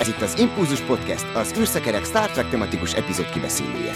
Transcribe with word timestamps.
Ez 0.00 0.08
itt 0.08 0.20
az 0.20 0.38
Impulzus 0.38 0.80
Podcast, 0.80 1.34
az 1.34 1.54
űrszekerek 1.58 2.04
Star 2.04 2.30
Trek 2.30 2.48
tematikus 2.48 2.94
epizód 2.94 3.30
kibeszélője. 3.30 3.92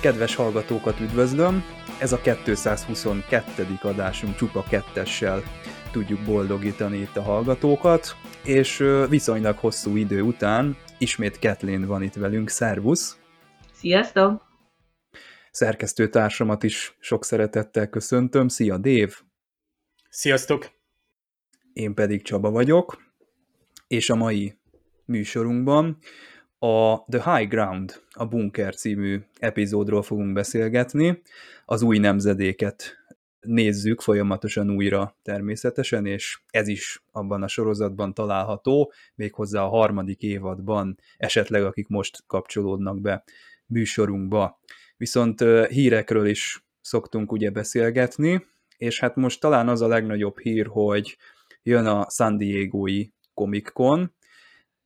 Kedves 0.00 0.34
hallgatókat 0.34 1.00
üdvözlöm! 1.00 1.64
Ez 1.98 2.12
a 2.12 2.20
222. 2.20 3.78
adásunk 3.82 4.36
csupa 4.36 4.64
kettessel 4.68 5.42
tudjuk 5.90 6.20
boldogítani 6.20 6.98
itt 6.98 7.16
a 7.16 7.22
hallgatókat, 7.22 8.16
és 8.46 8.84
viszonylag 9.08 9.58
hosszú 9.58 9.96
idő 9.96 10.22
után 10.22 10.76
ismét 10.98 11.38
Kathleen 11.38 11.86
van 11.86 12.02
itt 12.02 12.14
velünk. 12.14 12.48
Szervusz! 12.48 13.18
Sziasztok! 13.72 14.42
Szerkesztőtársamat 15.50 16.62
is 16.62 16.96
sok 17.00 17.24
szeretettel 17.24 17.88
köszöntöm. 17.88 18.48
Szia, 18.48 18.78
Dév! 18.78 19.14
Sziasztok! 20.10 20.70
Én 21.72 21.94
pedig 21.94 22.22
Csaba 22.22 22.50
vagyok, 22.50 22.98
és 23.86 24.10
a 24.10 24.14
mai 24.14 24.58
műsorunkban 25.04 25.98
a 26.58 27.04
The 27.08 27.36
High 27.36 27.48
Ground, 27.48 28.02
a 28.10 28.26
Bunker 28.26 28.74
című 28.74 29.20
epizódról 29.38 30.02
fogunk 30.02 30.32
beszélgetni. 30.32 31.22
Az 31.64 31.82
új 31.82 31.98
nemzedéket 31.98 32.96
nézzük 33.46 34.00
folyamatosan 34.00 34.70
újra 34.70 35.16
természetesen, 35.22 36.06
és 36.06 36.40
ez 36.50 36.68
is 36.68 37.02
abban 37.12 37.42
a 37.42 37.48
sorozatban 37.48 38.14
található, 38.14 38.92
méghozzá 39.14 39.62
a 39.62 39.68
harmadik 39.68 40.22
évadban, 40.22 40.98
esetleg 41.16 41.64
akik 41.64 41.88
most 41.88 42.24
kapcsolódnak 42.26 43.00
be 43.00 43.24
műsorunkba. 43.66 44.60
Viszont 44.96 45.40
hírekről 45.68 46.26
is 46.26 46.64
szoktunk 46.80 47.32
ugye 47.32 47.50
beszélgetni, 47.50 48.46
és 48.76 49.00
hát 49.00 49.16
most 49.16 49.40
talán 49.40 49.68
az 49.68 49.80
a 49.80 49.88
legnagyobb 49.88 50.38
hír, 50.38 50.66
hogy 50.66 51.16
jön 51.62 51.86
a 51.86 52.06
San 52.10 52.36
Diego-i 52.36 53.12
Comic 53.34 53.72
Con, 53.72 54.14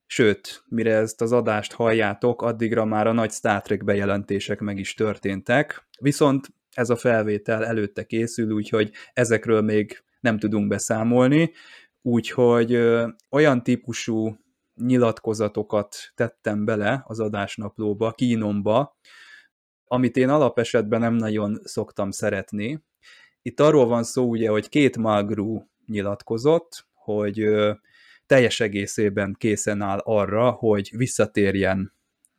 sőt, 0.07 0.65
mire 0.69 0.95
ezt 0.95 1.21
az 1.21 1.33
adást 1.33 1.73
halljátok, 1.73 2.43
addigra 2.43 2.85
már 2.85 3.07
a 3.07 3.13
nagy 3.13 3.31
Star 3.31 3.63
Trek 3.63 3.85
bejelentések 3.85 4.61
meg 4.61 4.79
is 4.79 4.95
történtek, 4.95 5.89
viszont 6.01 6.49
ez 6.75 6.91
a 6.91 6.97
felvétel 6.97 7.67
előtte 7.67 8.05
készül, 8.05 8.53
úgyhogy 8.53 8.91
ezekről 9.13 9.61
még 9.63 10.03
nem 10.21 10.39
tudunk 10.39 10.69
beszámolni, 10.69 11.53
úgyhogy 12.03 12.75
olyan 13.31 13.63
típusú 13.63 14.37
nyilatkozatokat 14.75 15.97
tettem 16.15 16.65
bele 16.65 17.03
az 17.07 17.21
adásnaplóba, 17.21 18.13
kínomba, 18.13 18.99
amit 19.85 20.17
én 20.17 20.29
alapesetben 20.29 21.01
nem 21.01 21.15
nagyon 21.15 21.61
szoktam 21.63 22.11
szeretni. 22.11 22.85
Itt 23.43 23.61
arról 23.61 23.87
van 23.87 24.03
szó 24.03 24.29
ugye, 24.29 24.49
hogy 24.49 24.69
két 24.69 24.97
Malgru 24.97 25.63
nyilatkozott, 25.87 26.87
hogy 26.95 27.49
teljes 28.27 28.61
egészében 28.61 29.35
készen 29.39 29.81
áll 29.81 29.99
arra, 29.99 30.51
hogy 30.51 30.91
visszatérjen 30.97 31.95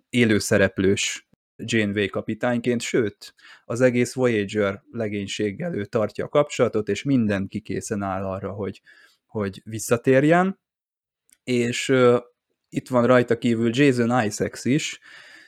élőszereplős 0.09 1.29
Janeway 1.65 2.07
kapitányként, 2.07 2.81
sőt, 2.81 3.33
az 3.65 3.81
egész 3.81 4.13
Voyager 4.13 4.83
legénységgel 4.91 5.75
ő 5.75 5.85
tartja 5.85 6.25
a 6.25 6.29
kapcsolatot, 6.29 6.89
és 6.89 7.03
mindenki 7.03 7.59
készen 7.59 8.01
áll 8.01 8.25
arra, 8.25 8.51
hogy, 8.51 8.81
hogy 9.25 9.61
visszatérjen, 9.65 10.59
és 11.43 11.89
uh, 11.89 12.19
itt 12.69 12.87
van 12.87 13.05
rajta 13.05 13.37
kívül 13.37 13.69
Jason 13.73 14.23
Isaacs 14.25 14.65
is, 14.65 14.99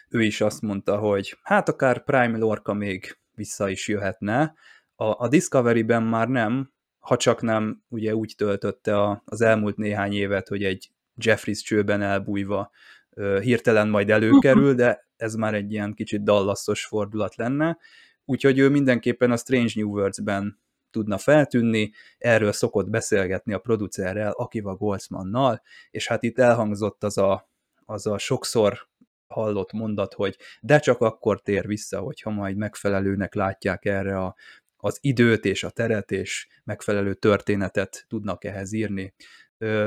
ő 0.09 0.23
is 0.23 0.41
azt 0.41 0.61
mondta, 0.61 0.97
hogy 0.97 1.37
hát 1.41 1.69
akár 1.69 2.03
Prime 2.03 2.37
Lorca 2.37 2.73
még 2.73 3.17
vissza 3.31 3.69
is 3.69 3.87
jöhetne, 3.87 4.53
a, 4.95 5.23
a 5.23 5.27
Discovery-ben 5.27 6.03
már 6.03 6.27
nem, 6.27 6.71
ha 6.99 7.17
csak 7.17 7.41
nem 7.41 7.83
ugye 7.87 8.15
úgy 8.15 8.33
töltötte 8.37 9.01
a, 9.01 9.21
az 9.25 9.41
elmúlt 9.41 9.77
néhány 9.77 10.13
évet, 10.13 10.47
hogy 10.47 10.63
egy 10.63 10.91
Jeffries 11.15 11.61
csőben 11.61 12.01
elbújva 12.01 12.71
hirtelen 13.41 13.87
majd 13.87 14.09
előkerül, 14.17 14.73
de 14.73 15.07
ez 15.23 15.33
már 15.33 15.53
egy 15.53 15.71
ilyen 15.71 15.93
kicsit 15.93 16.23
dallaszos 16.23 16.85
fordulat 16.85 17.35
lenne, 17.35 17.77
úgyhogy 18.25 18.59
ő 18.59 18.69
mindenképpen 18.69 19.31
a 19.31 19.37
Strange 19.37 19.71
New 19.75 19.89
Worlds-ben 19.89 20.61
tudna 20.91 21.17
feltűnni, 21.17 21.91
erről 22.17 22.51
szokott 22.51 22.89
beszélgetni 22.89 23.53
a 23.53 23.59
producerrel, 23.59 24.31
Akiva 24.31 24.75
Goldsmannal, 24.75 25.61
és 25.91 26.07
hát 26.07 26.23
itt 26.23 26.39
elhangzott 26.39 27.03
az 27.03 27.17
a, 27.17 27.49
az 27.85 28.07
a 28.07 28.17
sokszor 28.17 28.87
hallott 29.27 29.71
mondat, 29.71 30.13
hogy 30.13 30.37
de 30.61 30.79
csak 30.79 31.01
akkor 31.01 31.41
tér 31.41 31.67
vissza, 31.67 31.99
hogyha 31.99 32.29
majd 32.29 32.57
megfelelőnek 32.57 33.33
látják 33.33 33.85
erre 33.85 34.17
a, 34.17 34.35
az 34.77 34.97
időt 35.01 35.45
és 35.45 35.63
a 35.63 35.69
teret, 35.69 36.11
és 36.11 36.47
megfelelő 36.63 37.13
történetet 37.13 38.05
tudnak 38.07 38.43
ehhez 38.43 38.73
írni 38.73 39.13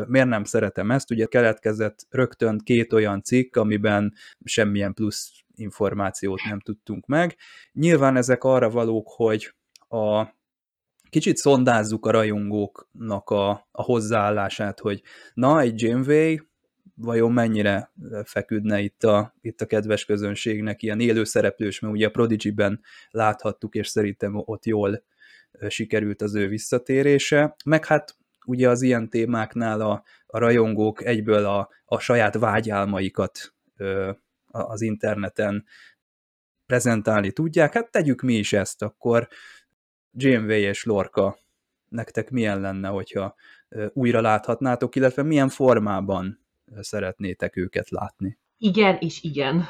miért 0.06 0.28
nem 0.28 0.44
szeretem 0.44 0.90
ezt? 0.90 1.10
Ugye 1.10 1.26
keletkezett 1.26 2.06
rögtön 2.10 2.58
két 2.64 2.92
olyan 2.92 3.22
cikk, 3.22 3.56
amiben 3.56 4.14
semmilyen 4.44 4.94
plusz 4.94 5.30
információt 5.54 6.40
nem 6.48 6.60
tudtunk 6.60 7.06
meg. 7.06 7.36
Nyilván 7.72 8.16
ezek 8.16 8.44
arra 8.44 8.70
valók, 8.70 9.08
hogy 9.08 9.54
a 9.88 10.34
kicsit 11.08 11.36
szondázzuk 11.36 12.06
a 12.06 12.10
rajongóknak 12.10 13.30
a, 13.30 13.50
a 13.70 13.82
hozzáállását, 13.82 14.80
hogy 14.80 15.02
na, 15.34 15.60
egy 15.60 15.82
Janeway 15.82 16.36
vajon 16.94 17.32
mennyire 17.32 17.92
feküdne 18.24 18.80
itt 18.80 19.04
a, 19.04 19.34
itt 19.40 19.60
a 19.60 19.66
kedves 19.66 20.04
közönségnek 20.04 20.82
ilyen 20.82 21.00
élő 21.00 21.24
szereplős, 21.24 21.80
mert 21.80 21.94
ugye 21.94 22.06
a 22.06 22.10
Prodigy-ben 22.10 22.80
láthattuk, 23.10 23.74
és 23.74 23.88
szerintem 23.88 24.32
ott 24.44 24.64
jól 24.64 25.04
sikerült 25.68 26.22
az 26.22 26.34
ő 26.34 26.48
visszatérése, 26.48 27.56
meg 27.64 27.84
hát 27.84 28.16
ugye 28.46 28.68
az 28.68 28.82
ilyen 28.82 29.10
témáknál 29.10 29.80
a, 29.80 30.02
a 30.26 30.38
rajongók 30.38 31.04
egyből 31.04 31.44
a, 31.44 31.68
a 31.84 31.98
saját 31.98 32.34
vágyálmaikat 32.34 33.54
ö, 33.76 34.10
az 34.50 34.80
interneten 34.80 35.64
prezentálni 36.66 37.32
tudják, 37.32 37.72
hát 37.72 37.90
tegyük 37.90 38.22
mi 38.22 38.34
is 38.34 38.52
ezt, 38.52 38.82
akkor 38.82 39.28
Janeway 40.12 40.60
és 40.60 40.84
Lorca 40.84 41.38
nektek 41.88 42.30
milyen 42.30 42.60
lenne, 42.60 42.88
hogyha 42.88 43.34
újra 43.92 44.20
láthatnátok, 44.20 44.96
illetve 44.96 45.22
milyen 45.22 45.48
formában 45.48 46.46
szeretnétek 46.80 47.56
őket 47.56 47.90
látni? 47.90 48.38
Igen 48.58 48.96
és 49.00 49.22
igen. 49.22 49.64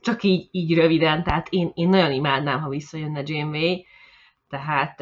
Csak 0.00 0.22
így, 0.22 0.48
így 0.50 0.74
röviden, 0.74 1.22
tehát 1.22 1.46
én, 1.50 1.70
én 1.74 1.88
nagyon 1.88 2.12
imádnám, 2.12 2.60
ha 2.60 2.68
visszajönne 2.68 3.22
Janeway, 3.24 3.84
tehát 4.48 5.00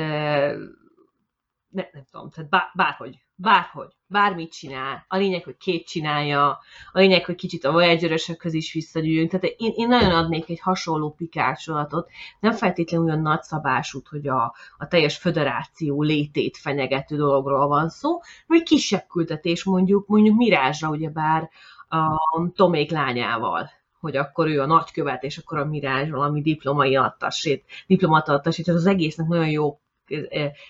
ne, 1.70 1.82
nem 1.92 2.04
tudom, 2.10 2.30
tehát 2.30 2.50
bár, 2.50 2.70
bárhogy, 2.74 3.18
bárhogy, 3.34 3.88
bármit 4.06 4.52
csinál. 4.52 5.04
A 5.08 5.16
lényeg, 5.16 5.44
hogy 5.44 5.56
két 5.56 5.86
csinálja, 5.86 6.48
a 6.92 6.98
lényeg, 6.98 7.24
hogy 7.24 7.34
kicsit 7.34 7.64
a 7.64 7.72
voyager 7.72 8.20
is 8.42 8.72
visszagyűjjünk. 8.72 9.30
Tehát 9.30 9.56
én, 9.58 9.72
én 9.76 9.88
nagyon 9.88 10.10
adnék 10.10 10.48
egy 10.48 10.60
hasonló 10.60 11.10
pikársolatot, 11.10 12.10
nem 12.40 12.52
feltétlenül 12.52 13.06
olyan 13.06 13.20
nagyszabásút, 13.20 14.08
hogy 14.08 14.28
a, 14.28 14.54
a 14.78 14.86
teljes 14.88 15.16
föderáció 15.16 16.02
létét 16.02 16.56
fenyegető 16.56 17.16
dologról 17.16 17.66
van 17.68 17.88
szó, 17.88 18.20
vagy 18.46 18.62
kisebb 18.62 19.06
küldetés 19.08 19.64
mondjuk, 19.64 20.06
mondjuk 20.06 20.36
Mirázsra, 20.36 20.88
ugyebár 20.88 21.50
a 21.88 22.50
Tomék 22.54 22.90
lányával 22.90 23.70
hogy 24.00 24.16
akkor 24.16 24.46
ő 24.46 24.60
a 24.60 24.66
nagykövet, 24.66 25.22
és 25.22 25.38
akkor 25.38 25.58
a 25.58 25.64
Mirázs 25.64 26.10
valami 26.10 26.42
diplomai 26.42 26.96
attasét, 26.96 27.64
diplomata 27.86 28.32
attasét, 28.32 28.68
az 28.68 28.86
egésznek 28.86 29.26
nagyon 29.26 29.48
jó 29.48 29.80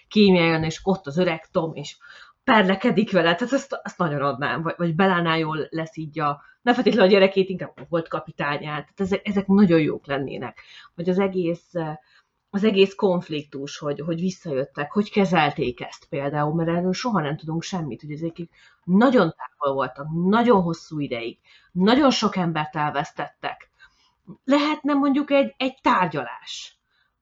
kémiáján, 0.09 0.65
és 0.65 0.81
ott 0.83 1.07
az 1.07 1.19
öreg 1.19 1.47
Tom, 1.51 1.75
és 1.75 1.97
perlekedik 2.45 3.13
vele, 3.13 3.34
tehát 3.34 3.53
ezt, 3.53 3.81
ezt 3.83 3.98
nagyon 3.98 4.22
adnám, 4.22 4.63
vagy, 4.63 4.75
vagy 4.77 4.95
Belánál 4.95 5.39
jól 5.39 5.66
lesz 5.71 5.97
így 5.97 6.21
a, 6.21 6.42
ne 6.63 6.75
feltétlenül 6.75 7.09
a 7.09 7.13
gyerekét, 7.13 7.48
inkább 7.48 7.72
volt 7.89 8.09
kapitányát, 8.09 8.63
tehát 8.63 9.01
ezek, 9.01 9.28
ezek 9.28 9.47
nagyon 9.47 9.81
jók 9.81 10.07
lennének. 10.07 10.60
Vagy 10.95 11.09
az 11.09 11.19
egész, 11.19 11.72
az 12.51 12.65
egész 12.65 12.95
konfliktus, 12.95 13.78
hogy, 13.78 14.01
hogy 14.01 14.21
visszajöttek, 14.21 14.92
hogy 14.92 15.10
kezelték 15.10 15.81
ezt 15.81 16.07
például, 16.09 16.54
mert 16.54 16.69
erről 16.69 16.92
soha 16.92 17.21
nem 17.21 17.37
tudunk 17.37 17.63
semmit, 17.63 18.01
hogy 18.01 18.10
ezek 18.10 18.37
nagyon 18.84 19.34
távol 19.37 19.75
voltak, 19.75 20.07
nagyon 20.25 20.63
hosszú 20.63 20.98
ideig, 20.98 21.39
nagyon 21.72 22.10
sok 22.10 22.37
embert 22.37 22.77
elvesztettek. 22.77 23.71
Lehetne 24.45 24.92
mondjuk 24.92 25.31
egy, 25.31 25.54
egy 25.57 25.78
tárgyalás, 25.83 26.79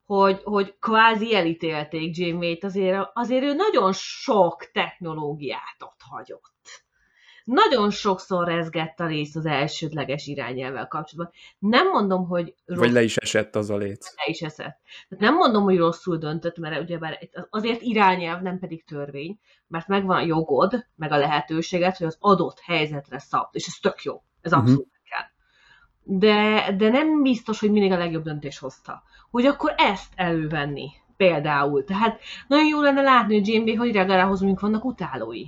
hogy, 0.08 0.40
hogy 0.44 0.74
kvázi 0.80 1.34
elítélték 1.34 2.16
Janeway-t, 2.16 2.64
azért, 2.64 3.10
azért 3.12 3.42
ő 3.42 3.52
nagyon 3.52 3.92
sok 3.92 4.70
technológiát 4.72 5.76
ott 5.78 6.00
hagyott. 6.10 6.84
Nagyon 7.44 7.90
sokszor 7.90 8.46
rezgett 8.46 9.00
a 9.00 9.06
rész 9.06 9.34
az 9.34 9.46
elsődleges 9.46 10.26
irányelvvel 10.26 10.86
kapcsolatban. 10.86 11.34
Nem 11.58 11.88
mondom, 11.88 12.26
hogy... 12.26 12.54
Rossz... 12.64 12.78
Vagy 12.78 12.92
le 12.92 13.02
is 13.02 13.16
esett 13.16 13.56
az 13.56 13.70
a 13.70 13.76
léc. 13.76 14.14
Le 14.16 14.24
is 14.26 14.40
esett. 14.40 14.78
Nem 15.08 15.34
mondom, 15.34 15.62
hogy 15.62 15.76
rosszul 15.76 16.16
döntött, 16.16 16.58
mert 16.58 16.80
ugyebár 16.80 17.18
azért 17.50 17.82
irányelv, 17.82 18.42
nem 18.42 18.58
pedig 18.58 18.84
törvény, 18.84 19.38
mert 19.66 19.88
megvan 19.88 20.16
a 20.16 20.26
jogod, 20.26 20.86
meg 20.96 21.12
a 21.12 21.16
lehetőséget, 21.16 21.96
hogy 21.96 22.06
az 22.06 22.16
adott 22.20 22.60
helyzetre 22.60 23.18
szabd, 23.18 23.48
és 23.50 23.66
ez 23.66 23.74
tök 23.74 24.02
jó 24.02 24.22
Ez 24.40 24.52
abszolút 24.52 24.80
uh-huh. 24.80 25.08
kell. 25.10 25.26
De, 26.02 26.72
de 26.76 26.88
nem 26.88 27.22
biztos, 27.22 27.60
hogy 27.60 27.70
mindig 27.70 27.92
a 27.92 27.98
legjobb 27.98 28.24
döntés 28.24 28.58
hozta. 28.58 29.02
Hogy 29.30 29.46
akkor 29.46 29.74
ezt 29.76 30.12
elővenni, 30.16 30.90
például. 31.16 31.84
Tehát 31.84 32.20
nagyon 32.48 32.66
jó 32.66 32.80
lenne 32.80 33.02
látni, 33.02 33.34
hogy 33.34 33.48
Jane 33.48 33.76
hogy 33.76 33.92
reagál 33.92 34.26
mondjuk 34.26 34.60
vannak 34.60 34.84
utálói. 34.84 35.44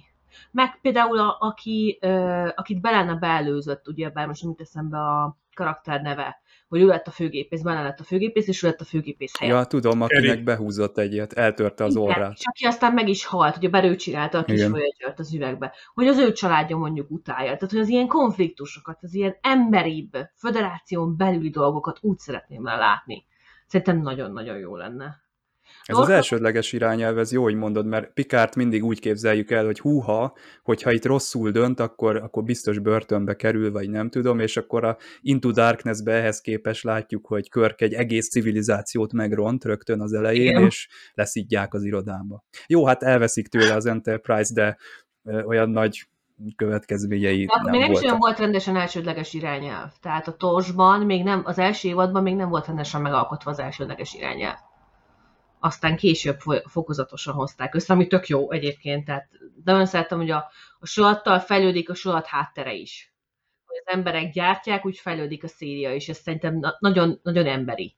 Meg 0.51 0.79
például, 0.83 1.19
a, 1.19 1.37
aki, 1.41 1.99
ö, 2.01 2.49
akit 2.55 2.81
Belena 2.81 3.15
beelőzött, 3.15 3.89
ugye, 3.89 4.11
bár 4.11 4.27
most 4.27 4.43
nem 4.43 4.55
eszembe 4.59 4.99
a 4.99 5.39
karakter 5.55 6.01
neve, 6.01 6.41
hogy 6.69 6.81
ő 6.81 6.87
lett 6.87 7.07
a 7.07 7.11
főgépész, 7.11 7.63
benne 7.63 7.83
lett 7.83 8.01
a 8.01 8.05
főgépész, 8.05 8.49
és 8.49 8.63
ő 8.63 8.67
lett 8.67 8.81
a 8.81 8.85
főgépész 8.85 9.39
helyett. 9.39 9.57
Ja, 9.57 9.65
tudom, 9.65 10.01
akinek 10.01 10.43
behúzott 10.43 10.99
egyet, 10.99 11.33
eltörte 11.33 11.85
az 11.85 11.97
orrát. 11.97 12.33
És 12.33 12.45
aki 12.47 12.65
aztán 12.65 12.93
meg 12.93 13.09
is 13.09 13.25
halt, 13.25 13.57
ugye 13.57 13.69
berő 13.69 13.97
csinálta 13.97 14.39
a 14.39 14.45
kis 14.45 14.67
Voyager-t 14.67 15.19
az 15.19 15.35
üvegbe, 15.35 15.73
hogy 15.95 16.07
az 16.07 16.19
ő 16.19 16.33
családja 16.33 16.77
mondjuk 16.77 17.11
utálja. 17.11 17.55
Tehát, 17.55 17.71
hogy 17.71 17.81
az 17.81 17.89
ilyen 17.89 18.07
konfliktusokat, 18.07 18.99
az 19.03 19.15
ilyen 19.15 19.37
emberibb, 19.41 20.17
föderáción 20.35 21.17
belüli 21.17 21.51
dolgokat 21.51 21.99
úgy 22.01 22.19
szeretném 22.19 22.65
látni. 22.65 23.25
Szerintem 23.71 24.01
nagyon-nagyon 24.01 24.59
jó 24.59 24.77
lenne. 24.77 25.29
Ez 25.85 25.99
az 25.99 26.09
elsődleges 26.09 26.73
irányelv, 26.73 27.19
ez 27.19 27.33
jó, 27.33 27.43
hogy 27.43 27.55
mondod, 27.55 27.87
mert 27.87 28.13
Pikárt 28.13 28.57
mindig 28.57 28.85
úgy 28.85 29.01
képzeljük 29.01 29.51
el, 29.51 29.65
hogy 29.65 29.81
húha, 29.81 30.37
hogyha 30.63 30.93
itt 30.93 31.05
rosszul 31.05 31.51
dönt, 31.51 31.81
akkor, 31.81 32.17
akkor 32.17 32.43
biztos 32.43 32.79
börtönbe 32.79 33.37
kerül, 33.37 33.73
vagy 33.73 33.91
nem 33.91 34.09
tudom, 34.09 34.39
és 34.39 34.57
akkor 34.57 34.85
a 34.85 34.97
Into 35.21 35.51
Darkness-be 35.51 36.13
ehhez 36.13 36.41
képes 36.41 36.83
látjuk, 36.83 37.27
hogy 37.27 37.49
Körk 37.49 37.81
egy 37.81 37.93
egész 37.93 38.29
civilizációt 38.29 39.13
megront 39.13 39.65
rögtön 39.65 40.01
az 40.01 40.13
elején, 40.13 40.51
Igen. 40.51 40.65
és 40.65 40.89
leszidják 41.15 41.75
az 41.75 41.85
irodába. 41.85 42.45
Jó, 42.67 42.87
hát 42.87 43.03
elveszik 43.03 43.49
tőle 43.49 43.75
az 43.75 43.87
Enterprise, 43.87 44.55
de 44.55 44.77
olyan 45.45 45.71
nagy 45.71 46.09
következményei 46.57 47.45
de 47.45 47.53
nem 47.63 47.71
még 47.71 47.81
nem 47.81 47.93
is 47.93 48.01
olyan 48.01 48.19
volt 48.19 48.39
rendesen 48.39 48.77
elsődleges 48.77 49.35
irányelv. 49.35 49.91
Tehát 50.01 50.29
a 50.29 50.37
torsban 50.37 51.01
még 51.01 51.23
nem, 51.23 51.43
az 51.45 51.59
első 51.59 51.89
évadban 51.89 52.23
még 52.23 52.35
nem 52.35 52.49
volt 52.49 52.67
rendesen 52.67 53.01
megalkotva 53.01 53.51
az 53.51 53.59
elsődleges 53.59 54.15
irányelv 54.15 54.59
aztán 55.61 55.97
később 55.97 56.39
fokozatosan 56.65 57.35
hozták 57.35 57.75
össze, 57.75 57.93
ami 57.93 58.07
tök 58.07 58.27
jó 58.27 58.51
egyébként, 58.51 59.05
tehát 59.05 59.29
nagyon 59.65 59.87
szeretem, 59.87 60.19
hogy 60.19 60.31
a, 60.31 60.51
a 60.79 60.87
solattal 60.87 61.39
fejlődik 61.39 61.91
a 61.91 61.95
solat 61.95 62.27
háttere 62.27 62.73
is. 62.73 63.15
Hogy 63.65 63.83
az 63.85 63.93
emberek 63.93 64.33
gyártják, 64.33 64.87
úgy 64.87 64.99
fejlődik 64.99 65.45
a 65.45 65.49
széria 65.49 65.95
is, 65.95 66.09
ez 66.09 66.19
szerintem 66.19 66.61
nagyon, 66.79 67.21
nagyon 67.23 67.47
emberi. 67.47 67.97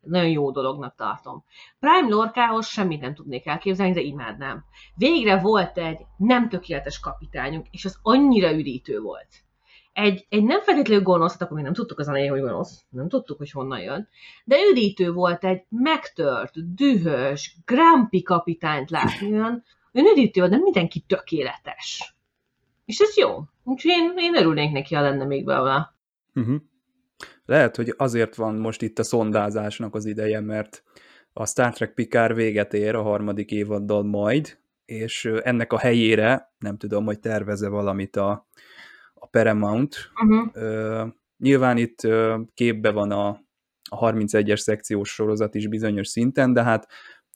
Nagyon 0.00 0.30
jó 0.30 0.50
dolognak 0.50 0.94
tartom. 0.94 1.44
Prime 1.78 2.08
Lorkához 2.08 2.66
semmit 2.66 3.00
nem 3.00 3.14
tudnék 3.14 3.46
elképzelni, 3.46 3.92
de 3.92 4.00
imádnám. 4.00 4.64
Végre 4.94 5.40
volt 5.40 5.78
egy 5.78 6.06
nem 6.16 6.48
tökéletes 6.48 7.00
kapitányunk, 7.00 7.66
és 7.70 7.84
az 7.84 7.98
annyira 8.02 8.52
üdítő 8.52 9.00
volt 9.00 9.28
egy, 9.98 10.26
egy 10.28 10.44
nem 10.44 10.62
feltétlenül 10.62 11.04
gonosz, 11.04 11.40
akkor 11.40 11.56
még 11.56 11.64
nem 11.64 11.72
tudtuk 11.72 11.98
az 11.98 12.08
elején, 12.08 12.30
hogy 12.30 12.40
gonosz, 12.40 12.84
nem 12.90 13.08
tudtuk, 13.08 13.38
hogy 13.38 13.50
honnan 13.50 13.80
jön, 13.80 14.08
de 14.44 14.56
üdítő 14.70 15.12
volt 15.12 15.44
egy 15.44 15.62
megtört, 15.68 16.74
dühös, 16.74 17.56
grumpy 17.64 18.22
kapitányt 18.22 18.90
látni, 18.90 19.32
olyan, 19.32 19.64
olyan 19.92 20.12
üdítő 20.12 20.40
volt, 20.40 20.52
de 20.52 20.58
mindenki 20.58 21.00
tökéletes. 21.00 22.14
És 22.84 22.98
ez 22.98 23.16
jó. 23.16 23.38
Úgyhogy 23.64 23.90
én, 23.90 24.12
én 24.16 24.36
örülnék 24.36 24.72
neki, 24.72 24.94
ha 24.94 25.00
lenne 25.00 25.24
még 25.24 25.44
belőle. 25.44 25.94
Uh-huh. 26.34 26.56
Lehet, 27.44 27.76
hogy 27.76 27.94
azért 27.96 28.34
van 28.34 28.54
most 28.54 28.82
itt 28.82 28.98
a 28.98 29.02
szondázásnak 29.02 29.94
az 29.94 30.04
ideje, 30.04 30.40
mert 30.40 30.82
a 31.32 31.46
Star 31.46 31.72
Trek 31.72 31.94
Picard 31.94 32.34
véget 32.34 32.74
ér 32.74 32.94
a 32.94 33.02
harmadik 33.02 33.50
évaddal 33.50 34.02
majd, 34.02 34.58
és 34.84 35.24
ennek 35.24 35.72
a 35.72 35.78
helyére, 35.78 36.52
nem 36.58 36.76
tudom, 36.76 37.04
hogy 37.04 37.20
terveze 37.20 37.68
valamit 37.68 38.16
a, 38.16 38.48
a 39.14 39.26
Paramount. 39.26 39.96
Uh-huh. 40.22 40.50
Uh, 40.54 41.08
nyilván 41.36 41.76
itt 41.76 42.04
uh, 42.04 42.40
képbe 42.54 42.90
van 42.90 43.10
a, 43.10 43.28
a 43.90 44.10
31-es 44.10 44.56
szekciós 44.56 45.10
sorozat 45.10 45.54
is 45.54 45.68
bizonyos 45.68 46.08
szinten, 46.08 46.52
de 46.52 46.62
hát 46.62 46.86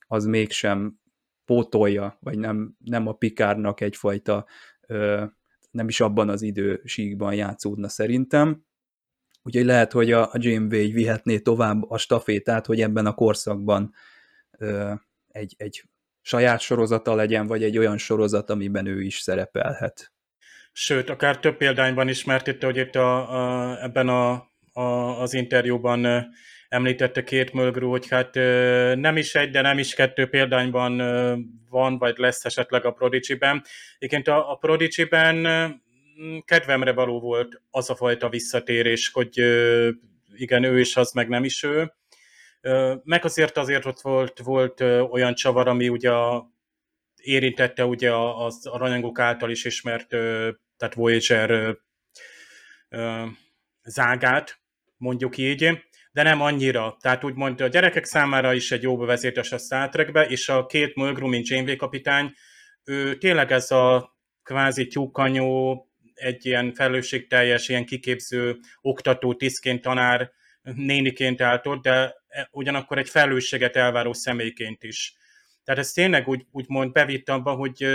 az 0.07 0.25
mégsem 0.25 1.01
pótolja, 1.45 2.17
vagy 2.21 2.39
nem, 2.39 2.77
nem 2.79 3.07
a 3.07 3.13
Pikárnak 3.13 3.81
egyfajta 3.81 4.47
uh, 4.89 5.23
nem 5.71 5.89
is 5.89 6.01
abban 6.01 6.29
az 6.29 6.43
idősíkban 6.43 7.35
játszódna 7.35 7.89
szerintem. 7.89 8.65
Úgyhogy 9.43 9.65
lehet, 9.65 9.93
hogy 9.93 10.13
a, 10.13 10.23
a 10.23 10.37
Janeway 10.39 10.91
vihetné 10.93 11.39
tovább 11.39 11.91
a 11.91 11.99
stafétát, 11.99 12.67
hogy 12.67 12.81
ebben 12.81 13.07
a 13.07 13.15
korszakban 13.15 13.95
uh, 14.59 14.93
egy, 15.29 15.55
egy 15.57 15.85
saját 16.21 16.61
sorozata 16.61 17.15
legyen, 17.15 17.47
vagy 17.47 17.63
egy 17.63 17.79
olyan 17.79 17.99
sorozat, 17.99 18.51
amiben 18.51 18.87
ő 18.87 19.03
is 19.03 19.19
szerepelhet 19.19 20.13
sőt, 20.73 21.11
akár 21.11 21.39
több 21.39 21.57
példányban 21.57 22.09
is, 22.09 22.25
mert 22.25 22.63
hogy 22.63 22.77
itt 22.77 22.95
a, 22.95 23.71
a, 23.71 23.83
ebben 23.83 24.09
a, 24.09 24.31
a, 24.73 25.21
az 25.21 25.35
interjúban 25.35 26.33
említette 26.69 27.25
két 27.25 27.53
Mölgrú, 27.53 27.91
hogy 27.91 28.09
hát 28.09 28.35
nem 28.95 29.17
is 29.17 29.35
egy, 29.35 29.51
de 29.51 29.61
nem 29.61 29.79
is 29.79 29.95
kettő 29.95 30.27
példányban 30.27 30.97
van, 31.69 31.99
vagy 31.99 32.19
lesz 32.19 32.45
esetleg 32.45 32.85
a 32.85 32.91
Prodigy-ben. 32.91 33.65
Igen, 33.99 34.21
a, 34.23 34.51
a 34.51 34.55
Prodigy-ben 34.55 35.37
kedvemre 36.45 36.93
való 36.93 37.21
volt 37.21 37.63
az 37.71 37.91
a 37.91 37.95
fajta 37.95 38.29
visszatérés, 38.29 39.11
hogy 39.11 39.39
igen, 40.37 40.65
ő 40.65 40.81
is 40.81 40.97
az, 40.97 41.13
meg 41.13 41.29
nem 41.29 41.45
is 41.45 41.63
ő. 41.63 41.93
Meg 43.05 43.25
azért 43.25 43.57
azért 43.57 43.87
ott 43.87 44.01
volt, 44.01 44.39
volt 44.39 44.81
olyan 45.11 45.35
csavar, 45.35 45.69
ami 45.69 45.89
ugye 45.89 46.11
érintette 47.17 47.85
ugye 47.85 48.11
a, 48.11 48.47
a, 48.47 48.51
a 48.63 48.79
rajongók 48.79 49.19
által 49.19 49.51
is 49.51 49.65
ismert, 49.65 50.09
tehát 50.77 50.95
Voyager 50.95 51.77
zágát, 53.83 54.61
mondjuk 54.97 55.37
így, 55.37 55.71
de 56.13 56.23
nem 56.23 56.41
annyira. 56.41 56.97
Tehát 57.01 57.25
úgymond 57.25 57.61
a 57.61 57.67
gyerekek 57.67 58.05
számára 58.05 58.53
is 58.53 58.73
egy 58.73 58.83
jó 58.83 58.97
bevezetés 58.97 59.53
a 59.53 59.59
Star 59.59 59.89
Trekbe, 59.89 60.27
és 60.27 60.49
a 60.49 60.67
két 60.67 60.95
Mulgrew, 60.95 61.29
mint 61.29 61.49
Janeway 61.49 61.77
kapitány, 61.77 62.33
ő 62.85 63.19
tényleg 63.19 63.53
ez 63.53 63.71
a 63.71 64.17
kvázi 64.43 64.87
tyúkanyó, 64.87 65.87
egy 66.15 66.47
ilyen 66.47 66.75
felelősségteljes, 66.75 67.69
ilyen 67.69 67.85
kiképző 67.85 68.59
oktató, 68.81 69.35
tisztként, 69.35 69.83
tanár, 69.83 70.31
néniként 70.63 71.41
állt 71.41 71.67
ott, 71.67 71.83
de 71.83 72.15
ugyanakkor 72.51 72.99
egy 72.99 73.09
felelősséget 73.09 73.77
elváró 73.77 74.13
személyként 74.13 74.83
is. 74.83 75.15
Tehát 75.65 75.81
ez 75.81 75.93
tényleg 75.93 76.29
úgy, 76.29 76.47
úgymond 76.51 76.93
bevitt 76.93 77.29
abba, 77.29 77.53
hogy 77.53 77.87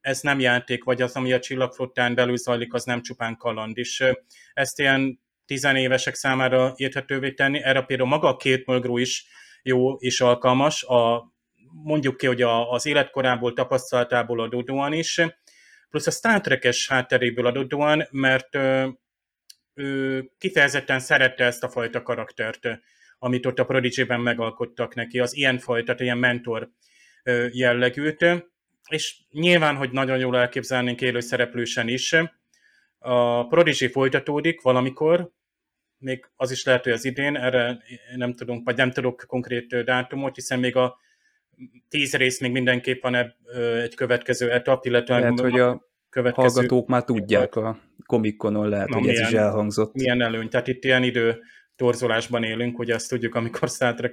ez 0.00 0.20
nem 0.20 0.40
játék, 0.40 0.84
vagy 0.84 1.02
az, 1.02 1.16
ami 1.16 1.32
a 1.32 1.40
csillagflottán 1.40 2.14
belül 2.14 2.36
zajlik, 2.36 2.74
az 2.74 2.84
nem 2.84 3.02
csupán 3.02 3.36
kaland. 3.36 3.78
És 3.78 4.04
ezt 4.54 4.78
ilyen 4.78 5.20
tizenévesek 5.46 6.14
számára 6.14 6.72
érthetővé 6.76 7.32
tenni, 7.32 7.62
erre 7.62 7.82
például 7.82 8.08
maga 8.08 8.28
a 8.28 8.36
két 8.36 8.66
Mulgrew 8.66 8.98
is 8.98 9.26
jó 9.62 9.94
és 9.94 10.20
alkalmas, 10.20 10.82
a, 10.82 11.32
mondjuk 11.82 12.16
ki, 12.16 12.26
hogy 12.26 12.42
a, 12.42 12.70
az 12.70 12.86
életkorából, 12.86 13.52
tapasztalatából 13.52 14.40
adódóan 14.40 14.92
is, 14.92 15.20
plusz 15.94 16.06
a 16.06 16.10
Star 16.10 16.40
Trek-es 16.40 16.88
hátteréből 16.88 17.46
adódóan, 17.46 18.06
mert 18.10 18.58
ő, 19.74 20.30
kifejezetten 20.38 20.98
szerette 20.98 21.44
ezt 21.44 21.64
a 21.64 21.68
fajta 21.68 22.02
karaktert, 22.02 22.68
amit 23.18 23.46
ott 23.46 23.58
a 23.58 23.64
Prodigy-ben 23.64 24.20
megalkottak 24.20 24.94
neki, 24.94 25.20
az 25.20 25.36
ilyen 25.36 25.58
fajta, 25.58 25.94
ilyen 25.98 26.18
mentor 26.18 26.70
jellegűt, 27.50 28.24
és 28.88 29.16
nyilván, 29.30 29.76
hogy 29.76 29.90
nagyon 29.90 30.18
jól 30.18 30.36
elképzelnénk 30.36 31.00
élő 31.00 31.20
szereplősen 31.20 31.88
is. 31.88 32.16
A 32.98 33.46
Prodigy 33.46 33.90
folytatódik 33.90 34.60
valamikor, 34.60 35.30
még 35.98 36.30
az 36.36 36.50
is 36.50 36.64
lehet, 36.64 36.84
hogy 36.84 36.92
az 36.92 37.04
idén, 37.04 37.36
erre 37.36 37.78
nem 38.16 38.32
tudunk, 38.32 38.64
vagy 38.64 38.76
nem 38.76 38.90
tudok 38.90 39.24
konkrét 39.26 39.84
dátumot, 39.84 40.34
hiszen 40.34 40.58
még 40.58 40.76
a 40.76 40.98
tíz 41.88 42.14
rész 42.14 42.40
még 42.40 42.52
mindenképp 42.52 43.02
van 43.02 43.14
egy 43.82 43.94
következő 43.94 44.50
etap, 44.50 44.86
illetve 44.86 45.18
lehet, 45.18 45.40
hogy 45.40 45.60
a 45.60 45.88
következő... 46.10 46.46
hallgatók 46.46 46.88
már 46.88 47.04
tudják 47.04 47.56
a 47.56 47.78
komikonon, 48.06 48.68
lehet, 48.68 48.88
Na, 48.88 48.94
hogy 48.94 49.04
milyen, 49.04 49.22
ez 49.22 49.30
is 49.30 49.36
elhangzott. 49.36 49.94
Milyen 49.94 50.20
előny, 50.20 50.48
tehát 50.48 50.68
itt 50.68 50.84
ilyen 50.84 51.02
idő 51.02 51.40
torzolásban 51.76 52.42
élünk, 52.42 52.76
hogy 52.76 52.90
azt 52.90 53.08
tudjuk, 53.08 53.34
amikor 53.34 53.68
Star 53.68 54.12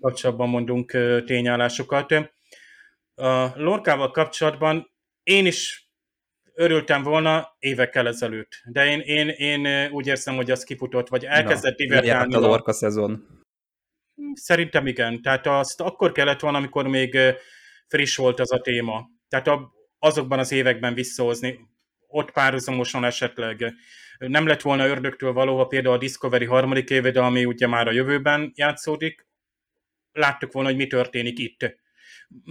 kapcsolatban 0.00 0.48
mondunk 0.48 0.90
tényállásokat. 1.24 2.12
A 3.14 3.52
Lorkával 3.54 4.10
kapcsolatban 4.10 4.90
én 5.22 5.46
is 5.46 5.90
örültem 6.54 7.02
volna 7.02 7.56
évekkel 7.58 8.06
ezelőtt, 8.06 8.62
de 8.64 8.86
én, 8.86 9.00
én, 9.00 9.28
én 9.28 9.90
úgy 9.90 10.06
érzem, 10.06 10.36
hogy 10.36 10.50
az 10.50 10.64
kifutott, 10.64 11.08
vagy 11.08 11.24
elkezdett 11.24 11.76
divertálni. 11.76 12.34
a 12.34 12.38
Lorca 12.38 12.72
szezon. 12.72 13.37
Szerintem 14.32 14.86
igen. 14.86 15.22
Tehát 15.22 15.46
azt 15.46 15.80
akkor 15.80 16.12
kellett 16.12 16.40
volna, 16.40 16.58
amikor 16.58 16.86
még 16.86 17.18
friss 17.86 18.16
volt 18.16 18.40
az 18.40 18.52
a 18.52 18.60
téma. 18.60 19.08
Tehát 19.28 19.60
azokban 19.98 20.38
az 20.38 20.52
években 20.52 20.94
visszahozni, 20.94 21.58
ott 22.06 22.30
párhuzamosan 22.30 23.04
esetleg 23.04 23.74
nem 24.18 24.46
lett 24.46 24.62
volna 24.62 24.86
ördögtől 24.86 25.32
való, 25.32 25.56
ha 25.56 25.66
például 25.66 25.94
a 25.94 25.98
Discovery 25.98 26.44
harmadik 26.44 26.90
évede, 26.90 27.20
ami 27.20 27.44
ugye 27.44 27.66
már 27.66 27.88
a 27.88 27.92
jövőben 27.92 28.52
játszódik, 28.54 29.26
láttuk 30.12 30.52
volna, 30.52 30.68
hogy 30.68 30.78
mi 30.78 30.86
történik 30.86 31.38
itt. 31.38 31.76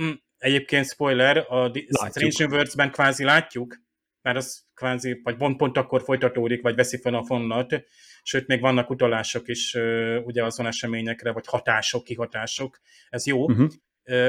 Mm, 0.02 0.12
Egyébként 0.38 0.86
spoiler, 0.86 1.38
a 1.38 1.72
Strange 1.90 2.44
Universe-ben 2.44 2.92
kvázi 2.92 3.24
látjuk, 3.24 3.78
mert 4.28 4.40
az 4.40 4.66
kvázi, 4.74 5.20
vagy 5.24 5.36
pont, 5.36 5.58
pont 5.58 5.78
akkor 5.78 6.02
folytatódik, 6.02 6.62
vagy 6.62 6.76
veszi 6.76 6.98
fel 6.98 7.14
a 7.14 7.24
fonnat, 7.24 7.84
sőt, 8.24 8.48
még 8.48 8.62
vannak 8.62 8.90
utalások 8.90 9.48
is 9.48 9.78
ugye 10.24 10.44
azon 10.44 10.66
eseményekre, 10.66 11.32
vagy 11.32 11.48
hatások, 11.48 12.04
kihatások, 12.04 12.80
ez 13.10 13.26
jó. 13.26 13.46
Uh-huh. 13.46 13.72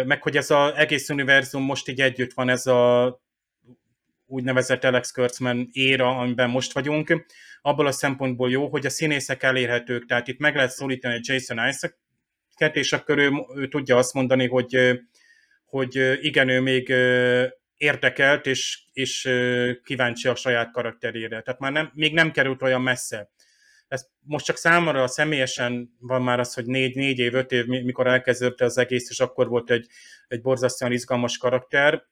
Meg 0.05 0.23
hogy 0.23 0.37
ez 0.37 0.51
az 0.51 0.73
egész 0.75 1.09
univerzum 1.09 1.63
most 1.63 1.89
így 1.89 2.01
együtt 2.01 2.33
van, 2.33 2.49
ez 2.49 2.67
a 2.67 3.21
úgynevezett 4.27 4.85
Alex 4.85 5.11
Kurtzman 5.11 5.69
éra, 5.73 6.19
amiben 6.19 6.51
most 6.51 6.73
vagyunk, 6.73 7.27
abból 7.63 7.87
a 7.87 7.93
szempontból 7.93 8.51
jó, 8.51 8.69
hogy 8.69 8.87
a 8.87 8.91
színészek 8.91 9.43
elérhetők, 9.43 10.07
tehát 10.07 10.29
itt 10.29 10.39
meg 10.39 10.55
lehet 10.55 10.71
szólítani 10.71 11.21
Jason 11.23 11.69
isaac 11.69 11.97
és 12.73 12.93
akkor 12.93 13.19
ő, 13.19 13.31
ő 13.55 13.69
tudja 13.69 13.97
azt 13.97 14.15
mondani, 14.15 14.47
hogy, 14.47 15.01
hogy 15.65 16.19
igen, 16.21 16.49
ő 16.49 16.61
még 16.61 16.93
érdekelt, 17.79 18.47
és, 18.47 18.81
és 18.93 19.31
kíváncsi 19.85 20.29
a 20.29 20.35
saját 20.35 20.71
karakterére. 20.71 21.43
Tehát 21.43 21.61
már 21.61 21.73
nem, 21.73 21.91
még 21.95 22.15
nem 22.15 22.31
került 22.31 22.63
olyan 22.63 22.83
messze. 22.83 23.31
Ez 23.89 24.07
most 24.21 24.45
csak 24.45 24.57
számomra 24.57 25.07
személyesen 25.07 25.97
van 26.01 26.23
már 26.23 26.41
az, 26.41 26.55
hogy 26.55 26.67
négy, 26.67 26.97
négy 26.97 27.19
év, 27.19 27.35
öt 27.35 27.53
év, 27.53 27.67
mikor 27.67 28.07
elkezdődte 28.07 28.65
az 28.65 28.79
egész, 28.79 29.11
és 29.11 29.21
akkor 29.21 29.49
volt 29.49 29.71
egy, 29.71 29.87
egy 30.29 30.41
borzasztóan 30.41 30.93
izgalmas 30.93 31.39
karakter, 31.39 32.03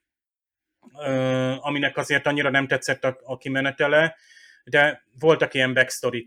aminek 1.58 1.96
azért 1.96 2.26
annyira 2.26 2.50
nem 2.50 2.66
tetszett 2.66 3.04
a, 3.04 3.18
a 3.22 3.36
kimenetele, 3.36 4.16
de 4.64 5.04
voltak 5.18 5.54
ilyen 5.54 5.74
backstory 5.74 6.26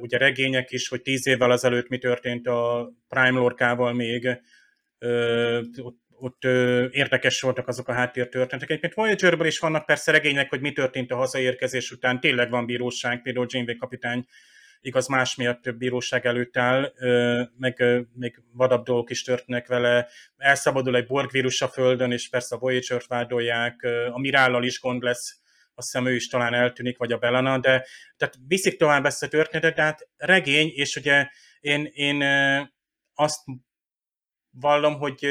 ugye 0.00 0.18
regények 0.18 0.70
is, 0.70 0.88
hogy 0.88 1.02
tíz 1.02 1.26
évvel 1.26 1.50
azelőtt 1.50 1.88
mi 1.88 1.98
történt 1.98 2.46
a 2.46 2.90
Prime 3.08 3.38
Lorkával 3.38 3.92
még, 3.92 4.28
ott, 5.82 5.98
ott 6.18 6.44
érdekes 6.90 7.40
voltak 7.40 7.68
azok 7.68 7.88
a 7.88 7.92
háttértörténetek. 7.92 8.70
Egyébként 8.70 8.94
Voyagerből 8.94 9.46
is 9.46 9.58
vannak 9.58 9.86
persze 9.86 10.12
regények, 10.12 10.48
hogy 10.48 10.60
mi 10.60 10.72
történt 10.72 11.10
a 11.10 11.16
hazaérkezés 11.16 11.90
után, 11.90 12.20
tényleg 12.20 12.50
van 12.50 12.66
bíróság, 12.66 13.22
például 13.22 13.46
Janeway 13.48 13.76
kapitány 13.76 14.26
igaz 14.80 15.06
más 15.06 15.34
miatt 15.34 15.76
bíróság 15.76 16.26
előtt 16.26 16.56
áll, 16.56 16.92
meg 17.58 17.84
még 18.14 18.42
vadabb 18.52 18.84
dolgok 18.84 19.10
is 19.10 19.22
történnek 19.22 19.66
vele, 19.66 20.08
elszabadul 20.36 20.96
egy 20.96 21.06
borgvírus 21.06 21.62
a 21.62 21.68
Földön, 21.68 22.12
és 22.12 22.28
persze 22.28 22.54
a 22.54 22.58
Voyager-t 22.58 23.06
vádolják, 23.06 23.82
a 24.12 24.18
Mirállal 24.18 24.64
is 24.64 24.80
gond 24.80 25.02
lesz, 25.02 25.40
azt 25.74 25.92
hiszem 25.92 26.06
is 26.14 26.28
talán 26.28 26.54
eltűnik, 26.54 26.98
vagy 26.98 27.12
a 27.12 27.18
Belana, 27.18 27.58
de 27.58 27.86
tehát 28.16 28.34
viszik 28.46 28.76
tovább 28.76 29.04
ezt 29.04 29.22
a 29.22 29.28
történetet, 29.28 29.74
de 29.74 29.82
hát 29.82 30.08
regény, 30.16 30.72
és 30.74 30.96
ugye 30.96 31.28
én, 31.60 31.90
én 31.92 32.24
azt 33.14 33.40
vallom, 34.50 34.98
hogy 34.98 35.26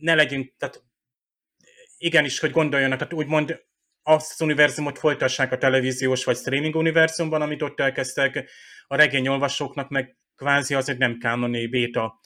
ne 0.00 0.14
legyünk, 0.14 0.54
tehát 0.58 0.84
igenis, 1.98 2.38
hogy 2.38 2.50
gondoljanak, 2.50 2.98
tehát 2.98 3.14
úgymond 3.14 3.64
azt 4.02 4.30
az 4.32 4.40
univerzumot 4.40 4.98
folytassák 4.98 5.52
a 5.52 5.58
televíziós 5.58 6.24
vagy 6.24 6.36
streaming 6.36 6.74
univerzumban, 6.74 7.42
amit 7.42 7.62
ott 7.62 7.80
elkezdtek, 7.80 8.50
a 8.86 8.96
regényolvasóknak 8.96 9.88
meg 9.88 10.16
kvázi 10.36 10.74
az 10.74 10.88
egy 10.88 10.98
nem 10.98 11.18
kánoni 11.18 11.66
béta 11.66 12.20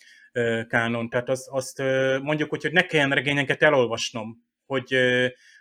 kánon. 0.68 1.08
Tehát 1.08 1.28
azt, 1.28 1.48
azt 1.48 1.78
mondjuk, 2.22 2.50
hogy 2.50 2.68
ne 2.72 2.86
kelljen 2.86 3.10
regényeket 3.10 3.62
elolvasnom, 3.62 4.36
hogy, 4.66 4.96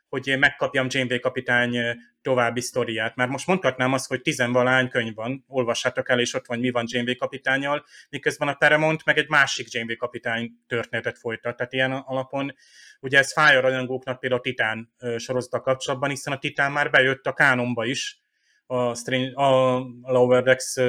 hogy 0.09 0.35
megkapjam 0.39 0.87
Janeway 0.89 1.19
kapitány 1.19 1.77
további 2.21 2.61
sztoriát. 2.61 3.15
Már 3.15 3.27
most 3.27 3.47
mondhatnám 3.47 3.93
azt, 3.93 4.07
hogy 4.07 4.21
tizenvalány 4.21 4.89
könyv 4.89 5.15
van, 5.15 5.43
olvassátok 5.47 6.09
el, 6.09 6.19
és 6.19 6.33
ott 6.33 6.45
van, 6.45 6.59
mi 6.59 6.71
van 6.71 6.85
Janeway 6.87 7.15
kapitányjal, 7.15 7.85
miközben 8.09 8.47
a 8.47 8.53
Paramount 8.53 9.05
meg 9.05 9.17
egy 9.17 9.29
másik 9.29 9.71
Janeway 9.71 9.95
kapitány 9.95 10.51
történetet 10.67 11.17
folytat. 11.17 11.55
Tehát 11.55 11.73
ilyen 11.73 11.91
alapon, 11.91 12.55
ugye 12.99 13.17
ez 13.17 13.33
fáj 13.33 13.55
a 13.55 13.61
rajongóknak 13.61 14.19
például 14.19 14.41
a 14.41 14.43
Titán 14.43 14.93
sorozata 15.17 15.61
kapcsolatban, 15.61 16.09
hiszen 16.09 16.33
a 16.33 16.39
Titán 16.39 16.71
már 16.71 16.89
bejött 16.89 17.25
a 17.25 17.33
kánonba 17.33 17.85
is, 17.85 18.19
a, 18.65 18.95
Strange, 18.95 19.31
a 19.41 19.77
Lower 20.01 20.43
Decks 20.43 20.79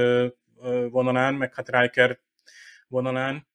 vonalán, 0.90 1.34
meg 1.34 1.54
hát 1.54 1.68
Riker 1.68 2.20
vonalán, 2.88 3.48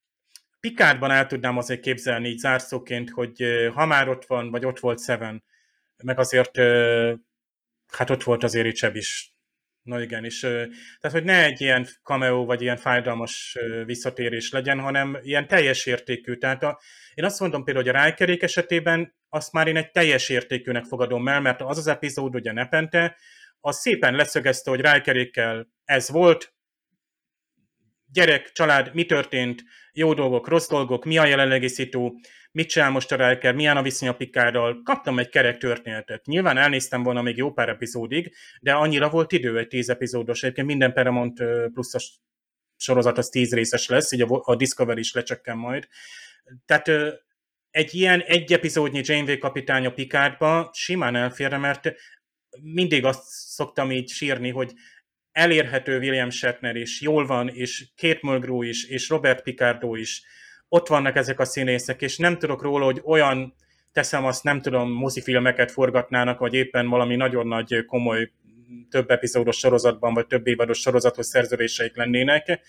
Pikárban 0.66 1.12
el 1.12 1.28
tudnám 1.28 1.58
azért 1.58 1.82
képzelni 1.82 2.28
így 2.28 2.38
zárszóként, 2.38 3.10
hogy 3.10 3.44
ha 3.74 3.86
már 3.86 4.10
ott 4.10 4.26
van, 4.26 4.52
vagy 4.52 4.66
ott 4.66 4.80
volt 4.80 5.04
Seven, 5.04 5.44
meg 6.04 6.20
azért, 6.20 6.58
hát 7.88 8.10
ott 8.10 8.24
volt 8.24 8.44
azért 8.44 8.66
Ricseb 8.66 8.96
is. 8.96 9.34
Na 9.82 10.02
igen, 10.02 10.24
és 10.24 10.40
tehát, 11.00 11.12
hogy 11.12 11.24
ne 11.24 11.44
egy 11.44 11.62
ilyen 11.62 11.88
cameo, 12.04 12.46
vagy 12.46 12.62
ilyen 12.62 12.78
fájdalmas 12.78 13.58
visszatérés 13.86 14.52
legyen, 14.52 14.80
hanem 14.80 15.18
ilyen 15.22 15.48
teljes 15.48 15.86
értékű. 15.86 16.36
Tehát 16.36 16.64
a, 16.64 16.80
én 17.14 17.26
azt 17.26 17.40
mondom 17.40 17.64
például, 17.64 17.86
hogy 17.86 17.96
a 17.96 17.98
Rájkerék 18.00 18.44
esetében 18.44 19.16
azt 19.30 19.52
már 19.52 19.68
én 19.68 19.78
egy 19.78 19.92
teljes 19.92 20.30
értékűnek 20.30 20.84
fogadom 20.84 21.28
el, 21.28 21.42
mert 21.42 21.62
az 21.62 21.78
az 21.78 21.88
epizód, 21.88 22.36
ugye 22.36 22.52
Nepente, 22.52 23.18
az 23.60 23.80
szépen 23.80 24.16
leszögezte, 24.16 24.70
hogy 24.70 24.80
Rájkerékkel 24.80 25.68
ez 25.84 26.10
volt, 26.10 26.54
gyerek, 28.12 28.52
család, 28.52 28.94
mi 28.94 29.06
történt, 29.06 29.64
jó 29.92 30.14
dolgok, 30.14 30.48
rossz 30.48 30.68
dolgok, 30.68 31.06
mi 31.06 31.18
a 31.18 31.26
jelenlegi 31.26 31.68
szitu, 31.68 32.12
mit 32.56 32.70
csinál 32.70 32.90
most 32.90 33.12
a 33.12 33.30
Riker, 33.30 33.56
milyen 33.56 33.78
a 33.78 33.82
viszony 33.82 34.08
a 34.08 34.16
Pikárral, 34.16 34.82
kaptam 34.84 35.20
egy 35.20 35.30
kerek 35.30 35.58
történetet. 35.58 36.26
Nyilván 36.26 36.58
elnéztem 36.58 37.04
volna 37.04 37.22
még 37.22 37.38
jó 37.38 37.52
pár 37.52 37.70
epizódig, 37.70 38.36
de 38.62 38.74
annyira 38.74 39.10
volt 39.10 39.32
idő, 39.32 39.58
egy 39.58 39.68
tíz 39.68 39.90
epizódos. 39.90 40.44
Egyébként 40.44 40.68
minden 40.68 40.94
Paramount 40.94 41.44
pluszos 41.74 42.10
sorozat 42.78 43.18
az 43.18 43.30
tíz 43.30 43.54
részes 43.54 43.88
lesz, 43.88 44.12
így 44.12 44.26
a, 44.28 44.56
Discovery 44.56 45.00
is 45.00 45.14
lecsökken 45.14 45.58
majd. 45.58 45.88
Tehát 46.66 46.92
egy 47.72 47.94
ilyen 47.94 48.22
egy 48.22 48.54
epizódnyi 48.54 49.02
Janeway 49.04 49.38
kapitány 49.38 49.86
a 49.86 49.94
Pikárba 49.94 50.70
simán 50.74 51.16
elférne, 51.16 51.58
mert 51.58 51.94
mindig 52.62 53.06
azt 53.06 53.24
szoktam 53.28 53.92
így 53.92 54.10
sírni, 54.10 54.50
hogy 54.50 54.74
elérhető 55.32 56.00
William 56.00 56.30
Shatner 56.30 56.76
is, 56.76 57.02
jól 57.02 57.26
van, 57.26 57.50
és 57.50 57.86
Kate 57.96 58.20
Mulgrew 58.22 58.62
is, 58.62 58.86
és 58.86 59.10
Robert 59.10 59.44
Picardo 59.44 59.96
is, 59.96 60.24
ott 60.70 60.88
vannak 60.88 61.16
ezek 61.16 61.40
a 61.40 61.46
színészek, 61.46 62.02
és 62.02 62.18
nem 62.18 62.38
tudok 62.38 62.62
róla, 62.62 62.86
hogy 62.86 63.02
olyan, 63.04 63.56
teszem 63.92 64.26
azt, 64.26 64.44
nem 64.44 64.62
tudom, 64.62 64.92
mozifilmeket 64.92 65.72
forgatnának, 65.72 66.40
vagy 66.40 66.54
éppen 66.54 66.90
valami 66.90 67.16
nagyon 67.16 67.48
nagy, 67.48 67.86
komoly, 67.86 68.32
több 68.90 69.10
epizódos 69.10 69.58
sorozatban, 69.58 70.14
vagy 70.14 70.28
több 70.28 70.48
évados 70.48 70.80
sorozathoz 70.80 71.28
szerződéseik 71.28 71.96
lennének, 71.96 72.60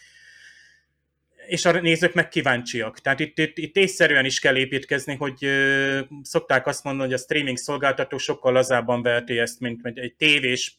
és 1.46 1.64
a 1.64 1.80
nézők 1.80 2.14
meg 2.14 2.28
kíváncsiak. 2.28 3.00
Tehát 3.00 3.20
itt, 3.20 3.38
itt, 3.38 3.58
itt 3.58 3.76
észszerűen 3.76 4.24
is 4.24 4.40
kell 4.40 4.56
építkezni, 4.56 5.14
hogy 5.14 5.44
ö, 5.44 6.00
szokták 6.22 6.66
azt 6.66 6.84
mondani, 6.84 7.08
hogy 7.08 7.18
a 7.18 7.22
streaming 7.22 7.56
szolgáltató 7.56 8.18
sokkal 8.18 8.52
lazábban 8.52 9.02
verti 9.02 9.38
ezt, 9.38 9.60
mint 9.60 9.80
egy 9.84 10.14
tévés 10.14 10.78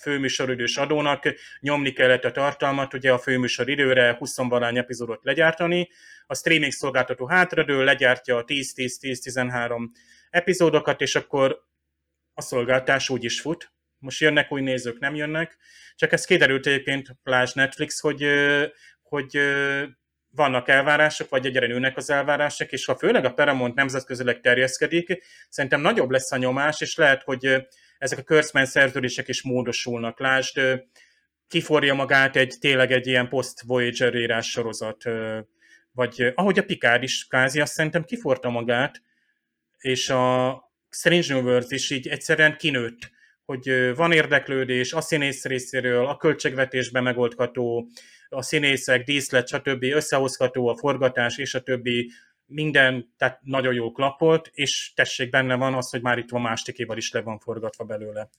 főműsoridős 0.00 0.76
adónak. 0.76 1.22
Nyomni 1.60 1.92
kellett 1.92 2.24
a 2.24 2.30
tartalmat, 2.30 2.94
ugye 2.94 3.12
a 3.12 3.18
főműsor 3.18 3.68
időre 3.68 4.16
20 4.18 4.36
valány 4.36 4.78
epizódot 4.78 5.24
legyártani, 5.24 5.88
a 6.30 6.34
streaming 6.34 6.72
szolgáltató 6.72 7.26
hátradől 7.26 7.84
legyártja 7.84 8.36
a 8.36 8.44
10-10-10-13 8.44 9.88
epizódokat, 10.30 11.00
és 11.00 11.14
akkor 11.14 11.60
a 12.34 12.40
szolgáltás 12.40 13.08
úgy 13.08 13.24
is 13.24 13.40
fut. 13.40 13.72
Most 13.98 14.20
jönnek 14.20 14.52
új 14.52 14.60
nézők, 14.60 14.98
nem 14.98 15.14
jönnek. 15.14 15.56
Csak 15.94 16.12
ez 16.12 16.24
kiderült 16.24 16.66
egyébként, 16.66 17.08
plás 17.22 17.52
Netflix, 17.52 18.00
hogy, 18.00 18.26
hogy 19.02 19.38
vannak 20.30 20.68
elvárások, 20.68 21.28
vagy 21.28 21.46
egyre 21.46 21.66
nőnek 21.66 21.96
az 21.96 22.10
elvárások, 22.10 22.72
és 22.72 22.84
ha 22.84 22.96
főleg 22.96 23.24
a 23.24 23.32
Paramount 23.32 23.74
nemzetközileg 23.74 24.40
terjeszkedik, 24.40 25.24
szerintem 25.48 25.80
nagyobb 25.80 26.10
lesz 26.10 26.32
a 26.32 26.36
nyomás, 26.36 26.80
és 26.80 26.96
lehet, 26.96 27.22
hogy 27.22 27.66
ezek 27.98 28.18
a 28.18 28.22
Kurtzman 28.22 28.66
szerződések 28.66 29.28
is 29.28 29.42
módosulnak. 29.42 30.20
Lásd, 30.20 30.60
kiforja 31.46 31.94
magát 31.94 32.36
egy 32.36 32.54
tényleg 32.60 32.92
egy 32.92 33.06
ilyen 33.06 33.28
post-Voyager 33.28 34.14
írás 34.14 34.50
sorozat, 34.50 35.02
vagy 35.98 36.32
ahogy 36.34 36.58
a 36.58 36.64
Picard 36.64 37.02
is 37.02 37.26
kázi, 37.26 37.60
azt 37.60 37.72
szerintem 37.72 38.04
kiforta 38.04 38.50
magát, 38.50 39.02
és 39.78 40.10
a 40.10 40.62
Strange 40.88 41.34
New 41.34 41.42
Worlds 41.42 41.70
is 41.70 41.90
így 41.90 42.08
egyszerűen 42.08 42.56
kinőtt, 42.56 43.10
hogy 43.44 43.92
van 43.96 44.12
érdeklődés 44.12 44.92
a 44.92 45.00
színész 45.00 45.44
részéről, 45.44 46.06
a 46.06 46.16
költségvetésben 46.16 47.02
megoldható, 47.02 47.88
a 48.28 48.42
színészek, 48.42 49.04
díszlet, 49.04 49.48
stb. 49.48 49.82
összehozható 49.82 50.68
a 50.68 50.76
forgatás 50.76 51.38
és 51.38 51.54
a 51.54 51.62
többi 51.62 52.10
minden 52.46 53.12
tehát 53.16 53.40
nagyon 53.42 53.74
jó 53.74 53.92
klapolt, 53.92 54.50
és 54.52 54.92
tessék 54.94 55.30
benne 55.30 55.54
van 55.54 55.74
az, 55.74 55.90
hogy 55.90 56.02
már 56.02 56.18
itt 56.18 56.30
van 56.30 56.40
mástikéval 56.40 56.96
is 56.96 57.12
le 57.12 57.20
van 57.20 57.38
forgatva 57.38 57.84
belőle. 57.84 58.30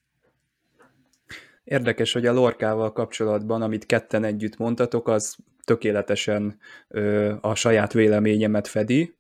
Érdekes, 1.63 2.13
hogy 2.13 2.25
a 2.25 2.33
Lorkával 2.33 2.91
kapcsolatban, 2.91 3.61
amit 3.61 3.85
ketten 3.85 4.23
együtt 4.23 4.57
mondtatok, 4.57 5.07
az 5.07 5.37
tökéletesen 5.69 6.59
ö, 6.87 7.33
a 7.41 7.55
saját 7.55 7.93
véleményemet 7.93 8.67
fedi. 8.67 9.15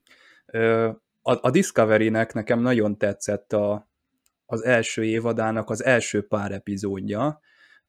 Ö, 0.45 0.89
a, 1.21 1.47
a 1.47 1.49
Discovery-nek 1.49 2.33
nekem 2.33 2.59
nagyon 2.59 2.97
tetszett 2.97 3.53
a, 3.53 3.89
az 4.45 4.63
első 4.63 5.03
évadának 5.05 5.69
az 5.69 5.83
első 5.83 6.27
pár 6.27 6.51
epizódja, 6.51 7.39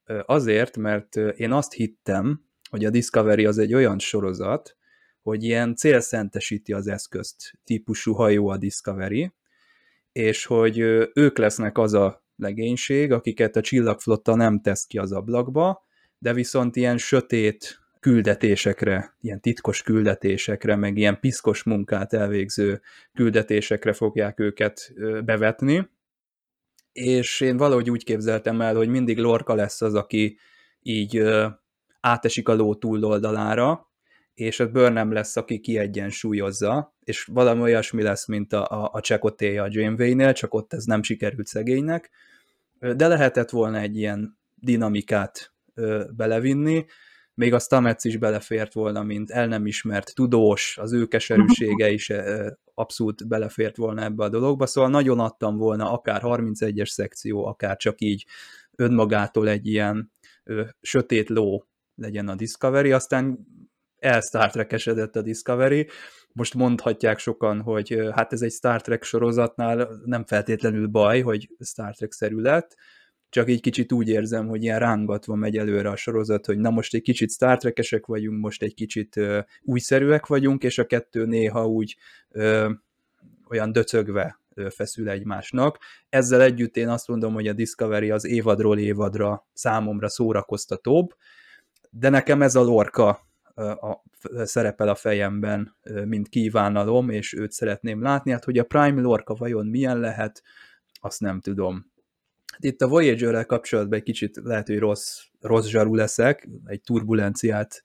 ö, 0.05 0.21
azért, 0.27 0.77
mert 0.77 1.17
én 1.17 1.53
azt 1.53 1.73
hittem, 1.73 2.45
hogy 2.71 2.85
a 2.85 2.91
Discovery 2.91 3.47
az 3.47 3.59
egy 3.59 3.75
olyan 3.75 3.99
sorozat, 3.99 4.77
hogy 5.23 5.45
ilyen 5.45 5.75
célszentesíti 5.75 6.73
az 6.73 6.87
eszközt 6.87 7.53
típusú 7.65 8.13
hajó 8.13 8.49
a 8.49 8.57
Discovery, 8.57 9.33
és 10.13 10.45
hogy 10.45 10.79
ők 11.15 11.39
lesznek 11.39 11.79
az 11.79 11.95
a 11.95 12.25
legénység, 12.37 13.13
akiket 13.13 13.57
a 13.57 13.61
csillagflotta 13.61 14.35
nem 14.35 14.61
tesz 14.61 14.87
ki 14.87 14.99
az 14.99 15.13
ablakba, 15.13 15.87
de 16.19 16.33
viszont 16.33 16.77
ilyen 16.77 16.99
sötét 16.99 17.81
küldetésekre, 18.01 19.17
ilyen 19.21 19.41
titkos 19.41 19.83
küldetésekre, 19.83 20.77
meg 20.77 20.97
ilyen 20.97 21.21
piszkos 21.21 21.63
munkát 21.63 22.13
elvégző 22.13 22.81
küldetésekre 23.15 23.93
fogják 23.93 24.41
őket 24.41 24.93
bevetni. 25.25 25.89
És 26.93 27.41
én 27.41 27.57
valahogy 27.57 27.91
úgy 27.91 28.05
képzeltem 28.05 28.61
el, 28.61 28.75
hogy 28.75 28.89
mindig 28.89 29.19
Lorca 29.19 29.55
lesz 29.55 29.83
az, 29.83 29.95
aki 29.95 30.39
így 30.83 31.23
átesik 32.01 32.49
a 32.49 32.55
ló 32.55 32.75
túloldalára, 32.75 33.89
és 34.35 34.61
a 34.61 34.71
Burnham 34.71 35.13
lesz, 35.13 35.37
aki 35.37 35.61
kiegyensúlyozza, 35.61 36.97
és 37.05 37.25
valami 37.25 37.61
olyasmi 37.61 38.03
lesz, 38.03 38.27
mint 38.27 38.53
a, 38.53 38.67
a, 38.71 38.91
a 38.93 39.01
Csekotéja 39.01 39.63
a 39.63 39.69
Janeway-nél, 39.71 40.33
csak 40.33 40.55
ott 40.55 40.73
ez 40.73 40.85
nem 40.85 41.03
sikerült 41.03 41.47
szegénynek, 41.47 42.11
de 42.79 43.09
lehetett 43.09 43.51
volna 43.51 43.79
egy 43.79 43.97
ilyen 43.97 44.39
dinamikát 44.55 45.53
ö, 45.75 46.05
belevinni, 46.17 46.85
még 47.41 47.55
a 47.55 47.59
Stamets 47.59 48.05
is 48.05 48.17
belefért 48.17 48.73
volna, 48.73 49.03
mint 49.03 49.31
el 49.31 49.47
nem 49.47 49.67
ismert 49.67 50.15
tudós, 50.15 50.79
az 50.79 50.93
ő 50.93 51.07
keserűsége 51.07 51.91
is 51.91 52.13
abszolút 52.75 53.29
belefért 53.29 53.77
volna 53.77 54.03
ebbe 54.03 54.25
a 54.25 54.29
dologba, 54.29 54.67
szóval 54.67 54.91
nagyon 54.91 55.21
adtam 55.21 55.57
volna 55.57 55.93
akár 55.93 56.21
31-es 56.25 56.87
szekció, 56.87 57.47
akár 57.47 57.77
csak 57.77 58.01
így 58.01 58.27
önmagától 58.77 59.49
egy 59.49 59.67
ilyen 59.67 60.13
ö, 60.45 60.65
sötét 60.81 61.29
ló 61.29 61.65
legyen 61.95 62.29
a 62.29 62.35
Discovery, 62.35 62.93
aztán 62.93 63.39
el 63.97 64.21
Star 64.21 64.51
trek 64.51 64.75
a 65.13 65.23
Discovery, 65.23 65.89
most 66.33 66.55
mondhatják 66.55 67.19
sokan, 67.19 67.61
hogy 67.61 68.01
hát 68.13 68.33
ez 68.33 68.43
egy 68.43 68.53
Star 68.53 68.81
Trek 68.81 69.03
sorozatnál 69.03 69.89
nem 70.05 70.25
feltétlenül 70.25 70.87
baj, 70.87 71.21
hogy 71.21 71.49
Star 71.59 71.95
Trek-szerű 71.95 72.37
lett, 72.37 72.77
csak 73.31 73.49
így 73.49 73.61
kicsit 73.61 73.93
úgy 73.93 74.09
érzem, 74.09 74.49
hogy 74.49 74.63
ilyen 74.63 74.79
rángatva 74.79 75.35
megy 75.35 75.57
előre 75.57 75.89
a 75.89 75.97
sorozat, 75.97 76.47
hogy 76.47 76.59
na 76.59 76.71
most 76.71 76.95
egy 76.95 77.03
kicsit 77.03 77.31
Star 77.31 77.59
Trek-esek 77.59 78.07
vagyunk, 78.07 78.41
most 78.41 78.63
egy 78.63 78.75
kicsit 78.75 79.17
ö, 79.17 79.41
újszerűek 79.63 80.27
vagyunk, 80.27 80.63
és 80.63 80.79
a 80.79 80.87
kettő 80.87 81.27
néha 81.27 81.67
úgy 81.67 81.97
ö, 82.31 82.71
olyan 83.49 83.73
döcögve 83.73 84.41
ö, 84.55 84.67
feszül 84.71 85.09
egymásnak. 85.09 85.79
Ezzel 86.09 86.43
együtt 86.43 86.77
én 86.77 86.89
azt 86.89 87.09
mondom, 87.09 87.35
hogy 87.35 87.49
a 87.49 87.53
Discovery 87.53 88.11
az 88.11 88.25
évadról 88.25 88.79
évadra 88.79 89.47
számomra 89.53 90.09
szórakoztatóbb, 90.09 91.15
de 91.91 92.09
nekem 92.09 92.43
ez 92.43 92.55
a 92.55 92.63
lorka 92.63 93.29
a, 93.55 94.03
szerepel 94.45 94.89
a 94.89 94.95
fejemben, 94.95 95.77
mint 96.05 96.29
kívánalom, 96.29 97.11
és 97.11 97.33
őt 97.33 97.53
szeretném 97.53 98.03
látni. 98.03 98.31
Hát, 98.31 98.45
hogy 98.45 98.59
a 98.59 98.65
Prime 98.65 99.01
Lorca 99.01 99.35
vajon 99.35 99.67
milyen 99.67 100.01
lehet, 100.01 100.43
azt 101.01 101.21
nem 101.21 101.41
tudom. 101.41 101.91
Itt 102.61 102.83
a 102.83 102.89
Voyager-rel 102.89 103.47
kapcsolatban 103.47 103.99
egy 103.99 104.05
kicsit 104.05 104.41
lehet, 104.43 104.67
hogy 104.67 104.79
rossz, 104.79 105.21
rossz 105.41 105.67
zsarú 105.67 105.95
leszek, 105.95 106.49
egy 106.65 106.81
turbulenciát 106.81 107.83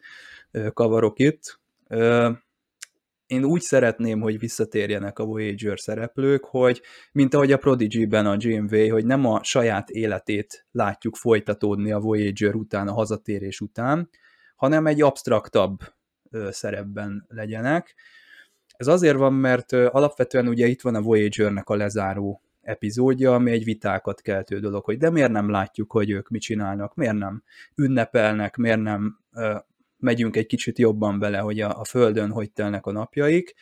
kavarok 0.74 1.20
itt. 1.20 1.60
Én 3.26 3.44
úgy 3.44 3.62
szeretném, 3.62 4.22
hogy 4.22 4.40
visszatérjenek 4.40 5.20
a 5.20 5.26
Voyager 5.26 5.80
szereplők, 5.80 6.46
hogy 6.46 6.82
mint 7.12 7.34
ahogy 7.34 7.52
a 7.52 7.58
Prodigy-ben 7.58 8.26
a 8.26 8.38
GMV, 8.38 8.90
hogy 8.90 9.06
nem 9.06 9.26
a 9.26 9.44
saját 9.44 9.90
életét 9.90 10.66
látjuk 10.72 11.16
folytatódni 11.16 11.92
a 11.92 12.00
Voyager 12.00 12.56
után, 12.56 12.88
a 12.88 12.94
hazatérés 12.94 13.62
után, 13.62 14.10
hanem 14.56 14.86
egy 14.86 15.02
absztraktabb 15.02 15.80
szerepben 16.50 17.26
legyenek. 17.28 17.96
Ez 18.78 18.88
azért 18.88 19.18
van, 19.18 19.34
mert 19.34 19.72
alapvetően 19.72 20.48
ugye 20.48 20.68
itt 20.68 20.82
van 20.82 20.96
a 20.96 21.02
Voyager-nek 21.02 21.70
a 21.70 21.76
lezáró 21.76 22.42
epizódja, 22.66 23.34
ami 23.34 23.52
egy 23.52 23.64
vitákat 23.64 24.22
keltő 24.22 24.60
dolog, 24.60 24.84
hogy 24.84 24.98
de 24.98 25.10
miért 25.10 25.32
nem 25.32 25.50
látjuk, 25.50 25.92
hogy 25.92 26.10
ők 26.10 26.30
mit 26.30 26.42
csinálnak, 26.42 26.96
miért 26.96 27.18
nem 27.18 27.44
ünnepelnek, 27.76 28.56
miért 28.56 28.82
nem 28.82 29.20
uh, 29.32 29.58
megyünk 29.98 30.36
egy 30.36 30.46
kicsit 30.46 30.80
jobban 30.80 31.20
bele, 31.20 31.38
hogy 31.38 31.60
a, 31.60 31.80
a 31.80 31.84
Földön 31.84 32.32
hogy 32.32 32.52
telnek 32.52 32.86
a 32.86 32.92
napjaik, 32.92 33.54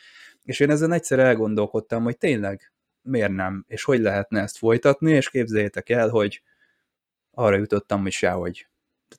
és 0.42 0.60
én 0.60 0.70
ezen 0.70 0.92
egyszer 0.92 1.18
elgondolkodtam, 1.18 2.02
hogy 2.02 2.18
tényleg 2.18 2.72
miért 3.02 3.32
nem, 3.32 3.64
és 3.68 3.84
hogy 3.84 4.00
lehetne 4.00 4.40
ezt 4.40 4.58
folytatni, 4.58 5.12
és 5.12 5.30
képzeljétek 5.30 5.88
el, 5.88 6.08
hogy 6.08 6.42
arra 7.30 7.56
jutottam, 7.56 8.02
hogy 8.02 8.12
sehogy 8.12 8.68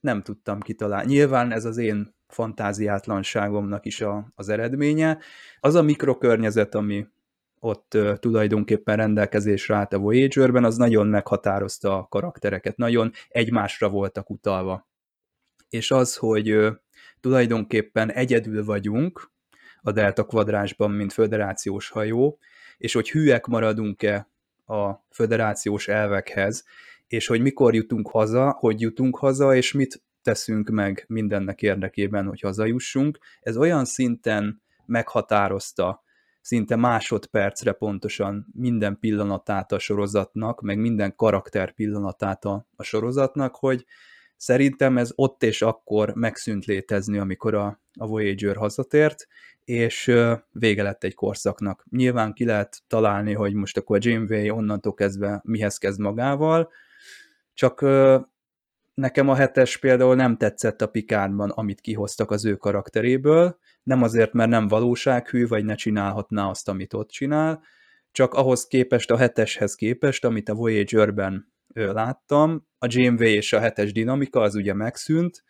nem 0.02 0.22
tudtam 0.22 0.60
kitalálni. 0.60 1.14
Nyilván 1.14 1.52
ez 1.52 1.66
az 1.66 1.78
én 1.78 2.16
fantáziátlanságomnak 2.28 3.86
is 3.86 4.02
a, 4.02 4.32
az 4.36 4.50
eredménye. 4.50 5.18
Az 5.60 5.76
a 5.76 5.82
mikrokörnyezet, 5.82 6.76
ami 6.76 7.08
ott 7.60 7.98
tulajdonképpen 8.20 8.96
rendelkezésre 8.96 9.76
állt 9.76 9.94
a 9.94 9.98
Voyager-ben, 9.98 10.64
az 10.64 10.78
nagyon 10.78 11.08
meghatározta 11.08 11.98
a 11.98 12.08
karaktereket, 12.08 12.78
nagyon 12.78 13.12
egymásra 13.30 13.90
voltak 13.90 14.30
utalva. 14.30 14.88
És 15.70 15.92
az, 15.92 16.16
hogy 16.16 16.58
tulajdonképpen 17.20 18.12
egyedül 18.12 18.66
vagyunk 18.66 19.32
a 19.82 19.92
Delta 19.92 20.26
kvadrásban, 20.26 20.92
mint 20.92 21.14
föderációs 21.14 21.90
hajó, 21.90 22.40
és 22.78 22.94
hogy 22.94 23.10
hűek 23.10 23.46
maradunk-e 23.46 24.30
a 24.66 24.94
föderációs 25.10 25.88
elvekhez, 25.88 26.64
és 27.08 27.28
hogy 27.28 27.42
mikor 27.42 27.76
jutunk 27.76 28.10
haza, 28.10 28.56
hogy 28.60 28.82
jutunk 28.82 29.18
haza, 29.18 29.56
és 29.56 29.72
mit 29.72 30.04
teszünk 30.22 30.70
meg 30.70 31.06
mindennek 31.08 31.62
érdekében, 31.62 32.26
hogy 32.26 32.40
hazajussunk. 32.40 33.18
Ez 33.42 33.58
olyan 33.58 33.86
szinten 33.86 34.62
meghatározta 34.86 36.04
szinte 36.46 36.76
másodpercre 36.76 37.72
pontosan 37.72 38.48
minden 38.54 39.00
pillanatát 39.00 39.72
a 39.72 39.80
sorozatnak, 39.80 40.62
meg 40.62 40.78
minden 40.78 41.16
karakter 41.16 41.74
pillanatát 41.74 42.46
a, 42.46 42.68
a 42.76 42.84
sorozatnak, 42.84 43.56
hogy 43.56 43.86
szerintem 44.38 44.98
ez 44.98 45.12
ott 45.16 45.44
és 45.44 45.62
akkor 45.62 46.14
megszűnt 46.16 46.66
létezni, 46.66 47.18
amikor 47.18 47.54
a, 47.54 47.80
a 47.94 48.08
Voyager 48.08 48.56
hazatért, 48.56 49.28
és 49.64 50.12
vége 50.52 50.84
lett 50.84 51.04
egy 51.04 51.14
korszaknak. 51.14 51.86
Nyilván 51.90 52.34
ki 52.34 52.46
lehet 52.46 52.84
találni, 52.88 53.34
hogy 53.34 53.54
most 53.54 53.78
akkor 53.78 54.06
Janeway 54.06 54.56
onnantól 54.56 54.94
kezdve 54.94 55.42
mihez 55.44 55.78
kezd 55.78 56.00
magával, 56.00 56.72
csak 57.54 57.86
nekem 58.96 59.30
a 59.30 59.36
hetes 59.36 59.78
például 59.78 60.16
nem 60.16 60.38
tetszett 60.38 60.82
a 60.82 60.88
Pikárban, 60.88 61.50
amit 61.50 61.82
kihoztak 61.82 62.32
az 62.32 62.46
ő 62.46 62.56
karakteréből, 62.56 63.58
nem 63.84 64.04
azért, 64.04 64.34
mert 64.34 64.50
nem 64.50 64.68
valósághű, 64.68 65.48
vagy 65.48 65.66
ne 65.66 65.76
csinálhatná 65.76 66.50
azt, 66.50 66.70
amit 66.70 66.94
ott 66.94 67.10
csinál, 67.10 67.64
csak 68.12 68.34
ahhoz 68.34 68.68
képest, 68.68 69.12
a 69.12 69.18
heteshez 69.18 69.76
képest, 69.76 70.26
amit 70.26 70.50
a 70.50 70.54
Voyager-ben 70.54 71.54
láttam, 71.74 72.68
a 72.78 72.88
GMV 72.88 73.22
és 73.22 73.54
a 73.54 73.60
hetes 73.60 73.92
dinamika 73.92 74.42
az 74.42 74.56
ugye 74.56 74.74
megszűnt, 74.74 75.44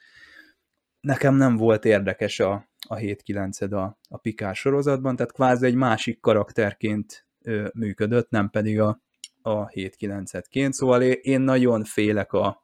nekem 0.99 1.35
nem 1.35 1.55
volt 1.55 1.85
érdekes 1.85 2.39
a, 2.39 2.69
a 2.87 2.95
7-9 2.95 3.71
a, 3.71 3.99
a 4.09 4.17
Pikár 4.17 4.55
sorozatban, 4.55 5.15
tehát 5.15 5.31
kvázi 5.31 5.65
egy 5.65 5.75
másik 5.75 6.19
karakterként 6.19 7.27
ö, 7.41 7.67
működött, 7.73 8.29
nem 8.29 8.49
pedig 8.49 8.79
a, 8.79 9.01
a 9.41 9.67
7-9-etként, 9.67 10.71
szóval 10.71 11.01
én 11.01 11.41
nagyon 11.41 11.83
félek 11.83 12.33
a, 12.33 12.63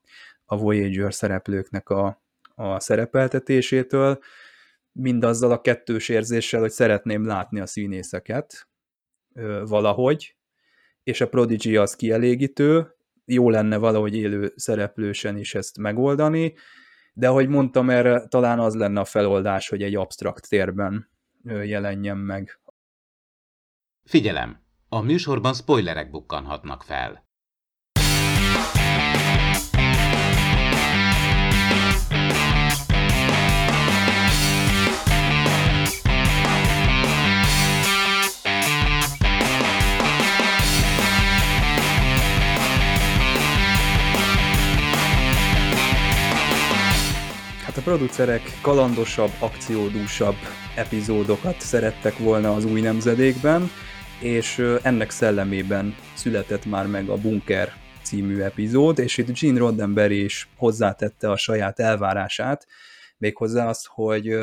a 0.51 0.57
Voyager 0.57 1.13
szereplőknek 1.13 1.89
a, 1.89 2.23
a 2.55 2.79
szerepeltetésétől, 2.79 4.19
mindazzal 4.91 5.51
a 5.51 5.61
kettős 5.61 6.09
érzéssel, 6.09 6.59
hogy 6.59 6.71
szeretném 6.71 7.25
látni 7.25 7.59
a 7.59 7.65
színészeket 7.65 8.69
ö, 9.33 9.63
valahogy, 9.65 10.35
és 11.03 11.21
a 11.21 11.29
Prodigy 11.29 11.75
az 11.75 11.95
kielégítő, 11.95 12.95
jó 13.25 13.49
lenne 13.49 13.77
valahogy 13.77 14.15
élő 14.15 14.53
szereplősen 14.55 15.37
is 15.37 15.55
ezt 15.55 15.77
megoldani, 15.77 16.53
de 17.13 17.27
ahogy 17.27 17.47
mondtam, 17.47 17.89
erre 17.89 18.27
talán 18.27 18.59
az 18.59 18.75
lenne 18.75 18.99
a 18.99 19.05
feloldás, 19.05 19.69
hogy 19.69 19.83
egy 19.83 19.95
absztrakt 19.95 20.49
térben 20.49 21.09
jelenjen 21.43 22.17
meg. 22.17 22.59
Figyelem! 24.03 24.63
A 24.89 25.01
műsorban 25.01 25.53
spoilerek 25.53 26.09
bukkanhatnak 26.09 26.83
fel. 26.83 27.29
A 47.81 47.83
producerek 47.83 48.41
kalandosabb, 48.61 49.31
akciódúsabb 49.39 50.35
epizódokat 50.75 51.59
szerettek 51.59 52.17
volna 52.17 52.53
az 52.53 52.65
új 52.65 52.81
nemzedékben, 52.81 53.69
és 54.19 54.65
ennek 54.81 55.09
szellemében 55.09 55.95
született 56.13 56.65
már 56.65 56.87
meg 56.87 57.09
a 57.09 57.17
Bunker 57.17 57.73
című 58.01 58.39
epizód, 58.39 58.99
és 58.99 59.17
itt 59.17 59.39
Gene 59.39 59.59
Roddenberry 59.59 60.23
is 60.23 60.49
hozzátette 60.57 61.31
a 61.31 61.37
saját 61.37 61.79
elvárását, 61.79 62.67
méghozzá 63.17 63.67
azt, 63.67 63.87
hogy 63.87 64.37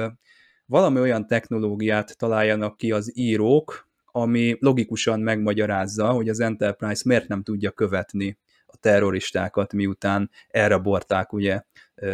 valami 0.67 1.01
olyan 1.01 1.27
technológiát 1.27 2.19
találjanak 2.19 2.77
ki 2.77 2.93
az 2.93 3.19
írók, 3.19 3.89
ami 4.13 4.57
logikusan 4.61 5.21
megmagyarázza, 5.21 6.11
hogy 6.11 6.29
az 6.29 6.41
Enterprise 6.41 7.03
miért 7.05 7.29
nem 7.29 7.43
tudja 7.43 7.71
követni 7.71 8.39
terroristákat, 8.81 9.73
miután 9.73 10.31
elrabolták 10.49 11.33
ugye 11.33 11.63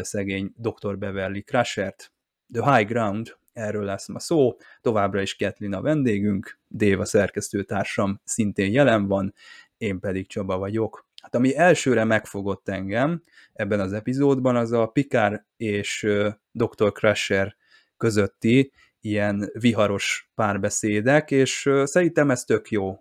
szegény 0.00 0.52
Dr. 0.56 0.98
Beverly 0.98 1.40
Crashert. 1.40 2.12
The 2.52 2.76
High 2.76 2.88
Ground, 2.88 3.36
erről 3.52 3.84
lesz 3.84 4.08
ma 4.08 4.18
szó, 4.18 4.56
továbbra 4.80 5.20
is 5.20 5.36
Ketlin 5.36 5.74
a 5.74 5.80
vendégünk, 5.80 6.58
Déva 6.68 7.04
szerkesztőtársam 7.04 8.20
szintén 8.24 8.72
jelen 8.72 9.06
van, 9.06 9.34
én 9.76 10.00
pedig 10.00 10.28
Csaba 10.28 10.58
vagyok. 10.58 11.06
Hát 11.22 11.34
ami 11.34 11.56
elsőre 11.56 12.04
megfogott 12.04 12.68
engem 12.68 13.22
ebben 13.52 13.80
az 13.80 13.92
epizódban, 13.92 14.56
az 14.56 14.72
a 14.72 14.86
Picard 14.86 15.44
és 15.56 16.06
Dr. 16.52 16.92
Crusher 16.92 17.56
közötti 17.96 18.72
ilyen 19.00 19.50
viharos 19.52 20.30
párbeszédek, 20.34 21.30
és 21.30 21.70
szerintem 21.84 22.30
ez 22.30 22.44
tök 22.44 22.70
jó, 22.70 22.98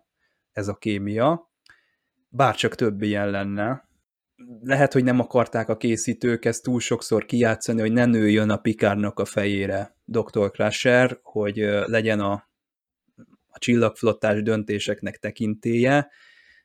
ez 0.52 0.68
a 0.68 0.76
kémia, 0.76 1.52
bárcsak 2.36 2.76
több 2.76 3.02
ilyen 3.02 3.30
lenne. 3.30 3.88
Lehet, 4.62 4.94
hogy 4.94 5.04
nem 5.04 5.20
akarták 5.20 5.70
a 5.70 5.78
készítők 5.78 6.46
ezt 6.46 6.64
túl 6.64 6.80
sokszor 6.80 7.26
kijátszani, 7.26 7.82
hogy 7.82 7.92
ne 7.92 8.06
nőjön 8.06 8.50
a 8.50 8.58
Pikárnak 8.58 9.20
a 9.20 9.26
fejére 9.26 9.96
Dr. 10.06 10.52
Crusher, 10.52 11.20
hogy 11.22 11.56
legyen 11.86 12.20
a, 12.20 12.32
a 13.48 13.60
csillagflottás 13.60 14.42
döntéseknek 14.42 15.18
tekintéje, 15.18 16.10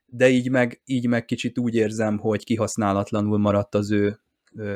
de 0.07 0.28
így 0.28 0.50
meg, 0.50 0.81
így 0.85 1.07
meg 1.07 1.24
kicsit 1.24 1.59
úgy 1.59 1.74
érzem, 1.74 2.18
hogy 2.18 2.44
kihasználatlanul 2.44 3.38
maradt 3.38 3.74
az 3.74 3.90
ő 3.90 4.20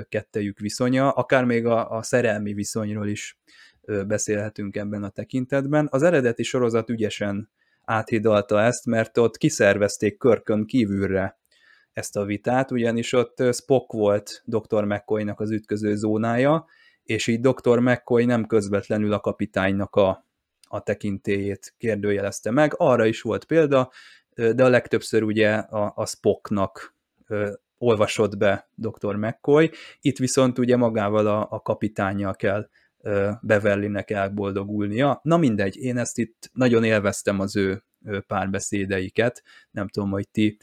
kettejük 0.09 0.59
viszonya, 0.59 1.11
akár 1.11 1.45
még 1.45 1.67
a, 1.67 1.91
a 1.91 2.03
szerelmi 2.03 2.53
viszonyról 2.53 3.09
is 3.09 3.39
beszélhetünk 4.07 4.77
ebben 4.77 5.03
a 5.03 5.09
tekintetben. 5.09 5.89
Az 5.91 6.03
eredeti 6.03 6.43
sorozat 6.43 6.91
ügyesen 6.91 7.51
áthidalta 7.85 8.61
ezt, 8.61 8.87
mert 8.87 9.19
ott 9.19 9.37
kiszervezték 9.37 10.19
körkön 10.19 10.67
kívülre 10.67 11.39
ezt 11.93 12.17
a 12.17 12.25
vitát, 12.25 12.71
ugyanis 12.71 13.13
ott 13.13 13.43
Spock 13.53 13.93
volt 13.93 14.43
Dr. 14.45 14.85
McCoy-nak 14.85 15.41
az 15.41 15.51
ütköző 15.51 15.95
zónája, 15.95 16.67
és 17.05 17.27
így 17.27 17.41
Dr. 17.41 17.79
McCoy 17.79 18.25
nem 18.25 18.47
közvetlenül 18.47 19.13
a 19.13 19.21
kapitánynak 19.21 19.97
a, 19.97 20.27
a 20.69 20.83
tekintélyét 20.83 21.75
kérdőjelezte 21.79 22.51
meg. 22.51 22.75
Arra 22.77 23.05
is 23.05 23.21
volt 23.21 23.45
példa, 23.45 23.91
de 24.35 24.65
a 24.65 24.69
legtöbbször 24.69 25.23
ugye 25.23 25.53
a, 25.55 25.93
a 25.97 26.07
Spocknak 26.07 26.95
olvasott 27.79 28.37
be 28.37 28.69
Dr. 28.75 29.17
McCoy, 29.17 29.71
itt 30.01 30.19
viszont 30.19 30.59
ugye 30.59 30.77
magával 30.77 31.27
a, 31.27 31.47
a 31.51 31.61
kapitányjal 31.61 32.35
kell 32.35 32.69
Beverlynek 33.41 34.11
elboldogulnia. 34.11 35.21
Na 35.23 35.37
mindegy, 35.37 35.77
én 35.77 35.99
ezt 35.99 36.19
itt 36.19 36.51
nagyon 36.53 36.85
élveztem 36.85 37.41
az 37.41 37.57
ő 37.57 37.85
párbeszédeiket, 38.27 39.43
nem 39.71 39.89
tudom, 39.89 40.11
hogy 40.11 40.29
ti 40.29 40.59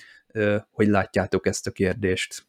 hogy 0.71 0.87
látjátok 0.87 1.47
ezt 1.47 1.67
a 1.67 1.71
kérdést. 1.71 2.47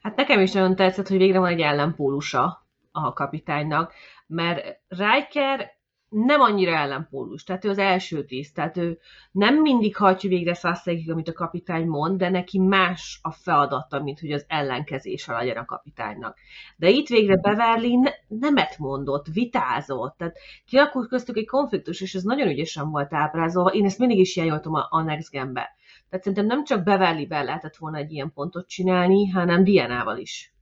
Hát 0.00 0.16
nekem 0.16 0.40
is 0.40 0.52
nagyon 0.52 0.76
tetszett, 0.76 1.08
hogy 1.08 1.18
végre 1.18 1.38
van 1.38 1.52
egy 1.52 1.60
ellenpólusa 1.60 2.66
a 2.92 3.12
kapitánynak, 3.12 3.94
mert 4.26 4.80
Riker 4.88 5.77
nem 6.08 6.40
annyira 6.40 6.76
ellenpólus, 6.76 7.44
tehát 7.44 7.64
ő 7.64 7.68
az 7.68 7.78
első 7.78 8.24
tiszt, 8.24 8.54
tehát 8.54 8.76
ő 8.76 8.98
nem 9.30 9.60
mindig 9.60 9.96
hajtja 9.96 10.28
végre 10.28 10.54
százszerűen, 10.54 11.10
amit 11.10 11.28
a 11.28 11.32
kapitány 11.32 11.86
mond, 11.86 12.18
de 12.18 12.28
neki 12.28 12.58
más 12.58 13.18
a 13.22 13.30
feladata, 13.30 14.02
mint 14.02 14.20
hogy 14.20 14.32
az 14.32 14.44
ellenkezése 14.48 15.32
legyen 15.32 15.56
a 15.56 15.64
kapitánynak. 15.64 16.36
De 16.76 16.88
itt 16.88 17.08
végre 17.08 17.36
Beverly 17.36 17.96
ne, 17.96 18.10
nemet 18.28 18.78
mondott, 18.78 19.26
vitázott, 19.26 20.16
tehát 20.16 20.38
kialakult 20.66 21.08
köztük 21.08 21.36
egy 21.36 21.46
konfliktus, 21.46 22.00
és 22.00 22.14
ez 22.14 22.22
nagyon 22.22 22.48
ügyesen 22.48 22.90
volt 22.90 23.14
ábrázolva, 23.14 23.70
én 23.70 23.84
ezt 23.84 23.98
mindig 23.98 24.18
is 24.18 24.34
hiányoltam 24.34 24.74
a, 24.74 24.86
a 24.90 25.02
Next 25.02 25.30
Gen-be. 25.30 25.76
Tehát 26.08 26.24
szerintem 26.24 26.46
nem 26.46 26.64
csak 26.64 26.84
Beverly-ben 26.84 27.44
lehetett 27.44 27.76
volna 27.76 27.96
egy 27.96 28.12
ilyen 28.12 28.32
pontot 28.32 28.68
csinálni, 28.68 29.28
hanem 29.28 29.64
Diana-val 29.64 30.16
is 30.16 30.52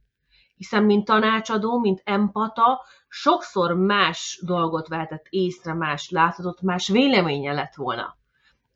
hiszen 0.57 0.83
mint 0.85 1.05
tanácsadó, 1.05 1.79
mint 1.79 2.01
empata, 2.05 2.85
sokszor 3.09 3.75
más 3.75 4.43
dolgot 4.47 4.89
vehetett 4.89 5.27
észre, 5.31 5.75
más 5.75 6.11
láthatott, 6.11 6.61
más 6.61 6.89
véleménye 6.89 7.53
lett 7.53 7.75
volna. 7.75 8.17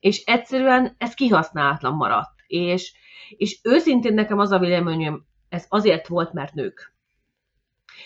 És 0.01 0.25
egyszerűen 0.25 0.95
ez 0.99 1.15
kihasználatlan 1.15 1.95
maradt. 1.95 2.33
És, 2.47 2.93
és 3.37 3.59
őszintén 3.63 4.15
nekem 4.15 4.39
az 4.39 4.51
a 4.51 4.59
véleményem, 4.59 5.25
ez 5.49 5.67
azért 5.69 6.09
volt, 6.09 6.33
mert 6.33 6.55
nők. 6.55 6.95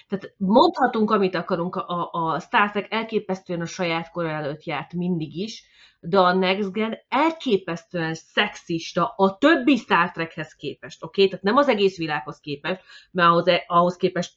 Tehát 0.08 0.34
mondhatunk, 0.36 1.10
amit 1.10 1.34
akarunk, 1.34 1.76
a, 1.76 2.10
a 2.12 2.40
Star 2.40 2.70
Trek 2.70 2.92
elképesztően 2.92 3.60
a 3.60 3.66
saját 3.66 4.10
kora 4.10 4.28
előtt 4.28 4.64
járt 4.64 4.92
mindig 4.92 5.36
is, 5.36 5.64
de 6.00 6.18
a 6.18 6.34
Next 6.34 6.72
Gen 6.72 6.98
elképesztően 7.08 8.14
szexista 8.14 9.14
a 9.16 9.36
többi 9.38 9.76
Star 9.76 10.10
Trekhez 10.10 10.54
képest, 10.54 11.02
oké? 11.02 11.20
Okay? 11.20 11.28
Tehát 11.28 11.44
nem 11.44 11.56
az 11.56 11.68
egész 11.68 11.96
világhoz 11.96 12.40
képest, 12.40 12.80
mert 13.10 13.28
ahhoz, 13.28 13.44
ahhoz 13.66 13.96
képest 13.96 14.32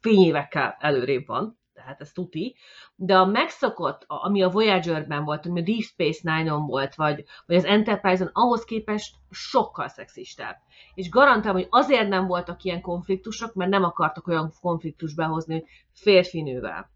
fényévekkel 0.00 0.76
előrébb 0.78 1.26
van, 1.26 1.58
tehát 1.88 2.02
ez 2.02 2.12
tuti, 2.12 2.56
de 2.96 3.16
a 3.16 3.26
megszokott, 3.26 4.04
ami 4.06 4.42
a 4.42 4.48
Voyager-ben 4.50 5.24
volt, 5.24 5.46
ami 5.46 5.60
a 5.60 5.64
Deep 5.64 5.80
Space 5.80 6.20
Nine-on 6.22 6.66
volt, 6.66 6.94
vagy, 6.94 7.24
vagy 7.46 7.56
az 7.56 7.64
Enterprise-on, 7.64 8.30
ahhoz 8.32 8.64
képest 8.64 9.14
sokkal 9.30 9.88
szexistább. 9.88 10.56
És 10.94 11.08
garantálom, 11.08 11.56
hogy 11.56 11.68
azért 11.70 12.08
nem 12.08 12.26
voltak 12.26 12.62
ilyen 12.62 12.80
konfliktusok, 12.80 13.54
mert 13.54 13.70
nem 13.70 13.84
akartak 13.84 14.26
olyan 14.26 14.52
konfliktus 14.60 15.14
behozni 15.14 15.64
férfinővel. 15.92 16.90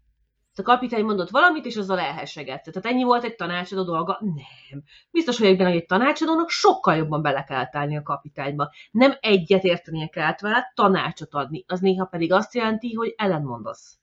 A 0.55 0.61
kapitány 0.61 1.03
mondott 1.03 1.29
valamit, 1.29 1.65
és 1.65 1.75
azzal 1.75 1.99
elhessegette. 1.99 2.71
Tehát 2.71 2.89
ennyi 2.91 3.03
volt 3.03 3.23
egy 3.23 3.35
tanácsadó 3.35 3.83
dolga? 3.83 4.19
Nem. 4.21 4.83
Biztos 5.11 5.39
vagyok 5.39 5.57
benne, 5.57 5.69
hogy 5.69 5.79
egy 5.79 5.85
tanácsadónak 5.85 6.49
sokkal 6.49 6.95
jobban 6.95 7.21
bele 7.21 7.43
kell 7.43 7.67
állni 7.71 7.97
a 7.97 8.03
kapitányba. 8.03 8.71
Nem 8.91 9.17
egyet 9.19 9.63
értenie 9.63 10.07
kellett 10.07 10.39
vele, 10.39 10.71
tanácsot 10.75 11.33
adni. 11.33 11.63
Az 11.67 11.79
néha 11.79 12.05
pedig 12.05 12.33
azt 12.33 12.53
jelenti, 12.53 12.93
hogy 12.93 13.13
ellenmondasz. 13.17 14.02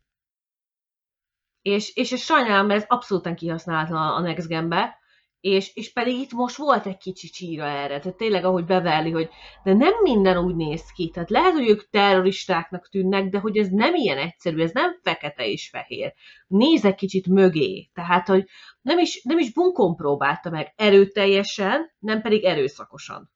És, 1.63 1.95
és 1.95 2.13
ez 2.13 2.21
sajnálom, 2.21 2.67
mert 2.67 2.81
ez 2.81 2.89
abszolút 2.89 3.35
kihasználatlan 3.35 4.13
a 4.13 4.21
Next 4.21 4.49
Gen-be, 4.49 4.99
és, 5.41 5.75
és 5.75 5.93
pedig 5.93 6.19
itt 6.19 6.33
most 6.33 6.57
volt 6.57 6.87
egy 6.87 6.97
kicsi 6.97 7.29
csíra 7.29 7.65
erre, 7.65 7.99
tehát 7.99 8.17
tényleg 8.17 8.45
ahogy 8.45 8.65
beverli, 8.65 9.11
hogy 9.11 9.29
de 9.65 9.73
nem 9.73 9.93
minden 10.03 10.39
úgy 10.39 10.57
néz 10.57 10.93
ki, 10.95 11.11
tehát 11.11 11.31
lehet, 11.31 11.53
hogy 11.53 11.69
ők 11.69 11.89
terroristáknak 11.89 12.89
tűnnek, 12.89 13.29
de 13.29 13.39
hogy 13.39 13.57
ez 13.57 13.69
nem 13.69 13.95
ilyen 13.95 14.19
egyszerű, 14.19 14.63
ez 14.63 14.73
nem 14.73 14.99
fekete 15.03 15.47
és 15.47 15.69
fehér. 15.69 16.15
Néz 16.47 16.85
egy 16.85 16.95
kicsit 16.95 17.27
mögé, 17.27 17.91
tehát 17.95 18.27
hogy 18.27 18.45
nem 18.81 18.99
is, 18.99 19.23
nem 19.23 19.39
is 19.39 19.53
bunkon 19.53 19.97
próbálta 19.97 20.51
meg 20.51 20.73
erőteljesen, 20.77 21.91
nem 21.99 22.21
pedig 22.21 22.45
erőszakosan. 22.45 23.31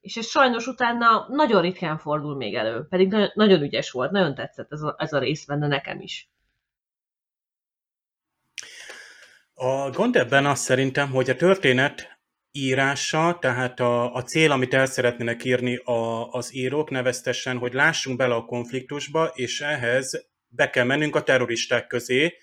És 0.00 0.16
ez 0.16 0.26
sajnos 0.26 0.66
utána 0.66 1.26
nagyon 1.28 1.62
ritkán 1.62 1.98
fordul 1.98 2.36
még 2.36 2.54
elő, 2.54 2.86
pedig 2.88 3.08
nagyon, 3.08 3.30
nagyon 3.34 3.62
ügyes 3.62 3.90
volt, 3.90 4.10
nagyon 4.10 4.34
tetszett 4.34 4.72
ez 4.72 4.82
a, 4.82 4.94
ez 4.98 5.12
a 5.12 5.18
rész 5.18 5.46
benne 5.46 5.66
nekem 5.66 6.00
is. 6.00 6.30
A 9.58 9.90
gond 9.90 10.16
ebben 10.16 10.46
az 10.46 10.58
szerintem, 10.58 11.10
hogy 11.10 11.30
a 11.30 11.36
történet 11.36 12.18
írása, 12.52 13.38
tehát 13.40 13.80
a, 13.80 14.14
a 14.14 14.22
cél, 14.22 14.50
amit 14.50 14.74
el 14.74 14.86
szeretnének 14.86 15.44
írni 15.44 15.76
a, 15.76 16.30
az 16.30 16.54
írók, 16.54 16.90
neveztesen, 16.90 17.58
hogy 17.58 17.72
lássunk 17.72 18.16
bele 18.16 18.34
a 18.34 18.44
konfliktusba, 18.44 19.32
és 19.34 19.60
ehhez 19.60 20.28
be 20.48 20.70
kell 20.70 20.84
mennünk 20.84 21.16
a 21.16 21.22
terroristák 21.22 21.86
közé, 21.86 22.34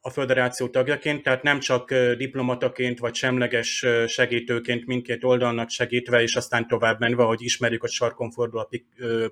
a 0.00 0.10
föderáció 0.10 0.68
tagjaként, 0.68 1.22
tehát 1.22 1.42
nem 1.42 1.58
csak 1.58 1.94
diplomataként 1.94 2.98
vagy 2.98 3.14
semleges 3.14 3.86
segítőként 4.06 4.86
mindkét 4.86 5.24
oldalnak 5.24 5.70
segítve, 5.70 6.22
és 6.22 6.36
aztán 6.36 6.66
tovább 6.66 7.00
menve, 7.00 7.22
hogy 7.22 7.42
ismerjük, 7.42 7.80
hogy 7.80 7.90
sarkon 7.90 8.30
fordul 8.30 8.60
a 8.60 8.68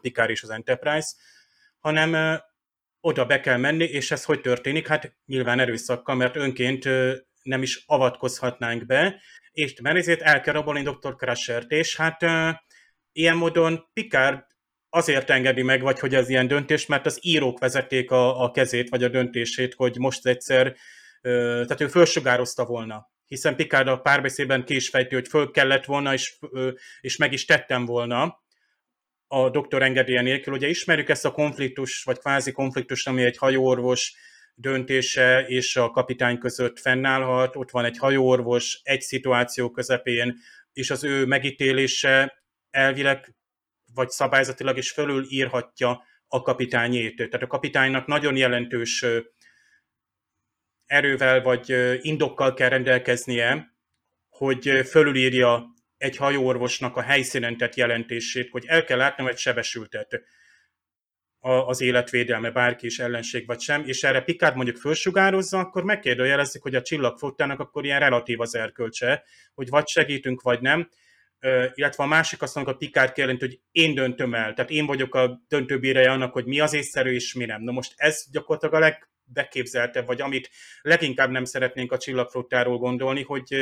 Picard 0.01 0.31
és 0.31 0.43
az 0.43 0.51
Enterprise, 0.51 1.09
hanem 1.79 2.41
oda 3.07 3.25
be 3.25 3.41
kell 3.41 3.57
menni, 3.57 3.85
és 3.85 4.11
ez 4.11 4.25
hogy 4.25 4.41
történik? 4.41 4.87
Hát 4.87 5.17
nyilván 5.27 5.61
erőszakkal, 5.61 6.15
mert 6.15 6.37
önként 6.37 6.85
nem 7.43 7.63
is 7.63 7.83
avatkozhatnánk 7.87 8.87
be, 8.87 9.21
és 9.53 9.81
mert 9.81 9.97
ezért 9.97 10.21
el 10.21 10.41
kell 10.41 10.55
rabolni 10.55 10.83
Dr. 10.83 11.17
Crusher-t, 11.17 11.71
és 11.71 11.97
hát 11.97 12.25
ilyen 13.13 13.37
módon 13.37 13.89
Picard 13.93 14.45
azért 14.89 15.31
engedi 15.31 15.63
meg, 15.63 15.83
vagy 15.83 15.99
hogy 15.99 16.15
ez 16.15 16.29
ilyen 16.29 16.47
döntés, 16.47 16.87
mert 16.87 17.07
az 17.07 17.19
írók 17.21 17.59
vezették 17.59 18.11
a, 18.11 18.43
a 18.43 18.51
kezét, 18.51 18.89
vagy 18.89 19.05
a 19.05 19.09
döntését, 19.09 19.75
hogy 19.75 19.99
most 19.99 20.27
egyszer, 20.27 20.77
tehát 21.21 21.81
ő 21.81 21.89
fölsugározta 21.89 22.65
volna 22.65 23.15
hiszen 23.27 23.57
Picard 23.57 23.89
a 23.89 24.01
párbeszédben 24.01 24.65
ki 24.65 24.75
is 24.75 24.89
fejti, 24.89 25.15
hogy 25.15 25.29
föl 25.29 25.51
kellett 25.51 25.85
volna, 25.85 26.13
és, 26.13 26.39
és 27.01 27.17
meg 27.17 27.33
is 27.33 27.45
tettem 27.45 27.85
volna, 27.85 28.43
a 29.29 29.51
doktor 29.51 29.83
engedélye 29.83 30.23
nélkül. 30.23 30.55
Ugye 30.55 30.69
ismerjük 30.69 31.09
ezt 31.09 31.25
a 31.25 31.33
konfliktus, 31.33 32.03
vagy 32.05 32.19
kvázi 32.19 32.53
konfliktus, 32.53 33.07
ami 33.07 33.23
egy 33.23 33.37
hajóorvos 33.37 34.15
döntése 34.55 35.45
és 35.47 35.77
a 35.77 35.91
kapitány 35.91 36.39
között 36.39 36.79
fennállhat. 36.79 37.57
Ott 37.57 37.71
van 37.71 37.85
egy 37.85 37.99
hajóorvos 37.99 38.81
egy 38.83 39.01
szituáció 39.01 39.71
közepén, 39.71 40.37
és 40.73 40.91
az 40.91 41.05
ő 41.05 41.27
megítélése 41.27 42.43
elvileg 42.71 43.35
vagy 43.95 44.09
szabályzatilag 44.09 44.77
is 44.77 44.91
fölül 44.91 45.27
írhatja 45.29 46.03
a 46.29 46.43
kapitányét. 46.43 47.17
Tehát 47.17 47.43
a 47.43 47.47
kapitánynak 47.47 48.07
nagyon 48.07 48.37
jelentős 48.37 49.05
erővel 50.87 51.43
vagy 51.43 51.75
indokkal 52.01 52.55
kell 52.55 52.69
rendelkeznie, 52.69 53.75
hogy 54.29 54.69
fölülírja 54.69 55.75
egy 55.99 56.17
hajóorvosnak 56.17 56.97
a 56.97 57.03
helyszínen 57.03 57.57
tett 57.57 57.75
jelentését, 57.75 58.51
hogy 58.51 58.65
el 58.67 58.85
kell 58.85 58.99
látnom 58.99 59.27
egy 59.27 59.39
sebesültet 59.39 60.23
az 61.41 61.81
életvédelme, 61.81 62.51
bárki 62.51 62.87
is 62.87 62.99
ellenség 62.99 63.47
vagy 63.47 63.61
sem, 63.61 63.83
és 63.87 64.03
erre 64.03 64.21
Picard 64.21 64.55
mondjuk 64.55 64.77
fölsugározza, 64.77 65.59
akkor 65.59 65.85
megkérdőjelezik, 65.85 66.63
hogy 66.63 66.75
a 66.75 66.83
csillagfottának 66.83 67.61
akkor 67.61 67.85
ilyen 67.85 68.01
relatív 68.01 68.41
az 68.41 68.55
erkölcse, 68.55 69.25
hogy 69.55 69.69
vagy 69.69 69.89
segítünk, 69.89 70.43
vagy 70.43 70.61
nem, 70.61 70.89
illetve 71.75 72.05
a 72.05 72.07
másik 72.07 72.43
azt 72.43 72.55
mondja, 72.55 72.73
a 72.73 72.77
Picard 72.77 73.13
kijelent, 73.13 73.41
hogy 73.41 73.61
én 73.71 73.95
döntöm 73.95 74.35
el, 74.35 74.55
tehát 74.55 74.71
én 74.71 74.87
vagyok 74.87 75.15
a 75.15 75.41
döntőbírája 75.49 76.13
annak, 76.13 76.33
hogy 76.33 76.45
mi 76.45 76.61
az 76.61 76.75
észszerű 76.75 77.11
és 77.11 77.35
mi 77.35 77.45
nem. 77.45 77.63
Na 77.63 77.73
most 77.73 77.93
ez 77.97 78.25
gyakorlatilag 78.31 78.75
a 78.75 78.79
legbeképzeltebb, 79.35 80.07
vagy 80.07 80.21
amit 80.21 80.51
leginkább 80.83 81.31
nem 81.31 81.45
szeretnénk 81.45 81.93
a 81.93 81.99
csillagflottáról 81.99 82.79
gondolni, 82.79 83.23
hogy 83.23 83.57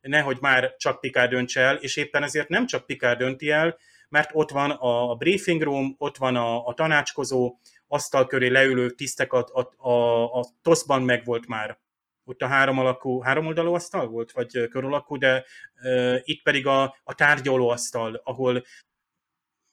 nehogy 0.00 0.38
már 0.40 0.74
csak 0.76 1.00
Picard 1.00 1.30
döntse 1.30 1.60
el, 1.60 1.76
és 1.76 1.96
éppen 1.96 2.22
ezért 2.22 2.48
nem 2.48 2.66
csak 2.66 2.86
Picard 2.86 3.18
dönti 3.18 3.50
el, 3.50 3.78
mert 4.08 4.30
ott 4.32 4.50
van 4.50 4.70
a 4.70 5.14
briefing 5.14 5.62
room, 5.62 5.94
ott 5.98 6.16
van 6.16 6.36
a, 6.36 6.66
a 6.66 6.74
tanácskozó, 6.74 7.58
asztal 7.88 8.26
köré 8.26 8.48
leülő 8.48 8.90
tisztek, 8.90 9.32
a, 9.32 9.46
a, 9.52 9.88
a, 9.88 10.24
a 10.40 10.46
TOSZ-ban 10.62 11.02
meg 11.02 11.24
volt 11.24 11.46
már. 11.46 11.78
Ott 12.24 12.42
a 12.42 12.46
három 12.46 12.78
alakú, 12.78 13.20
három 13.20 13.46
oldalú 13.46 13.74
asztal 13.74 14.06
volt, 14.06 14.32
vagy 14.32 14.68
körülakú, 14.68 15.18
de 15.18 15.44
uh, 15.82 16.16
itt 16.22 16.42
pedig 16.42 16.66
a, 16.66 16.96
a 17.04 17.14
tárgyaló 17.14 17.68
asztal, 17.68 18.20
ahol 18.24 18.64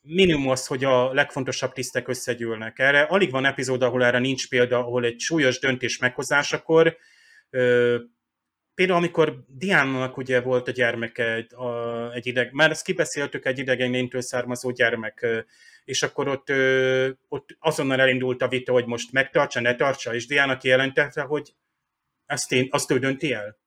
minimum 0.06 0.50
az, 0.50 0.68
hogy 0.68 0.84
a 0.84 1.14
legfontosabb 1.14 1.74
tisztek 1.74 2.08
összegyűlnek. 2.08 2.80
Erre 2.80 3.02
alig 3.02 3.32
van 3.32 3.46
epizód, 3.46 3.82
ahol 3.82 4.04
erre 4.04 4.20
nincs 4.20 4.50
példa, 4.50 4.78
ahol 4.78 5.06
egy 5.06 5.20
súlyos 5.20 5.60
döntés 5.60 5.98
meghozásakor 5.98 6.98
Például, 8.76 8.98
amikor 8.98 9.44
Diánának 9.48 10.18
ugye 10.18 10.42
volt 10.42 10.68
a 10.68 10.72
gyermeke 10.72 11.34
egy, 11.34 11.54
a, 11.54 12.12
egy 12.14 12.28
ideg, 12.28 12.52
már 12.52 12.70
ezt 12.70 12.86
kibeszéltük, 12.86 13.46
egy 13.46 13.60
idegen 13.60 13.92
lénytől 13.92 14.22
származó 14.22 14.72
gyermek, 14.72 15.26
és 15.84 16.04
akkor 16.04 16.28
ott, 16.28 16.48
ott 17.28 17.58
azonnal 17.60 18.02
elindult 18.02 18.42
a 18.42 18.48
vita, 18.48 18.72
hogy 18.72 18.86
most 18.86 19.12
megtartsa, 19.12 19.60
ne 19.60 19.76
tartsa, 19.76 20.14
és 20.14 20.28
Diana 20.28 20.58
kijelentette, 20.58 21.22
hogy 21.22 21.54
ezt 22.26 22.52
én, 22.52 22.68
azt 22.72 22.92
ő 22.92 23.00
dönti 23.00 23.34
el. 23.34 23.58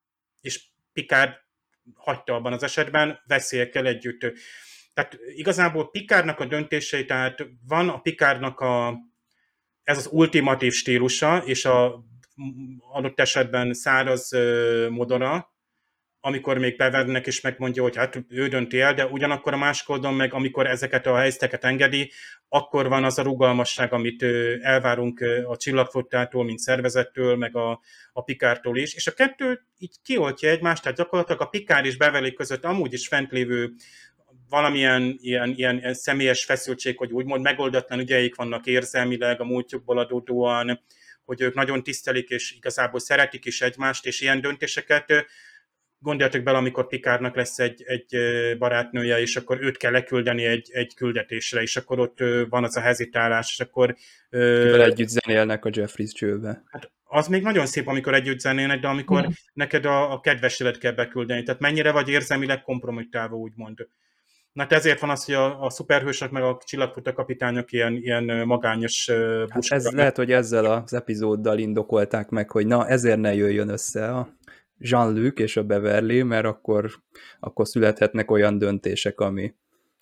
És 0.40 0.62
Picard 0.92 1.32
hagyta 1.94 2.34
abban 2.34 2.52
az 2.52 2.62
esetben 2.62 3.20
veszélyekkel 3.26 3.86
együtt. 3.86 4.32
Tehát 4.98 5.18
igazából 5.34 5.90
Picardnak 5.90 6.40
a 6.40 6.44
döntései, 6.44 7.04
tehát 7.04 7.46
van 7.68 7.88
a 7.88 8.00
Picardnak 8.00 8.60
a, 8.60 8.98
ez 9.82 9.96
az 9.96 10.08
ultimatív 10.12 10.72
stílusa, 10.72 11.42
és 11.44 11.64
a 11.64 12.04
adott 12.92 13.20
esetben 13.20 13.74
száraz 13.74 14.30
modora, 14.88 15.52
amikor 16.20 16.58
még 16.58 16.76
bevernek 16.76 17.26
és 17.26 17.40
megmondja, 17.40 17.82
hogy 17.82 17.96
hát 17.96 18.24
ő 18.28 18.48
dönti 18.48 18.80
el, 18.80 18.94
de 18.94 19.06
ugyanakkor 19.06 19.52
a 19.52 19.56
másik 19.56 19.88
oldalon 19.88 20.16
meg, 20.16 20.34
amikor 20.34 20.66
ezeket 20.66 21.06
a 21.06 21.16
helyzeteket 21.16 21.64
engedi, 21.64 22.12
akkor 22.48 22.88
van 22.88 23.04
az 23.04 23.18
a 23.18 23.22
rugalmasság, 23.22 23.92
amit 23.92 24.22
elvárunk 24.60 25.20
a 25.46 25.56
csillagfottától, 25.56 26.44
mint 26.44 26.58
szervezettől, 26.58 27.36
meg 27.36 27.56
a, 27.56 27.80
a 28.12 28.22
pikártól 28.22 28.76
is, 28.76 28.94
és 28.94 29.06
a 29.06 29.12
kettő 29.12 29.60
így 29.78 29.96
kioltja 30.04 30.50
egymást, 30.50 30.82
tehát 30.82 30.98
gyakorlatilag 30.98 31.40
a 31.40 31.48
pikár 31.48 31.84
és 31.84 31.96
bevelik 31.96 32.34
között 32.34 32.64
amúgy 32.64 32.92
is 32.92 33.08
fent 33.08 33.30
lévő 33.32 33.72
valamilyen 34.48 35.16
ilyen, 35.20 35.52
ilyen 35.56 35.94
személyes 35.94 36.44
feszültség, 36.44 36.98
hogy 36.98 37.12
úgymond 37.12 37.42
megoldatlan 37.42 37.98
ügyeik 37.98 38.34
vannak 38.34 38.66
érzelmileg 38.66 39.40
a 39.40 39.44
múltjukból 39.44 39.98
adódóan, 39.98 40.80
hogy 41.24 41.40
ők 41.40 41.54
nagyon 41.54 41.82
tisztelik, 41.82 42.28
és 42.28 42.52
igazából 42.52 43.00
szeretik 43.00 43.44
is 43.44 43.60
egymást, 43.60 44.06
és 44.06 44.20
ilyen 44.20 44.40
döntéseket 44.40 45.26
gondoljatok 45.98 46.42
bele, 46.42 46.58
amikor 46.58 46.86
Pikárnak 46.86 47.36
lesz 47.36 47.58
egy, 47.58 47.82
egy 47.86 48.16
barátnője, 48.58 49.20
és 49.20 49.36
akkor 49.36 49.62
őt 49.62 49.76
kell 49.76 49.92
leküldeni 49.92 50.44
egy, 50.44 50.68
egy 50.72 50.94
küldetésre, 50.94 51.62
és 51.62 51.76
akkor 51.76 51.98
ott 51.98 52.18
van 52.48 52.64
az 52.64 52.76
a 52.76 52.80
hezitálás, 52.80 53.52
és 53.52 53.60
akkor... 53.60 53.96
Kivel 54.30 54.82
együtt 54.82 55.08
zenélnek 55.08 55.64
a 55.64 55.70
Jeffries 55.72 56.12
csőbe. 56.12 56.62
Hát 56.66 56.90
az 57.04 57.28
még 57.28 57.42
nagyon 57.42 57.66
szép, 57.66 57.86
amikor 57.86 58.14
együtt 58.14 58.38
zenélnek, 58.38 58.80
de 58.80 58.88
amikor 58.88 59.26
mm. 59.26 59.30
neked 59.52 59.84
a, 59.84 60.12
a 60.12 60.20
kedvesedet 60.20 60.78
kell 60.78 60.92
beküldeni. 60.92 61.42
Tehát 61.42 61.60
mennyire 61.60 61.92
vagy 61.92 62.08
érzelmileg 62.08 62.62
kompromittálva, 62.62 63.36
úgymond. 63.36 63.88
Na 64.52 64.62
hát 64.62 64.72
ezért 64.72 65.00
van 65.00 65.10
az, 65.10 65.24
hogy 65.24 65.34
a, 65.34 65.62
a 65.62 65.70
szuperhősök 65.70 66.30
meg 66.30 66.42
a 66.42 66.58
csillagfutó 66.64 67.12
kapitányok 67.12 67.72
ilyen, 67.72 67.96
ilyen 67.96 68.24
magányos 68.46 69.10
hát 69.48 69.64
ez 69.68 69.90
lehet, 69.90 70.16
hogy 70.16 70.32
ezzel 70.32 70.64
az 70.64 70.94
epizóddal 70.94 71.58
indokolták 71.58 72.28
meg, 72.28 72.50
hogy 72.50 72.66
na 72.66 72.88
ezért 72.88 73.18
ne 73.18 73.34
jöjjön 73.34 73.68
össze 73.68 74.08
a 74.14 74.36
Jean-Luc 74.78 75.40
és 75.40 75.56
a 75.56 75.62
Beverly, 75.62 76.22
mert 76.22 76.44
akkor, 76.44 76.90
akkor 77.40 77.66
születhetnek 77.66 78.30
olyan 78.30 78.58
döntések, 78.58 79.20
ami, 79.20 79.54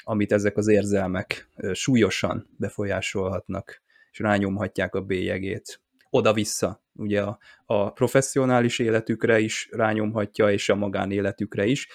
amit 0.04 0.32
ezek 0.32 0.56
az 0.56 0.68
érzelmek 0.68 1.50
súlyosan 1.72 2.48
befolyásolhatnak, 2.58 3.82
és 4.10 4.18
rányomhatják 4.18 4.94
a 4.94 5.00
bélyegét. 5.00 5.80
Oda-vissza, 6.10 6.82
ugye 6.92 7.22
a, 7.22 7.38
a 7.64 7.92
professzionális 7.92 8.78
életükre 8.78 9.38
is 9.38 9.68
rányomhatja, 9.72 10.50
és 10.50 10.68
a 10.68 10.74
magánéletükre 10.74 11.64
is, 11.64 11.88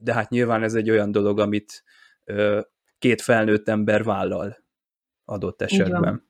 de 0.00 0.14
hát 0.14 0.30
nyilván 0.30 0.62
ez 0.62 0.74
egy 0.74 0.90
olyan 0.90 1.12
dolog, 1.12 1.38
amit 1.38 1.84
ö, 2.24 2.60
két 2.98 3.20
felnőtt 3.22 3.68
ember 3.68 4.04
vállal 4.04 4.56
adott 5.24 5.62
esetben. 5.62 6.02
Így 6.02 6.04
van. 6.04 6.24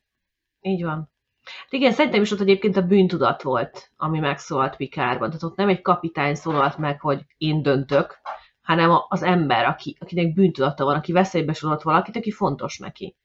Így 0.61 0.85
van. 0.85 1.11
Hát 1.45 1.73
igen, 1.73 1.93
szerintem 1.93 2.23
is 2.23 2.31
ott 2.31 2.41
egyébként 2.41 2.77
a 2.77 2.83
bűntudat 2.83 3.43
volt, 3.43 3.91
ami 3.97 4.19
megszólalt 4.19 4.77
Pikárban. 4.77 5.29
Tehát 5.29 5.43
ott 5.43 5.57
nem 5.57 5.69
egy 5.69 5.83
kapitány 5.83 6.35
szólalt 6.35 6.79
meg, 6.79 7.01
hogy 7.01 7.25
én 7.37 7.63
döntök, 7.63 8.21
hanem 8.63 8.91
az 9.09 9.23
ember, 9.23 9.65
aki, 9.65 9.97
akinek 10.01 10.35
bűntudata 10.35 10.85
van, 10.85 10.97
aki 10.97 11.13
veszélybe 11.13 11.53
sorolt 11.53 11.83
valakit, 11.83 12.17
aki 12.17 12.31
fontos 12.31 12.79
neki. 12.79 13.17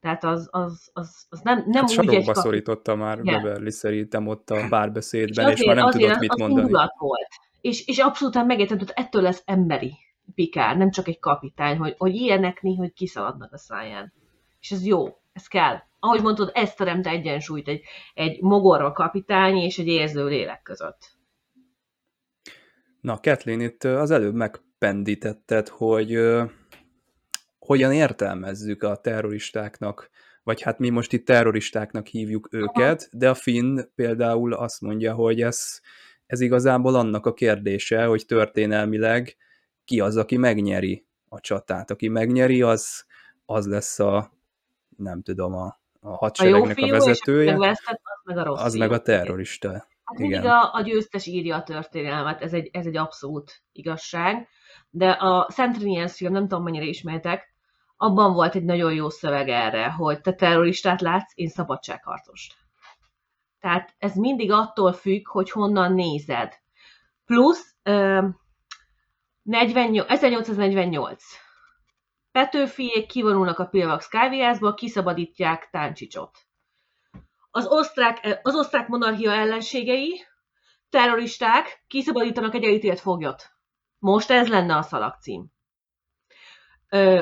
Tehát 0.00 0.24
az, 0.24 0.48
az, 0.50 0.90
az, 0.92 1.26
az 1.28 1.40
nem, 1.40 1.64
nem 1.66 1.86
hát 1.86 1.98
úgy 1.98 2.14
egy... 2.14 2.34
Szorította 2.34 2.94
már 2.94 3.18
yeah. 3.22 3.42
Beverly 3.42 3.70
szerintem 3.70 4.26
ott 4.26 4.50
a 4.50 4.66
párbeszédben, 4.68 5.50
és, 5.50 5.52
azért, 5.52 5.58
és 5.58 5.66
már 5.66 5.76
nem 5.76 5.90
tudott 5.90 6.18
mit 6.18 6.36
mondani. 6.36 6.72
Az 6.72 6.88
volt 6.98 7.28
és, 7.62 7.86
és 7.86 7.98
abszolút 7.98 8.46
megértem, 8.46 8.78
hogy 8.78 8.90
ettől 8.94 9.22
lesz 9.22 9.42
emberi 9.44 9.94
Pikár, 10.34 10.76
nem 10.76 10.90
csak 10.90 11.08
egy 11.08 11.18
kapitány, 11.18 11.76
hogy, 11.76 11.94
hogy 11.98 12.14
ilyenekni, 12.14 12.76
hogy 12.76 12.92
kiszaladnak 12.92 13.52
a 13.52 13.58
száján. 13.58 14.12
És 14.60 14.70
ez 14.70 14.86
jó, 14.86 15.06
ez 15.32 15.46
kell. 15.46 15.76
Ahogy 15.98 16.22
mondtad, 16.22 16.50
ez 16.54 16.74
teremt 16.74 17.06
egyensúlyt 17.06 17.68
egy, 17.68 17.82
egy 18.14 18.40
mogorra 18.40 18.92
kapitány 18.92 19.56
és 19.56 19.78
egy 19.78 19.86
érző 19.86 20.26
lélek 20.26 20.62
között. 20.62 21.10
Na, 23.00 23.18
Kathleen, 23.20 23.60
itt 23.60 23.84
az 23.84 24.10
előbb 24.10 24.34
megpendítetted, 24.34 25.68
hogy 25.68 26.16
uh, 26.16 26.50
hogyan 27.58 27.92
értelmezzük 27.92 28.82
a 28.82 28.96
terroristáknak, 28.96 30.10
vagy 30.42 30.62
hát 30.62 30.78
mi 30.78 30.90
most 30.90 31.12
itt 31.12 31.26
terroristáknak 31.26 32.06
hívjuk 32.06 32.48
őket, 32.50 33.08
de 33.12 33.30
a 33.30 33.34
Finn 33.34 33.80
például 33.94 34.52
azt 34.52 34.80
mondja, 34.80 35.14
hogy 35.14 35.40
ez 35.40 35.80
ez 36.32 36.40
igazából 36.40 36.94
annak 36.94 37.26
a 37.26 37.32
kérdése, 37.32 38.04
hogy 38.04 38.26
történelmileg 38.26 39.36
ki 39.84 40.00
az, 40.00 40.16
aki 40.16 40.36
megnyeri 40.36 41.06
a 41.28 41.40
csatát. 41.40 41.90
Aki 41.90 42.08
megnyeri, 42.08 42.62
az, 42.62 43.04
az 43.46 43.66
lesz 43.66 43.98
a, 43.98 44.32
nem 44.96 45.22
tudom, 45.22 45.54
a, 45.54 45.80
a 46.00 46.16
hadseregnek 46.16 46.78
a, 46.78 46.86
a 46.86 46.90
vezetője, 46.90 47.54
az 47.54 47.78
meg 48.24 48.36
a, 48.36 48.42
rossz 48.44 48.62
az 48.62 48.74
meg 48.74 48.92
a 48.92 49.00
terrorista. 49.00 49.70
Hát 50.04 50.18
Igen. 50.18 50.46
a, 50.46 50.74
a 50.74 50.82
győztes 50.82 51.26
írja 51.26 51.56
a 51.56 51.62
történelmet, 51.62 52.42
ez 52.42 52.52
egy, 52.52 52.68
ez 52.72 52.86
egy 52.86 52.96
abszolút 52.96 53.62
igazság, 53.72 54.48
de 54.90 55.10
a 55.10 55.46
Centrinians 55.54 56.16
film, 56.16 56.32
nem 56.32 56.48
tudom 56.48 56.64
mennyire 56.64 56.84
ismertek, 56.84 57.54
abban 57.96 58.32
volt 58.32 58.54
egy 58.54 58.64
nagyon 58.64 58.94
jó 58.94 59.08
szöveg 59.08 59.48
erre, 59.48 59.90
hogy 59.90 60.20
te 60.20 60.32
terroristát 60.32 61.00
látsz, 61.00 61.32
én 61.34 61.48
szabadságharcost. 61.48 62.54
Tehát 63.62 63.94
ez 63.98 64.14
mindig 64.14 64.50
attól 64.52 64.92
függ, 64.92 65.28
hogy 65.28 65.50
honnan 65.50 65.92
nézed. 65.92 66.54
Plusz 67.24 67.74
48, 69.42 70.10
1848. 70.10 71.24
Petőfiék 72.32 73.06
kivonulnak 73.06 73.58
a 73.58 73.66
Pilvax 73.66 74.08
kávéházból, 74.08 74.74
kiszabadítják 74.74 75.68
Táncsicsot. 75.70 76.38
Az 77.50 77.66
osztrák, 77.66 78.40
az 78.42 78.54
osztrák 78.54 78.88
monarchia 78.88 79.32
ellenségei, 79.32 80.24
terroristák 80.90 81.84
kiszabadítanak 81.86 82.54
egy 82.54 82.64
elítélt 82.64 83.00
foglyot. 83.00 83.50
Most 83.98 84.30
ez 84.30 84.48
lenne 84.48 84.76
a 84.76 84.82
szalagcím. 84.82 85.46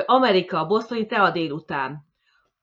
Amerika, 0.05 0.65
bosztoni 0.65 1.05
tea 1.05 1.31
délután. 1.31 2.05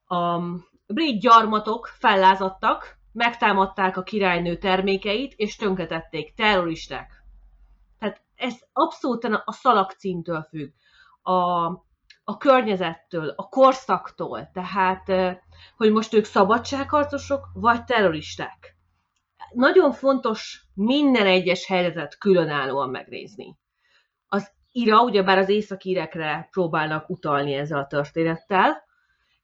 A 0.07 0.41
brit 0.87 1.21
gyarmatok 1.21 1.87
fellázadtak, 1.87 2.98
megtámadták 3.19 3.97
a 3.97 4.03
királynő 4.03 4.57
termékeit, 4.57 5.35
és 5.37 5.57
tönkretették. 5.57 6.35
Terroristák. 6.35 7.23
Tehát 7.99 8.23
ez 8.37 8.55
abszolút 8.73 9.25
a 9.25 9.53
szalagcímtől 9.53 10.47
függ. 10.51 10.71
A, 11.23 11.67
a 12.25 12.37
környezettől, 12.39 13.33
a 13.37 13.49
korszaktól. 13.49 14.51
Tehát, 14.53 15.13
hogy 15.77 15.93
most 15.93 16.15
ők 16.15 16.25
szabadságharcosok, 16.25 17.49
vagy 17.55 17.85
terroristák. 17.85 18.77
Nagyon 19.53 19.93
fontos 19.93 20.67
minden 20.75 21.27
egyes 21.27 21.67
helyzetet 21.67 22.19
különállóan 22.19 22.91
megnézni. 22.91 23.59
Az 24.29 24.51
Ira, 24.73 25.03
ugyebár 25.03 25.39
az 25.39 25.49
északírekre 25.49 26.49
próbálnak 26.51 27.11
utalni 27.11 27.55
ezzel 27.55 27.79
a 27.79 27.87
történettel, 27.87 28.83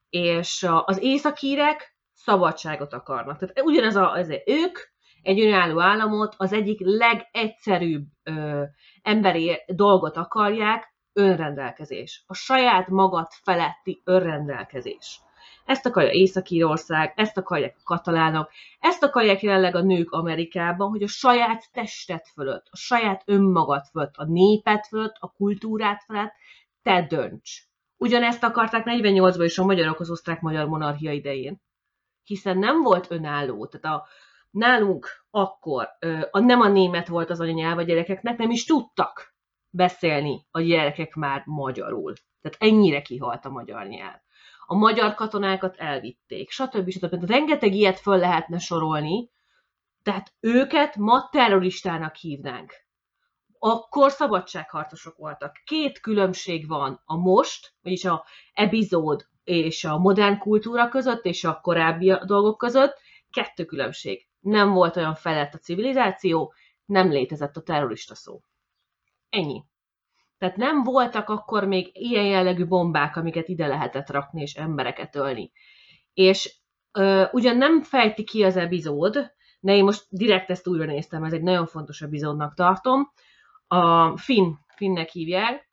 és 0.09 0.67
az 0.85 0.99
északírek 1.01 1.94
szabadságot 2.15 2.93
akarnak. 2.93 3.37
Tehát 3.37 3.61
ugyanez 3.61 3.95
a, 3.95 4.11
az, 4.11 4.29
ők 4.45 4.77
egy 5.21 5.39
önálló 5.39 5.79
államot, 5.79 6.33
az 6.37 6.53
egyik 6.53 6.79
legegyszerűbb 6.79 8.05
ö, 8.23 8.63
emberi 9.01 9.57
dolgot 9.67 10.17
akarják, 10.17 10.93
önrendelkezés. 11.13 12.23
A 12.27 12.33
saját 12.33 12.87
magad 12.87 13.27
feletti 13.43 14.01
önrendelkezés. 14.03 15.19
Ezt 15.65 15.85
akarja 15.85 16.11
Észak-Írország, 16.11 17.13
ezt 17.15 17.37
akarják 17.37 17.75
a 17.77 17.83
katalánok, 17.83 18.51
ezt 18.79 19.03
akarják 19.03 19.41
jelenleg 19.41 19.75
a 19.75 19.81
nők 19.81 20.11
Amerikában, 20.11 20.89
hogy 20.89 21.03
a 21.03 21.07
saját 21.07 21.71
testet 21.71 22.27
fölött, 22.33 22.67
a 22.69 22.77
saját 22.77 23.23
önmagad 23.25 23.85
fölött, 23.91 24.15
a 24.15 24.25
népet 24.25 24.87
fölött, 24.87 25.15
a 25.19 25.31
kultúrát 25.31 26.03
fölött 26.03 26.33
te 26.83 27.05
dönts. 27.09 27.61
Ugyanezt 27.97 28.43
akarták 28.43 28.83
48-ban 28.85 29.43
is 29.43 29.57
a 29.57 29.65
magyarok 29.65 29.99
az 29.99 30.11
osztrák-magyar 30.11 30.67
monarchia 30.67 31.11
idején. 31.11 31.61
Hiszen 32.25 32.57
nem 32.57 32.81
volt 32.81 33.11
önálló. 33.11 33.65
Tehát 33.65 33.97
a, 33.97 34.07
nálunk 34.51 35.07
akkor 35.29 35.87
a, 36.31 36.39
nem 36.39 36.61
a 36.61 36.67
német 36.67 37.07
volt 37.07 37.29
az 37.29 37.39
anyanyelv 37.39 37.77
a 37.77 37.81
gyerekeknek, 37.81 38.37
nem 38.37 38.49
is 38.49 38.65
tudtak 38.65 39.35
beszélni 39.69 40.45
a 40.51 40.61
gyerekek 40.61 41.13
már 41.13 41.43
magyarul. 41.45 42.13
Tehát 42.41 42.57
ennyire 42.59 43.01
kihalt 43.01 43.45
a 43.45 43.49
magyar 43.49 43.87
nyelv 43.87 44.23
a 44.67 44.75
magyar 44.75 45.13
katonákat 45.13 45.75
elvitték, 45.77 46.51
stb. 46.51 46.89
stb. 46.89 47.25
Rengeteg 47.25 47.73
ilyet 47.73 47.99
föl 47.99 48.17
lehetne 48.17 48.57
sorolni, 48.57 49.29
tehát 50.03 50.33
őket 50.39 50.95
ma 50.95 51.29
terroristának 51.31 52.15
hívnánk. 52.15 52.73
Akkor 53.59 54.11
szabadságharcosok 54.11 55.17
voltak. 55.17 55.61
Két 55.65 55.99
különbség 55.99 56.67
van 56.67 57.01
a 57.05 57.15
most, 57.15 57.73
vagyis 57.81 58.05
a 58.05 58.25
epizód 58.53 59.27
és 59.45 59.83
a 59.83 59.97
modern 59.97 60.37
kultúra 60.37 60.89
között, 60.89 61.25
és 61.25 61.43
a 61.43 61.59
korábbi 61.61 62.13
dolgok 62.25 62.57
között. 62.57 62.97
Kettő 63.31 63.65
különbség. 63.65 64.27
Nem 64.39 64.71
volt 64.71 64.95
olyan 64.95 65.15
felett 65.15 65.53
a 65.53 65.57
civilizáció, 65.57 66.53
nem 66.85 67.09
létezett 67.09 67.55
a 67.55 67.61
terrorista 67.61 68.15
szó. 68.15 68.39
Ennyi. 69.29 69.63
Tehát 70.37 70.55
nem 70.55 70.83
voltak 70.83 71.29
akkor 71.29 71.63
még 71.63 71.89
ilyen 71.93 72.25
jellegű 72.25 72.65
bombák, 72.65 73.15
amiket 73.15 73.47
ide 73.47 73.67
lehetett 73.67 74.09
rakni, 74.09 74.41
és 74.41 74.53
embereket 74.53 75.15
ölni. 75.15 75.51
És 76.13 76.59
ö, 76.91 77.25
ugyan 77.31 77.57
nem 77.57 77.81
fejti 77.81 78.23
ki 78.23 78.43
az 78.43 78.57
epizód, 78.57 79.33
de 79.59 79.75
én 79.75 79.83
most 79.83 80.05
direkt 80.09 80.49
ezt 80.49 80.67
újra 80.67 80.85
néztem, 80.85 81.23
ez 81.23 81.33
egy 81.33 81.41
nagyon 81.41 81.65
fontos 81.65 82.01
epizódnak 82.01 82.53
tartom. 82.53 83.11
A 83.67 84.17
Finn, 84.17 84.51
Finnnek 84.75 85.09
hívják, 85.09 85.69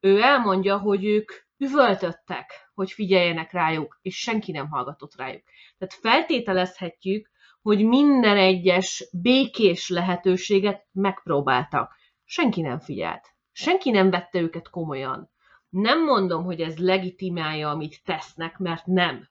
ő 0.00 0.20
elmondja, 0.20 0.78
hogy 0.78 1.04
ők 1.04 1.30
üvöltöttek, 1.58 2.70
hogy 2.74 2.90
figyeljenek 2.90 3.52
rájuk, 3.52 3.98
és 4.02 4.16
senki 4.16 4.52
nem 4.52 4.68
hallgatott 4.68 5.16
rájuk. 5.16 5.42
Tehát 5.78 5.94
feltételezhetjük, 5.94 7.30
hogy 7.62 7.84
minden 7.84 8.36
egyes 8.36 9.08
békés 9.12 9.88
lehetőséget 9.88 10.86
megpróbáltak. 10.92 11.94
Senki 12.24 12.60
nem 12.60 12.78
figyelt. 12.78 13.34
Senki 13.52 13.90
nem 13.90 14.10
vette 14.10 14.38
őket 14.38 14.70
komolyan. 14.70 15.30
Nem 15.68 16.04
mondom, 16.04 16.44
hogy 16.44 16.60
ez 16.60 16.78
legitimálja, 16.78 17.70
amit 17.70 18.02
tesznek, 18.04 18.58
mert 18.58 18.86
nem. 18.86 19.28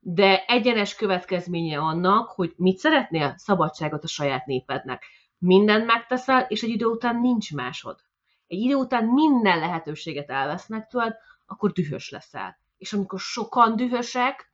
De 0.00 0.44
egyenes 0.46 0.94
következménye 0.94 1.78
annak, 1.78 2.30
hogy 2.30 2.52
mit 2.56 2.78
szeretnél? 2.78 3.34
Szabadságot 3.36 4.04
a 4.04 4.08
saját 4.08 4.46
népednek. 4.46 5.04
Mindent 5.38 5.86
megteszel, 5.86 6.46
és 6.48 6.62
egy 6.62 6.70
idő 6.70 6.84
után 6.84 7.20
nincs 7.20 7.54
másod. 7.54 7.98
Egy 8.46 8.58
idő 8.58 8.74
után 8.74 9.04
minden 9.04 9.58
lehetőséget 9.58 10.30
elvesznek 10.30 10.86
tőled, 10.86 11.16
akkor 11.50 11.72
dühös 11.72 12.10
leszel. 12.10 12.58
És 12.76 12.92
amikor 12.92 13.18
sokan 13.18 13.76
dühösek, 13.76 14.52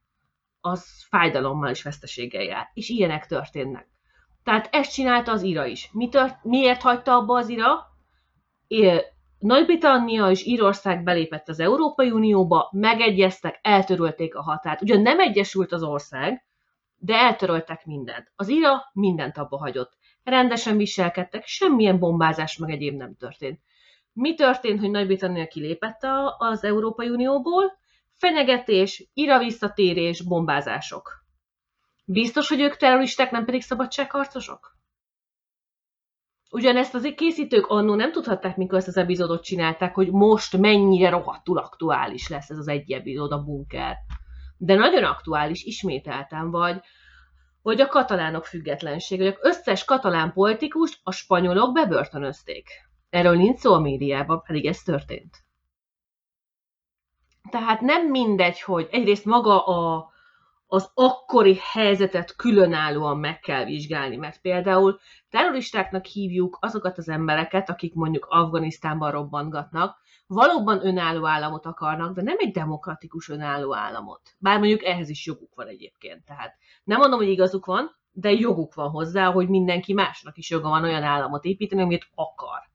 az 0.60 1.06
fájdalommal 1.08 1.70
és 1.70 1.82
veszteséggel 1.82 2.42
jár. 2.42 2.70
És 2.74 2.88
ilyenek 2.88 3.26
történnek. 3.26 3.88
Tehát 4.42 4.68
ezt 4.70 4.92
csinálta 4.92 5.32
az 5.32 5.42
ira 5.42 5.66
is. 5.66 5.90
Mi 5.92 6.08
tört, 6.08 6.44
miért 6.44 6.82
hagyta 6.82 7.14
abba 7.14 7.36
az 7.36 7.48
ira? 7.48 7.86
Nagy-Britannia 9.38 10.30
és 10.30 10.44
Írország 10.44 11.02
belépett 11.02 11.48
az 11.48 11.60
Európai 11.60 12.10
Unióba, 12.10 12.68
megegyeztek, 12.72 13.58
eltörölték 13.62 14.34
a 14.34 14.42
határt. 14.42 14.82
Ugyan 14.82 15.00
nem 15.00 15.20
egyesült 15.20 15.72
az 15.72 15.82
ország, 15.82 16.46
de 16.96 17.14
eltöröltek 17.14 17.84
mindent. 17.84 18.32
Az 18.36 18.48
IRA 18.48 18.90
mindent 18.92 19.38
abba 19.38 19.58
hagyott. 19.58 19.96
Rendesen 20.24 20.76
viselkedtek, 20.76 21.46
semmilyen 21.46 21.98
bombázás 21.98 22.56
meg 22.56 22.70
egyéb 22.70 22.96
nem 22.96 23.16
történt. 23.16 23.60
Mi 24.16 24.34
történt, 24.34 24.80
hogy 24.80 24.90
Nagy-Britannia 24.90 25.46
kilépett 25.46 25.98
az 26.38 26.64
Európai 26.64 27.08
Unióból? 27.08 27.78
Fenyegetés, 28.12 29.10
IRA 29.14 29.38
visszatérés, 29.38 30.22
bombázások. 30.22 31.24
Biztos, 32.04 32.48
hogy 32.48 32.60
ők 32.60 32.76
terroristák, 32.76 33.30
nem 33.30 33.44
pedig 33.44 33.62
szabadságharcosok? 33.62 34.76
Ugyanezt 36.50 36.94
az 36.94 37.12
készítők 37.16 37.66
annó 37.66 37.94
nem 37.94 38.12
tudhatták, 38.12 38.56
mikor 38.56 38.78
ezt 38.78 38.88
az 38.88 38.96
epizódot 38.96 39.42
csinálták, 39.42 39.94
hogy 39.94 40.10
most 40.10 40.56
mennyire 40.56 41.10
rohadtul 41.10 41.58
aktuális 41.58 42.28
lesz 42.28 42.50
ez 42.50 42.58
az 42.58 42.68
egy 42.68 42.92
epizód, 42.92 43.32
a 43.32 43.42
bunker. 43.42 43.96
De 44.56 44.74
nagyon 44.74 45.04
aktuális, 45.04 45.64
ismételtem, 45.64 46.50
vagy, 46.50 46.80
vagy 47.62 47.80
a 47.80 47.88
katalánok 47.88 48.44
függetlenség, 48.44 49.18
vagy 49.18 49.26
az 49.26 49.38
összes 49.42 49.84
katalán 49.84 50.32
politikust 50.32 51.00
a 51.02 51.12
spanyolok 51.12 51.72
bebörtönözték. 51.72 52.85
Erről 53.16 53.36
nincs 53.36 53.58
szó 53.58 53.72
a 53.74 53.80
médiában, 53.80 54.42
pedig 54.42 54.66
ez 54.66 54.82
történt. 54.82 55.44
Tehát 57.50 57.80
nem 57.80 58.10
mindegy, 58.10 58.60
hogy 58.60 58.88
egyrészt 58.90 59.24
maga 59.24 59.64
a, 59.64 60.08
az 60.66 60.90
akkori 60.94 61.58
helyzetet 61.72 62.36
különállóan 62.36 63.18
meg 63.18 63.40
kell 63.40 63.64
vizsgálni, 63.64 64.16
mert 64.16 64.40
például 64.40 64.98
terroristáknak 65.30 66.04
hívjuk 66.04 66.58
azokat 66.60 66.98
az 66.98 67.08
embereket, 67.08 67.70
akik 67.70 67.94
mondjuk 67.94 68.26
Afganisztánban 68.28 69.10
robbantgatnak, 69.10 69.96
valóban 70.26 70.86
önálló 70.86 71.26
államot 71.26 71.66
akarnak, 71.66 72.14
de 72.14 72.22
nem 72.22 72.36
egy 72.38 72.52
demokratikus 72.52 73.28
önálló 73.28 73.74
államot. 73.74 74.20
Bár 74.38 74.58
mondjuk 74.58 74.84
ehhez 74.84 75.08
is 75.08 75.26
joguk 75.26 75.54
van 75.54 75.66
egyébként. 75.66 76.24
Tehát 76.24 76.56
nem 76.84 76.98
mondom, 76.98 77.18
hogy 77.18 77.28
igazuk 77.28 77.66
van, 77.66 77.96
de 78.12 78.30
joguk 78.32 78.74
van 78.74 78.90
hozzá, 78.90 79.30
hogy 79.30 79.48
mindenki 79.48 79.92
másnak 79.92 80.36
is 80.36 80.50
joga 80.50 80.68
van 80.68 80.84
olyan 80.84 81.02
államot 81.02 81.44
építeni, 81.44 81.82
amit 81.82 82.08
akar. 82.14 82.74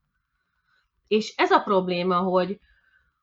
És 1.12 1.34
ez 1.36 1.50
a 1.50 1.62
probléma, 1.62 2.18
hogy, 2.18 2.58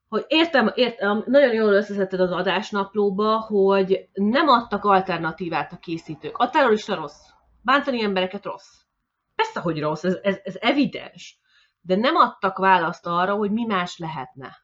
hogy 0.08 0.26
értem, 0.28 0.72
értem, 0.76 1.24
nagyon 1.26 1.54
jól 1.54 1.74
összeszedted 1.74 2.20
az 2.20 2.32
adásnaplóba, 2.32 3.40
hogy 3.40 4.10
nem 4.14 4.48
adtak 4.48 4.84
alternatívát 4.84 5.72
a 5.74 5.78
készítők. 5.78 6.38
A 6.38 6.50
terrorista 6.50 6.96
rossz. 6.96 7.30
Bántani 7.62 8.04
embereket 8.04 8.46
rossz. 8.46 8.82
Persze, 9.36 9.60
hogy 9.60 9.80
rossz, 9.80 10.04
ez, 10.04 10.20
ez, 10.22 10.40
ez 10.44 10.56
evidens. 10.60 11.40
De 11.82 11.96
nem 11.96 12.16
adtak 12.16 12.58
választ 12.58 13.06
arra, 13.06 13.36
hogy 13.36 13.52
mi 13.52 13.66
más 13.66 13.98
lehetne. 13.98 14.58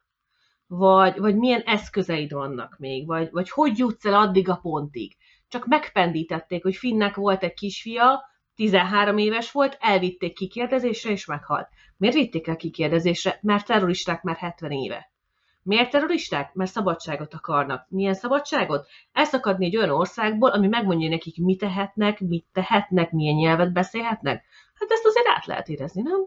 Vagy, 0.66 1.18
vagy 1.18 1.36
milyen 1.36 1.62
eszközeid 1.64 2.32
vannak 2.32 2.76
még, 2.78 3.06
vagy, 3.06 3.28
vagy 3.30 3.50
hogy 3.50 3.78
jutsz 3.78 4.04
el 4.04 4.14
addig 4.14 4.48
a 4.48 4.58
pontig. 4.62 5.16
Csak 5.48 5.66
megpendítették, 5.66 6.62
hogy 6.62 6.76
Finnek 6.76 7.14
volt 7.14 7.42
egy 7.42 7.54
kisfia, 7.54 8.24
13 8.56 9.18
éves 9.18 9.52
volt, 9.52 9.76
elvitték 9.80 10.34
kikérdezésre, 10.34 11.10
és 11.10 11.26
meghalt. 11.26 11.68
Miért 11.96 12.14
vitték 12.14 12.46
el 12.46 12.56
kikérdezésre? 12.56 13.38
Mert 13.42 13.66
terroristák 13.66 14.22
már 14.22 14.36
70 14.36 14.70
éve. 14.70 15.10
Miért 15.62 15.90
terroristák? 15.90 16.54
Mert 16.54 16.70
szabadságot 16.70 17.34
akarnak. 17.34 17.86
Milyen 17.88 18.14
szabadságot? 18.14 18.86
Elszakadni 19.12 19.66
egy 19.66 19.76
olyan 19.76 19.90
országból, 19.90 20.50
ami 20.50 20.68
megmondja 20.68 21.08
nekik, 21.08 21.36
mit 21.38 21.58
tehetnek, 21.58 22.20
mit 22.20 22.46
tehetnek, 22.52 23.10
milyen 23.10 23.34
nyelvet 23.34 23.72
beszélhetnek. 23.72 24.44
Hát 24.74 24.90
ezt 24.90 25.06
azért 25.06 25.28
át 25.28 25.46
lehet 25.46 25.68
érezni, 25.68 26.02
nem? 26.02 26.26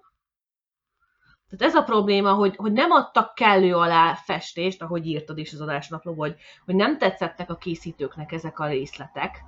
Tehát 1.50 1.74
ez 1.74 1.76
a 1.76 1.84
probléma, 1.84 2.34
hogy, 2.34 2.56
hogy 2.56 2.72
nem 2.72 2.92
adtak 2.92 3.34
kellő 3.34 3.76
alá 3.76 4.14
festést, 4.14 4.82
ahogy 4.82 5.06
írtad 5.06 5.38
is 5.38 5.54
az 5.54 5.62
adásnapló, 5.62 6.14
hogy, 6.14 6.36
hogy 6.66 6.76
nem 6.76 6.98
tetszettek 6.98 7.50
a 7.50 7.56
készítőknek 7.56 8.32
ezek 8.32 8.60
a 8.60 8.68
részletek, 8.68 9.44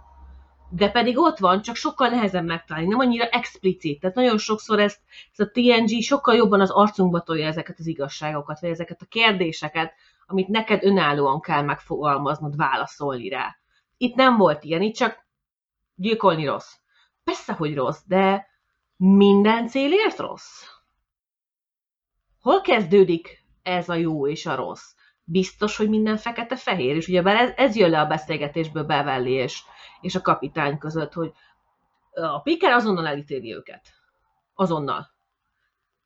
de 0.71 0.89
pedig 0.89 1.17
ott 1.17 1.37
van, 1.37 1.61
csak 1.61 1.75
sokkal 1.75 2.09
nehezebb 2.09 2.45
megtalálni, 2.45 2.89
nem 2.89 2.99
annyira 2.99 3.25
explicit. 3.25 3.99
Tehát 3.99 4.15
nagyon 4.15 4.37
sokszor 4.37 4.79
ezt, 4.79 4.99
ezt 5.31 5.39
a 5.39 5.51
TNG 5.51 6.01
sokkal 6.01 6.35
jobban 6.35 6.61
az 6.61 6.69
arcunkba 6.69 7.21
tolja 7.21 7.47
ezeket 7.47 7.79
az 7.79 7.87
igazságokat, 7.87 8.59
vagy 8.59 8.69
ezeket 8.69 9.01
a 9.01 9.05
kérdéseket, 9.05 9.93
amit 10.25 10.47
neked 10.47 10.83
önállóan 10.83 11.39
kell 11.39 11.61
megfogalmaznod, 11.61 12.55
válaszolni 12.55 13.29
rá. 13.29 13.55
Itt 13.97 14.15
nem 14.15 14.37
volt 14.37 14.63
ilyen, 14.63 14.81
itt 14.81 14.95
csak 14.95 15.25
gyilkolni 15.95 16.45
rossz. 16.45 16.73
Persze, 17.23 17.53
hogy 17.53 17.75
rossz, 17.75 18.01
de 18.05 18.47
minden 18.95 19.67
célért 19.67 20.17
rossz? 20.17 20.63
Hol 22.41 22.61
kezdődik 22.61 23.45
ez 23.63 23.89
a 23.89 23.95
jó 23.95 24.27
és 24.27 24.45
a 24.45 24.55
rossz? 24.55 24.93
Biztos, 25.23 25.77
hogy 25.77 25.89
minden 25.89 26.17
fekete-fehér, 26.17 26.95
és 26.95 27.07
ugye 27.07 27.21
ez, 27.23 27.51
ez 27.55 27.75
jön 27.75 27.89
le 27.89 27.99
a 27.99 28.05
beszélgetésből 28.05 28.83
Beverly 28.83 29.31
és, 29.31 29.61
és 30.01 30.15
a 30.15 30.21
kapitány 30.21 30.77
között, 30.77 31.13
hogy 31.13 31.31
a 32.13 32.41
Piker 32.41 32.71
azonnal 32.71 33.07
elítéli 33.07 33.53
őket. 33.53 33.81
Azonnal. 34.53 35.09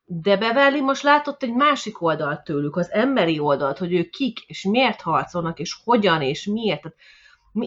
De 0.05 0.37
Beverly 0.37 0.81
most 0.81 1.03
látott 1.03 1.43
egy 1.43 1.53
másik 1.53 2.01
oldalt 2.01 2.43
tőlük, 2.43 2.75
az 2.75 2.91
emberi 2.91 3.39
oldalt, 3.39 3.77
hogy 3.77 3.93
ők 3.93 4.09
kik, 4.09 4.39
és 4.39 4.63
miért 4.63 5.01
harcolnak, 5.01 5.59
és 5.59 5.77
hogyan, 5.83 6.21
és 6.21 6.45
miért. 6.45 6.81
Tehát 6.81 6.97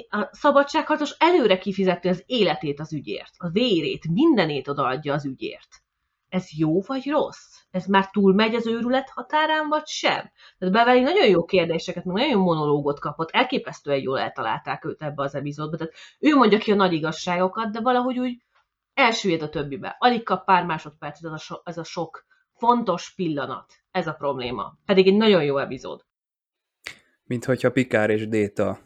a 0.09 0.29
szabadságharcos 0.33 1.15
előre 1.19 1.59
kifizeti 1.59 2.09
az 2.09 2.23
életét 2.27 2.81
az 2.81 2.93
ügyért, 2.93 3.35
a 3.37 3.49
vérét, 3.49 4.09
mindenét 4.09 4.69
odaadja 4.69 5.15
az 5.15 5.25
ügyért. 5.25 5.83
Ez 6.29 6.47
jó 6.59 6.81
vagy 6.81 7.07
rossz? 7.07 7.59
Ez 7.71 7.87
már 7.87 8.11
túlmegy 8.11 8.55
az 8.55 8.67
őrület 8.67 9.11
határán, 9.11 9.69
vagy 9.69 9.87
sem? 9.87 10.31
Tehát 10.59 10.75
Beverly 10.75 11.01
nagyon 11.01 11.29
jó 11.29 11.45
kérdéseket, 11.45 12.05
nagyon 12.05 12.29
jó 12.29 12.43
monológot 12.43 13.01
kapott, 13.01 13.31
elképesztően 13.31 13.99
jól 13.99 14.19
eltalálták 14.19 14.85
őt 14.85 15.03
ebbe 15.03 15.23
az 15.23 15.35
epizódba. 15.35 15.77
Tehát 15.77 15.95
ő 16.19 16.35
mondja 16.35 16.59
ki 16.59 16.73
a 16.73 16.75
nagy 16.75 16.93
igazságokat, 16.93 17.71
de 17.73 17.81
valahogy 17.81 18.19
úgy 18.19 18.43
elsüllyed 18.95 19.43
a 19.43 19.49
többibe. 19.49 19.97
Alig 19.99 20.23
kap 20.23 20.45
pár 20.45 20.65
másodpercet 20.65 21.25
ez 21.25 21.33
a, 21.33 21.39
so, 21.39 21.55
ez 21.65 21.79
a 21.79 21.85
sok 21.85 22.27
fontos 22.53 23.15
pillanat. 23.15 23.73
Ez 23.91 24.07
a 24.07 24.13
probléma. 24.13 24.79
Pedig 24.85 25.07
egy 25.07 25.17
nagyon 25.17 25.45
jó 25.45 25.59
epizód. 25.59 26.05
Mint 27.25 27.45
hogyha 27.45 27.71
Pikár 27.71 28.11
és 28.11 28.29
Déta 28.29 28.79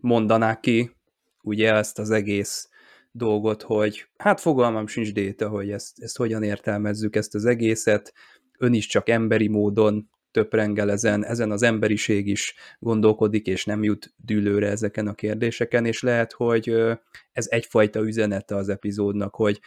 mondanák 0.00 0.60
ki, 0.60 0.96
ugye 1.42 1.74
ezt 1.74 1.98
az 1.98 2.10
egész 2.10 2.70
dolgot, 3.12 3.62
hogy 3.62 4.06
hát 4.16 4.40
fogalmam 4.40 4.86
sincs 4.86 5.12
Déta, 5.12 5.48
hogy 5.48 5.70
ezt, 5.70 6.02
ezt 6.02 6.16
hogyan 6.16 6.42
értelmezzük 6.42 7.16
ezt 7.16 7.34
az 7.34 7.44
egészet, 7.44 8.12
ön 8.58 8.72
is 8.72 8.86
csak 8.86 9.08
emberi 9.08 9.48
módon 9.48 10.10
töprengel 10.30 10.90
ezen, 10.90 11.24
ezen 11.24 11.50
az 11.50 11.62
emberiség 11.62 12.26
is 12.26 12.54
gondolkodik, 12.78 13.46
és 13.46 13.64
nem 13.64 13.82
jut 13.82 14.14
dűlőre 14.16 14.68
ezeken 14.68 15.06
a 15.06 15.14
kérdéseken, 15.14 15.84
és 15.84 16.02
lehet, 16.02 16.32
hogy 16.32 16.68
ez 17.32 17.46
egyfajta 17.48 18.00
üzenete 18.00 18.56
az 18.56 18.68
epizódnak, 18.68 19.34
hogy 19.34 19.60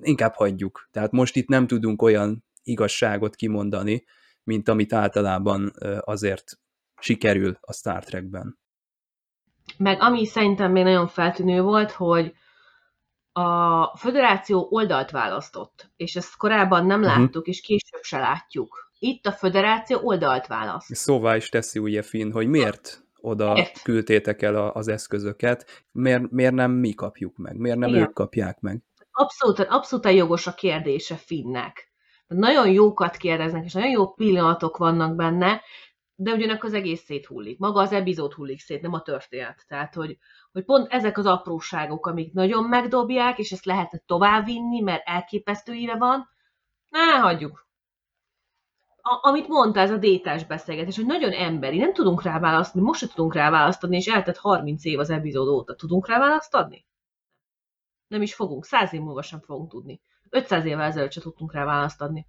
inkább 0.00 0.34
hagyjuk. 0.34 0.88
Tehát 0.90 1.10
most 1.10 1.36
itt 1.36 1.48
nem 1.48 1.66
tudunk 1.66 2.02
olyan 2.02 2.44
igazságot 2.62 3.36
kimondani, 3.36 4.04
mint 4.44 4.68
amit 4.68 4.92
általában 4.92 5.72
azért 6.00 6.58
sikerül 7.00 7.58
a 7.60 7.72
Star 7.72 8.04
Trekben. 8.04 8.58
Meg 9.76 10.00
ami 10.00 10.26
szerintem 10.26 10.72
még 10.72 10.84
nagyon 10.84 11.08
feltűnő 11.08 11.62
volt, 11.62 11.90
hogy 11.90 12.34
a 13.32 13.96
föderáció 13.96 14.66
oldalt 14.70 15.10
választott, 15.10 15.90
és 15.96 16.16
ezt 16.16 16.36
korábban 16.36 16.86
nem 16.86 17.00
uh-huh. 17.00 17.18
láttuk, 17.18 17.46
és 17.46 17.60
később 17.60 18.02
se 18.02 18.18
látjuk. 18.18 18.90
Itt 18.98 19.26
a 19.26 19.32
föderáció 19.32 19.98
oldalt 20.02 20.46
választ. 20.46 20.94
Szóval 20.94 21.36
is 21.36 21.48
teszi 21.48 21.78
ugye 21.78 22.02
Finn, 22.02 22.32
hogy 22.32 22.46
miért 22.48 23.04
oda 23.20 23.52
miért? 23.52 23.82
küldtétek 23.82 24.42
el 24.42 24.56
az 24.56 24.88
eszközöket, 24.88 25.84
miért, 25.92 26.30
miért 26.30 26.54
nem 26.54 26.70
mi 26.70 26.94
kapjuk 26.94 27.36
meg, 27.36 27.56
miért 27.56 27.78
nem 27.78 27.88
Igen. 27.88 28.00
ők 28.00 28.12
kapják 28.12 28.60
meg. 28.60 28.82
Abszolút, 29.10 29.58
abszolút 29.58 30.10
jogos 30.10 30.46
a 30.46 30.54
kérdése 30.54 31.16
Finnnek. 31.16 31.88
Nagyon 32.26 32.70
jókat 32.70 33.16
kérdeznek, 33.16 33.64
és 33.64 33.72
nagyon 33.72 33.90
jó 33.90 34.12
pillanatok 34.12 34.76
vannak 34.76 35.16
benne, 35.16 35.60
de 36.22 36.32
ugyanakkor 36.32 36.68
az 36.68 36.74
egész 36.74 37.00
széthullik. 37.00 37.58
Maga 37.58 37.80
az 37.80 37.92
epizód 37.92 38.32
hullik 38.32 38.60
szét, 38.60 38.82
nem 38.82 38.92
a 38.92 39.02
történet. 39.02 39.64
Tehát, 39.68 39.94
hogy, 39.94 40.18
hogy 40.52 40.64
pont 40.64 40.92
ezek 40.92 41.18
az 41.18 41.26
apróságok, 41.26 42.06
amik 42.06 42.32
nagyon 42.32 42.64
megdobják, 42.64 43.38
és 43.38 43.52
ezt 43.52 43.64
lehetne 43.64 43.98
továbbvinni, 44.06 44.80
mert 44.80 45.02
elképesztő 45.04 45.72
íve 45.72 45.96
van, 45.96 46.28
ne, 46.88 47.18
hagyjuk. 47.18 47.68
A, 48.96 49.28
amit 49.28 49.48
mondta, 49.48 49.80
ez 49.80 49.90
a 49.90 49.96
détás 49.96 50.44
beszélgetés, 50.44 50.96
hogy 50.96 51.06
nagyon 51.06 51.32
emberi, 51.32 51.78
nem 51.78 51.92
tudunk 51.92 52.22
rá 52.22 52.38
választani, 52.38 52.84
most 52.84 53.00
se 53.00 53.06
tudunk 53.06 53.34
rá 53.34 53.50
választani, 53.50 53.96
és 53.96 54.06
eltett 54.06 54.36
30 54.36 54.84
év 54.84 54.98
az 54.98 55.10
epizód 55.10 55.48
óta. 55.48 55.74
Tudunk 55.74 56.08
rá 56.08 56.18
választani? 56.18 56.86
Nem 58.06 58.22
is 58.22 58.34
fogunk, 58.34 58.64
száz 58.64 58.92
év 58.92 59.00
múlva 59.00 59.22
sem 59.22 59.40
fogunk 59.40 59.70
tudni. 59.70 60.00
500 60.30 60.64
évvel 60.64 60.86
ezelőtt 60.86 61.12
se 61.12 61.20
tudtunk 61.20 61.52
rá 61.52 61.64
választani. 61.64 62.26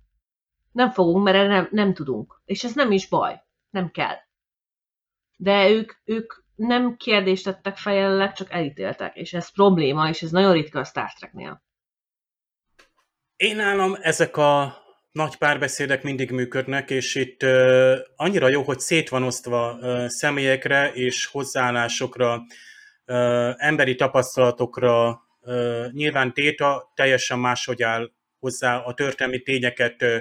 Nem 0.72 0.92
fogunk, 0.92 1.24
mert 1.24 1.48
nem, 1.48 1.68
nem 1.72 1.94
tudunk. 1.94 2.42
És 2.46 2.64
ez 2.64 2.76
nem 2.76 2.92
is 2.92 3.08
baj 3.08 3.42
nem 3.72 3.92
kell. 3.92 4.16
De 5.38 5.70
ők, 5.70 5.94
ők 6.04 6.34
nem 6.56 6.96
kérdést 6.98 7.44
tettek 7.44 7.78
fel 7.78 8.34
csak 8.34 8.52
elítéltek, 8.52 9.16
és 9.16 9.34
ez 9.34 9.52
probléma, 9.52 10.10
és 10.10 10.22
ez 10.22 10.32
nagyon 10.32 10.54
ritka 10.54 10.80
a 10.80 10.84
Star 10.84 11.14
Treknél. 11.14 11.64
Én 13.36 13.56
nálam 13.56 13.98
ezek 14.02 14.38
a 14.38 14.78
nagy 15.12 15.36
párbeszédek 15.36 16.04
mindig 16.04 16.32
működnek, 16.32 16.90
és 16.90 17.16
itt 17.16 17.44
uh, 17.44 17.98
annyira 18.16 18.48
jó, 18.48 18.62
hogy 18.62 18.80
szét 18.80 19.10
van 19.10 19.24
osztva 19.24 19.74
uh, 19.74 20.06
személyekre 20.08 20.92
és 20.94 21.26
hozzáállásokra, 21.26 22.36
uh, 23.06 23.54
emberi 23.58 23.96
tapasztalatokra. 23.96 25.22
Uh, 25.42 25.92
nyilván 25.92 26.34
Téta 26.34 26.92
teljesen 26.96 27.40
máshogy 27.40 27.84
áll 27.84 28.12
hozzá 28.40 28.78
a 28.78 28.94
történelmi 28.94 29.42
tényeket 29.42 30.02
uh, 30.02 30.18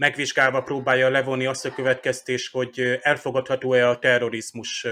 megvizsgálva 0.00 0.62
próbálja 0.62 1.08
levonni 1.08 1.46
azt 1.46 1.64
a 1.64 1.72
következtést, 1.72 2.52
hogy 2.52 2.98
elfogadható-e 3.00 3.88
a 3.88 3.98
terrorizmus. 3.98 4.86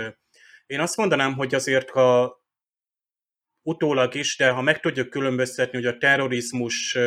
Én 0.66 0.80
azt 0.80 0.96
mondanám, 0.96 1.34
hogy 1.34 1.54
azért, 1.54 1.90
ha 1.90 2.40
utólag 3.62 4.14
is, 4.14 4.36
de 4.36 4.50
ha 4.50 4.60
meg 4.62 4.80
tudjuk 4.80 5.10
különböztetni, 5.10 5.78
hogy 5.78 5.86
a 5.86 5.98
terrorizmus 5.98 6.98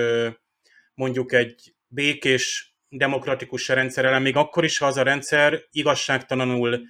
mondjuk 0.93 1.33
egy 1.33 1.75
békés, 1.87 2.75
demokratikus 2.89 3.67
rendszer 3.67 4.05
ellen, 4.05 4.21
még 4.21 4.35
akkor 4.35 4.63
is, 4.63 4.77
ha 4.77 4.85
az 4.85 4.97
a 4.97 5.03
rendszer 5.03 5.61
igazságtalanul 5.71 6.81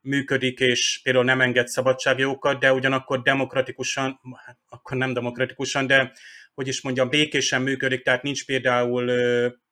működik, 0.00 0.60
és 0.60 1.00
például 1.02 1.24
nem 1.24 1.40
enged 1.40 1.66
szabadságjogokat, 1.66 2.60
de 2.60 2.72
ugyanakkor 2.72 3.22
demokratikusan, 3.22 4.20
hát 4.44 4.58
akkor 4.68 4.96
nem 4.96 5.12
demokratikusan, 5.12 5.86
de 5.86 6.12
hogy 6.54 6.68
is 6.68 6.82
mondjam, 6.82 7.08
békésen 7.08 7.62
működik, 7.62 8.02
tehát 8.02 8.22
nincs 8.22 8.46
például 8.46 9.10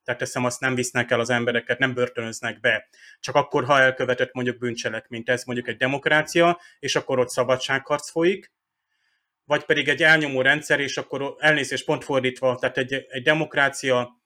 tehát 0.06 0.20
teszem 0.20 0.44
azt 0.44 0.60
nem 0.60 0.74
visznek 0.74 1.10
el 1.10 1.20
az 1.20 1.30
embereket, 1.30 1.78
nem 1.78 1.94
börtönöznek 1.94 2.60
be. 2.60 2.88
Csak 3.20 3.34
akkor, 3.34 3.64
ha 3.64 3.80
elkövetett 3.80 4.32
mondjuk 4.32 4.58
bűncselekményt, 4.58 5.28
ez 5.28 5.44
mondjuk 5.44 5.68
egy 5.68 5.76
demokrácia, 5.76 6.60
és 6.78 6.96
akkor 6.96 7.18
ott 7.18 7.28
szabadságharc 7.28 8.10
folyik, 8.10 8.52
vagy 9.44 9.64
pedig 9.64 9.88
egy 9.88 10.02
elnyomó 10.02 10.40
rendszer, 10.40 10.80
és 10.80 10.96
akkor 10.96 11.34
elnézés 11.38 11.84
pont 11.84 12.04
fordítva, 12.04 12.56
tehát 12.56 12.78
egy, 12.78 13.06
egy 13.08 13.22
demokrácia 13.22 14.20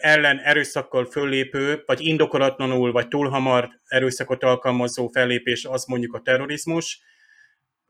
ellen 0.00 0.38
erőszakkal 0.38 1.04
föllépő, 1.04 1.82
vagy 1.86 2.00
indokolatlanul, 2.00 2.92
vagy 2.92 3.08
túl 3.08 3.28
hamar 3.28 3.80
erőszakot 3.84 4.42
alkalmazó 4.42 5.08
fellépés, 5.08 5.64
az 5.64 5.84
mondjuk 5.84 6.14
a 6.14 6.20
terrorizmus, 6.20 7.00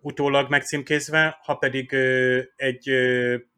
utólag 0.03 0.51
megcímkézve, 0.51 1.39
ha 1.43 1.55
pedig 1.55 1.93
egy 2.57 2.91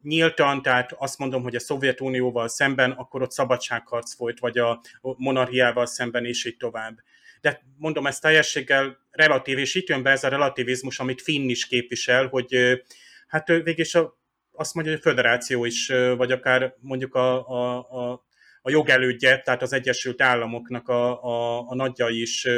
nyíltan, 0.03 0.63
tehát 0.63 0.93
azt 0.93 1.19
mondom, 1.19 1.43
hogy 1.43 1.55
a 1.55 1.61
Szovjetunióval 1.61 2.49
szemben, 2.49 2.91
akkor 2.91 3.23
ott 3.23 3.31
szabadságharc 3.31 4.15
folyt, 4.15 4.39
vagy 4.39 4.59
a 4.59 4.81
monarchiával 5.01 5.87
szemben, 5.87 6.25
és 6.25 6.45
így 6.45 6.57
tovább. 6.57 6.99
De 7.41 7.63
mondom, 7.77 8.07
ez 8.07 8.19
teljességgel 8.19 8.99
relatív, 9.11 9.59
és 9.59 9.75
itt 9.75 9.89
jön 9.89 10.03
be 10.03 10.11
ez 10.11 10.25
a 10.25 10.29
relativizmus, 10.29 10.99
amit 10.99 11.23
Finn 11.23 11.49
is 11.49 11.67
képvisel, 11.67 12.27
hogy 12.27 12.81
hát 13.27 13.49
végig 13.49 13.97
a, 13.97 14.19
azt 14.53 14.75
mondja, 14.75 14.93
hogy 14.93 15.01
a 15.05 15.09
föderáció 15.09 15.65
is, 15.65 15.87
vagy 16.17 16.33
akár 16.33 16.75
mondjuk 16.81 17.15
a, 17.15 17.49
a, 17.49 17.79
a, 17.79 18.27
a 18.63 18.71
jogelődje, 18.71 19.41
tehát 19.41 19.63
az 19.63 19.73
Egyesült 19.73 20.23
Államoknak 20.23 20.89
a, 20.89 21.25
a, 21.25 21.65
a 21.69 21.75
nagyjai 21.75 22.21
is 22.21 22.49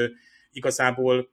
igazából 0.50 1.30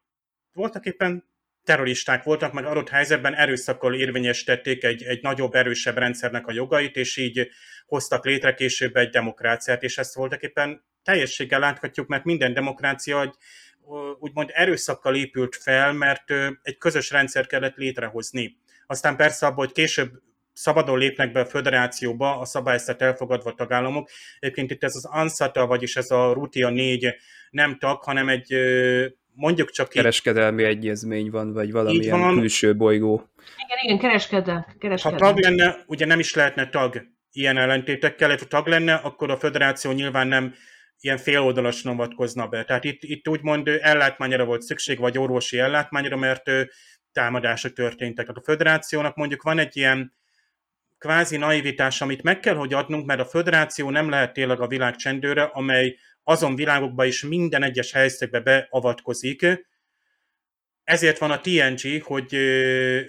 voltak 0.54 0.86
éppen 0.86 1.32
terroristák 1.64 2.24
voltak, 2.24 2.54
meg 2.54 2.66
adott 2.66 2.90
helyzetben 2.90 3.36
erőszakkal 3.36 3.94
érvényesítették 3.96 4.84
egy, 4.84 5.04
egy 5.04 5.22
nagyobb, 5.22 5.54
erősebb 5.54 5.98
rendszernek 5.98 6.48
a 6.48 6.52
jogait, 6.52 6.96
és 6.96 7.18
így 7.18 7.50
hoztak 7.86 8.26
létre 8.26 8.54
később 8.54 8.96
egy 8.96 9.10
demokráciát, 9.10 9.84
és 9.84 9.98
ezt 9.98 10.16
voltak 10.16 10.42
éppen 10.42 10.84
teljességgel 11.04 11.60
láthatjuk, 11.60 12.08
mert 12.08 12.24
minden 12.24 12.54
demokrácia 12.54 13.22
egy, 13.22 13.36
úgymond 14.20 14.50
erőszakkal 14.54 15.16
épült 15.16 15.56
fel, 15.56 15.94
mert 15.94 16.32
egy 16.62 16.78
közös 16.78 17.12
rendszer 17.12 17.48
kellett 17.48 17.76
létrehozni. 17.76 18.58
Aztán 18.88 19.16
persze 19.16 19.46
abban, 19.46 19.66
hogy 19.66 19.74
később 19.74 20.12
szabadon 20.54 20.98
lépnek 20.98 21.32
be 21.32 21.40
a 21.40 21.46
föderációba, 21.46 22.40
a 22.40 22.46
szabályzat 22.46 23.02
elfogadva 23.02 23.54
tagállamok. 23.54 24.10
Egyébként 24.40 24.72
itt 24.72 24.84
ez 24.84 24.96
az 24.96 25.06
ANSATA, 25.06 25.66
vagyis 25.66 25.96
ez 25.96 26.12
a 26.12 26.34
Rutia 26.34 26.70
4 26.70 27.16
nem 27.50 27.78
tag, 27.78 28.04
hanem 28.04 28.30
egy 28.30 28.54
mondjuk 29.36 29.72
csak 29.72 29.90
Kereskedelmi 29.90 30.62
így, 30.62 30.68
egyezmény 30.68 31.30
van, 31.30 31.54
vagy 31.54 31.72
valamilyen 31.72 32.20
van. 32.20 32.34
külső 32.34 32.76
bolygó. 32.76 33.14
Igen, 33.66 33.78
igen, 33.82 34.00
kereskedel, 34.00 34.76
kereskedel. 34.80 35.18
Ha 35.20 35.26
tag 35.26 35.44
lenne, 35.44 35.84
ugye 35.88 36.06
nem 36.06 36.20
is 36.20 36.34
lehetne 36.34 36.70
tag 36.70 37.02
ilyen 37.32 37.58
ellentétekkel, 37.58 38.30
ha 38.30 38.36
tag 38.36 38.68
lenne, 38.68 38.94
akkor 38.94 39.32
a 39.32 39.38
föderáció 39.38 39.92
nyilván 39.92 40.28
nem 40.28 40.54
ilyen 41.00 41.18
féloldalas 41.18 41.82
novatkozna 41.82 42.48
be. 42.48 42.64
Tehát 42.64 42.84
itt, 42.84 43.04
itt 43.04 43.28
úgymond 43.28 43.68
ellátmányra 43.68 44.46
volt 44.46 44.62
szükség, 44.62 45.00
vagy 45.00 45.18
orvosi 45.18 45.60
ellátmányra, 45.60 46.18
mert 46.18 46.52
támadások 47.12 47.74
történtek. 47.74 48.26
Tehát 48.26 48.42
a 48.42 48.44
föderációnak 48.44 49.16
mondjuk 49.16 49.42
van 49.42 49.60
egy 49.60 49.78
ilyen 49.78 50.14
kvázi 50.98 51.38
naivitás, 51.38 52.02
amit 52.02 52.24
meg 52.24 52.40
kell, 52.40 52.56
hogy 52.56 52.74
adnunk, 52.74 53.06
mert 53.06 53.20
a 53.20 53.26
föderáció 53.26 53.90
nem 53.90 54.10
lehet 54.10 54.34
tényleg 54.34 54.60
a 54.60 54.68
világ 54.68 54.96
csendőre, 54.96 55.44
amely 55.44 55.98
azon 56.24 56.56
világokba 56.56 57.06
is 57.06 57.24
minden 57.24 57.64
egyes 57.64 57.92
helyzetbe 57.92 58.40
beavatkozik. 58.40 59.46
Ezért 60.84 61.18
van 61.18 61.32
a 61.32 61.40
TNG, 61.40 62.04
hogy 62.04 62.36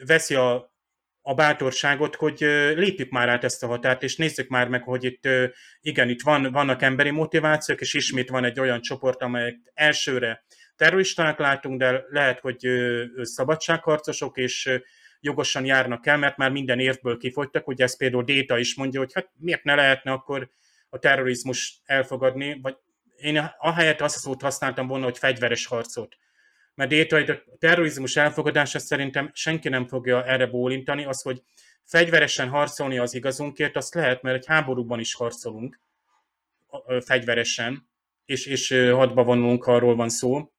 veszi 0.07 0.35
a 0.35 0.73
a 1.27 1.35
bátorságot, 1.35 2.15
hogy 2.15 2.39
lépjük 2.75 3.11
már 3.11 3.29
át 3.29 3.45
ezt 3.45 3.62
a 3.62 3.67
határt, 3.67 4.03
és 4.03 4.17
nézzük 4.17 4.49
már 4.49 4.69
meg, 4.69 4.83
hogy 4.83 5.05
itt 5.05 5.29
igen, 5.81 6.09
itt 6.09 6.23
van, 6.23 6.53
vannak 6.53 6.83
emberi 6.83 7.11
motivációk, 7.11 7.81
és 7.81 7.95
ismét 7.95 8.29
van 8.29 8.45
egy 8.45 8.61
olyan 8.61 8.81
csoport, 8.81 9.23
amelyek 9.23 9.57
elsőre 9.75 10.45
terroristának 10.77 11.39
látunk, 11.39 11.79
de 11.79 12.05
lehet, 12.09 12.41
hogy 12.41 12.69
szabadságharcosok, 13.23 14.37
és 14.37 14.81
jogosan 15.21 15.65
járnak 15.65 16.07
el, 16.07 16.17
mert 16.17 16.37
már 16.37 16.51
minden 16.51 16.79
érvből 16.79 17.17
kifogytak, 17.17 17.69
ugye 17.69 17.85
ez 17.85 17.97
például 17.97 18.25
Déta 18.25 18.59
is 18.59 18.77
mondja, 18.77 19.01
hogy 19.01 19.12
hát 19.12 19.31
miért 19.39 19.65
ne 19.65 19.75
lehetne 19.75 20.12
akkor 20.12 20.51
a 20.89 20.99
terrorizmus 20.99 21.81
elfogadni, 21.85 22.59
vagy 22.62 22.77
én 23.25 23.51
ahelyett 23.59 24.01
azt 24.01 24.16
a 24.16 24.18
szót 24.18 24.43
használtam 24.43 24.87
volna, 24.87 25.05
hogy 25.05 25.18
fegyveres 25.18 25.66
harcot. 25.66 26.16
Mert 26.75 26.91
Déta, 26.91 27.16
a 27.16 27.43
terrorizmus 27.59 28.16
elfogadása 28.16 28.79
szerintem 28.79 29.31
senki 29.33 29.68
nem 29.68 29.87
fogja 29.87 30.25
erre 30.25 30.47
bólintani, 30.47 31.05
az, 31.05 31.22
hogy 31.22 31.43
fegyveresen 31.85 32.49
harcolni 32.49 32.99
az 32.99 33.14
igazunkért, 33.14 33.77
azt 33.77 33.95
lehet, 33.95 34.22
mert 34.22 34.37
egy 34.37 34.47
háborúban 34.47 35.01
is 35.01 35.14
harcolunk 35.14 35.81
fegyveresen, 37.05 37.89
és, 38.25 38.47
és 38.47 38.68
hadba 38.93 39.22
vonulunk, 39.22 39.66
arról 39.66 39.97
van 39.97 40.09
szó. 40.09 40.53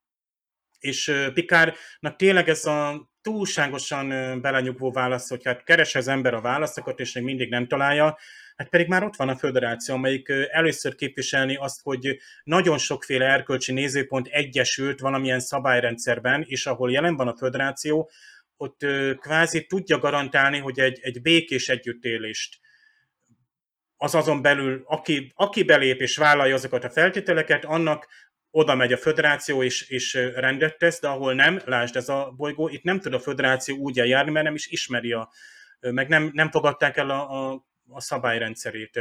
És 0.79 1.29
Pikárnak 1.33 2.15
tényleg 2.15 2.49
ez 2.49 2.65
a 2.65 3.09
túlságosan 3.21 4.07
belenyugvó 4.41 4.91
válasz, 4.91 5.29
hogy 5.29 5.43
hát 5.43 5.63
keres 5.63 5.95
az 5.95 6.07
ember 6.07 6.33
a 6.33 6.41
válaszokat, 6.41 6.99
és 6.99 7.13
még 7.13 7.23
mindig 7.23 7.49
nem 7.49 7.67
találja, 7.67 8.17
hát 8.55 8.69
pedig 8.69 8.87
már 8.87 9.03
ott 9.03 9.15
van 9.15 9.29
a 9.29 9.35
föderáció, 9.35 9.95
amelyik 9.95 10.29
először 10.51 10.95
képviselni 10.95 11.55
azt, 11.55 11.81
hogy 11.81 12.17
nagyon 12.43 12.77
sokféle 12.77 13.25
erkölcsi 13.25 13.73
nézőpont 13.73 14.27
egyesült 14.27 14.99
valamilyen 14.99 15.39
szabályrendszerben, 15.39 16.43
és 16.47 16.65
ahol 16.65 16.91
jelen 16.91 17.15
van 17.15 17.27
a 17.27 17.37
föderáció, 17.37 18.09
ott 18.57 18.85
kvázi 19.19 19.65
tudja 19.65 19.97
garantálni, 19.97 20.57
hogy 20.57 20.79
egy, 20.79 20.99
egy 21.01 21.21
békés 21.21 21.69
együttélést 21.69 22.59
az 23.97 24.15
azon 24.15 24.41
belül, 24.41 24.83
aki, 24.85 25.31
aki 25.35 25.63
belép 25.63 26.01
és 26.01 26.17
vállalja 26.17 26.55
azokat 26.55 26.83
a 26.83 26.89
feltételeket, 26.89 27.65
annak 27.65 28.07
oda 28.51 28.75
megy 28.75 28.93
a 28.93 28.97
föderáció 28.97 29.63
és, 29.63 29.89
és 29.89 30.13
rendet 30.13 30.77
tesz, 30.77 30.99
de 30.99 31.07
ahol 31.07 31.33
nem, 31.33 31.61
lásd 31.65 31.95
ez 31.95 32.09
a 32.09 32.33
bolygó, 32.37 32.67
itt 32.67 32.83
nem 32.83 32.99
tud 32.99 33.13
a 33.13 33.19
föderáció 33.19 33.77
úgy 33.77 33.99
eljárni, 33.99 34.31
mert 34.31 34.45
nem 34.45 34.55
is 34.55 34.67
ismeri 34.67 35.11
a, 35.11 35.29
meg 35.79 36.07
nem, 36.07 36.29
nem 36.33 36.51
fogadták 36.51 36.97
el 36.97 37.09
a, 37.09 37.51
a, 37.51 37.65
a 37.89 38.01
szabályrendszerét. 38.01 38.99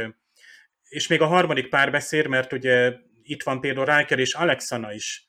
És 0.89 1.07
még 1.07 1.21
a 1.21 1.25
harmadik 1.25 1.69
párbeszéd, 1.69 2.27
mert 2.27 2.53
ugye 2.53 2.93
itt 3.23 3.43
van 3.43 3.61
például 3.61 3.97
Riker 3.97 4.19
és 4.19 4.33
Alexana 4.33 4.93
is, 4.93 5.27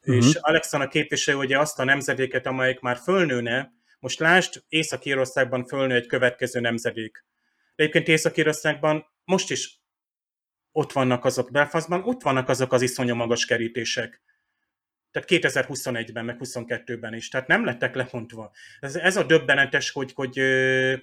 uh-huh. 0.00 0.16
és 0.16 0.34
Alexana 0.34 0.88
képviselő 0.88 1.36
ugye 1.36 1.58
azt 1.58 1.78
a 1.78 1.84
nemzedéket, 1.84 2.46
amelyik 2.46 2.80
már 2.80 2.96
fölnőne, 2.96 3.72
most 3.98 4.18
lásd, 4.18 4.62
Észak-Írországban 4.68 5.64
fölnő 5.64 5.94
egy 5.94 6.06
következő 6.06 6.60
nemzedék. 6.60 7.24
De 7.74 7.82
egyébként 7.82 8.08
Észak-Írországban 8.08 9.06
most 9.24 9.50
is 9.50 9.80
ott 10.72 10.92
vannak 10.92 11.24
azok 11.24 11.50
Belfastban, 11.50 12.02
ott 12.02 12.22
vannak 12.22 12.48
azok 12.48 12.72
az 12.72 12.82
iszonyú 12.82 13.14
magas 13.14 13.44
kerítések. 13.44 14.22
Tehát 15.14 15.54
2021-ben, 15.54 16.24
meg 16.24 16.36
22-ben 16.40 17.14
is. 17.14 17.28
Tehát 17.28 17.46
nem 17.46 17.64
lettek 17.64 17.94
lefontva. 17.94 18.52
Ez, 18.80 18.96
ez 18.96 19.16
a 19.16 19.22
döbbenetes, 19.22 19.90
hogy, 19.90 20.12
hogy, 20.14 20.40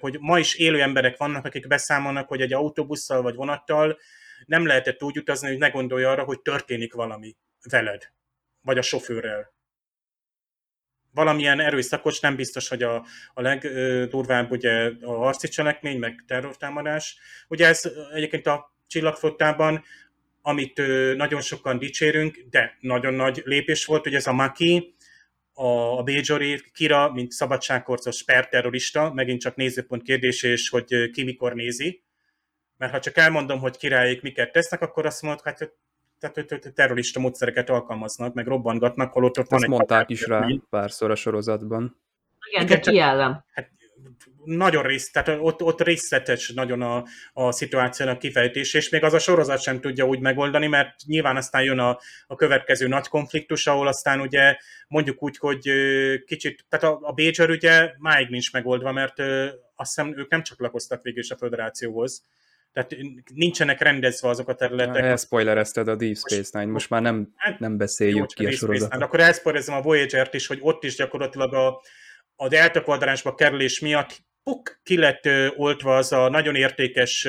hogy 0.00 0.16
ma 0.20 0.38
is 0.38 0.54
élő 0.54 0.80
emberek 0.80 1.16
vannak, 1.16 1.44
akik 1.44 1.66
beszámolnak, 1.66 2.28
hogy 2.28 2.40
egy 2.40 2.52
autóbusszal 2.52 3.22
vagy 3.22 3.34
vonattal 3.34 3.98
nem 4.46 4.66
lehetett 4.66 5.02
úgy 5.02 5.18
utazni, 5.18 5.48
hogy 5.48 5.58
ne 5.58 5.68
gondolja 5.68 6.10
arra, 6.10 6.24
hogy 6.24 6.40
történik 6.40 6.94
valami 6.94 7.36
veled, 7.70 8.12
vagy 8.60 8.78
a 8.78 8.82
sofőrrel. 8.82 9.52
Valamilyen 11.10 11.60
erőszakos, 11.60 12.20
nem 12.20 12.36
biztos, 12.36 12.68
hogy 12.68 12.82
a, 12.82 13.06
a 13.34 13.40
legdurvább 13.40 14.50
ugye 14.50 14.90
a 15.00 15.14
harci 15.14 15.48
cselekmény, 15.48 15.98
meg 15.98 16.24
terrortámadás. 16.26 17.18
Ugye 17.48 17.66
ez 17.66 17.90
egyébként 18.14 18.46
a 18.46 18.74
csillagflottában, 18.86 19.84
amit 20.42 20.82
nagyon 21.16 21.40
sokan 21.40 21.78
dicsérünk, 21.78 22.44
de 22.50 22.76
nagyon 22.80 23.14
nagy 23.14 23.42
lépés 23.44 23.84
volt, 23.84 24.02
hogy 24.02 24.14
ez 24.14 24.26
a 24.26 24.32
Maki, 24.32 24.94
a 25.54 26.02
Bajori, 26.02 26.60
Kira, 26.72 27.12
mint 27.12 27.32
szabadságkorcos 27.32 28.24
perterrorista, 28.24 29.12
megint 29.12 29.40
csak 29.40 29.56
nézőpont 29.56 30.02
kérdés, 30.02 30.42
és 30.42 30.68
hogy 30.68 31.10
ki 31.10 31.24
mikor 31.24 31.54
nézi. 31.54 32.04
Mert 32.76 32.92
ha 32.92 33.00
csak 33.00 33.16
elmondom, 33.16 33.58
hogy 33.58 33.76
királyék 33.76 34.22
miket 34.22 34.52
tesznek, 34.52 34.80
akkor 34.80 35.06
azt 35.06 35.22
mondod, 35.22 35.44
hát 35.44 35.72
tehát 36.18 36.72
terrorista 36.74 37.20
módszereket 37.20 37.70
alkalmaznak, 37.70 38.34
meg 38.34 38.46
robbangatnak, 38.46 39.12
holott 39.12 39.38
ott 39.38 39.42
Ezt 39.42 39.50
van 39.50 39.62
egy 39.62 39.68
mondták 39.68 40.10
is 40.10 40.26
rá 40.26 40.46
párszor 40.70 41.10
a 41.10 41.14
sorozatban. 41.14 42.00
Igen, 42.50 42.66
de 42.66 42.78
ki 42.78 42.98
ellen? 42.98 43.44
Hát 43.52 43.70
nagyon 44.44 44.82
rész, 44.82 45.10
tehát 45.10 45.38
ott, 45.40 45.62
ott 45.62 45.82
részletes 45.82 46.52
nagyon 46.52 46.82
a, 46.82 47.04
a 47.32 47.52
szituációnak 47.52 48.18
kifejtés, 48.18 48.74
és 48.74 48.88
még 48.88 49.04
az 49.04 49.12
a 49.12 49.18
sorozat 49.18 49.60
sem 49.60 49.80
tudja 49.80 50.06
úgy 50.06 50.20
megoldani, 50.20 50.66
mert 50.66 50.94
nyilván 51.06 51.36
aztán 51.36 51.62
jön 51.62 51.78
a, 51.78 51.98
a 52.26 52.34
következő 52.34 52.88
nagy 52.88 53.08
konfliktus, 53.08 53.66
ahol 53.66 53.86
aztán 53.86 54.20
ugye 54.20 54.56
mondjuk 54.88 55.22
úgy, 55.22 55.36
hogy 55.36 55.70
kicsit, 56.24 56.64
tehát 56.68 56.96
a, 56.96 56.98
a 57.02 57.12
Bécser 57.12 57.50
ugye 57.50 57.92
máig 57.98 58.28
nincs 58.28 58.52
megoldva, 58.52 58.92
mert 58.92 59.18
azt 59.74 59.94
hiszem 59.94 60.18
ők 60.18 60.30
nem 60.30 60.42
csatlakoztak 60.42 61.02
végül 61.02 61.22
is 61.22 61.30
a 61.30 61.36
föderációhoz, 61.36 62.22
tehát 62.72 62.96
nincsenek 63.34 63.80
rendezve 63.80 64.28
azok 64.28 64.48
a 64.48 64.54
területek. 64.54 65.02
Elspoilerezted 65.02 65.88
a 65.88 65.94
Deep 65.94 66.16
Space 66.16 66.58
Nine, 66.58 66.72
most 66.72 66.90
már 66.90 67.02
nem, 67.02 67.32
hát, 67.36 67.58
nem 67.58 67.76
beszéljük 67.76 68.16
jó, 68.16 68.24
ki 68.26 68.46
a, 68.46 68.48
a 68.48 68.52
sorozatot. 68.52 69.02
Akkor 69.02 69.20
elspoilerezem 69.20 69.74
a 69.74 69.80
Voyager-t 69.80 70.34
is, 70.34 70.46
hogy 70.46 70.58
ott 70.60 70.84
is 70.84 70.96
gyakorlatilag 70.96 71.54
a, 71.54 71.80
a 72.36 72.48
delta 72.48 72.82
kvadránsba 72.82 73.34
kerülés 73.34 73.80
miatt 73.80 74.22
puk, 74.42 74.80
ki 74.82 74.98
lett 74.98 75.28
oltva 75.56 75.96
az 75.96 76.12
a 76.12 76.28
nagyon 76.28 76.54
értékes 76.54 77.28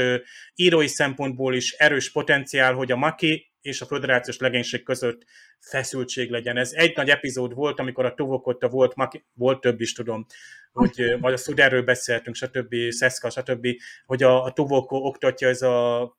írói 0.55 0.87
szempontból 0.87 1.55
is 1.55 1.71
erős 1.71 2.11
potenciál, 2.11 2.73
hogy 2.73 2.91
a 2.91 2.95
Maki 2.95 3.51
és 3.61 3.81
a 3.81 3.85
föderációs 3.85 4.37
legénység 4.37 4.83
között 4.83 5.25
feszültség 5.59 6.29
legyen. 6.29 6.57
Ez 6.57 6.71
egy 6.71 6.95
nagy 6.95 7.09
epizód 7.09 7.53
volt, 7.53 7.79
amikor 7.79 8.05
a 8.05 8.13
Tuvokotta 8.13 8.69
volt, 8.69 8.95
Maki, 8.95 9.25
volt 9.33 9.61
több 9.61 9.81
is 9.81 9.93
tudom, 9.93 10.25
hogy 10.71 11.15
majd 11.19 11.33
a 11.33 11.37
Szuderről 11.37 11.83
beszéltünk, 11.83 12.35
stb., 12.35 12.75
Szeszka, 12.89 13.29
stb., 13.29 13.67
hogy 14.05 14.23
a, 14.23 14.43
a 14.43 14.51
Tuvoko 14.51 14.95
oktatja 14.95 15.47
ez 15.47 15.61
a 15.61 16.17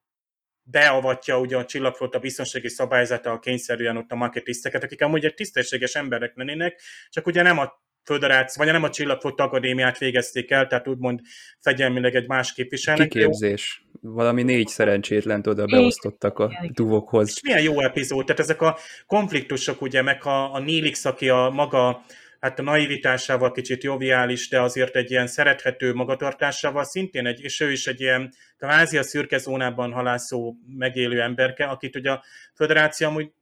beavatja 0.62 1.38
ugye 1.38 1.57
a 1.57 1.64
csillagflotta 1.64 2.18
biztonsági 2.18 2.68
szabályzata 2.68 3.30
a 3.30 3.38
kényszerűen 3.38 3.97
ott 3.97 4.11
a 4.11 4.14
marketiszteket, 4.14 4.82
akik 4.82 5.03
amúgy 5.03 5.24
egy 5.24 5.34
tisztességes 5.34 5.95
emberek 5.95 6.36
lennének, 6.36 6.80
csak 7.09 7.26
ugye 7.26 7.42
nem 7.42 7.59
a 7.59 7.84
föderáció, 8.05 8.64
vagy 8.64 8.72
nem 8.72 8.82
a 8.82 8.90
Csillagflotta 8.90 9.44
Akadémiát 9.44 9.98
végezték 9.98 10.50
el, 10.50 10.66
tehát 10.66 10.88
úgymond 10.88 11.20
fegyelmileg 11.61 12.14
egy 12.14 12.28
más 12.28 12.52
képviselnek. 12.52 13.09
Kiképzés. 13.09 13.84
Valami 14.00 14.42
négy 14.42 14.68
szerencsétlent 14.68 15.46
oda 15.46 15.64
beosztottak 15.66 16.38
a 16.38 16.50
duvokhoz. 16.72 17.28
És 17.28 17.42
milyen 17.42 17.62
jó 17.62 17.80
epizód, 17.80 18.24
tehát 18.24 18.40
ezek 18.40 18.61
a 18.61 18.78
konfliktusok, 19.07 19.82
ugye, 19.82 20.02
meg 20.02 20.24
a, 20.24 20.55
a 20.55 20.59
Nélix, 20.59 21.05
aki 21.05 21.28
a 21.28 21.50
maga 21.55 22.05
hát 22.44 22.59
a 22.59 22.62
naivitásával 22.62 23.52
kicsit 23.52 23.82
joviális, 23.82 24.48
de 24.48 24.61
azért 24.61 24.96
egy 24.96 25.11
ilyen 25.11 25.26
szerethető 25.26 25.94
magatartásával 25.94 26.84
szintén 26.84 27.26
egy, 27.26 27.40
és 27.40 27.61
ő 27.61 27.72
is 27.72 27.86
egy 27.86 28.00
ilyen 28.00 28.32
kvázi 28.59 28.98
a 28.98 29.02
szürke 29.02 29.38
zónában 29.38 29.92
halászó 29.92 30.55
megélő 30.76 31.20
emberke, 31.20 31.64
akit 31.64 31.96
ugye 31.96 32.11
a 32.11 32.24
föderáció 32.55 33.09
amúgy 33.09 33.32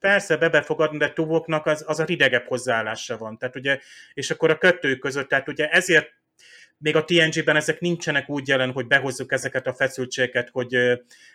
persze 0.00 0.36
bebefogadni, 0.36 0.98
de 0.98 1.12
tuvoknak 1.12 1.66
az, 1.66 1.84
az 1.86 1.98
a 1.98 2.04
ridegebb 2.04 2.46
hozzáállása 2.46 3.16
van. 3.16 3.38
Tehát 3.38 3.56
ugye, 3.56 3.78
és 4.14 4.30
akkor 4.30 4.50
a 4.50 4.58
kettő 4.58 4.96
között, 4.96 5.28
tehát 5.28 5.48
ugye 5.48 5.68
ezért 5.68 6.16
még 6.78 6.96
a 6.96 7.04
TNG-ben 7.04 7.56
ezek 7.56 7.80
nincsenek 7.80 8.28
úgy 8.28 8.48
jelen, 8.48 8.72
hogy 8.72 8.86
behozzuk 8.86 9.32
ezeket 9.32 9.66
a 9.66 9.74
feszültségeket, 9.74 10.48
hogy 10.52 10.76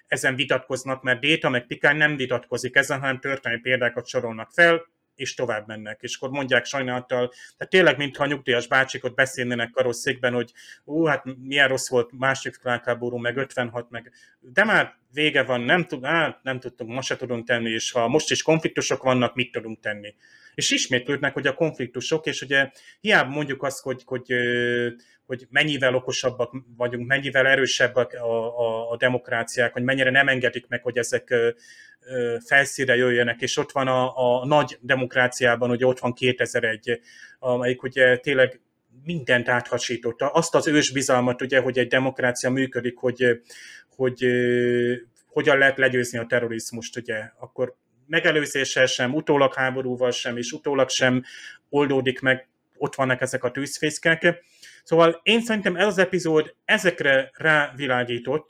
ezen 0.07 0.36
vitatkoznak, 0.36 1.03
mert 1.03 1.20
Déta 1.20 1.49
meg 1.49 1.68
Pikán 1.68 1.95
nem 1.95 2.16
vitatkozik 2.16 2.76
ezen, 2.76 2.99
hanem 2.99 3.20
történelmi 3.20 3.61
példákat 3.61 4.07
sorolnak 4.07 4.51
fel, 4.51 4.86
és 5.16 5.34
tovább 5.34 5.68
mennek. 5.68 5.99
És 6.01 6.16
akkor 6.16 6.30
mondják 6.30 6.66
sajnálattal, 6.66 7.34
tehát 7.57 7.72
tényleg, 7.72 7.97
mintha 7.97 8.24
a 8.24 8.28
nyugdíjas 8.28 8.68
bácsik 8.68 9.03
ott 9.03 9.16
beszélnének 9.16 9.70
karosszékben, 9.70 10.34
hogy 10.34 10.51
ú, 10.84 11.03
hát 11.03 11.24
milyen 11.43 11.68
rossz 11.68 11.89
volt 11.89 12.09
másik 12.11 12.61
világháború, 12.64 13.18
meg 13.18 13.38
56, 13.38 13.89
meg 13.89 14.11
de 14.39 14.64
már 14.64 14.95
vége 15.14 15.43
van, 15.43 15.61
nem, 15.61 15.86
tud, 15.86 16.03
á, 16.03 16.39
nem 16.43 16.59
tudtunk, 16.59 16.93
ma 16.93 17.01
se 17.01 17.16
tudunk 17.16 17.45
tenni, 17.45 17.70
és 17.70 17.91
ha 17.91 18.07
most 18.07 18.32
is 18.32 18.41
konfliktusok 18.41 19.03
vannak, 19.03 19.36
mit 19.36 19.51
tudunk 19.51 19.80
tenni. 19.80 20.16
És 20.56 20.72
ismétlődnek, 20.72 21.34
hogy 21.34 21.47
a 21.47 21.54
konfliktusok, 21.54 22.26
és 22.26 22.41
ugye 22.41 22.72
hiába 22.99 23.30
mondjuk 23.30 23.64
azt, 23.64 23.82
hogy, 23.82 24.01
hogy, 24.06 24.34
hogy 25.26 25.47
mennyivel 25.49 25.95
okosabbak 25.95 26.54
vagyunk, 26.78 27.08
mennyivel 27.08 27.47
erősebbek 27.47 28.14
a, 28.14 28.60
a, 28.60 28.91
a 28.91 28.97
demokráciák, 28.97 29.74
hogy 29.74 29.84
mennyire 29.84 30.10
nem 30.10 30.28
engedik 30.28 30.68
meg, 30.68 30.84
hogy 30.84 30.97
ezek 30.97 31.34
felszíre 32.45 32.95
jöjjenek, 32.95 33.41
és 33.41 33.58
ott 33.58 33.72
van 33.72 33.88
a, 33.88 34.18
a 34.41 34.45
nagy 34.45 34.78
demokráciában, 34.82 35.70
ugye 35.70 35.86
ott 35.86 35.99
van 35.99 36.14
2001, 36.14 36.99
amelyik 37.39 37.84
ugye 37.84 38.18
tényleg 38.18 38.62
mindent 39.04 39.49
áthasította. 39.49 40.30
Azt 40.30 40.56
az 40.56 40.68
ősbizalmat, 40.68 41.41
ugye, 41.41 41.60
hogy 41.60 41.78
egy 41.78 41.88
demokrácia 41.88 42.49
működik, 42.49 42.97
hogy, 42.97 43.41
hogy 43.95 44.26
hogyan 45.28 45.58
lehet 45.58 45.78
legyőzni 45.78 46.18
a 46.18 46.26
terrorizmust, 46.26 46.97
ugye, 46.97 47.32
akkor 47.39 47.76
megelőzéssel 48.08 48.86
sem, 48.86 49.14
utólag 49.14 49.54
háborúval 49.54 50.12
sem, 50.12 50.38
és 50.38 50.51
utólag 50.51 50.89
sem 50.89 51.24
oldódik 51.70 52.20
meg, 52.20 52.47
ott 52.78 52.95
vannak 52.95 53.22
ezek 53.22 53.43
a 53.43 53.51
tűzfészkek. 53.51 54.43
Szóval 54.84 55.20
én 55.24 55.41
szerintem 55.41 55.76
ez 55.76 55.88
az 55.88 55.97
epizód 55.97 56.56
ezekre 56.66 57.32
rávilágított, 57.34 58.47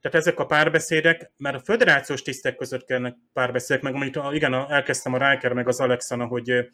tehát 0.00 0.26
ezek 0.26 0.38
a 0.38 0.46
párbeszédek, 0.46 1.30
mert 1.36 1.56
a 1.56 1.60
föderációs 1.64 2.22
tisztek 2.22 2.56
között 2.56 2.84
kellene 2.84 3.16
párbeszédek, 3.32 3.82
meg 3.82 3.94
amit 3.94 4.18
igen, 4.32 4.54
elkezdtem 4.54 5.14
a 5.14 5.30
Riker 5.30 5.52
meg 5.52 5.68
az 5.68 5.80
Alexana, 5.80 6.26
hogy 6.26 6.68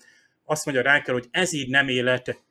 azt 0.44 0.64
mondja 0.64 0.92
Riker, 0.92 1.14
hogy 1.14 1.26
ez 1.30 1.52
így 1.52 1.68
nem 1.68 1.88
élet, 1.88 2.42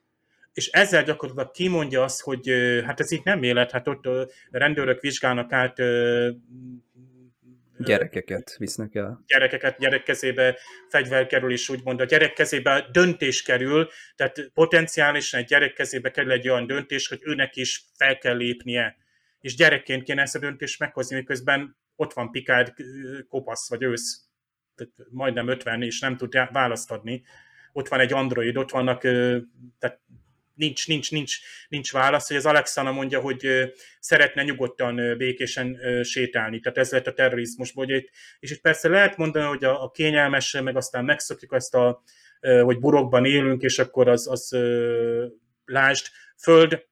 és 0.53 0.67
ezzel 0.67 1.03
gyakorlatilag 1.03 1.51
kimondja 1.51 2.03
azt, 2.03 2.21
hogy 2.21 2.51
hát 2.85 2.99
ez 2.99 3.11
így 3.11 3.21
nem 3.23 3.43
élet, 3.43 3.71
hát 3.71 3.87
ott 3.87 4.07
rendőrök 4.51 4.99
vizsgálnak 4.99 5.51
át 5.51 5.77
gyerekeket 7.83 8.55
visznek 8.57 8.95
el. 8.95 9.23
Gyerekeket, 9.27 9.77
gyerek 9.77 10.03
kezébe 10.03 10.57
fegyver 10.89 11.27
kerül, 11.27 11.51
és 11.51 11.69
úgymond 11.69 12.01
a 12.01 12.05
gyerek 12.05 12.33
kezébe 12.33 12.87
döntés 12.91 13.41
kerül, 13.41 13.87
tehát 14.15 14.51
potenciálisan 14.53 15.39
egy 15.39 15.45
gyerek 15.45 15.73
kezébe 15.73 16.11
kerül 16.11 16.31
egy 16.31 16.49
olyan 16.49 16.67
döntés, 16.67 17.07
hogy 17.07 17.19
őnek 17.23 17.55
is 17.55 17.83
fel 17.97 18.17
kell 18.17 18.35
lépnie, 18.35 18.97
és 19.39 19.55
gyerekként 19.55 20.03
kéne 20.03 20.21
ezt 20.21 20.35
a 20.35 20.39
döntést 20.39 20.79
meghozni, 20.79 21.15
miközben 21.15 21.77
ott 21.95 22.13
van 22.13 22.31
Picard 22.31 22.73
kopasz 23.27 23.69
vagy 23.69 23.83
ősz, 23.83 24.25
tehát 24.75 24.93
majdnem 25.09 25.47
50, 25.47 25.81
és 25.81 25.99
nem 25.99 26.17
tud 26.17 26.33
választ 26.51 26.91
adni. 26.91 27.23
Ott 27.73 27.87
van 27.87 27.99
egy 27.99 28.13
android, 28.13 28.57
ott 28.57 28.71
vannak, 28.71 29.01
tehát 29.79 30.01
nincs, 30.61 30.87
nincs, 30.87 31.11
nincs, 31.11 31.37
nincs 31.67 31.91
válasz, 31.91 32.27
hogy 32.27 32.37
az 32.37 32.45
Alexana 32.45 32.91
mondja, 32.91 33.19
hogy 33.19 33.71
szeretne 33.99 34.43
nyugodtan, 34.43 35.17
békésen 35.17 35.79
sétálni. 36.03 36.59
Tehát 36.59 36.77
ez 36.77 36.91
lett 36.91 37.07
a 37.07 37.13
terrorizmusból. 37.13 37.85
És 38.39 38.51
itt 38.51 38.61
persze 38.61 38.89
lehet 38.89 39.17
mondani, 39.17 39.45
hogy 39.45 39.63
a, 39.63 39.83
a 39.83 39.91
kényelmes, 39.91 40.57
meg 40.63 40.75
aztán 40.75 41.05
megszokjuk 41.05 41.51
azt 41.51 41.75
a, 41.75 42.03
hogy 42.63 42.79
burokban 42.79 43.25
élünk, 43.25 43.61
és 43.61 43.79
akkor 43.79 44.07
az, 44.07 44.27
az 44.27 44.57
lásd, 45.65 46.05
föld, 46.37 46.89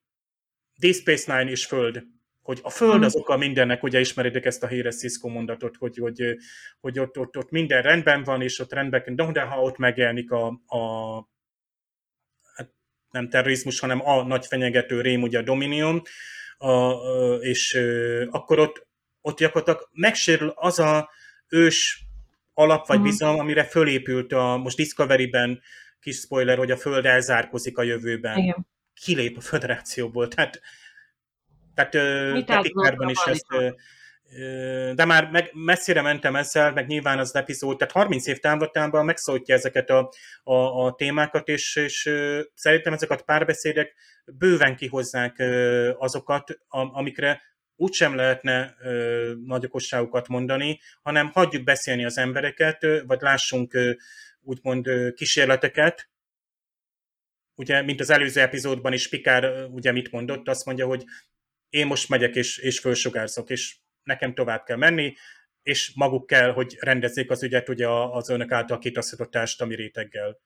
Deep 0.78 0.94
Space 0.94 1.36
Nine 1.36 1.50
és 1.50 1.66
föld 1.66 2.02
hogy 2.42 2.60
a 2.62 2.70
föld 2.70 3.02
az 3.02 3.16
oka 3.16 3.36
mindennek, 3.36 3.82
ugye 3.82 4.00
ismeritek 4.00 4.44
ezt 4.44 4.62
a 4.62 4.66
híres 4.66 4.96
Cisco 4.96 5.28
mondatot, 5.28 5.76
hogy, 5.76 5.96
hogy, 5.96 6.36
hogy 6.80 6.98
ott, 6.98 7.18
ott, 7.18 7.36
ott, 7.36 7.50
minden 7.50 7.82
rendben 7.82 8.22
van, 8.22 8.42
és 8.42 8.58
ott 8.58 8.72
rendben, 8.72 9.32
de 9.32 9.40
ha 9.40 9.60
ott 9.62 9.76
megjelenik 9.76 10.30
a, 10.30 10.46
a 10.66 11.28
nem 13.10 13.28
terrorizmus, 13.28 13.80
hanem 13.80 14.08
a 14.08 14.22
nagy 14.22 14.46
fenyegető 14.46 15.00
rém, 15.00 15.22
ugye 15.22 15.38
a 15.38 15.42
Dominion, 15.42 16.02
a, 16.58 16.92
és 17.40 17.78
akkor 18.30 18.58
ott, 18.58 18.86
ott 19.20 19.38
gyakorlatilag 19.38 19.88
megsérül 19.92 20.52
az 20.56 20.78
a 20.78 21.10
ős 21.48 22.04
alap 22.54 22.86
vagy 22.86 22.96
uh-huh. 22.96 23.10
bizalom, 23.10 23.38
amire 23.38 23.64
fölépült 23.64 24.32
a, 24.32 24.56
most 24.56 24.76
Discovery-ben, 24.76 25.60
kis 26.00 26.16
spoiler, 26.16 26.58
hogy 26.58 26.70
a 26.70 26.76
Föld 26.76 27.06
elzárkozik 27.06 27.78
a 27.78 27.82
jövőben. 27.82 28.38
Igen. 28.38 28.66
Kilép 28.94 29.36
a 29.36 29.40
föderációból. 29.40 30.28
Tehát, 30.28 30.60
tehát, 31.74 31.90
tehát 32.46 32.64
is 33.08 33.24
ezt, 33.24 33.46
de 34.94 35.04
már 35.04 35.30
meg, 35.30 35.50
messzire 35.52 36.02
mentem 36.02 36.36
ezzel, 36.36 36.72
meg 36.72 36.86
nyilván 36.86 37.18
az 37.18 37.34
epizód, 37.34 37.76
tehát 37.76 37.94
30 37.94 38.26
év 38.26 38.38
távlatában 38.38 39.04
megszólítja 39.04 39.54
ezeket 39.54 39.90
a, 39.90 40.12
a, 40.42 40.54
a 40.54 40.94
témákat, 40.94 41.48
és, 41.48 41.76
és 41.76 42.10
szerintem 42.54 42.92
ezek 42.92 43.10
a 43.10 43.16
párbeszédek 43.16 43.94
bőven 44.24 44.76
kihozzák 44.76 45.42
azokat, 45.98 46.58
amikre 46.68 47.42
úgysem 47.76 48.14
lehetne 48.14 48.74
nagy 49.44 49.64
okosságokat 49.64 50.28
mondani, 50.28 50.80
hanem 51.02 51.30
hagyjuk 51.32 51.64
beszélni 51.64 52.04
az 52.04 52.18
embereket, 52.18 52.86
vagy 53.06 53.20
lássunk 53.20 53.78
úgymond 54.40 54.88
kísérleteket, 55.14 56.10
ugye, 57.54 57.82
mint 57.82 58.00
az 58.00 58.10
előző 58.10 58.40
epizódban 58.40 58.92
is 58.92 59.08
Pikár 59.08 59.66
ugye 59.70 59.92
mit 59.92 60.10
mondott, 60.10 60.48
azt 60.48 60.64
mondja, 60.64 60.86
hogy 60.86 61.04
én 61.68 61.86
most 61.86 62.08
megyek 62.08 62.34
és, 62.34 62.58
és 62.58 62.78
fölsugárzok, 62.78 63.50
és 63.50 63.76
nekem 64.02 64.34
tovább 64.34 64.64
kell 64.64 64.76
menni, 64.76 65.14
és 65.62 65.92
maguk 65.94 66.26
kell, 66.26 66.52
hogy 66.52 66.76
rendezzék 66.80 67.30
az 67.30 67.42
ügyet 67.42 67.68
ugye 67.68 67.88
az 67.88 68.28
önök 68.28 68.52
által 68.52 68.78
kitaszított 68.78 69.30
társadalmi 69.30 69.74
réteggel. 69.74 70.38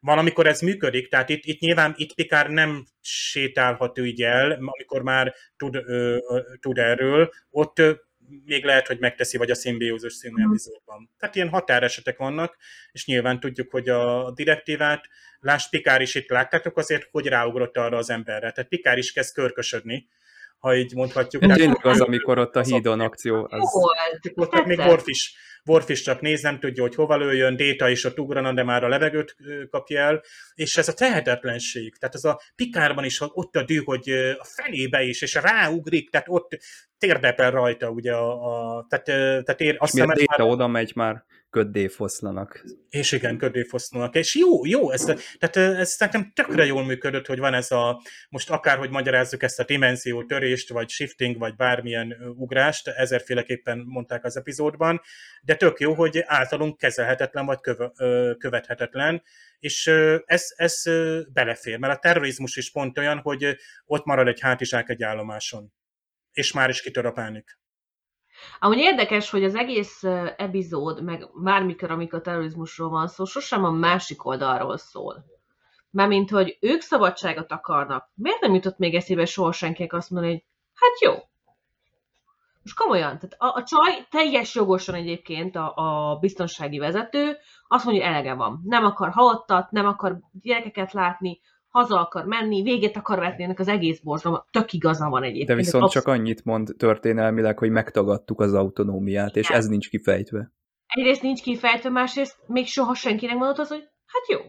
Van, 0.00 0.18
amikor 0.18 0.46
ez 0.46 0.60
működik, 0.60 1.08
tehát 1.08 1.28
itt, 1.28 1.44
itt 1.44 1.60
nyilván 1.60 1.94
itt 1.96 2.14
Pikár 2.14 2.50
nem 2.50 2.84
sétálhat 3.00 3.98
így 3.98 4.22
el, 4.22 4.50
amikor 4.50 5.02
már 5.02 5.34
tud, 5.56 5.74
ö, 5.74 6.18
ö, 6.28 6.40
tud 6.60 6.78
erről, 6.78 7.30
ott 7.50 7.78
ö, 7.78 7.92
még 8.44 8.64
lehet, 8.64 8.86
hogy 8.86 8.98
megteszi, 8.98 9.36
vagy 9.36 9.50
a 9.50 9.54
szimbiózus 9.54 10.12
színű 10.12 10.42
mhm. 10.42 10.50
epizódban. 10.50 11.10
Tehát 11.18 11.34
ilyen 11.34 11.48
határesetek 11.48 12.16
vannak, 12.16 12.56
és 12.92 13.06
nyilván 13.06 13.40
tudjuk, 13.40 13.70
hogy 13.70 13.88
a 13.88 14.32
direktívát, 14.34 15.08
láss, 15.40 15.68
Pikár 15.68 16.00
is 16.00 16.14
itt 16.14 16.28
láttátok 16.28 16.76
azért, 16.76 17.08
hogy 17.10 17.26
ráugrott 17.26 17.76
arra 17.76 17.96
az 17.96 18.10
emberre. 18.10 18.52
Tehát 18.52 18.70
Pikár 18.70 18.98
is 18.98 19.12
kezd 19.12 19.34
körkösödni, 19.34 20.08
ha 20.58 20.76
így 20.76 20.94
mondhatjuk. 20.94 21.42
Tényleg 21.42 21.86
az, 21.86 22.00
amikor 22.00 22.38
ott 22.38 22.56
a 22.56 22.62
hídon 22.62 23.00
akció. 23.00 23.46
Az... 23.50 23.70
Jó, 24.32 24.44
ott 24.44 24.64
még 24.64 24.78
Worf 24.78 25.06
is, 25.06 25.34
Worf 25.64 25.88
is 25.88 26.02
csak 26.02 26.20
néz, 26.20 26.42
nem 26.42 26.58
tudja, 26.58 26.82
hogy 26.82 26.94
hova 26.94 27.16
lőjön, 27.16 27.56
Déta 27.56 27.88
is 27.88 28.04
ott 28.04 28.18
ugrana, 28.18 28.52
de 28.52 28.62
már 28.62 28.84
a 28.84 28.88
levegőt 28.88 29.36
kapja 29.70 30.00
el, 30.00 30.22
és 30.54 30.76
ez 30.76 30.88
a 30.88 30.94
tehetetlenség, 30.94 31.96
tehát 31.96 32.14
ez 32.14 32.24
a 32.24 32.40
Pikárban 32.54 33.04
is 33.04 33.20
ott 33.20 33.56
a 33.56 33.62
dű, 33.62 33.82
hogy 33.84 34.10
a 34.38 34.44
felébe 34.44 35.02
is, 35.02 35.22
és 35.22 35.34
ráugrik, 35.34 36.10
tehát 36.10 36.26
ott 36.30 36.58
térdepel 36.98 37.50
rajta, 37.50 37.90
ugye 37.90 38.12
a, 38.12 38.76
a 38.76 38.86
tehát, 38.88 39.04
tehát 39.44 39.60
ér, 39.60 39.76
azt 39.78 39.92
hiszem, 39.92 40.06
már... 40.06 40.40
oda 40.40 40.66
megy 40.66 40.92
már 40.94 41.24
köddéfoszlanak. 41.50 42.64
És 42.88 43.12
igen, 43.12 43.38
köddéfoszlanak. 43.38 44.14
És 44.14 44.34
jó, 44.34 44.66
jó, 44.66 44.90
ez, 44.90 45.04
tehát 45.38 45.56
ez 45.56 45.96
nekem 45.98 46.32
tökre 46.34 46.64
jól 46.64 46.84
működött, 46.84 47.26
hogy 47.26 47.38
van 47.38 47.54
ez 47.54 47.70
a, 47.70 48.02
most 48.28 48.50
akárhogy 48.50 48.90
magyarázzuk 48.90 49.42
ezt 49.42 49.60
a 49.60 49.64
dimenzió 49.64 50.24
törést, 50.24 50.68
vagy 50.68 50.88
shifting, 50.88 51.38
vagy 51.38 51.56
bármilyen 51.56 52.16
ugrást, 52.36 52.88
ezerféleképpen 52.88 53.84
mondták 53.86 54.24
az 54.24 54.36
epizódban, 54.36 55.00
de 55.42 55.54
tök 55.54 55.80
jó, 55.80 55.94
hogy 55.94 56.22
általunk 56.26 56.78
kezelhetetlen, 56.78 57.46
vagy 57.46 57.60
köve, 57.60 57.92
követhetetlen, 58.38 59.22
és 59.58 59.86
ez, 60.24 60.44
ez 60.56 60.82
belefér, 61.32 61.78
mert 61.78 61.96
a 61.96 61.98
terrorizmus 61.98 62.56
is 62.56 62.70
pont 62.70 62.98
olyan, 62.98 63.18
hogy 63.18 63.56
ott 63.84 64.04
marad 64.04 64.28
egy 64.28 64.40
hátizsák 64.40 64.88
egy 64.88 65.02
állomáson, 65.02 65.72
és 66.38 66.52
már 66.52 66.68
is 66.68 66.82
kitör 66.82 67.06
a 67.06 67.12
pánik. 67.12 67.58
Amúgy 68.58 68.78
érdekes, 68.78 69.30
hogy 69.30 69.44
az 69.44 69.54
egész 69.54 70.02
epizód, 70.36 71.02
meg 71.02 71.28
bármikor, 71.34 71.90
amikor 71.90 72.20
terrorizmusról 72.20 72.88
van 72.88 73.08
szó, 73.08 73.24
sosem 73.24 73.64
a 73.64 73.70
másik 73.70 74.24
oldalról 74.24 74.76
szól. 74.76 75.24
mint 75.90 76.30
hogy 76.30 76.58
ők 76.60 76.80
szabadságot 76.80 77.52
akarnak. 77.52 78.10
Miért 78.14 78.40
nem 78.40 78.54
jutott 78.54 78.78
még 78.78 78.94
eszébe 78.94 79.24
soha 79.24 79.52
senkinek 79.52 79.92
azt 79.92 80.10
mondani, 80.10 80.32
hogy 80.32 80.44
hát 80.74 81.00
jó. 81.00 81.12
Most 82.62 82.76
komolyan, 82.76 83.18
tehát 83.18 83.34
a, 83.38 83.58
a 83.58 83.64
csaj 83.64 84.06
teljes 84.10 84.54
jogosan 84.54 84.94
egyébként 84.94 85.56
a, 85.56 85.72
a 85.76 86.16
biztonsági 86.16 86.78
vezető 86.78 87.36
azt 87.68 87.84
mondja, 87.84 88.04
hogy 88.04 88.12
elege 88.12 88.34
van. 88.34 88.60
Nem 88.64 88.84
akar 88.84 89.10
halottat, 89.10 89.70
nem 89.70 89.86
akar 89.86 90.18
gyerekeket 90.42 90.92
látni, 90.92 91.40
haza 91.78 92.00
akar 92.00 92.24
menni, 92.24 92.62
véget 92.62 92.96
akar 92.96 93.18
vetni 93.18 93.44
ennek 93.44 93.58
az 93.58 93.68
egész 93.68 94.00
borzalom, 94.00 94.42
tök 94.50 94.72
igaza 94.72 95.08
van 95.08 95.22
egyébként. 95.22 95.48
De 95.48 95.54
viszont 95.54 95.82
absz- 95.82 95.94
csak 95.94 96.06
annyit 96.06 96.44
mond 96.44 96.74
történelmileg, 96.76 97.58
hogy 97.58 97.70
megtagadtuk 97.70 98.40
az 98.40 98.54
autonómiát, 98.54 99.36
és 99.36 99.48
ez 99.48 99.66
nincs 99.66 99.88
kifejtve. 99.88 100.52
Egyrészt 100.86 101.22
nincs 101.22 101.42
kifejtve, 101.42 101.90
másrészt 101.90 102.36
még 102.46 102.66
soha 102.66 102.94
senkinek 102.94 103.36
mondott 103.36 103.58
az, 103.58 103.68
hogy 103.68 103.88
hát 104.06 104.28
jó. 104.28 104.40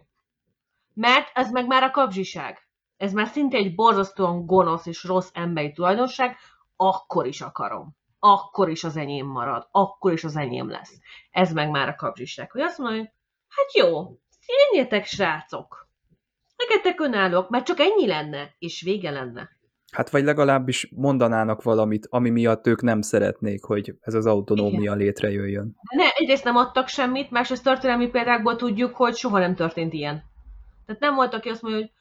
Mert 0.93 1.31
ez 1.33 1.51
meg 1.51 1.67
már 1.67 1.83
a 1.83 1.91
kapzsiság. 1.91 2.57
Ez 2.97 3.13
már 3.13 3.27
szinte 3.27 3.57
egy 3.57 3.75
borzasztóan 3.75 4.45
gonosz 4.45 4.85
és 4.85 5.03
rossz 5.03 5.29
emberi 5.33 5.71
tulajdonság, 5.71 6.35
akkor 6.75 7.25
is 7.27 7.41
akarom. 7.41 7.97
Akkor 8.19 8.69
is 8.69 8.83
az 8.83 8.97
enyém 8.97 9.27
marad. 9.27 9.67
Akkor 9.71 10.11
is 10.11 10.23
az 10.23 10.35
enyém 10.35 10.69
lesz. 10.69 10.99
Ez 11.31 11.53
meg 11.53 11.69
már 11.69 11.87
a 11.89 11.95
kapzsiság. 11.95 12.51
Hogy 12.51 12.61
azt 12.61 12.77
mondja, 12.77 12.99
hogy 12.99 13.09
hát 13.47 13.73
jó, 13.73 14.17
színjetek 14.39 15.05
srácok 15.05 15.88
Nektek 16.67 17.01
önállók, 17.01 17.49
mert 17.49 17.65
csak 17.65 17.79
ennyi 17.79 18.07
lenne, 18.07 18.55
és 18.59 18.81
vége 18.81 19.09
lenne. 19.09 19.49
Hát 19.91 20.09
vagy 20.09 20.23
legalábbis 20.23 20.91
mondanának 20.95 21.63
valamit, 21.63 22.07
ami 22.09 22.29
miatt 22.29 22.67
ők 22.67 22.81
nem 22.81 23.01
szeretnék, 23.01 23.63
hogy 23.63 23.95
ez 24.01 24.13
az 24.13 24.25
autonómia 24.25 24.79
Igen. 24.79 24.97
létrejöjjön. 24.97 25.75
Ne, 25.95 26.09
egyrészt 26.15 26.43
nem 26.43 26.55
adtak 26.55 26.87
semmit, 26.87 27.31
másrészt 27.31 27.63
történelmi 27.63 28.09
példákból 28.09 28.55
tudjuk, 28.55 28.95
hogy 28.95 29.15
soha 29.15 29.39
nem 29.39 29.55
történt 29.55 29.93
ilyen. 29.93 30.23
Tehát 30.85 31.01
nem 31.01 31.15
volt, 31.15 31.33
aki 31.33 31.49
azt 31.49 31.61
mondja, 31.61 31.79
hogy 31.79 31.91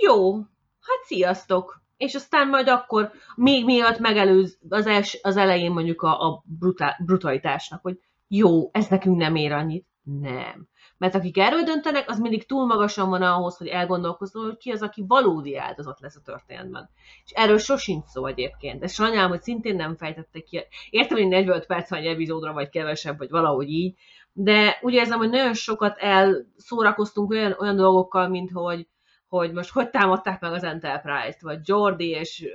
jó, 0.00 0.34
hát 0.80 1.04
sziasztok. 1.04 1.82
És 1.96 2.14
aztán 2.14 2.48
majd 2.48 2.68
akkor 2.68 3.10
még 3.34 3.64
miatt 3.64 3.98
megelőz 3.98 4.58
az, 4.68 4.86
els, 4.86 5.18
az 5.22 5.36
elején 5.36 5.72
mondjuk 5.72 6.02
a, 6.02 6.28
a 6.28 6.44
brutál, 6.58 6.96
brutalitásnak, 7.04 7.82
hogy 7.82 7.98
jó, 8.28 8.70
ez 8.72 8.86
nekünk 8.88 9.16
nem 9.16 9.34
ér 9.34 9.52
annyit. 9.52 9.86
Nem. 10.02 10.68
Mert 11.04 11.16
akik 11.16 11.38
erről 11.38 11.62
döntenek, 11.62 12.10
az 12.10 12.18
mindig 12.18 12.46
túl 12.46 12.66
magasan 12.66 13.08
van 13.08 13.22
ahhoz, 13.22 13.56
hogy 13.56 13.66
elgondolkozzon, 13.66 14.44
hogy 14.44 14.56
ki 14.56 14.70
az, 14.70 14.82
aki 14.82 15.04
valódi 15.06 15.56
áldozat 15.56 16.00
lesz 16.00 16.16
a 16.16 16.20
történetben. 16.24 16.90
És 17.24 17.30
erről 17.30 17.58
sosincs 17.58 18.04
szó 18.04 18.26
egyébként. 18.26 18.82
Ez 18.82 18.92
sajnálom, 18.92 19.30
hogy 19.30 19.42
szintén 19.42 19.76
nem 19.76 19.96
fejtettek 19.96 20.42
ki. 20.42 20.60
Értem, 20.90 21.18
hogy 21.18 21.28
45 21.28 21.66
perc 21.66 21.90
van 21.90 21.98
egy 21.98 22.06
epizódra, 22.06 22.52
vagy 22.52 22.68
kevesebb, 22.68 23.18
vagy 23.18 23.30
valahogy 23.30 23.68
így, 23.68 23.94
de 24.32 24.78
úgy 24.80 24.94
érzem, 24.94 25.18
hogy 25.18 25.30
nagyon 25.30 25.54
sokat 25.54 25.98
elszórakoztunk 25.98 27.30
olyan, 27.30 27.56
olyan 27.58 27.76
dolgokkal, 27.76 28.28
mint 28.28 28.50
hogy, 28.50 28.88
hogy 29.28 29.52
most 29.52 29.70
hogy 29.70 29.90
támadták 29.90 30.40
meg 30.40 30.52
az 30.52 30.64
Enterprise-t, 30.64 31.40
vagy 31.40 31.58
Jordi 31.62 32.08
és 32.08 32.46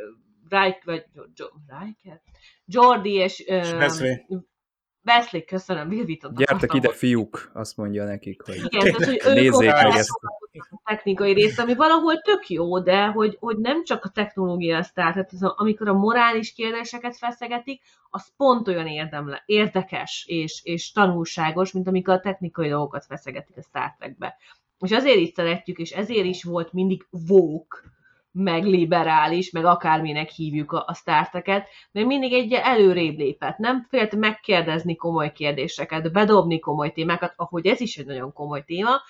Riker, 0.50 0.82
vagy 0.86 1.06
Riker? 1.80 2.22
Jordi 2.66 3.14
és... 3.14 3.40
És. 3.40 3.74
Wesley, 5.06 5.46
köszönöm, 5.46 5.88
Wheaton. 5.88 6.34
Gyertek 6.34 6.74
ide, 6.74 6.90
fiúk, 6.90 7.52
azt 7.54 7.78
mondja 7.78 8.06
nekik, 8.06 8.42
hogy 8.42 8.56
Igen, 8.56 8.70
tehát, 8.70 9.22
hogy 9.22 9.34
nézzék 9.42 9.72
meg 9.72 9.96
ezt. 9.96 10.10
a 10.52 10.82
technikai 10.86 11.34
részt, 11.34 11.60
ami 11.60 11.76
valahol 11.76 12.22
tök 12.22 12.50
jó, 12.50 12.80
de 12.80 13.06
hogy, 13.06 13.38
hogy 13.40 13.58
nem 13.58 13.84
csak 13.84 14.04
a 14.04 14.10
technológia 14.10 14.84
sztár, 14.84 15.14
tehát 15.14 15.32
az, 15.32 15.44
amikor 15.44 15.88
a 15.88 15.94
morális 15.94 16.54
kérdéseket 16.54 17.18
feszegetik, 17.18 17.82
az 18.10 18.28
pont 18.38 18.68
olyan 18.68 18.88
érdemle, 18.88 19.44
érdekes 19.46 20.26
és, 20.28 20.62
és 20.64 20.92
tanulságos, 20.92 21.72
mint 21.72 21.88
amikor 21.88 22.14
a 22.14 22.20
technikai 22.20 22.70
dolgokat 22.70 23.06
feszegetik 23.06 23.58
a 23.58 23.62
Star 23.62 23.96
Trekbe. 24.00 24.38
És 24.80 24.92
azért 24.92 25.20
is 25.20 25.30
szeretjük, 25.34 25.78
és 25.78 25.92
ezért 25.92 26.26
is 26.26 26.44
volt 26.44 26.74
mindig 26.74 27.08
woke, 27.30 27.78
meg 28.32 28.64
liberális, 28.64 29.52
meg 29.52 29.66
akárminek 29.66 30.30
hívjuk 30.30 30.72
a, 30.72 30.84
a 30.88 30.94
Star 30.94 31.30
Trek-et, 31.30 31.68
mert 31.92 32.08
mindig 32.08 32.34
egy 32.34 32.54
előrébb 32.54 33.18
lépett. 33.18 33.58
Nem 33.58 33.86
félt 33.90 34.16
megkérdezni 34.16 34.96
komoly 34.96 35.32
kérdéseket, 35.32 36.12
bedobni 36.12 36.60
komoly 36.60 36.92
témákat, 36.92 37.34
ahogy 37.36 37.66
ez 37.66 37.80
is 37.80 37.98
egy 37.98 38.06
nagyon 38.06 38.34
komoly 38.34 38.64
téma. 38.64 39.02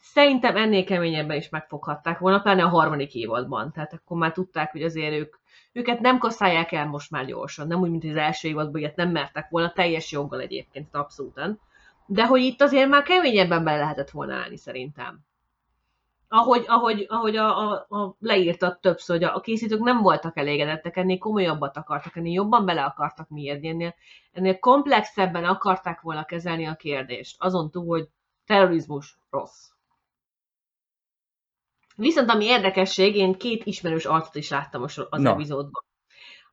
Szerintem 0.00 0.56
ennél 0.56 0.84
keményebben 0.84 1.36
is 1.36 1.48
megfoghatták 1.48 2.18
volna, 2.18 2.40
pláne 2.40 2.62
a 2.62 2.68
harmadik 2.68 3.14
évadban. 3.14 3.72
Tehát 3.72 3.92
akkor 3.92 4.16
már 4.16 4.32
tudták, 4.32 4.70
hogy 4.70 4.82
azért 4.82 5.14
ők, 5.14 5.34
őket 5.72 6.00
nem 6.00 6.18
kaszálják 6.18 6.72
el 6.72 6.86
most 6.86 7.10
már 7.10 7.24
gyorsan. 7.24 7.66
Nem 7.66 7.80
úgy, 7.80 7.90
mint 7.90 8.04
az 8.04 8.16
első 8.16 8.48
évadban, 8.48 8.80
ilyet 8.80 8.96
nem 8.96 9.10
mertek 9.10 9.48
volna, 9.50 9.72
teljes 9.72 10.12
joggal 10.12 10.40
egyébként, 10.40 10.94
abszolútan. 10.94 11.60
De 12.06 12.26
hogy 12.26 12.40
itt 12.40 12.62
azért 12.62 12.88
már 12.88 13.02
keményebben 13.02 13.64
bele 13.64 13.78
lehetett 13.78 14.10
volna 14.10 14.34
állni 14.34 14.56
szerintem 14.56 15.27
ahogy, 16.28 16.64
ahogy, 16.66 17.06
ahogy 17.08 17.36
a, 17.36 17.70
a, 17.70 17.86
a 17.88 18.16
leírtad 18.18 18.80
többször, 18.80 19.16
hogy 19.16 19.24
a, 19.24 19.34
a 19.34 19.40
készítők 19.40 19.80
nem 19.80 20.02
voltak 20.02 20.36
elégedettek, 20.36 20.96
ennél 20.96 21.18
komolyabbat 21.18 21.76
akartak, 21.76 22.16
ennél 22.16 22.32
jobban 22.32 22.64
bele 22.64 22.84
akartak 22.84 23.28
miérni, 23.28 23.68
ennél, 23.68 23.94
ennél 24.32 24.58
komplexebben 24.58 25.44
akarták 25.44 26.00
volna 26.00 26.24
kezelni 26.24 26.66
a 26.66 26.74
kérdést, 26.74 27.36
azon 27.38 27.70
túl, 27.70 27.86
hogy 27.86 28.08
terrorizmus 28.46 29.18
rossz. 29.30 29.70
Viszont 31.96 32.30
ami 32.30 32.44
érdekesség, 32.44 33.16
én 33.16 33.34
két 33.34 33.64
ismerős 33.64 34.04
arcot 34.04 34.34
is 34.34 34.50
láttam 34.50 34.82
az 34.82 34.96
Na. 35.10 35.30
epizódban. 35.30 35.86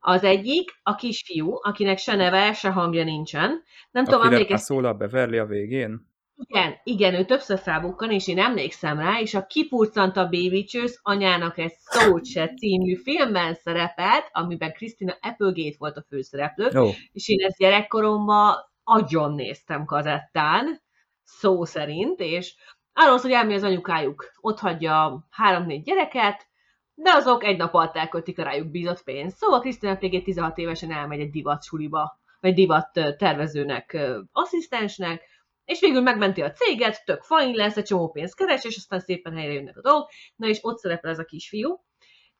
Az 0.00 0.24
egyik 0.24 0.70
a 0.82 0.94
kisfiú, 0.94 1.58
akinek 1.62 1.98
se 1.98 2.14
neve, 2.14 2.52
se 2.52 2.70
hangja 2.70 3.04
nincsen. 3.04 3.62
Nem 3.90 4.04
tudom, 4.04 4.20
Akire 4.20 4.34
emlékeztek 4.34 4.66
szól 4.66 4.84
a 4.84 4.94
Beverly 4.94 5.38
a 5.38 5.46
végén? 5.46 6.06
Igen, 6.36 6.74
igen, 6.84 7.14
ő 7.14 7.24
többször 7.24 7.58
felbukkan, 7.58 8.10
és 8.10 8.28
én 8.28 8.38
emlékszem 8.38 8.98
rá, 8.98 9.20
és 9.20 9.34
a 9.34 9.46
Kipurcant 9.46 10.16
a 10.16 10.22
Baby 10.22 10.64
Chase 10.64 10.98
anyának 11.02 11.58
egy 11.58 11.72
szót 11.78 12.26
se 12.26 12.54
című 12.54 12.94
filmben 12.94 13.54
szerepelt, 13.54 14.28
amiben 14.32 14.72
Christina 14.72 15.16
Applegate 15.20 15.76
volt 15.78 15.96
a 15.96 16.04
főszereplő, 16.08 16.78
Ó, 16.78 16.88
és 17.12 17.28
én 17.28 17.46
ezt 17.46 17.58
gyerekkoromban 17.58 18.54
agyon 18.84 19.34
néztem 19.34 19.84
kazettán, 19.84 20.80
szó 21.22 21.64
szerint, 21.64 22.20
és 22.20 22.54
arról 22.92 23.18
hogy 23.18 23.32
elmegy 23.32 23.54
az 23.54 23.62
anyukájuk, 23.62 24.32
ott 24.40 24.58
hagyja 24.58 25.26
három-négy 25.30 25.82
gyereket, 25.82 26.46
de 26.94 27.10
azok 27.12 27.44
egy 27.44 27.56
nap 27.56 27.74
alatt 27.74 27.96
elköltik 27.96 28.38
a 28.38 28.42
rájuk 28.42 28.70
bízott 28.70 29.02
pénzt. 29.02 29.36
Szóval 29.36 29.60
Christina 29.60 29.92
Applegate 29.92 30.24
16 30.24 30.58
évesen 30.58 30.92
elmegy 30.92 31.20
egy 31.20 31.30
divat 31.30 31.64
suliba, 31.64 32.20
vagy 32.40 32.54
divat 32.54 32.90
tervezőnek, 33.18 33.96
asszisztensnek, 34.32 35.22
és 35.66 35.80
végül 35.80 36.00
megmenti 36.00 36.42
a 36.42 36.52
céget, 36.52 37.04
tök 37.04 37.22
fajn 37.22 37.54
lesz, 37.54 37.76
egy 37.76 37.84
csomó 37.84 38.10
pénzt 38.10 38.36
keres, 38.36 38.64
és 38.64 38.76
aztán 38.76 39.00
szépen 39.00 39.32
helyre 39.36 39.52
jönnek 39.52 39.76
a 39.76 39.80
dolgok. 39.80 40.10
Na 40.36 40.46
és 40.46 40.58
ott 40.62 40.78
szerepel 40.78 41.10
ez 41.10 41.18
a 41.18 41.24
kisfiú. 41.24 41.80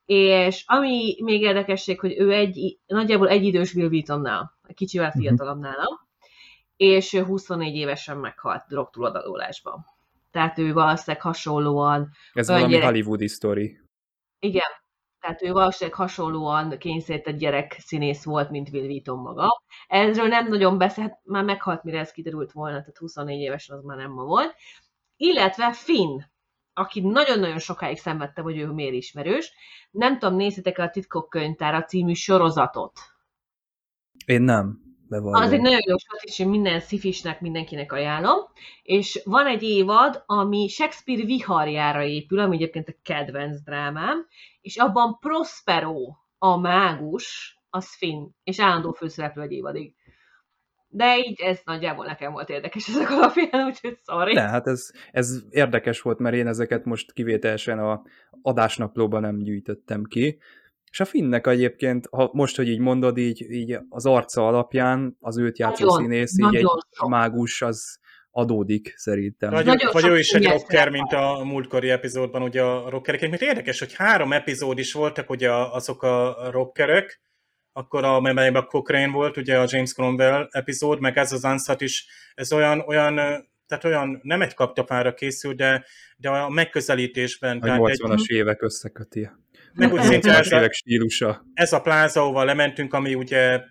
És 0.05 0.63
ami 0.65 1.15
még 1.23 1.41
érdekesség, 1.41 1.99
hogy 1.99 2.19
ő 2.19 2.33
egy, 2.33 2.79
nagyjából 2.85 3.29
egy 3.29 3.43
idős 3.43 3.73
Will 3.73 3.87
Wheatonnál, 3.87 4.57
egy 4.67 4.75
kicsivel 4.75 5.07
Mhm. 5.13 5.19
fiatalabb 5.19 5.59
nálam, 5.59 6.07
és 6.77 7.13
ő 7.13 7.23
24 7.23 7.75
évesen 7.75 8.17
meghalt 8.17 8.63
drogtúladagolásban. 8.67 9.85
Tehát 10.31 10.57
ő 10.57 10.73
valószínűleg 10.73 11.21
hasonlóan, 11.21 12.09
ez 12.33 12.47
valami 12.47 12.71
gyerek. 12.71 12.87
hollywoodi 12.89 13.27
sztori. 13.27 13.79
igen, 14.39 14.69
tehát 15.19 15.41
ő 15.41 15.51
valószínűleg 15.51 15.99
hasonlóan 15.99 16.77
kényszerített 16.77 17.37
gyerek 17.37 17.75
színész 17.79 18.23
volt, 18.23 18.49
mint 18.49 18.69
Will 18.69 18.85
Wheaton 18.85 19.19
maga. 19.19 19.61
Ezről 19.87 20.27
nem 20.27 20.47
nagyon 20.47 20.77
beszélt, 20.77 21.13
már 21.23 21.43
meghalt, 21.43 21.83
mire 21.83 21.99
ez 21.99 22.11
kiderült 22.11 22.51
volna, 22.51 22.79
tehát 22.79 22.97
24 22.97 23.39
évesen 23.39 23.77
az 23.77 23.83
már 23.83 23.97
nem 23.97 24.11
ma 24.11 24.23
volt. 24.23 24.55
Illetve 25.15 25.73
Finn, 25.73 26.19
aki 26.73 27.01
nagyon-nagyon 27.01 27.59
sokáig 27.59 27.97
szenvedte, 27.97 28.41
hogy 28.41 28.57
ő 28.57 28.65
miért 28.65 28.93
ismerős. 28.93 29.53
Nem 29.91 30.19
tudom, 30.19 30.35
nézzetek 30.35 30.77
a 30.77 30.89
Titkok 30.89 31.29
könyvtára 31.29 31.83
című 31.83 32.13
sorozatot. 32.13 32.99
Én 34.25 34.41
nem, 34.41 34.86
bevallom. 35.09 35.41
Az 35.41 35.51
egy 35.51 35.61
nagyon 35.61 35.81
jó 35.87 35.97
sorozat, 35.97 36.23
és 36.23 36.37
minden 36.37 36.79
szifisnek, 36.79 37.41
mindenkinek 37.41 37.91
ajánlom. 37.91 38.39
És 38.83 39.21
van 39.23 39.47
egy 39.47 39.63
évad, 39.63 40.23
ami 40.25 40.67
Shakespeare 40.67 41.23
viharjára 41.23 42.03
épül, 42.03 42.39
ami 42.39 42.55
egyébként 42.55 42.87
a 42.87 42.95
kedvenc 43.03 43.61
drámám, 43.61 44.27
és 44.61 44.77
abban 44.77 45.17
Prospero, 45.19 46.15
a 46.37 46.57
mágus, 46.57 47.57
az 47.69 47.95
Finn, 47.95 48.27
és 48.43 48.59
állandó 48.59 48.91
főszereplő 48.91 49.41
egy 49.41 49.51
évadig. 49.51 49.93
De 50.89 51.17
így 51.17 51.41
ez 51.41 51.59
nagyjából 51.65 52.05
nekem 52.05 52.31
volt 52.31 52.49
érdekes 52.49 52.87
ezek 52.87 53.09
alapján, 53.09 53.65
úgyhogy 53.65 53.97
sorry. 54.05 54.33
De, 54.33 54.41
hát 54.41 54.67
ez, 54.67 54.91
ez 55.11 55.43
érdekes 55.49 56.01
volt, 56.01 56.19
mert 56.19 56.35
én 56.35 56.47
ezeket 56.47 56.85
most 56.85 57.13
kivételesen 57.13 57.79
a 57.79 58.01
adásnaplóban 58.41 59.21
nem 59.21 59.37
gyűjtöttem 59.37 60.03
ki. 60.03 60.39
És 60.91 60.99
a 60.99 61.05
Finnnek 61.05 61.47
egyébként, 61.47 62.07
ha 62.11 62.29
most, 62.33 62.55
hogy 62.55 62.67
így 62.67 62.79
mondod, 62.79 63.17
így, 63.17 63.41
így 63.51 63.77
az 63.89 64.05
arca 64.05 64.47
alapján 64.47 65.17
az 65.19 65.37
őt 65.37 65.57
játszó 65.57 65.85
Nagyon, 65.85 66.01
színész, 66.01 66.37
így 66.37 66.45
egy 66.45 66.51
nagyon 66.51 66.79
sok. 66.91 67.09
mágus, 67.09 67.61
az 67.61 67.99
adódik 68.31 68.93
szerintem. 68.95 69.49
Vagy, 69.49 69.65
Nagyon 69.65 69.91
vagy 69.93 70.07
ő 70.07 70.17
is 70.17 70.31
egy 70.31 70.45
rocker, 70.45 70.89
mint 70.89 71.11
a 71.11 71.43
múltkori 71.43 71.89
epizódban, 71.89 72.41
ugye 72.41 72.61
a 72.61 72.89
rockerek. 72.89 73.29
Mert 73.29 73.41
érdekes, 73.41 73.79
hogy 73.79 73.93
három 73.93 74.33
epizód 74.33 74.79
is 74.79 74.93
voltak 74.93 75.29
ugye 75.29 75.51
azok 75.51 76.03
a 76.03 76.49
rockerek, 76.51 77.21
akkor 77.73 78.03
a, 78.03 78.19
melyben 78.19 78.55
a 78.55 78.65
Cochrane 78.65 79.11
volt, 79.11 79.37
ugye 79.37 79.59
a 79.59 79.65
James 79.67 79.93
Cromwell 79.93 80.47
epizód, 80.51 80.99
meg 80.99 81.17
ez 81.17 81.31
az 81.31 81.43
Ansat 81.43 81.81
is, 81.81 82.07
ez 82.35 82.51
olyan, 82.51 82.79
olyan, 82.79 83.15
tehát 83.67 83.83
olyan, 83.83 84.19
nem 84.23 84.41
egy 84.41 84.53
kaptapára 84.53 85.13
készül, 85.13 85.53
de, 85.53 85.85
de 86.17 86.29
a 86.29 86.49
megközelítésben. 86.49 87.57
A 87.57 87.59
Tehát 87.59 87.87
egy, 87.87 87.99
80-as 88.03 88.27
évek 88.27 88.61
összeköti. 88.61 89.29
Meg 89.77 89.93
úgy 89.93 89.99
80-as 90.03 90.51
ez 90.51 90.51
a, 90.51 90.71
stílusa. 90.71 91.45
ez 91.53 91.73
a 91.73 91.81
pláza, 91.81 92.21
ahova 92.21 92.43
lementünk, 92.43 92.93
ami 92.93 93.15
ugye, 93.15 93.61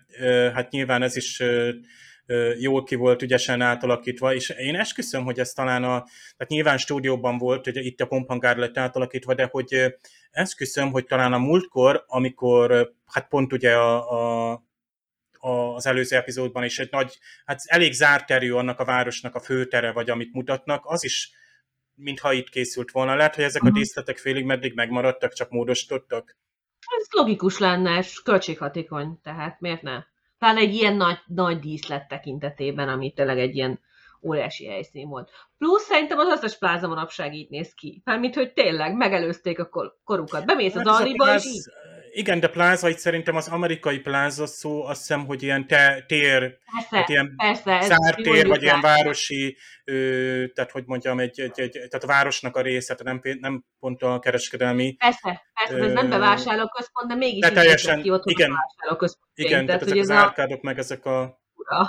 hát 0.53 0.71
nyilván 0.71 1.01
ez 1.01 1.15
is 1.15 1.43
jól 2.57 2.83
ki 2.83 2.95
volt 2.95 3.21
ügyesen 3.21 3.61
átalakítva, 3.61 4.33
és 4.33 4.49
én 4.49 4.75
esküszöm, 4.75 5.23
hogy 5.23 5.39
ez 5.39 5.51
talán 5.51 5.83
a, 5.83 6.03
tehát 6.37 6.47
nyilván 6.47 6.77
stúdióban 6.77 7.37
volt, 7.37 7.63
hogy 7.63 7.85
itt 7.85 8.01
a 8.01 8.07
komphangár 8.07 8.57
lett 8.57 8.77
átalakítva, 8.77 9.33
de 9.33 9.47
hogy 9.51 9.93
esküszöm, 10.31 10.91
hogy 10.91 11.05
talán 11.05 11.33
a 11.33 11.37
múltkor, 11.37 12.03
amikor, 12.07 12.93
hát 13.05 13.27
pont 13.27 13.53
ugye 13.53 13.73
a, 13.73 14.51
a 14.51 14.65
az 15.39 15.85
előző 15.85 16.15
epizódban 16.15 16.63
is 16.63 16.79
egy 16.79 16.91
nagy, 16.91 17.17
hát 17.45 17.61
elég 17.65 17.93
zárt 17.93 18.31
erő 18.31 18.55
annak 18.55 18.79
a 18.79 18.85
városnak 18.85 19.35
a 19.35 19.39
főtere, 19.39 19.91
vagy 19.91 20.09
amit 20.09 20.33
mutatnak, 20.33 20.85
az 20.85 21.03
is 21.03 21.31
mintha 21.97 22.33
itt 22.33 22.49
készült 22.49 22.91
volna. 22.91 23.15
Lehet, 23.15 23.35
hogy 23.35 23.43
ezek 23.43 23.63
a 23.63 23.71
díszletek 23.71 24.17
félig 24.17 24.45
meddig 24.45 24.73
megmaradtak, 24.73 25.33
csak 25.33 25.49
módosítottak. 25.49 26.37
Ez 26.99 27.07
logikus 27.11 27.57
lenne, 27.57 27.97
és 27.97 28.21
költséghatékony, 28.21 29.19
tehát 29.23 29.59
miért 29.59 29.81
ne? 29.81 30.03
Pláne 30.37 30.59
egy 30.59 30.73
ilyen 30.73 30.95
nagy, 30.95 31.19
nagy 31.25 31.59
díszlet 31.59 32.07
tekintetében, 32.07 32.89
ami 32.89 33.13
tényleg 33.13 33.39
egy 33.39 33.55
ilyen 33.55 33.79
óriási 34.21 34.67
helyszín 34.67 35.07
volt. 35.07 35.29
Plusz 35.57 35.83
szerintem 35.83 36.17
az 36.17 36.31
összes 36.31 36.57
pláza 36.57 36.87
manapság 36.87 37.33
így 37.33 37.49
néz 37.49 37.73
ki. 37.73 38.01
Mármint, 38.05 38.35
hogy 38.35 38.53
tényleg 38.53 38.95
megelőzték 38.95 39.59
a 39.59 39.69
kor- 39.69 39.97
korukat. 40.03 40.45
Bemész 40.45 40.75
az 40.75 40.77
Hát 40.77 40.87
ez 40.87 40.93
a 40.93 40.95
Aldiba, 40.95 41.35
és 41.35 41.45
így. 41.45 41.63
Igen, 42.11 42.39
de 42.39 42.47
pláza 42.47 42.89
itt 42.89 42.97
szerintem 42.97 43.35
az 43.35 43.47
amerikai 43.47 43.99
pláza 43.99 44.45
szó, 44.45 44.85
azt 44.85 44.99
hiszem, 44.99 45.25
hogy 45.25 45.43
ilyen 45.43 45.67
te, 45.67 46.03
tér, 46.07 46.57
Persze, 46.71 46.97
hát 46.97 47.09
ilyen 47.09 47.33
persze. 47.37 47.71
ez 47.71 47.85
zárt 47.87 48.15
tér, 48.15 48.25
mondjuk 48.25 48.47
vagy 48.47 48.61
ilyen 48.61 48.81
városi, 48.81 49.57
ö, 49.85 49.93
tehát 50.53 50.71
hogy 50.71 50.83
mondjam, 50.85 51.19
egy, 51.19 51.39
egy, 51.39 51.59
egy, 51.59 51.71
tehát 51.71 52.03
a 52.03 52.07
városnak 52.07 52.55
a 52.55 52.61
része, 52.61 52.95
tehát 52.95 53.21
nem, 53.23 53.37
nem 53.39 53.63
pont 53.79 54.01
a 54.03 54.19
kereskedelmi. 54.19 54.95
Persze, 54.95 55.41
persze, 55.53 55.85
ez 55.85 55.93
nem 55.93 56.05
Ö, 56.05 56.09
bevásárlóközpont, 56.09 57.07
de 57.07 57.15
mégis 57.15 57.39
de 57.39 57.51
teljesen- 57.51 58.01
ki 58.01 58.09
ott 58.11 58.25
igen. 58.25 58.51
a 58.51 58.55
vásárlóközpont. 58.55 59.31
Igen, 59.33 59.65
tehát, 59.65 59.65
tehát 59.65 59.81
ezek 59.81 59.97
ez 59.97 60.09
az 60.09 60.15
a 60.15 60.19
árkádok, 60.19 60.61
meg 60.61 60.77
ezek 60.77 61.05
a... 61.05 61.39
ura. 61.55 61.87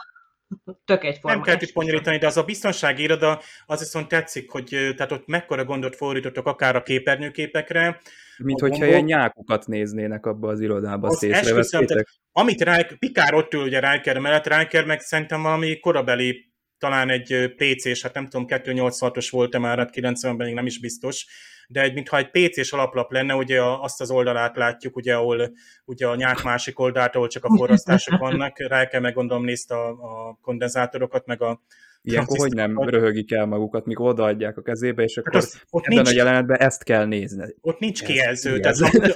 Tök 0.84 1.05
egyforma. 1.05 1.36
Nem 1.36 1.44
kell 1.44 1.57
itt 1.61 1.72
bonyolítani, 1.72 2.18
de 2.18 2.26
az 2.26 2.36
a 2.36 2.42
biztonsági 2.42 3.03
iroda, 3.03 3.40
az 3.66 3.78
viszont 3.78 4.09
tetszik, 4.09 4.51
hogy 4.51 4.64
tehát 4.68 5.12
ott 5.12 5.26
mekkora 5.26 5.64
gondot 5.64 5.96
fordítottak 5.96 6.46
akár 6.46 6.76
a 6.76 6.82
képernyőképekre, 6.82 8.01
Mint 8.38 8.61
A 8.61 8.64
hogyha 8.64 8.78
gombok- 8.78 8.88
ilyen 8.88 9.05
nyákukat 9.05 9.66
néznének 9.66 10.26
abba 10.26 10.49
az 10.49 10.61
irodába, 10.61 11.09
azt 11.09 11.22
észrevesztétek? 11.22 12.09
amit 12.32 12.59
Riker, 12.59 12.99
Pikár 12.99 13.34
ott 13.34 13.55
ül 13.55 13.62
ugye 13.62 13.92
Riker 13.92 14.18
mellett, 14.18 14.57
Riker 14.57 14.84
meg 14.84 15.01
szerintem 15.01 15.42
valami 15.42 15.78
korabeli, 15.78 16.53
talán 16.78 17.11
egy 17.11 17.55
PC-s, 17.57 18.03
hát 18.03 18.14
nem 18.14 18.28
tudom, 18.28 18.46
286-os 18.49 19.28
volt-e 19.30 19.59
már, 19.59 19.78
hát 19.78 19.90
90-ben 19.94 20.46
még 20.46 20.55
nem 20.55 20.66
is 20.66 20.80
biztos, 20.80 21.26
de 21.70 21.80
egy, 21.82 21.94
mintha 21.94 22.16
egy 22.16 22.30
PC-s 22.30 22.72
alaplap 22.72 23.12
lenne, 23.12 23.34
ugye 23.34 23.62
azt 23.62 24.00
az 24.00 24.10
oldalát 24.10 24.56
látjuk, 24.56 24.96
ugye, 24.96 25.14
ahol 25.14 25.50
ugye 25.84 26.06
a 26.06 26.14
nyák 26.14 26.42
másik 26.42 26.78
oldalt, 26.78 27.14
ahol 27.14 27.28
csak 27.28 27.44
a 27.44 27.56
forrasztások 27.56 28.18
vannak, 28.18 28.58
rá 28.58 28.86
kell 28.86 29.00
meg 29.00 29.14
gondolom 29.14 29.44
nézte 29.44 29.74
a, 29.74 29.88
a 29.88 30.38
kondenzátorokat, 30.42 31.26
meg 31.26 31.42
a 31.42 31.60
Ilyenkor 32.02 32.38
hogy 32.38 32.52
nem 32.52 32.78
röhögik 32.78 33.32
el 33.32 33.46
magukat, 33.46 33.84
mikor 33.86 34.08
odaadják 34.08 34.56
a 34.56 34.62
kezébe, 34.62 35.02
és 35.02 35.16
akkor 35.16 35.32
Hát 35.32 35.42
az- 35.42 35.62
ott 35.70 35.84
ebben 35.84 35.96
nincs- 35.96 36.08
a 36.10 36.12
jelenetben 36.16 36.58
ezt 36.58 36.84
kell 36.84 37.04
nézni. 37.06 37.54
Ott 37.60 37.78
nincs 37.78 38.02
kijelző. 38.02 38.60
Tehát, 38.60 38.78
ha, 38.78 38.88
muta- 38.92 39.14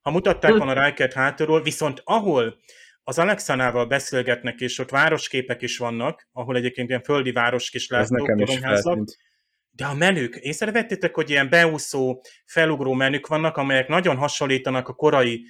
ha 0.00 0.10
mutatták 0.10 0.56
volna 0.56 0.84
Rikert 0.86 1.12
hátulról, 1.12 1.62
viszont 1.62 2.00
ahol 2.04 2.56
az 3.02 3.18
Alexanával 3.18 3.86
beszélgetnek, 3.86 4.60
és 4.60 4.78
ott 4.78 4.90
városképek 4.90 5.62
is 5.62 5.78
vannak, 5.78 6.28
ahol 6.32 6.56
egyébként 6.56 6.88
ilyen 6.88 7.02
földi 7.02 7.32
városk 7.32 7.74
is 7.74 7.88
Ez 7.88 8.08
nekem 8.08 8.38
is 8.38 8.58
feltűnt. 8.58 9.16
De 9.80 9.86
a 9.86 9.94
menük, 9.94 10.36
észrevettétek, 10.36 11.14
hogy 11.14 11.30
ilyen 11.30 11.48
beúszó, 11.48 12.20
felugró 12.44 12.92
menük 12.92 13.26
vannak, 13.26 13.56
amelyek 13.56 13.88
nagyon 13.88 14.16
hasonlítanak 14.16 14.88
a 14.88 14.92
korai 14.92 15.46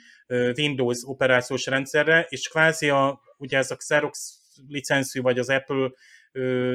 Windows 0.57 0.99
operációs 1.05 1.67
rendszerre, 1.67 2.27
és 2.29 2.49
kvázi 2.49 2.89
a, 2.89 3.21
ugye 3.37 3.59
ez 3.59 3.71
a 3.71 3.77
Xerox 3.77 4.39
licenszű, 4.69 5.21
vagy 5.21 5.39
az 5.39 5.49
Apple, 5.49 5.91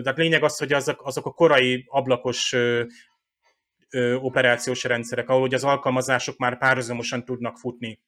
de 0.02 0.14
lényeg 0.16 0.44
az, 0.44 0.58
hogy 0.58 0.74
azok, 0.74 1.06
azok 1.06 1.26
a 1.26 1.32
korai 1.32 1.86
ablakos 1.88 2.56
operációs 4.20 4.84
rendszerek, 4.84 5.30
ahol 5.30 5.42
ugye 5.42 5.56
az 5.56 5.64
alkalmazások 5.64 6.38
már 6.38 6.58
párhuzamosan 6.58 7.26
tudnak 7.26 7.58
futni. 7.58 8.02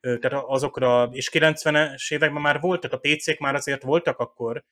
Tehát 0.00 0.44
azokra, 0.46 1.08
és 1.12 1.30
90-es 1.32 2.12
években 2.12 2.42
már 2.42 2.60
volt, 2.60 2.80
tehát 2.80 2.96
a 3.04 3.08
PC-k 3.08 3.38
már 3.38 3.54
azért 3.54 3.82
voltak 3.82 4.18
akkor, 4.18 4.64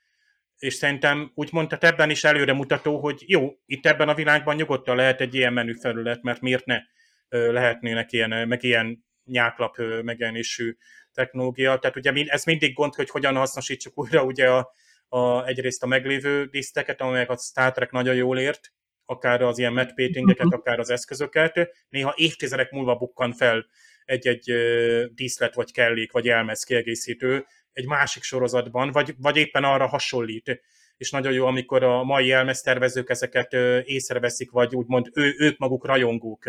és 0.62 0.74
szerintem 0.74 1.32
úgy 1.34 1.48
mondta, 1.52 1.76
ebben 1.80 2.10
is 2.10 2.24
előre 2.24 2.52
mutató, 2.52 3.00
hogy 3.00 3.24
jó, 3.26 3.50
itt 3.66 3.86
ebben 3.86 4.08
a 4.08 4.14
világban 4.14 4.54
nyugodtan 4.54 4.96
lehet 4.96 5.20
egy 5.20 5.34
ilyen 5.34 5.52
menüfelület, 5.52 6.22
mert 6.22 6.40
miért 6.40 6.64
ne 6.64 6.80
lehetnének 7.28 8.12
ilyen, 8.12 8.48
meg 8.48 8.62
ilyen 8.62 9.04
nyáklap 9.24 9.76
megjelenésű 10.02 10.76
technológia. 11.12 11.78
Tehát 11.78 11.96
ugye 11.96 12.12
ez 12.26 12.44
mindig 12.44 12.74
gond, 12.74 12.94
hogy 12.94 13.10
hogyan 13.10 13.36
hasznosítsuk 13.36 13.98
újra 13.98 14.24
ugye 14.24 14.50
a, 14.50 14.72
a, 15.08 15.46
egyrészt 15.46 15.82
a 15.82 15.86
meglévő 15.86 16.44
diszteket, 16.44 17.00
amelyek 17.00 17.30
a 17.30 17.36
Star 17.36 17.72
Trek 17.72 17.90
nagyon 17.90 18.14
jól 18.14 18.38
ért, 18.38 18.72
akár 19.04 19.42
az 19.42 19.58
ilyen 19.58 19.72
matte 19.72 19.92
paintingeket, 19.94 20.52
akár 20.52 20.78
az 20.78 20.90
eszközöket. 20.90 21.68
Néha 21.88 22.14
évtizedek 22.16 22.70
múlva 22.70 22.96
bukkan 22.96 23.32
fel 23.32 23.66
egy-egy 24.04 24.52
díszlet, 25.14 25.54
vagy 25.54 25.72
kellék, 25.72 26.12
vagy 26.12 26.28
elmez 26.28 26.64
kiegészítő 26.64 27.46
egy 27.72 27.86
másik 27.86 28.22
sorozatban, 28.22 28.90
vagy, 28.90 29.14
vagy 29.18 29.36
éppen 29.36 29.64
arra 29.64 29.86
hasonlít. 29.86 30.60
És 30.96 31.10
nagyon 31.10 31.32
jó, 31.32 31.46
amikor 31.46 31.82
a 31.82 32.02
mai 32.02 32.32
elmeztervezők 32.32 33.10
ezeket 33.10 33.52
észreveszik, 33.84 34.50
vagy 34.50 34.74
úgymond 34.74 35.10
ő, 35.14 35.34
ők 35.38 35.58
maguk 35.58 35.86
rajongók. 35.86 36.42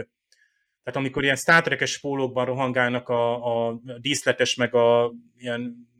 Tehát 0.84 1.00
amikor 1.00 1.24
ilyen 1.24 1.36
Star 1.36 1.62
Trek-es 1.62 2.00
pólókban 2.00 2.46
rohangálnak 2.46 3.10
a, 3.10 3.68
a 3.68 3.80
díszletes, 3.98 4.56
meg 4.56 4.76
a 4.76 5.14
ilyen 5.38 5.92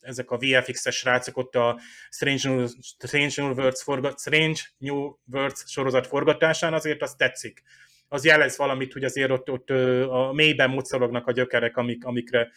ezek 0.00 0.30
a 0.30 0.36
VFX-es 0.36 0.96
srácok 0.96 1.36
ott 1.36 1.54
a 1.54 1.80
Strange 2.10 2.48
New, 2.48 2.66
Strange 2.80 3.32
New 3.36 3.52
Worlds, 3.52 3.82
forgat, 3.82 4.18
Strange 4.20 4.60
New 4.78 5.12
Worlds 5.32 5.62
sorozat 5.66 6.06
forgatásán, 6.06 6.74
azért 6.74 7.02
az 7.02 7.14
tetszik. 7.14 7.62
Az 8.08 8.24
jelez 8.24 8.56
valamit, 8.56 8.92
hogy 8.92 9.04
azért 9.04 9.30
ott, 9.30 9.50
ott 9.50 9.70
a 10.10 10.32
mélyben 10.32 10.70
mocorognak 10.70 11.26
a 11.26 11.32
gyökerek, 11.32 11.76
amik, 11.76 12.04
amikre 12.04 12.50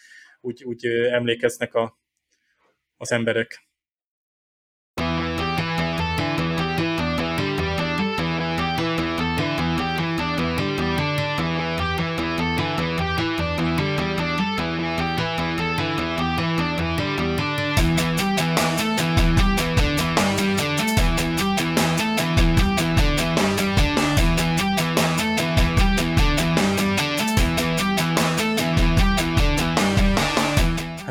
úgy, 0.43 0.63
úgy 0.63 0.85
emlékeznek 0.87 1.73
a, 1.73 1.99
az 2.97 3.11
emberek. 3.11 3.67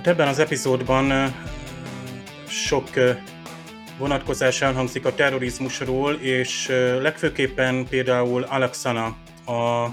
Hát 0.02 0.12
ebben 0.12 0.28
az 0.28 0.38
epizódban 0.38 1.34
sok 2.48 2.88
vonatkozás 3.98 4.62
elhangzik 4.62 5.04
a 5.04 5.14
terrorizmusról, 5.14 6.14
és 6.14 6.68
legfőképpen 7.00 7.88
például 7.88 8.42
Alexana, 8.42 9.04
a 9.46 9.88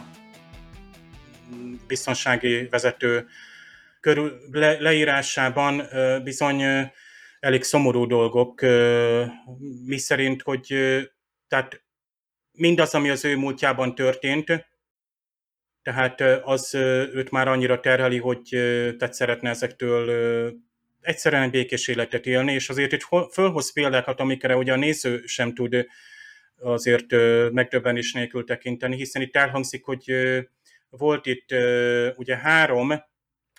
biztonsági 1.88 2.68
vezető 2.68 3.28
körül, 4.00 4.40
le, 4.52 4.80
leírásában 4.80 5.84
bizony 6.24 6.64
elég 7.40 7.64
szomorú 7.64 8.06
dolgok, 8.06 8.62
mi 9.86 9.98
szerint, 9.98 10.42
hogy 10.42 10.68
tehát 11.48 11.84
mindaz, 12.52 12.94
ami 12.94 13.10
az 13.10 13.26
ő 13.26 13.36
múltjában 13.38 13.96
történt, 13.96 14.68
tehát 15.82 16.22
az 16.44 16.74
őt 17.14 17.32
már 17.32 17.48
annyira 17.48 17.80
terheli, 17.80 18.18
hogy 18.18 18.48
tehát 18.98 19.14
szeretne 19.14 19.50
ezektől 19.50 20.12
egyszerűen 21.02 21.42
egy 21.42 21.52
békés 21.52 21.88
életet 21.88 22.26
élni, 22.26 22.54
és 22.54 22.70
azért 22.70 22.92
itt 22.92 23.08
fölhoz 23.32 23.74
példákat, 23.74 24.20
amikre 24.20 24.56
ugye 24.56 24.74
a 24.74 24.76
néző 24.76 25.22
sem 25.26 25.54
tud 25.54 25.86
azért 26.60 27.12
megdöbbenés 27.52 28.14
nélkül 28.14 28.44
tekinteni, 28.44 28.96
hiszen 28.96 29.22
itt 29.22 29.36
elhangzik, 29.36 29.84
hogy 29.84 30.14
volt 30.90 31.26
itt 31.26 31.50
ugye 32.16 32.38
három 32.38 32.94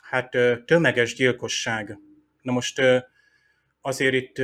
hát 0.03 0.37
tömeges 0.65 1.15
gyilkosság. 1.15 1.99
Na 2.43 2.53
most 2.53 2.83
azért 3.81 4.15
itt 4.15 4.39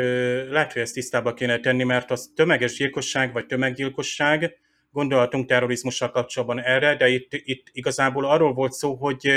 lehet, 0.51 0.73
hogy 0.73 0.83
ezt 0.83 0.95
tisztába 0.95 1.35
kéne 1.35 1.61
tenni, 1.61 1.85
mert 1.85 2.11
az 2.11 2.33
tömeges 2.35 2.77
gyilkosság 2.77 3.33
vagy 3.33 3.47
tömeggyilkosság, 3.47 4.59
gondolhatunk 4.91 5.49
terrorizmussal 5.49 6.11
kapcsolatban 6.11 6.61
erre, 6.61 6.97
de 6.97 7.09
itt, 7.09 7.33
itt 7.33 7.67
igazából 7.73 8.25
arról 8.25 8.53
volt 8.53 8.73
szó, 8.73 8.95
hogy 8.95 9.33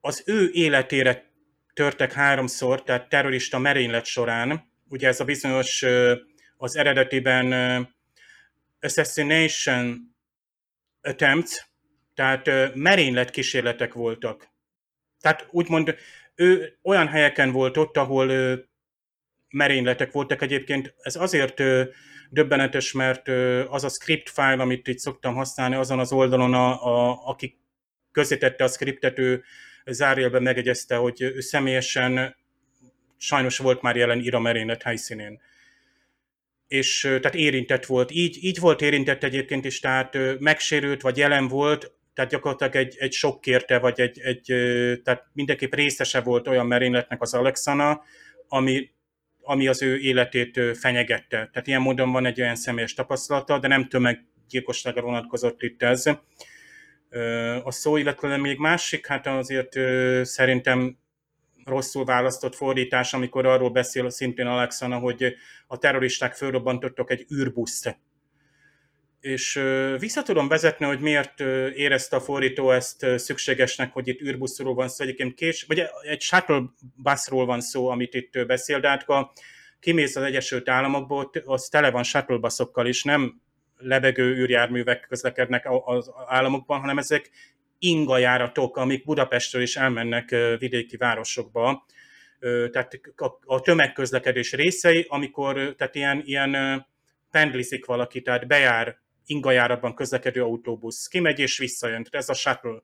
az 0.00 0.22
ő 0.26 0.50
életére 0.52 1.30
törtek 1.74 2.12
háromszor, 2.12 2.82
tehát 2.82 3.08
terrorista 3.08 3.58
merénylet 3.58 4.04
során, 4.04 4.70
ugye 4.88 5.08
ez 5.08 5.20
a 5.20 5.24
bizonyos 5.24 5.84
az 6.56 6.76
eredetiben 6.76 7.52
assassination 8.80 10.14
attempts, 11.00 11.56
tehát 12.14 12.74
merénylet 12.74 13.30
kísérletek 13.30 13.92
voltak. 13.92 14.50
Tehát 15.20 15.46
úgymond 15.50 15.96
ő 16.34 16.78
olyan 16.82 17.08
helyeken 17.08 17.52
volt 17.52 17.76
ott, 17.76 17.96
ahol 17.96 18.58
merényletek 19.48 20.12
voltak 20.12 20.42
egyébként. 20.42 20.94
Ez 20.98 21.16
azért 21.16 21.62
döbbenetes, 22.32 22.92
mert 22.92 23.28
az 23.68 23.84
a 23.84 23.88
script 23.88 24.30
file, 24.30 24.62
amit 24.62 24.88
itt 24.88 24.98
szoktam 24.98 25.34
használni, 25.34 25.74
azon 25.74 25.98
az 25.98 26.12
oldalon, 26.12 26.54
a, 26.54 26.86
a, 26.86 27.20
aki 27.24 27.58
közítette 28.12 28.64
a 28.64 28.68
scriptet, 28.68 29.18
ő 29.18 29.42
zárjelben 29.84 30.42
megegyezte, 30.42 30.96
hogy 30.96 31.22
ő 31.22 31.40
személyesen 31.40 32.36
sajnos 33.16 33.58
volt 33.58 33.82
már 33.82 33.96
jelen 33.96 34.20
Ira 34.20 34.40
merénylet 34.40 34.82
helyszínén. 34.82 35.40
És 36.68 37.00
tehát 37.00 37.34
érintett 37.34 37.86
volt. 37.86 38.10
Így, 38.10 38.44
így 38.44 38.58
volt 38.58 38.80
érintett 38.80 39.24
egyébként 39.24 39.64
is, 39.64 39.80
tehát 39.80 40.16
megsérült, 40.38 41.00
vagy 41.00 41.16
jelen 41.16 41.48
volt, 41.48 41.92
tehát 42.14 42.30
gyakorlatilag 42.30 42.76
egy, 42.76 42.96
egy 42.98 43.12
sok 43.12 43.40
kérte, 43.40 43.78
vagy 43.78 44.00
egy, 44.00 44.20
egy, 44.20 44.44
tehát 45.02 45.26
mindenképp 45.32 45.74
részese 45.74 46.20
volt 46.20 46.48
olyan 46.48 46.66
merényletnek 46.66 47.22
az 47.22 47.34
Alexana, 47.34 48.02
ami, 48.48 48.90
ami 49.42 49.68
az 49.68 49.82
ő 49.82 49.98
életét 49.98 50.60
fenyegette. 50.78 51.48
Tehát 51.52 51.66
ilyen 51.66 51.80
módon 51.80 52.12
van 52.12 52.26
egy 52.26 52.40
olyan 52.40 52.56
személyes 52.56 52.94
tapasztalata, 52.94 53.58
de 53.58 53.68
nem 53.68 53.88
tömeggyilkosságra 53.88 55.02
vonatkozott 55.02 55.62
itt 55.62 55.82
ez 55.82 56.06
a 57.62 57.70
szó, 57.70 57.96
illetve 57.96 58.36
még 58.36 58.58
másik, 58.58 59.06
hát 59.06 59.26
azért 59.26 59.72
szerintem 60.26 60.98
rosszul 61.64 62.04
választott 62.04 62.54
fordítás, 62.54 63.12
amikor 63.12 63.46
arról 63.46 63.70
beszél 63.70 64.10
szintén 64.10 64.46
Alexana, 64.46 64.98
hogy 64.98 65.34
a 65.66 65.78
terroristák 65.78 66.34
fölrobbantottak 66.34 67.10
egy 67.10 67.26
űrbuszt. 67.34 67.98
És 69.22 69.62
vissza 69.98 70.22
tudom 70.22 70.48
vezetni, 70.48 70.86
hogy 70.86 71.00
miért 71.00 71.40
érezte 71.74 72.16
a 72.16 72.20
fordító 72.20 72.70
ezt 72.70 73.06
szükségesnek, 73.16 73.92
hogy 73.92 74.08
itt 74.08 74.20
űrbuszról 74.20 74.74
van 74.74 74.88
szó, 74.88 75.04
egyébként 75.04 75.34
kés, 75.34 75.62
vagy 75.62 75.82
egy 76.02 76.20
shuttle 76.20 76.62
buszról 76.96 77.46
van 77.46 77.60
szó, 77.60 77.88
amit 77.88 78.14
itt 78.14 78.46
beszél, 78.46 78.80
de 78.80 78.88
hát 78.88 79.02
ha 79.02 79.32
kimész 79.80 80.16
az 80.16 80.22
Egyesült 80.22 80.68
Államokból, 80.68 81.30
az 81.44 81.68
tele 81.68 81.90
van 81.90 82.02
shuttle 82.02 82.36
buszokkal 82.36 82.86
is, 82.86 83.02
nem 83.02 83.40
lebegő 83.76 84.34
űrjárművek 84.34 85.06
közlekednek 85.08 85.68
az 85.84 86.10
államokban, 86.26 86.80
hanem 86.80 86.98
ezek 86.98 87.30
ingajáratok, 87.78 88.76
amik 88.76 89.04
Budapestről 89.04 89.62
is 89.62 89.76
elmennek 89.76 90.34
vidéki 90.58 90.96
városokba. 90.96 91.86
Tehát 92.70 93.00
a, 93.44 93.60
tömegközlekedés 93.60 94.52
részei, 94.52 95.06
amikor 95.08 95.74
tehát 95.76 95.94
ilyen, 95.94 96.22
ilyen 96.24 96.54
ö, 96.54 96.76
pendlizik 97.30 97.84
valaki, 97.84 98.22
tehát 98.22 98.46
bejár 98.46 99.01
ingajáratban 99.26 99.94
közlekedő 99.94 100.42
autóbusz. 100.42 101.06
Kimegy 101.06 101.38
és 101.38 101.58
visszajön. 101.58 102.06
Ez 102.10 102.28
a 102.28 102.34
shuttle 102.34 102.82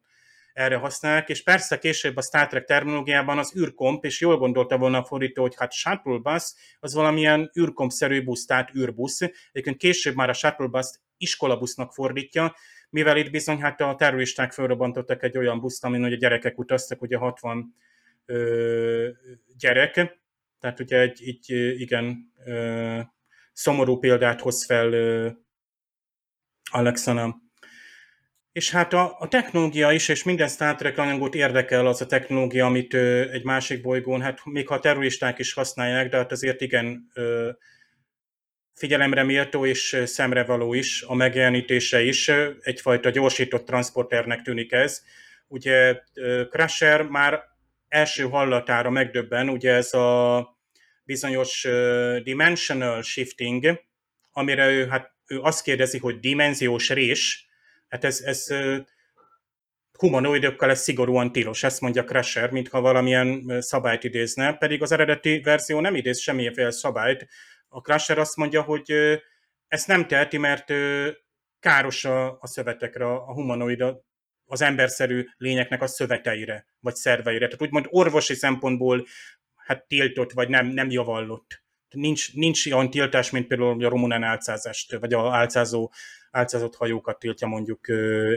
erre 0.53 0.77
használják, 0.77 1.29
és 1.29 1.43
persze 1.43 1.79
később 1.79 2.17
a 2.17 2.23
Star 2.23 2.47
Trek 2.47 2.65
terminológiában 2.65 3.39
az 3.39 3.57
űrkomp, 3.57 4.05
és 4.05 4.21
jól 4.21 4.37
gondolta 4.37 4.79
volna 4.79 4.99
a 4.99 5.05
fordító, 5.05 5.43
hogy 5.43 5.55
hát 5.57 5.73
shuttle 5.73 6.19
bus 6.19 6.43
az 6.81 6.95
valamilyen 6.95 7.51
űrkomp-szerű 7.61 8.25
busz, 8.25 8.45
tehát 8.45 8.75
űrbusz. 8.75 9.21
Egyébként 9.53 9.77
később 9.77 10.15
már 10.15 10.29
a 10.29 10.33
shuttle 10.33 10.67
bus 10.67 10.87
iskolabusznak 11.17 11.93
fordítja, 11.93 12.55
mivel 12.91 13.17
itt 13.17 13.31
bizony 13.31 13.61
hát 13.61 13.81
a 13.81 13.95
terroristák 13.99 14.53
felrobbantottak 14.53 15.23
egy 15.23 15.39
olyan 15.39 15.61
buszt, 15.61 15.85
amin 15.85 16.05
ugye 16.05 16.17
gyerekek 16.17 16.59
utaztak, 16.59 17.03
ugye 17.03 17.17
60 17.17 17.75
ö, 18.27 19.09
gyerek, 19.59 20.21
tehát 20.61 20.81
ugye 20.81 21.01
egy 21.01 21.27
így, 21.27 21.51
igen 21.81 22.33
ö, 22.45 23.01
szomorú 23.53 23.99
példát 23.99 24.41
hoz 24.41 24.65
fel 24.65 24.93
ö, 24.93 25.29
Alexana. 26.71 27.37
És 28.53 28.71
hát 28.71 28.93
a, 28.93 29.17
a 29.19 29.29
technológia 29.29 29.93
is, 29.93 30.09
és 30.09 30.23
minden 30.23 30.49
Star 30.49 30.75
Trek 30.75 30.99
anyagot 30.99 31.35
érdekel 31.35 31.87
az 31.87 32.01
a 32.01 32.07
technológia, 32.07 32.67
amit 32.67 32.95
ö, 32.95 33.31
egy 33.31 33.45
másik 33.45 33.83
bolygón, 33.83 34.21
hát 34.21 34.41
még 34.45 34.69
ha 34.69 34.81
terroristák 34.81 35.39
is 35.39 35.53
használják, 35.53 36.09
de 36.09 36.17
hát 36.17 36.33
azért 36.33 36.61
igen 36.61 37.11
ö, 37.15 37.51
figyelemre 38.79 39.23
méltó 39.23 39.67
és 39.67 40.03
szemrevaló 40.05 40.75
is, 40.75 41.03
a 41.03 41.15
megjelenítése 41.15 42.03
is, 42.03 42.31
egyfajta 42.61 43.11
gyorsított 43.11 43.67
transporternek 43.67 44.43
tűnik 44.43 44.73
ez. 44.73 45.03
Ugye 45.49 46.01
Crusher 46.51 47.03
már 47.03 47.43
első 47.89 48.23
hallatára 48.23 48.91
megdöbben, 48.91 49.49
ugye 49.49 49.73
ez 49.73 49.95
a 49.95 50.59
bizonyos 51.05 51.67
dimensional 52.23 53.03
shifting, 53.03 53.81
amire 54.33 54.71
ő, 54.71 54.87
hát, 54.87 55.17
ő 55.29 55.41
azt 55.41 55.63
kérdezi, 55.63 55.99
hogy 55.99 56.21
dimenziós 56.21 56.89
rés, 56.89 57.49
hát 57.89 58.05
ez, 58.05 58.21
ez 58.21 58.47
humanoidokkal 59.99 60.71
ez 60.71 60.81
szigorúan 60.81 61.33
tilos, 61.33 61.63
ezt 61.63 61.81
mondja 61.81 62.05
Crusher, 62.05 62.51
mintha 62.51 62.81
valamilyen 62.81 63.61
szabályt 63.61 64.05
idézne, 64.05 64.53
pedig 64.53 64.83
az 64.83 64.93
eredeti 64.93 65.41
verzió 65.41 65.81
nem 65.81 65.95
idéz 65.95 66.19
semmiféle 66.21 66.71
szabályt. 66.71 67.27
A 67.69 67.81
Crusher 67.81 68.19
azt 68.19 68.37
mondja, 68.37 68.63
hogy 68.63 68.93
ezt 69.69 69.87
nem 69.87 70.07
teheti, 70.07 70.39
mert 70.39 70.73
káros 71.61 72.05
a, 72.05 72.39
a 72.41 72.47
szövetekre, 72.47 73.07
a 73.07 73.33
humanoid, 73.33 73.85
az 74.45 74.63
emberszerű 74.63 75.25
lényeknek 75.37 75.83
a 75.83 75.87
szöveteire, 75.87 76.67
vagy 76.81 76.95
szerveire. 76.95 77.47
Tehát 77.47 77.63
úgymond 77.63 77.87
orvosi 77.89 78.35
szempontból 78.35 79.07
hát 79.55 79.87
tiltott, 79.87 80.33
vagy 80.33 80.49
nem, 80.49 80.67
nem 80.67 80.91
javallott. 80.91 81.63
Nincs, 81.91 82.35
nincs 82.35 82.67
olyan 82.67 82.91
tiltás, 82.91 83.31
mint 83.31 83.47
például 83.47 83.85
a 83.85 83.89
romunán 83.89 84.23
álcázást, 84.23 84.99
vagy 84.99 85.13
a 85.13 85.35
álcázó, 85.35 85.93
álcázott 86.31 86.77
hajókat 86.77 87.19
tiltja 87.19 87.47
mondjuk 87.47 87.89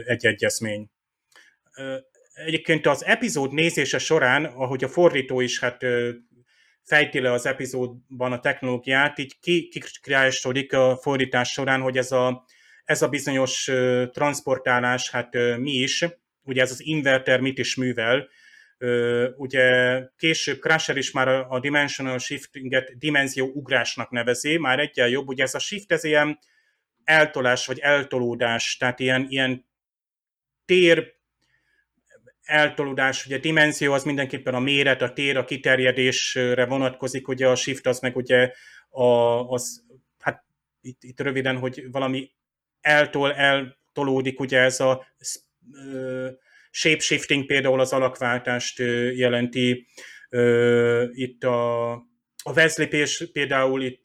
egy 0.06 0.26
egyezmény. 0.26 0.90
Egyébként 2.32 2.86
az 2.86 3.04
epizód 3.04 3.52
nézése 3.52 3.98
során, 3.98 4.44
ahogy 4.44 4.84
a 4.84 4.88
fordító 4.88 5.40
is 5.40 5.60
hát 5.60 5.84
fejti 6.82 7.20
le 7.20 7.32
az 7.32 7.46
epizódban 7.46 8.32
a 8.32 8.40
technológiát, 8.40 9.18
így 9.18 9.38
kikriásodik 9.40 10.72
a 10.72 10.96
fordítás 10.96 11.52
során, 11.52 11.80
hogy 11.80 11.96
ez 11.96 12.12
a, 12.12 12.44
ez 12.84 13.02
a 13.02 13.08
bizonyos 13.08 13.70
transportálás, 14.12 15.10
hát 15.10 15.34
mi 15.58 15.70
is, 15.70 16.04
ugye 16.42 16.62
ez 16.62 16.70
az 16.70 16.84
inverter 16.84 17.40
mit 17.40 17.58
is 17.58 17.76
művel, 17.76 18.28
ugye 19.36 19.98
később 20.16 20.58
Crusher 20.58 20.96
is 20.96 21.10
már 21.10 21.28
a 21.28 21.60
dimensional 21.60 22.18
shiftinget 22.18 22.98
dimenzió 22.98 23.50
ugrásnak 23.54 24.10
nevezi, 24.10 24.58
már 24.58 24.78
egyel 24.78 25.08
jobb, 25.08 25.28
ugye 25.28 25.42
ez 25.42 25.54
a 25.54 25.58
shift, 25.58 25.92
ez 25.92 26.04
ilyen 26.04 26.38
eltolás 27.04 27.66
vagy 27.66 27.78
eltolódás, 27.78 28.76
tehát 28.76 29.00
ilyen, 29.00 29.26
ilyen 29.28 29.66
tér 30.64 31.14
eltolódás, 32.42 33.26
ugye 33.26 33.38
dimenzió 33.38 33.92
az 33.92 34.04
mindenképpen 34.04 34.54
a 34.54 34.60
méret, 34.60 35.02
a 35.02 35.12
tér, 35.12 35.36
a 35.36 35.44
kiterjedésre 35.44 36.66
vonatkozik, 36.66 37.28
ugye 37.28 37.48
a 37.48 37.54
shift 37.54 37.86
az 37.86 38.00
meg 38.00 38.16
ugye 38.16 38.52
a, 38.88 39.04
az, 39.48 39.84
hát 40.18 40.44
itt, 40.80 41.02
itt 41.02 41.20
röviden, 41.20 41.58
hogy 41.58 41.90
valami 41.90 42.30
eltol, 42.80 43.34
eltolódik, 43.34 44.40
ugye 44.40 44.58
ez 44.58 44.80
a 44.80 45.06
uh, 45.70 46.28
shapeshifting 46.72 47.46
például 47.46 47.80
az 47.80 47.92
alakváltást 47.92 48.78
jelenti, 49.14 49.86
itt 51.12 51.44
a, 51.44 51.92
a 52.42 52.52
Wesley 52.54 52.88
például 53.32 53.82
itt 53.82 54.02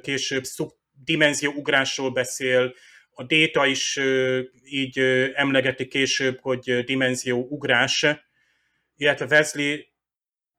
később 0.00 0.44
szubdimenzió 0.44 1.52
ugrásról 1.52 2.10
beszél, 2.10 2.74
a 3.14 3.24
Data 3.24 3.66
is 3.66 4.00
így 4.64 4.98
emlegeti 5.34 5.86
később, 5.86 6.38
hogy 6.40 6.84
dimenzió 6.84 7.46
ugrás, 7.50 8.06
illetve 8.96 9.26
Wesley 9.26 9.76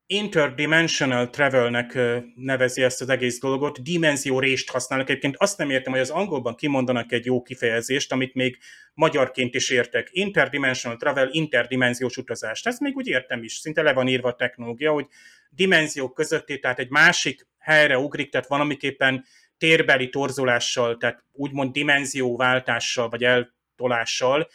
interdimensional 0.06 1.30
travelnek 1.30 2.00
nevezi 2.36 2.82
ezt 2.84 3.02
az 3.02 3.10
egész 3.10 3.40
dolgot, 3.40 3.84
dimenzió 3.84 4.40
rést 4.40 4.70
használnak. 4.70 5.10
Egyébként 5.10 5.36
azt 5.38 5.58
nem 5.58 5.70
értem, 5.70 5.92
hogy 5.92 6.02
az 6.02 6.10
angolban 6.10 6.56
kimondanak 6.56 7.12
egy 7.12 7.26
jó 7.26 7.42
kifejezést, 7.42 8.12
amit 8.12 8.34
még 8.34 8.58
magyarként 8.94 9.56
is 9.56 9.70
értek. 9.70 10.10
Interdimensional 10.12 10.98
travel, 10.98 11.30
interdimenziós 11.32 12.18
utazás. 12.18 12.64
Ezt 12.64 12.80
még 12.80 12.96
úgy 12.96 13.08
értem 13.08 13.44
is, 13.44 13.54
szinte 13.54 13.82
le 13.82 13.94
van 13.94 14.08
írva 14.08 14.30
a 14.30 14.36
technológia, 14.36 14.92
hogy 14.92 15.08
dimenziók 15.50 16.14
közötti, 16.14 16.60
tehát 16.60 16.80
egy 16.80 16.90
másik 16.90 17.48
helyre 17.60 17.98
ugrik, 17.98 18.32
tehát 18.32 18.48
valamiképpen 18.48 19.26
térbeli 19.58 20.10
torzulással, 20.10 20.98
tehát 20.98 21.24
úgymond 21.32 21.72
dimenzióváltással, 21.72 23.10
vagy 23.10 23.24
eltolással, 23.24 24.48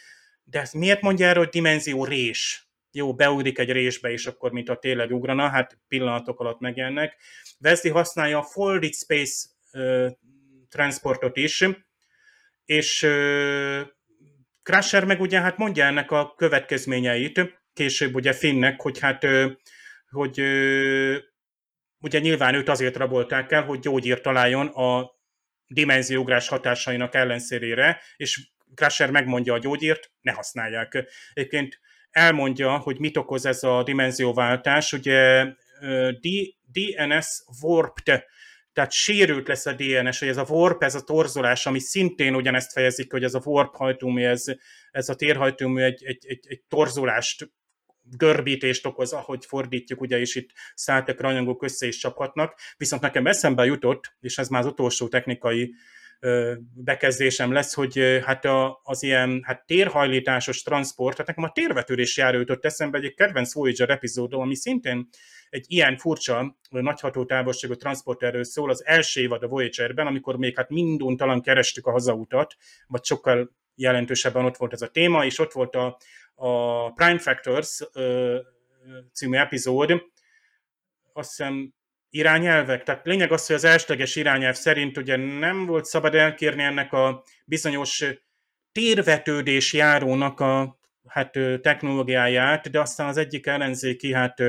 de 0.45 0.61
ezt 0.61 0.75
miért 0.75 1.01
mondja 1.01 1.27
erről, 1.27 1.43
hogy 1.43 1.53
dimenzió 1.53 2.05
rés? 2.05 2.68
Jó, 2.91 3.15
beugrik 3.15 3.59
egy 3.59 3.71
résbe, 3.71 4.11
és 4.11 4.27
akkor 4.27 4.53
mint 4.53 4.69
a 4.69 4.77
tényleg 4.77 5.11
ugrana, 5.11 5.49
hát 5.49 5.79
pillanatok 5.89 6.41
alatt 6.41 6.61
megjelennek. 6.61 7.17
Wesley 7.61 7.93
használja 7.93 8.39
a 8.39 8.43
Folded 8.43 8.95
Space 8.95 9.49
uh, 9.73 10.11
transportot 10.69 11.37
is, 11.37 11.65
és 12.65 13.03
uh, 13.03 13.81
Crusher 14.63 15.05
meg 15.05 15.21
ugye 15.21 15.41
hát 15.41 15.57
mondja 15.57 15.85
ennek 15.85 16.11
a 16.11 16.35
következményeit, 16.37 17.61
később 17.73 18.15
ugye 18.15 18.33
Finnnek, 18.33 18.81
hogy 18.81 18.99
hát 18.99 19.25
uh, 19.25 19.53
hogy 20.11 20.41
ugye 22.01 22.19
nyilván 22.19 22.55
őt 22.55 22.69
azért 22.69 22.97
rabolták 22.97 23.53
el, 23.53 23.65
hogy 23.65 23.79
gyógyírt 23.79 24.23
találjon 24.23 24.67
a 24.67 25.11
dimenziógrás 25.67 26.49
hatásainak 26.49 27.15
ellenszérére, 27.15 28.01
és 28.17 28.49
Crusher 28.75 29.11
megmondja 29.11 29.55
a 29.55 29.59
gyógyírt, 29.59 30.13
ne 30.21 30.33
használják. 30.33 31.05
Egyébként 31.33 31.81
elmondja, 32.19 32.77
hogy 32.77 32.99
mit 32.99 33.17
okoz 33.17 33.47
ez 33.47 33.63
a 33.63 33.83
dimenzióváltás, 33.83 34.93
ugye 34.93 35.47
DNS 36.73 37.43
warped, 37.63 38.25
tehát 38.73 38.93
sérült 38.93 39.49
lesz 39.49 39.67
a 39.67 39.73
DNS, 39.73 40.19
hogy 40.19 40.29
ez 40.29 40.37
a 40.37 40.47
warp, 40.49 40.83
ez 40.83 40.95
a 40.95 41.01
torzolás, 41.01 41.67
ami 41.67 41.79
szintén 41.79 42.35
ugyanezt 42.35 42.73
fejezik, 42.73 43.13
hogy 43.13 43.25
ez 43.25 43.35
a 43.35 43.41
warp 43.45 43.77
hajtómű, 43.77 44.25
ez, 44.25 44.45
ez 44.91 45.09
a 45.09 45.15
térhajtómű 45.15 45.83
egy, 45.83 46.05
egy, 46.05 46.25
egy, 46.27 46.47
egy 46.49 46.63
torzulást 46.69 47.51
görbítést 48.17 48.87
okoz, 48.87 49.13
ahogy 49.13 49.45
fordítjuk, 49.45 50.01
ugye 50.01 50.21
is 50.21 50.35
itt 50.35 50.51
szálltek 50.75 51.21
rajongók 51.21 51.63
össze 51.63 51.87
is 51.87 51.97
csaphatnak, 51.97 52.59
viszont 52.77 53.03
nekem 53.03 53.27
eszembe 53.27 53.65
jutott, 53.65 54.17
és 54.21 54.39
ez 54.39 54.49
már 54.49 54.61
az 54.61 54.67
utolsó 54.67 55.09
technikai 55.09 55.75
bekezdésem 56.75 57.53
lesz, 57.53 57.75
hogy 57.75 58.21
hát 58.25 58.45
a, 58.45 58.81
az 58.83 59.03
ilyen 59.03 59.41
hát 59.45 59.67
térhajlításos 59.67 60.63
transport, 60.63 61.17
tehát 61.17 61.27
nekem 61.27 61.45
a 61.45 61.53
térvetőrés 61.53 62.17
járó 62.17 62.39
jutott 62.39 62.65
eszembe 62.65 62.99
egy 62.99 63.15
kedvenc 63.15 63.55
Voyager 63.55 63.91
epizódom, 63.91 64.41
ami 64.41 64.55
szintén 64.55 65.09
egy 65.51 65.65
ilyen 65.69 65.97
furcsa, 65.97 66.59
nagy 66.71 67.01
hatótávolságú 67.01 67.75
transporterről 67.75 68.45
szól, 68.45 68.71
az 68.71 68.87
első 68.87 69.21
évad 69.21 69.43
a 69.43 69.49
Voyagerben, 69.49 70.07
amikor 70.07 70.37
még 70.37 70.57
hát 70.57 70.69
minduntalan 70.69 71.43
kerestük 71.43 71.87
a 71.87 71.91
hazautat, 71.91 72.57
vagy 72.87 73.05
sokkal 73.05 73.57
jelentősebben 73.75 74.45
ott 74.45 74.57
volt 74.57 74.73
ez 74.73 74.83
a 74.83 74.89
téma, 74.89 75.25
és 75.25 75.39
ott 75.39 75.53
volt 75.53 75.75
a, 75.75 75.99
a 76.35 76.93
Prime 76.93 77.19
Factors 77.19 77.81
című 79.13 79.37
epizód, 79.37 80.03
azt 81.13 81.37
hiszem 81.37 81.75
irányelvek, 82.11 82.83
tehát 82.83 83.07
lényeg 83.07 83.33
az, 83.33 83.47
hogy 83.47 83.57
az 83.57 83.65
elsőleges 83.65 84.17
irányelv 84.17 84.55
szerint 84.55 84.97
ugye 84.97 85.17
nem 85.17 85.67
volt 85.67 85.85
szabad 85.85 86.15
elkérni 86.15 86.63
ennek 86.63 86.93
a 86.93 87.23
bizonyos 87.45 88.05
térvetődés 88.73 89.73
járónak 89.73 90.41
a 90.41 90.79
hát, 91.09 91.31
technológiáját, 91.63 92.71
de 92.71 92.81
aztán 92.81 93.09
az 93.09 93.17
egyik 93.17 93.47
ellenzéki 93.47 94.13
hát, 94.13 94.43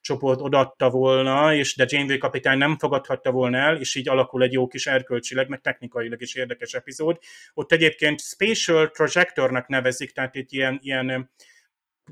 csoport 0.00 0.40
odatta 0.40 0.90
volna, 0.90 1.54
és 1.54 1.76
de 1.76 1.86
Janeway 1.88 2.18
kapitány 2.18 2.58
nem 2.58 2.78
fogadhatta 2.78 3.30
volna 3.30 3.58
el, 3.58 3.76
és 3.76 3.94
így 3.94 4.08
alakul 4.08 4.42
egy 4.42 4.52
jó 4.52 4.66
kis 4.66 4.86
erkölcsileg, 4.86 5.48
meg 5.48 5.60
technikailag 5.60 6.22
is 6.22 6.34
érdekes 6.34 6.72
epizód. 6.72 7.18
Ott 7.54 7.72
egyébként 7.72 8.20
Spatial 8.20 8.90
Trajectornak 8.90 9.66
nevezik, 9.66 10.12
tehát 10.12 10.34
itt 10.34 10.50
ilyen, 10.50 10.78
ilyen 10.82 11.30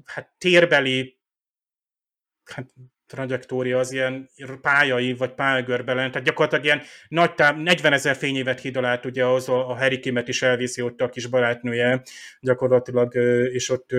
hát 0.05 0.35
térbeli 0.39 1.19
hát 2.45 2.67
trajektória 3.07 3.79
az 3.79 3.93
ilyen 3.93 4.29
pályai 4.61 5.15
vagy 5.15 5.35
pályagörbelen, 5.35 6.11
tehát 6.11 6.27
gyakorlatilag 6.27 6.65
ilyen 6.65 6.83
nagy 7.09 7.35
táv, 7.35 7.57
40 7.57 7.93
ezer 7.93 8.17
fényévet 8.17 8.61
híd 8.61 8.77
alá 8.77 9.01
ugye 9.05 9.27
az 9.27 9.49
a, 9.49 9.71
a 9.71 9.77
Harry 9.77 9.99
Kimet 9.99 10.29
is 10.29 10.43
elviszi 10.43 10.83
ott 10.83 11.01
a 11.01 11.09
kis 11.09 11.27
barátnője 11.27 12.03
gyakorlatilag, 12.41 13.15
és 13.53 13.71
ott 13.71 13.91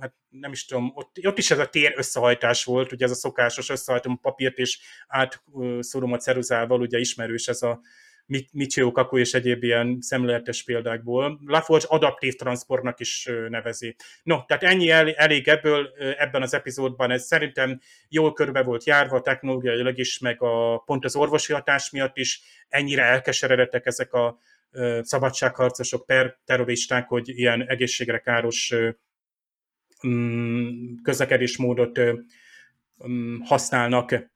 hát 0.00 0.14
nem 0.30 0.52
is 0.52 0.64
tudom, 0.64 0.92
ott, 0.94 1.18
ott 1.22 1.38
is 1.38 1.50
ez 1.50 1.58
a 1.58 1.66
tér 1.66 1.92
összehajtás 1.96 2.64
volt, 2.64 2.92
ugye 2.92 3.04
ez 3.04 3.10
a 3.10 3.14
szokásos 3.14 3.68
összehajtom 3.68 4.20
papírt 4.20 4.58
és 4.58 4.78
átszórom 5.06 6.12
a 6.12 6.16
ceruzával, 6.16 6.80
ugye 6.80 6.98
ismerős 6.98 7.48
ez 7.48 7.62
a 7.62 7.80
Michio 8.52 8.92
Kaku 8.92 9.18
és 9.18 9.34
egyéb 9.34 9.62
ilyen 9.62 9.98
szemléletes 10.00 10.62
példákból. 10.62 11.40
LaForge 11.46 11.86
adaptív 11.88 12.34
transportnak 12.34 13.00
is 13.00 13.28
nevezi. 13.48 13.96
No, 14.22 14.44
tehát 14.44 14.62
ennyi 14.62 14.90
el, 14.90 15.10
elég 15.10 15.48
ebből 15.48 15.88
ebben 16.18 16.42
az 16.42 16.54
epizódban. 16.54 17.10
Ez 17.10 17.26
szerintem 17.26 17.80
jól 18.08 18.32
körbe 18.32 18.62
volt 18.62 18.84
járva 18.84 19.20
technológiailag 19.20 19.98
is, 19.98 20.18
meg 20.18 20.42
a, 20.42 20.78
pont 20.78 21.04
az 21.04 21.16
orvosi 21.16 21.52
hatás 21.52 21.90
miatt 21.90 22.16
is 22.16 22.42
ennyire 22.68 23.02
elkeseredettek 23.02 23.86
ezek 23.86 24.12
a 24.12 24.38
szabadságharcosok 25.00 26.06
per 26.06 26.38
terroristák, 26.44 27.08
hogy 27.08 27.28
ilyen 27.28 27.68
egészségre 27.68 28.18
káros 28.18 28.74
mm, 30.06 30.94
közlekedésmódot 31.02 32.00
mm, 33.08 33.40
használnak. 33.40 34.30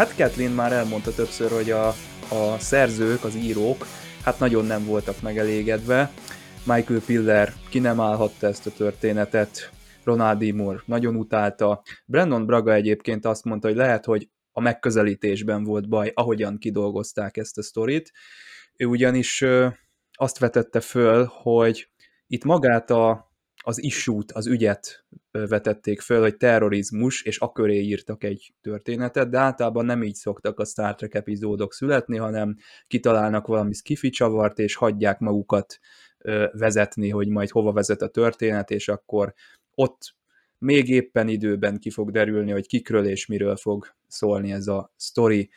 Hát 0.00 0.16
Kathleen 0.16 0.52
már 0.52 0.72
elmondta 0.72 1.14
többször, 1.14 1.50
hogy 1.50 1.70
a, 1.70 1.88
a 2.28 2.58
szerzők, 2.58 3.24
az 3.24 3.34
írók, 3.34 3.86
hát 4.24 4.38
nagyon 4.38 4.64
nem 4.64 4.84
voltak 4.84 5.22
megelégedve. 5.22 6.10
Michael 6.66 7.00
Piller 7.06 7.52
ki 7.68 7.78
nem 7.78 8.00
állhatta 8.00 8.46
ezt 8.46 8.66
a 8.66 8.70
történetet, 8.70 9.70
Ronald 10.04 10.44
D. 10.44 10.54
Moore 10.54 10.82
nagyon 10.84 11.16
utálta. 11.16 11.82
Brandon 12.06 12.46
Braga 12.46 12.72
egyébként 12.72 13.24
azt 13.24 13.44
mondta, 13.44 13.68
hogy 13.68 13.76
lehet, 13.76 14.04
hogy 14.04 14.28
a 14.52 14.60
megközelítésben 14.60 15.64
volt 15.64 15.88
baj, 15.88 16.12
ahogyan 16.14 16.58
kidolgozták 16.58 17.36
ezt 17.36 17.58
a 17.58 17.62
sztorit. 17.62 18.12
Ő 18.76 18.86
ugyanis 18.86 19.44
azt 20.12 20.38
vetette 20.38 20.80
föl, 20.80 21.30
hogy 21.32 21.90
itt 22.26 22.44
magát 22.44 22.90
a, 22.90 23.32
az 23.62 23.82
issút, 23.82 24.32
az 24.32 24.46
ügyet 24.46 25.04
vetették 25.30 26.00
föl, 26.00 26.20
hogy 26.20 26.36
terrorizmus, 26.36 27.22
és 27.22 27.38
a 27.38 27.52
köré 27.52 27.80
írtak 27.80 28.24
egy 28.24 28.54
történetet, 28.60 29.28
de 29.28 29.38
általában 29.38 29.84
nem 29.84 30.02
így 30.02 30.14
szoktak 30.14 30.58
a 30.58 30.64
Star 30.64 30.94
Trek 30.94 31.14
epizódok 31.14 31.72
születni, 31.72 32.16
hanem 32.16 32.56
kitalálnak 32.86 33.46
valami 33.46 33.72
skifi 33.72 34.08
csavart, 34.08 34.58
és 34.58 34.74
hagyják 34.74 35.18
magukat 35.18 35.78
vezetni, 36.52 37.08
hogy 37.08 37.28
majd 37.28 37.50
hova 37.50 37.72
vezet 37.72 38.02
a 38.02 38.08
történet, 38.08 38.70
és 38.70 38.88
akkor 38.88 39.34
ott 39.74 40.14
még 40.58 40.88
éppen 40.88 41.28
időben 41.28 41.78
ki 41.78 41.90
fog 41.90 42.10
derülni, 42.10 42.50
hogy 42.50 42.66
kikről 42.66 43.06
és 43.06 43.26
miről 43.26 43.56
fog 43.56 43.94
szólni 44.06 44.52
ez 44.52 44.66
a 44.66 44.92
sztori. 44.96 45.50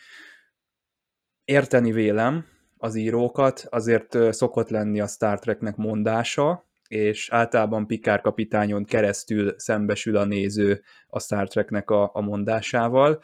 Érteni 1.45 1.91
vélem 1.91 2.45
az 2.77 2.95
írókat, 2.95 3.67
azért 3.69 4.33
szokott 4.33 4.69
lenni 4.69 4.99
a 4.99 5.07
Star 5.07 5.39
Treknek 5.39 5.75
mondása, 5.75 6.67
és 6.93 7.29
általában 7.29 7.87
Pikár 7.87 8.21
kapitányon 8.21 8.85
keresztül 8.85 9.53
szembesül 9.57 10.17
a 10.17 10.25
néző 10.25 10.81
a 11.07 11.19
Star 11.19 11.47
Treknek 11.47 11.89
a, 11.89 12.09
a 12.13 12.21
mondásával. 12.21 13.19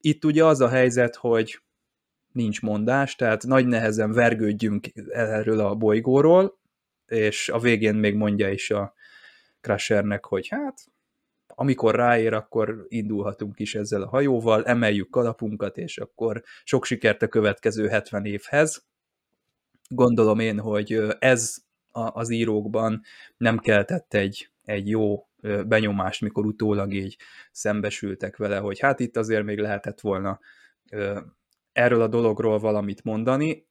Itt 0.00 0.24
ugye 0.24 0.44
az 0.44 0.60
a 0.60 0.68
helyzet, 0.68 1.14
hogy 1.14 1.60
nincs 2.32 2.62
mondás, 2.62 3.14
tehát 3.14 3.46
nagy 3.46 3.66
nehezen 3.66 4.12
vergődjünk 4.12 4.86
erről 5.08 5.60
a 5.60 5.74
bolygóról, 5.74 6.58
és 7.06 7.48
a 7.48 7.58
végén 7.58 7.94
még 7.94 8.14
mondja 8.14 8.50
is 8.50 8.70
a 8.70 8.94
Crushernek, 9.60 10.24
hogy 10.24 10.48
hát 10.48 10.84
amikor 11.46 11.94
ráér, 11.94 12.32
akkor 12.32 12.84
indulhatunk 12.88 13.58
is 13.58 13.74
ezzel 13.74 14.02
a 14.02 14.08
hajóval, 14.08 14.64
emeljük 14.64 15.10
kalapunkat, 15.10 15.76
és 15.76 15.98
akkor 15.98 16.42
sok 16.64 16.84
sikert 16.84 17.22
a 17.22 17.28
következő 17.28 17.88
70 17.88 18.24
évhez. 18.24 18.86
Gondolom 19.88 20.38
én, 20.38 20.58
hogy 20.58 21.02
ez 21.18 21.65
az 22.12 22.30
írókban 22.30 23.02
nem 23.36 23.58
keltett 23.58 24.14
egy, 24.14 24.50
egy 24.64 24.88
jó 24.88 25.28
benyomást, 25.66 26.20
mikor 26.20 26.46
utólag 26.46 26.92
így 26.92 27.16
szembesültek 27.52 28.36
vele, 28.36 28.58
hogy 28.58 28.78
hát 28.78 29.00
itt 29.00 29.16
azért 29.16 29.44
még 29.44 29.58
lehetett 29.58 30.00
volna 30.00 30.40
erről 31.72 32.00
a 32.00 32.08
dologról 32.08 32.58
valamit 32.58 33.04
mondani. 33.04 33.66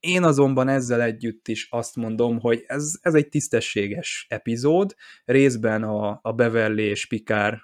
Én 0.00 0.22
azonban 0.22 0.68
ezzel 0.68 1.02
együtt 1.02 1.48
is 1.48 1.68
azt 1.70 1.96
mondom, 1.96 2.40
hogy 2.40 2.64
ez, 2.66 2.92
ez 3.00 3.14
egy 3.14 3.28
tisztességes 3.28 4.26
epizód, 4.28 4.94
részben 5.24 5.82
a, 5.82 6.18
a 6.22 6.32
Beverly 6.32 6.82
és 6.82 7.06
Pikár 7.06 7.60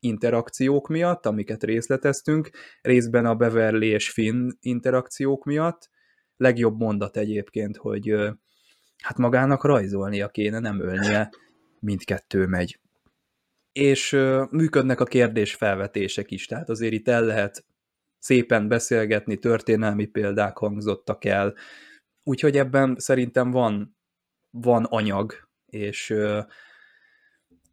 interakciók 0.00 0.88
miatt, 0.88 1.26
amiket 1.26 1.64
részleteztünk, 1.64 2.50
részben 2.80 3.26
a 3.26 3.34
Beverly 3.34 3.86
és 3.86 4.10
Finn 4.10 4.50
interakciók 4.60 5.44
miatt. 5.44 5.90
Legjobb 6.36 6.78
mondat 6.78 7.16
egyébként, 7.16 7.76
hogy 7.76 8.14
hát 9.02 9.16
magának 9.16 9.64
rajzolnia 9.64 10.28
kéne, 10.28 10.58
nem 10.58 10.80
ölnie, 10.80 11.30
mindkettő 11.80 12.46
megy. 12.46 12.80
És 13.72 14.10
működnek 14.50 15.00
a 15.00 15.04
kérdés 15.04 15.54
felvetések 15.54 16.30
is, 16.30 16.46
tehát 16.46 16.68
azért 16.68 16.92
itt 16.92 17.08
el 17.08 17.24
lehet 17.24 17.64
szépen 18.18 18.68
beszélgetni, 18.68 19.38
történelmi 19.38 20.06
példák 20.06 20.56
hangzottak 20.56 21.24
el, 21.24 21.54
úgyhogy 22.24 22.56
ebben 22.56 22.96
szerintem 22.98 23.50
van, 23.50 23.96
van 24.50 24.84
anyag, 24.84 25.48
és 25.66 26.10
ö, 26.10 26.40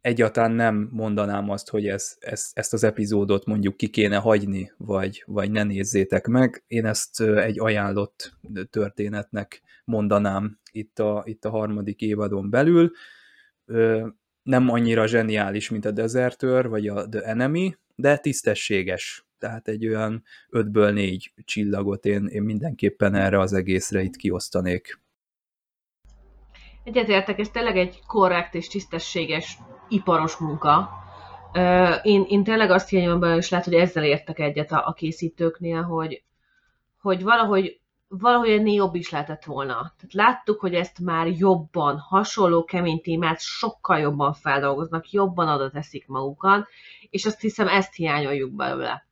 egyáltalán 0.02 0.52
nem 0.52 0.88
mondanám 0.92 1.50
azt, 1.50 1.70
hogy 1.70 1.86
ez, 1.86 2.16
ez, 2.20 2.50
ezt 2.54 2.72
az 2.72 2.84
epizódot 2.84 3.46
mondjuk 3.46 3.76
ki 3.76 3.88
kéne 3.88 4.16
hagyni, 4.16 4.72
vagy, 4.76 5.22
vagy 5.26 5.50
ne 5.50 5.62
nézzétek 5.62 6.26
meg. 6.26 6.64
Én 6.66 6.86
ezt 6.86 7.20
egy 7.20 7.60
ajánlott 7.60 8.32
történetnek 8.70 9.62
mondanám 9.84 10.58
itt 10.72 10.98
a, 10.98 11.22
itt 11.26 11.44
a 11.44 11.50
harmadik 11.50 12.00
évadon 12.00 12.50
belül. 12.50 12.90
Nem 14.42 14.68
annyira 14.68 15.06
zseniális, 15.06 15.70
mint 15.70 15.84
a 15.84 15.90
Desertőr, 15.90 16.68
vagy 16.68 16.88
a 16.88 17.08
The 17.08 17.22
Enemy, 17.22 17.76
de 17.94 18.16
tisztességes. 18.16 19.26
Tehát 19.38 19.68
egy 19.68 19.86
olyan 19.86 20.24
5-ből 20.50 20.92
4 20.92 21.32
csillagot 21.44 22.04
én, 22.06 22.26
én 22.26 22.42
mindenképpen 22.42 23.14
erre 23.14 23.38
az 23.38 23.52
egészre 23.52 24.02
itt 24.02 24.16
kiosztanék. 24.16 25.00
Egyetértek, 26.84 27.38
ez 27.38 27.48
tényleg 27.48 27.76
egy 27.76 27.98
korrekt 28.06 28.54
és 28.54 28.68
tisztességes 28.68 29.58
iparos 29.92 30.36
munka. 30.36 30.90
Én, 32.02 32.24
én 32.28 32.44
tényleg 32.44 32.70
azt 32.70 32.88
hiányom 32.88 33.20
be, 33.20 33.36
és 33.36 33.50
lehet, 33.50 33.66
hogy 33.66 33.74
ezzel 33.74 34.04
értek 34.04 34.38
egyet 34.38 34.72
a, 34.72 34.86
a 34.86 34.92
készítőknél, 34.92 35.82
hogy, 35.82 36.22
hogy 37.00 37.22
valahogy, 37.22 37.80
valahogy 38.08 38.50
ennél 38.50 38.74
jobb 38.74 38.94
is 38.94 39.10
lehetett 39.10 39.44
volna. 39.44 39.74
Tehát 39.74 40.12
láttuk, 40.12 40.60
hogy 40.60 40.74
ezt 40.74 40.98
már 40.98 41.26
jobban, 41.26 41.98
hasonló 41.98 42.64
kemény 42.64 43.00
témát 43.00 43.40
sokkal 43.40 43.98
jobban 43.98 44.32
feldolgoznak, 44.32 45.10
jobban 45.10 45.48
oda 45.48 45.70
teszik 45.70 46.06
magukat, 46.06 46.66
és 47.10 47.24
azt 47.24 47.40
hiszem 47.40 47.68
ezt 47.68 47.94
hiányoljuk 47.94 48.52
belőle. 48.52 49.06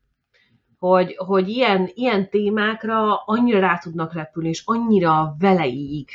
Hogy, 0.78 1.15
hogy 1.16 1.48
ilyen, 1.48 1.90
ilyen 1.94 2.31
témákra 2.31 3.16
annyira 3.16 3.61
rá 3.61 3.78
tudnak 3.78 4.12
repülni, 4.12 4.48
és 4.48 4.62
annyira 4.65 5.35
veleig 5.39 6.09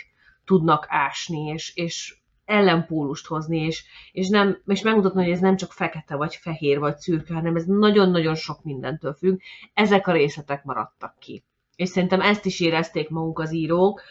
tudnak 0.45 0.85
ásni, 0.89 1.47
és, 1.47 1.75
és 1.75 2.17
ellenpólust 2.45 3.27
hozni, 3.27 3.57
és, 3.57 3.83
és, 4.11 4.29
nem, 4.29 4.61
és 4.65 4.81
megmutatni, 4.81 5.23
hogy 5.23 5.31
ez 5.31 5.39
nem 5.39 5.55
csak 5.55 5.71
fekete, 5.71 6.15
vagy 6.15 6.35
fehér, 6.35 6.79
vagy 6.79 6.97
szürke, 6.97 7.33
hanem 7.33 7.55
ez 7.55 7.65
nagyon-nagyon 7.65 8.35
sok 8.35 8.63
mindentől 8.63 9.13
függ. 9.13 9.39
Ezek 9.73 10.07
a 10.07 10.11
részletek 10.11 10.63
maradtak 10.63 11.15
ki. 11.19 11.43
És 11.75 11.89
szerintem 11.89 12.21
ezt 12.21 12.45
is 12.45 12.59
érezték 12.59 13.09
maguk 13.09 13.39
az 13.39 13.53
írók. 13.53 14.01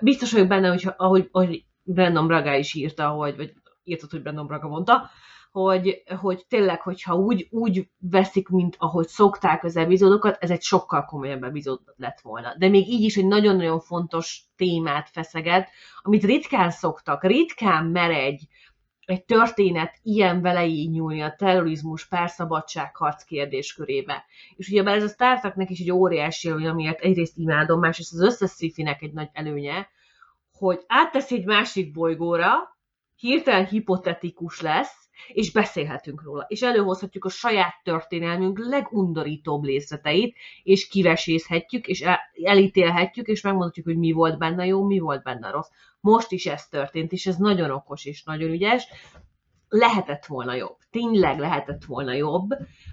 Biztos 0.00 0.32
vagyok 0.32 0.48
benne, 0.48 0.68
hogy 0.68 0.88
ahogy, 0.96 1.28
ahogy 1.32 1.64
Brandon 1.82 2.26
Braga 2.26 2.54
is 2.54 2.74
írta, 2.74 3.08
hogy, 3.08 3.36
vagy 3.36 3.52
írtad, 3.84 4.10
hogy 4.10 4.22
Brandon 4.22 4.46
Braga 4.46 4.68
mondta, 4.68 5.10
hogy, 5.54 6.02
hogy 6.20 6.44
tényleg, 6.48 6.80
hogyha 6.80 7.14
úgy, 7.14 7.48
úgy 7.50 7.88
veszik, 7.98 8.48
mint 8.48 8.76
ahogy 8.78 9.06
szokták 9.06 9.64
az 9.64 9.76
epizódokat, 9.76 10.36
ez 10.40 10.50
egy 10.50 10.62
sokkal 10.62 11.04
komolyabb 11.04 11.42
epizód 11.42 11.80
lett 11.96 12.20
volna. 12.20 12.54
De 12.58 12.68
még 12.68 12.88
így 12.88 13.02
is 13.02 13.16
egy 13.16 13.26
nagyon-nagyon 13.26 13.80
fontos 13.80 14.42
témát 14.56 15.08
feszeget, 15.08 15.68
amit 16.02 16.24
ritkán 16.24 16.70
szoktak, 16.70 17.24
ritkán 17.24 17.84
mer 17.84 18.10
egy, 18.10 18.42
egy 19.04 19.24
történet 19.24 19.98
ilyen 20.02 20.40
vele 20.40 20.66
így 20.66 20.90
nyúlni 20.90 21.20
a 21.20 21.34
terrorizmus, 21.38 22.08
perszabadságharc 22.08 23.24
kérdéskörébe. 23.24 24.24
És 24.56 24.68
ugye 24.68 24.82
ez 24.82 25.02
a 25.02 25.08
Star 25.08 25.40
Treknek 25.40 25.70
is 25.70 25.80
egy 25.80 25.92
óriási 25.92 26.48
előny, 26.48 26.66
amiért 26.66 27.00
egyrészt 27.00 27.36
imádom, 27.36 27.80
másrészt 27.80 28.12
az 28.12 28.20
összes 28.20 28.50
sci 28.50 28.72
egy 29.00 29.12
nagy 29.12 29.30
előnye, 29.32 29.88
hogy 30.52 30.84
áttesz 30.86 31.30
egy 31.30 31.44
másik 31.44 31.92
bolygóra, 31.92 32.73
hirtelen 33.24 33.66
hipotetikus 33.66 34.60
lesz, 34.60 35.08
és 35.28 35.52
beszélhetünk 35.52 36.22
róla, 36.22 36.44
és 36.48 36.62
előhozhatjuk 36.62 37.24
a 37.24 37.28
saját 37.28 37.74
történelmünk 37.82 38.58
legundorítóbb 38.58 39.64
részleteit, 39.64 40.36
és 40.62 40.88
kivesészhetjük, 40.88 41.86
és 41.86 42.04
elítélhetjük, 42.44 43.26
és 43.26 43.42
megmondhatjuk, 43.42 43.86
hogy 43.86 43.96
mi 43.96 44.12
volt 44.12 44.38
benne 44.38 44.66
jó, 44.66 44.84
mi 44.84 44.98
volt 44.98 45.22
benne 45.22 45.50
rossz. 45.50 45.68
Most 46.00 46.32
is 46.32 46.46
ez 46.46 46.66
történt, 46.66 47.12
és 47.12 47.26
ez 47.26 47.36
nagyon 47.36 47.70
okos 47.70 48.04
és 48.04 48.22
nagyon 48.24 48.50
ügyes. 48.50 48.86
Lehetett 49.68 50.26
volna 50.26 50.54
jobb. 50.54 50.76
Tényleg 50.90 51.38
lehetett 51.38 51.84
volna 51.84 52.12
jobb, 52.12 52.48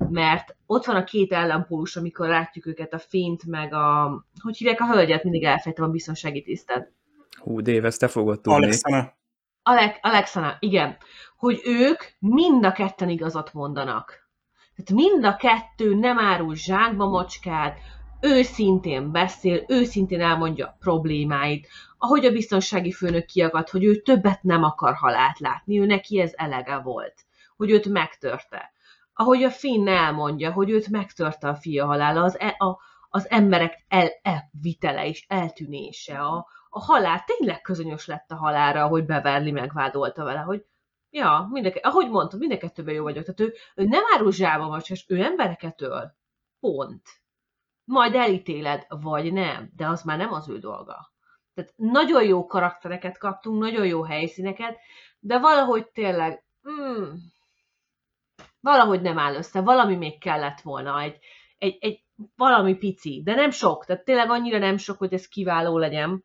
mert 0.09 0.55
ott 0.65 0.85
van 0.85 0.95
a 0.95 1.03
két 1.03 1.31
ellenpólus, 1.31 1.95
amikor 1.95 2.27
látjuk 2.27 2.65
őket, 2.65 2.93
a 2.93 2.99
fint, 2.99 3.45
meg 3.45 3.73
a... 3.73 4.11
Hogy 4.41 4.57
hívják 4.57 4.81
a 4.81 4.87
hölgyet? 4.93 5.23
Mindig 5.23 5.43
elfejtem 5.43 5.85
a 5.85 5.87
biztonsági 5.87 6.41
tisztet. 6.41 6.91
Hú, 7.37 7.61
Dave, 7.61 7.87
ezt 7.87 7.99
te 7.99 8.07
fogod 8.07 8.41
tudni. 8.41 8.63
Alexana. 8.63 9.19
Alek, 9.63 9.99
Alexana, 10.01 10.57
igen. 10.59 10.97
Hogy 11.37 11.61
ők 11.63 12.03
mind 12.19 12.65
a 12.65 12.71
ketten 12.71 13.09
igazat 13.09 13.53
mondanak. 13.53 14.29
Tehát 14.75 15.05
mind 15.05 15.25
a 15.25 15.35
kettő 15.35 15.95
nem 15.95 16.19
árul 16.19 16.55
zsákba 16.55 17.09
macskát, 17.09 17.79
őszintén 18.21 19.11
beszél, 19.11 19.63
őszintén 19.67 20.21
elmondja 20.21 20.65
a 20.65 20.75
problémáit, 20.79 21.67
ahogy 21.97 22.25
a 22.25 22.31
biztonsági 22.31 22.91
főnök 22.91 23.25
kiakadt, 23.25 23.69
hogy 23.69 23.83
ő 23.83 23.95
többet 23.95 24.43
nem 24.43 24.63
akar 24.63 24.93
halált 24.93 25.39
látni, 25.39 25.79
ő 25.79 25.85
neki 25.85 26.19
ez 26.19 26.31
elege 26.35 26.77
volt, 26.77 27.13
hogy 27.57 27.69
őt 27.71 27.85
megtörte. 27.85 28.73
Ahogy 29.13 29.43
a 29.43 29.49
Finn 29.49 29.87
elmondja, 29.87 30.51
hogy 30.51 30.69
őt 30.69 30.89
megtörte 30.89 31.47
a 31.47 31.55
fia 31.55 31.85
halála, 31.85 32.23
az, 32.23 32.39
e, 32.39 32.55
a, 32.57 32.79
az 33.09 33.29
emberek 33.29 33.85
el, 33.87 34.09
elvitele 34.21 35.07
és 35.07 35.25
eltűnése, 35.27 36.19
a, 36.19 36.47
a 36.73 36.79
halál, 36.79 37.23
tényleg 37.23 37.61
közönyös 37.61 38.05
lett 38.05 38.31
a 38.31 38.35
halára, 38.35 38.83
ahogy 38.83 39.05
Beverly 39.05 39.51
megvádolta 39.51 40.23
vele, 40.23 40.39
hogy 40.39 40.65
ja, 41.09 41.47
mindeke, 41.51 41.79
ahogy 41.79 42.09
mondtam, 42.09 42.39
mindenkettőben 42.39 42.93
jó 42.93 43.03
vagyok. 43.03 43.23
Tehát 43.23 43.39
ő, 43.39 43.53
ő 43.75 43.83
nem 43.83 44.03
árul 44.13 44.31
zsába 44.31 44.67
vagy, 44.67 45.05
ő 45.07 45.23
embereket 45.23 45.81
öl. 45.81 46.15
Pont. 46.59 47.01
Majd 47.83 48.15
elítéled, 48.15 48.85
vagy 48.89 49.33
nem, 49.33 49.71
de 49.75 49.87
az 49.87 50.03
már 50.03 50.17
nem 50.17 50.33
az 50.33 50.49
ő 50.49 50.59
dolga. 50.59 51.11
Tehát 51.53 51.73
nagyon 51.75 52.23
jó 52.23 52.45
karaktereket 52.45 53.17
kaptunk, 53.17 53.61
nagyon 53.61 53.85
jó 53.85 54.03
helyszíneket, 54.03 54.77
de 55.19 55.39
valahogy 55.39 55.87
tényleg, 55.87 56.43
mm, 56.69 57.13
valahogy 58.59 59.01
nem 59.01 59.17
áll 59.17 59.35
össze, 59.35 59.61
valami 59.61 59.95
még 59.95 60.19
kellett 60.19 60.61
volna, 60.61 61.01
egy, 61.01 61.17
egy, 61.57 61.77
egy 61.79 62.03
valami 62.35 62.75
pici, 62.75 63.21
de 63.23 63.35
nem 63.35 63.49
sok, 63.49 63.85
tehát 63.85 64.03
tényleg 64.03 64.29
annyira 64.29 64.57
nem 64.57 64.77
sok, 64.77 64.97
hogy 64.97 65.13
ez 65.13 65.27
kiváló 65.27 65.77
legyen. 65.77 66.23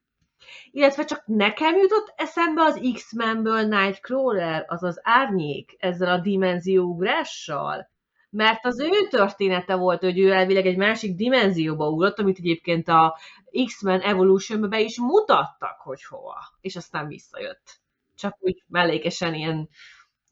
Illetve 0.71 1.05
csak 1.05 1.23
nekem 1.27 1.77
jutott 1.77 2.13
eszembe 2.17 2.63
az 2.63 2.81
X-Menből 2.95 3.63
Nightcrawler, 3.63 4.65
az 4.67 4.83
az 4.83 5.01
árnyék 5.03 5.77
ezzel 5.79 6.11
a 6.13 6.19
dimenzióugrással. 6.19 7.91
Mert 8.31 8.65
az 8.65 8.81
ő 8.81 9.09
története 9.11 9.75
volt, 9.75 10.01
hogy 10.01 10.19
ő 10.19 10.33
elvileg 10.33 10.67
egy 10.67 10.77
másik 10.77 11.15
dimenzióba 11.15 11.89
ugrott, 11.89 12.19
amit 12.19 12.39
egyébként 12.39 12.89
a 12.89 13.19
X-Men 13.65 14.01
evolution 14.01 14.69
be 14.69 14.81
is 14.81 14.99
mutattak, 14.99 15.81
hogy 15.81 16.05
hova. 16.05 16.37
És 16.61 16.77
aztán 16.77 17.07
visszajött. 17.07 17.81
Csak 18.17 18.37
úgy 18.39 18.63
mellékesen 18.67 19.35
ilyen 19.35 19.69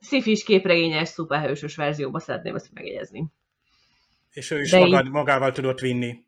szifis 0.00 0.44
képregényes, 0.44 1.08
szuperhősös 1.08 1.76
verzióba 1.76 2.18
szeretném 2.18 2.54
ezt 2.54 2.72
megjegyezni. 2.72 3.26
És 4.32 4.50
ő 4.50 4.60
is 4.60 4.72
magad, 4.72 5.08
magával 5.08 5.52
tudott 5.52 5.80
vinni. 5.80 6.24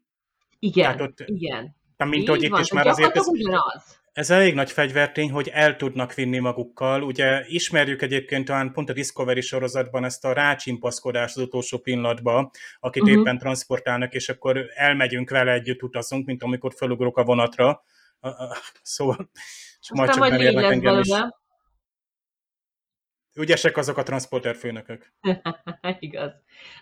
Igen, 0.59 1.01
ott, 1.01 1.21
igen. 1.25 1.77
Mint 2.05 2.29
hogy 2.29 2.43
itt 2.43 2.59
is 2.59 2.73
már 2.73 2.87
azért 2.87 3.17
ez, 3.17 3.27
ez 4.13 4.31
elég 4.31 4.55
nagy 4.55 4.71
fegyvertény, 4.71 5.31
hogy 5.31 5.49
el 5.49 5.77
tudnak 5.77 6.15
vinni 6.15 6.39
magukkal. 6.39 7.03
Ugye 7.03 7.45
ismerjük 7.47 8.03
egyébként 8.03 8.45
talán 8.45 8.73
pont 8.73 8.91
a 8.91 8.93
Discovery 8.93 9.41
sorozatban 9.41 10.05
ezt 10.05 10.25
a 10.25 10.33
rácsimpaszkodást 10.33 11.37
az 11.37 11.43
utolsó 11.43 11.79
pillanatban, 11.79 12.51
akit 12.81 13.03
uh-huh. 13.03 13.19
éppen 13.19 13.39
transportálnak, 13.39 14.15
és 14.15 14.29
akkor 14.29 14.67
elmegyünk 14.75 15.31
vele 15.31 15.53
együtt 15.53 15.83
utazunk, 15.83 16.27
mint 16.27 16.43
amikor 16.43 16.73
felugrok 16.77 17.17
a 17.17 17.25
vonatra. 17.25 17.83
Szóval, 18.83 19.31
és 19.81 19.91
majd 19.93 20.11
csak 20.11 20.29
nem 20.29 20.41
érnek 20.41 20.65
engem 20.65 20.99
is. 20.99 21.09
Ügyesek 23.35 23.77
azok 23.77 23.97
a 23.97 24.03
transporter 24.03 24.57
főnökök. 24.57 25.13
Igaz. 25.99 26.33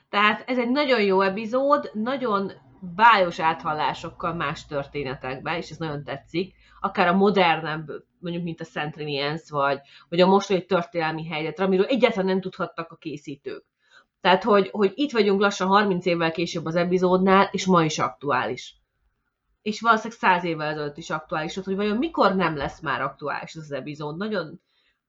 Tehát 0.09 0.45
ez 0.47 0.59
egy 0.59 0.71
nagyon 0.71 1.03
jó 1.03 1.21
epizód, 1.21 1.91
nagyon 1.95 2.53
bájos 2.95 3.41
áthallásokkal 3.41 4.35
más 4.35 4.67
történetekbe, 4.67 5.57
és 5.57 5.71
ez 5.71 5.77
nagyon 5.77 6.05
tetszik, 6.05 6.55
akár 6.81 7.09
a 7.09 7.17
modernebb, 7.17 7.87
mondjuk 8.19 8.45
mint 8.45 8.61
a 8.61 8.65
Centrinians, 8.65 9.51
vagy, 9.51 9.81
vagy 10.09 10.21
a 10.21 10.27
mostani 10.27 10.65
történelmi 10.65 11.27
helyzetre, 11.27 11.65
amiről 11.65 11.87
egyáltalán 11.87 12.27
nem 12.27 12.41
tudhattak 12.41 12.91
a 12.91 12.97
készítők. 12.97 13.65
Tehát, 14.21 14.43
hogy, 14.43 14.69
hogy 14.71 14.93
itt 14.95 15.13
vagyunk 15.13 15.41
lassan 15.41 15.69
30 15.69 16.07
évvel 16.07 16.33
később 16.33 16.65
az 16.65 16.77
epizódnál, 16.77 17.49
és 17.53 17.67
ma 17.67 17.85
is 17.85 17.99
aktuális. 17.99 18.77
És 19.63 19.81
valószínűleg 19.81 20.19
100 20.19 20.45
évvel 20.45 20.71
ezelőtt 20.71 20.97
is 20.97 21.11
aktuális, 21.11 21.55
hogy 21.55 21.77
vajon 21.77 21.97
mikor 21.97 22.35
nem 22.35 22.57
lesz 22.57 22.81
már 22.81 23.01
aktuális 23.01 23.57
az 23.57 23.73
epizód. 23.73 24.17
Nagyon, 24.17 24.61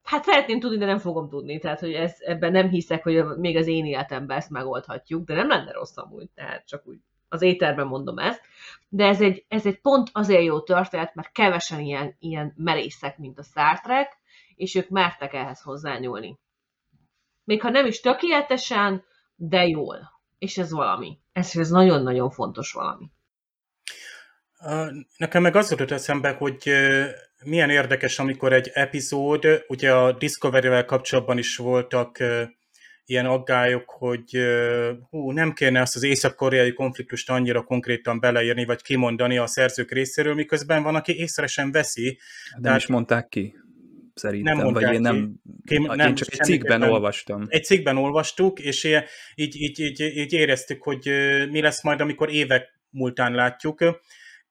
hát 0.04 0.24
szeretném 0.24 0.60
tudni, 0.60 0.78
de 0.78 0.86
nem 0.86 0.98
fogom 0.98 1.30
tudni. 1.30 1.60
Tehát, 1.60 1.80
hogy 1.80 1.94
ez, 1.94 2.16
ebben 2.20 2.52
nem 2.52 2.70
hiszek, 2.70 3.04
hogy 3.04 3.26
még 3.38 3.58
az 3.58 3.68
én 3.68 3.86
életemben 3.86 4.38
ezt 4.38 4.50
megoldhatjuk, 4.50 5.26
de 5.26 5.34
nem 5.34 5.48
lenne 5.48 5.72
rossz 5.72 5.98
amúgy, 5.98 6.30
tehát 6.36 6.68
csak 6.68 6.88
úgy 6.88 7.00
az 7.30 7.42
éterben 7.42 7.88
mondom 7.88 8.18
ezt, 8.18 8.42
de 8.90 9.06
ez 9.06 9.22
egy, 9.22 9.46
ez 9.48 9.66
egy 9.66 9.82
pont 9.82 10.10
azért 10.12 10.44
jó 10.44 10.62
történet, 10.62 11.16
mert 11.16 11.32
kevesen 11.32 11.80
ilyen, 11.80 12.16
ilyen 12.20 12.54
merészek, 12.58 13.18
mint 13.18 13.40
a 13.40 13.44
Star 13.44 13.80
Trek, 13.80 14.18
és 14.56 14.76
ők 14.76 14.90
mertek 14.90 15.34
ehhez 15.34 15.62
hozzányúlni. 15.62 16.40
Még 17.44 17.62
ha 17.62 17.70
nem 17.70 17.86
is 17.86 18.00
tökéletesen, 18.00 19.04
de 19.36 19.68
jól. 19.68 20.14
És 20.38 20.58
ez 20.58 20.72
valami. 20.72 21.20
Ez, 21.32 21.56
ez 21.56 21.70
nagyon-nagyon 21.70 22.30
fontos 22.30 22.72
valami. 22.72 23.12
Nekem 25.18 25.42
meg 25.42 25.56
az 25.56 25.72
jutott 25.72 25.92
eszembe, 25.92 26.32
hogy 26.32 26.72
milyen 27.44 27.70
érdekes, 27.70 28.20
amikor 28.20 28.54
egy 28.54 28.70
epizód, 28.74 29.66
ugye 29.68 29.94
a 29.94 30.12
Discovery-vel 30.12 30.86
kapcsolatban 30.86 31.38
is 31.38 31.58
voltak 31.58 32.18
ilyen 33.06 33.26
aggályok, 33.26 33.90
hogy 33.90 34.38
hú, 35.10 35.32
nem 35.32 35.53
kéne 35.53 35.82
azt 35.82 35.95
az 35.95 36.03
észak-koreai 36.03 36.73
konfliktust 36.73 37.30
annyira 37.30 37.64
konkrétan 37.64 38.19
beleírni, 38.19 38.65
vagy 38.65 38.82
kimondani 38.82 39.38
a 39.38 39.48
szerzők 39.48 39.91
részéről, 39.91 40.34
miközben 40.34 40.84
van, 40.84 40.95
aki 40.95 41.18
észre 41.18 41.48
sem 41.48 41.72
veszi. 41.72 42.19
Nem 42.52 42.61
Tehát, 42.61 42.80
is 42.80 42.88
mondták 42.88 43.27
ki, 43.27 43.56
szerintem, 44.14 44.57
nem 44.57 44.73
vagy 44.73 44.94
én 44.94 45.02
nem, 45.02 45.34
ki. 45.65 45.77
Nem, 45.77 46.07
én 46.07 46.15
csak 46.15 46.34
egy 46.34 46.40
cikkben 46.40 46.82
olvastam. 46.82 47.45
Egy 47.48 47.64
cikkben 47.64 47.98
olvastuk, 47.98 48.60
és 48.60 48.84
így, 49.36 49.56
így, 49.61 49.80
így, 49.80 49.99
így 49.99 50.34
éreztük, 50.34 50.84
hogy 50.84 51.10
mi 51.52 51.61
lesz 51.61 51.84
majd, 51.84 52.02
amikor 52.02 52.30
évek 52.30 52.80
múltán 52.90 53.34
látjuk, 53.34 53.84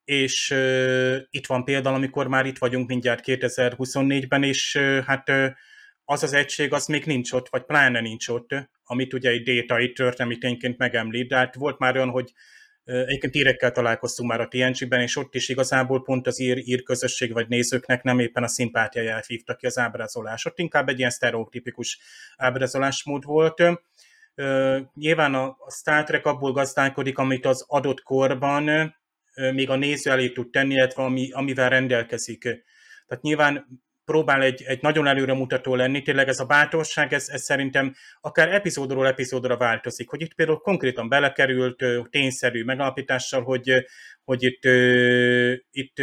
és 0.04 0.50
uh, 0.50 1.16
itt 1.30 1.46
van 1.46 1.64
például, 1.64 1.94
amikor 1.94 2.28
már 2.28 2.46
itt 2.46 2.58
vagyunk 2.58 2.88
mindjárt 2.88 3.24
2024-ben, 3.26 4.42
és 4.42 4.74
uh, 4.74 4.98
hát 4.98 5.28
uh, 5.28 5.46
az 6.04 6.22
az 6.22 6.32
egység 6.32 6.72
az 6.72 6.86
még 6.86 7.04
nincs 7.04 7.32
ott, 7.32 7.48
vagy 7.48 7.64
pláne 7.64 8.00
nincs 8.00 8.28
ott, 8.28 8.50
amit 8.84 9.12
ugye 9.12 9.30
egy 9.30 9.42
détai 9.42 9.92
történelmi 9.92 10.38
tényként 10.38 10.78
megemlít, 10.78 11.28
de 11.28 11.36
hát 11.36 11.54
volt 11.54 11.78
már 11.78 11.94
olyan, 11.96 12.10
hogy 12.10 12.32
Egyébként 12.84 13.34
írekkel 13.34 13.72
találkoztunk 13.72 14.30
már 14.30 14.40
a 14.40 14.48
TNG-ben, 14.48 15.00
és 15.00 15.16
ott 15.16 15.34
is 15.34 15.48
igazából 15.48 16.02
pont 16.02 16.26
az 16.26 16.40
ír, 16.40 16.58
ír 16.58 16.82
közösség 16.82 17.32
vagy 17.32 17.48
nézőknek 17.48 18.02
nem 18.02 18.18
éppen 18.18 18.42
a 18.42 18.48
szimpátiáját 18.48 19.26
hívta 19.26 19.54
ki 19.54 19.66
az 19.66 19.78
ábrázolás. 19.78 20.44
Ott 20.44 20.58
inkább 20.58 20.88
egy 20.88 20.98
ilyen 20.98 21.10
sztereotipikus 21.10 21.98
ábrázolásmód 22.36 23.24
volt. 23.24 23.62
Nyilván 24.94 25.34
a 25.34 25.56
Star 25.70 26.04
Trek 26.04 26.26
abból 26.26 26.52
gazdálkodik, 26.52 27.18
amit 27.18 27.46
az 27.46 27.64
adott 27.68 28.02
korban 28.02 28.94
még 29.52 29.70
a 29.70 29.76
néző 29.76 30.10
elé 30.10 30.28
tud 30.28 30.50
tenni, 30.50 30.74
illetve 30.74 31.02
ami, 31.02 31.32
amivel 31.32 31.68
rendelkezik. 31.68 32.42
Tehát 33.06 33.22
nyilván 33.22 33.82
próbál 34.04 34.42
egy, 34.42 34.62
egy 34.62 34.82
nagyon 34.82 35.06
előremutató 35.06 35.74
lenni, 35.74 36.02
tényleg 36.02 36.28
ez 36.28 36.40
a 36.40 36.44
bátorság, 36.44 37.12
ez, 37.12 37.28
ez 37.28 37.42
szerintem 37.42 37.94
akár 38.20 38.52
epizódról 38.52 39.06
epizódra 39.06 39.56
változik, 39.56 40.08
hogy 40.08 40.20
itt 40.20 40.34
például 40.34 40.58
konkrétan 40.58 41.08
belekerült 41.08 41.84
tényszerű 42.10 42.64
megalapítással, 42.64 43.42
hogy, 43.42 43.86
hogy 44.24 44.42
itt, 44.42 44.64
itt 45.70 46.02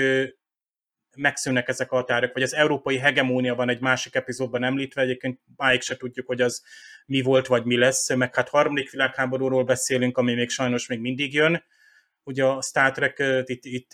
megszűnnek 1.15 1.67
ezek 1.67 1.91
a 1.91 1.95
határok, 1.95 2.33
vagy 2.33 2.43
az 2.43 2.53
európai 2.53 2.97
hegemónia 2.97 3.55
van 3.55 3.69
egy 3.69 3.81
másik 3.81 4.15
epizódban 4.15 4.63
említve, 4.63 5.01
egyébként 5.01 5.39
máig 5.55 5.81
se 5.81 5.97
tudjuk, 5.97 6.27
hogy 6.27 6.41
az 6.41 6.63
mi 7.05 7.21
volt, 7.21 7.47
vagy 7.47 7.63
mi 7.63 7.77
lesz, 7.77 8.13
meg 8.13 8.35
hát 8.35 8.49
harmadik 8.49 8.91
világháborúról 8.91 9.63
beszélünk, 9.63 10.17
ami 10.17 10.33
még 10.33 10.49
sajnos 10.49 10.87
még 10.87 10.99
mindig 10.99 11.33
jön, 11.33 11.63
ugye 12.23 12.45
a 12.45 12.61
Star 12.61 12.91
Trek 12.91 13.23
itt, 13.45 13.65
itt, 13.65 13.93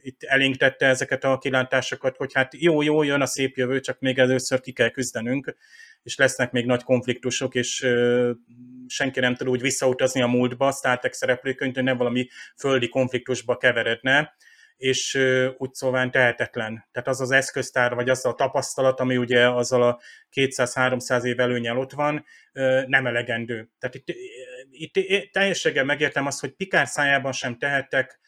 itt 0.00 0.22
elénk 0.22 0.56
tette 0.56 0.86
ezeket 0.86 1.24
a 1.24 1.38
kilátásokat, 1.38 2.16
hogy 2.16 2.32
hát 2.32 2.54
jó, 2.54 2.82
jó, 2.82 3.02
jön 3.02 3.20
a 3.20 3.26
szép 3.26 3.56
jövő, 3.56 3.80
csak 3.80 3.98
még 4.00 4.18
először 4.18 4.60
ki 4.60 4.72
kell 4.72 4.90
küzdenünk, 4.90 5.56
és 6.02 6.16
lesznek 6.16 6.52
még 6.52 6.66
nagy 6.66 6.82
konfliktusok, 6.82 7.54
és 7.54 7.86
senki 8.86 9.20
nem 9.20 9.34
tud 9.34 9.48
úgy 9.48 9.60
visszautazni 9.60 10.22
a 10.22 10.26
múltba, 10.26 10.72
Star 10.72 10.98
Trek 10.98 11.12
szereplőkönyv, 11.12 11.74
hogy 11.74 11.82
ne 11.82 11.92
valami 11.92 12.28
földi 12.56 12.88
konfliktusba 12.88 13.56
keveredne, 13.56 14.34
és 14.82 15.14
úgy 15.56 15.74
szóval 15.74 16.10
tehetetlen. 16.10 16.88
Tehát 16.92 17.08
az 17.08 17.20
az 17.20 17.30
eszköztár, 17.30 17.94
vagy 17.94 18.08
az 18.08 18.24
a 18.26 18.34
tapasztalat, 18.34 19.00
ami 19.00 19.16
ugye 19.16 19.48
azzal 19.48 19.82
a 19.82 20.00
200-300 20.34 21.22
év 21.24 21.40
előnyel 21.40 21.78
ott 21.78 21.92
van, 21.92 22.24
nem 22.86 23.06
elegendő. 23.06 23.70
Tehát 23.78 23.94
itt, 23.94 24.16
itt 24.70 25.32
teljességgel 25.32 25.84
megértem 25.84 26.26
azt, 26.26 26.40
hogy 26.40 26.50
Pikár 26.50 26.86
szájában 26.86 27.32
sem 27.32 27.58
tehettek 27.58 28.20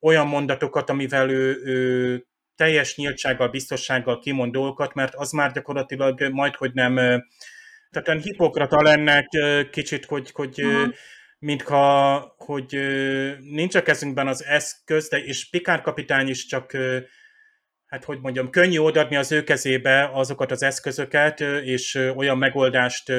olyan 0.00 0.26
mondatokat, 0.26 0.90
amivel 0.90 1.30
ő, 1.30 1.60
ő 1.64 2.26
teljes 2.56 2.96
nyíltsággal, 2.96 3.48
biztossággal 3.48 4.18
kimond 4.18 4.52
dolgokat, 4.52 4.94
mert 4.94 5.14
az 5.14 5.30
már 5.30 5.52
gyakorlatilag 5.52 6.28
majd, 6.30 6.54
hogy 6.54 6.72
nem, 6.72 6.94
tehát 7.90 8.08
olyan 8.08 8.20
hipokrata 8.20 8.82
lenne 8.82 9.26
kicsit, 9.70 10.04
hogy, 10.04 10.30
hogy 10.30 10.62
uh-huh 10.62 10.94
mintha 11.38 12.34
hogy 12.36 12.72
nincs 13.40 13.74
a 13.74 13.82
kezünkben 13.82 14.26
az 14.26 14.44
eszköz, 14.44 15.08
de 15.08 15.24
és 15.24 15.50
Pikár 15.50 15.80
kapitány 15.80 16.28
is 16.28 16.46
csak 16.46 16.76
hát 17.86 18.04
hogy 18.04 18.20
mondjam, 18.20 18.50
könnyű 18.50 18.78
odaadni 18.78 19.16
az 19.16 19.32
ő 19.32 19.44
kezébe 19.44 20.10
azokat 20.12 20.50
az 20.50 20.62
eszközöket, 20.62 21.40
és 21.40 21.94
olyan 21.94 22.38
megoldást 22.38 23.12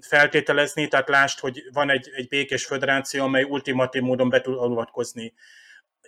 feltételezni, 0.00 0.88
tehát 0.88 1.08
lást, 1.08 1.40
hogy 1.40 1.62
van 1.72 1.90
egy, 1.90 2.10
egy 2.14 2.28
békés 2.28 2.66
föderáció, 2.66 3.24
amely 3.24 3.42
ultimatív 3.42 4.02
módon 4.02 4.28
be 4.28 4.40
tud 4.40 4.58
avatkozni. 4.58 5.34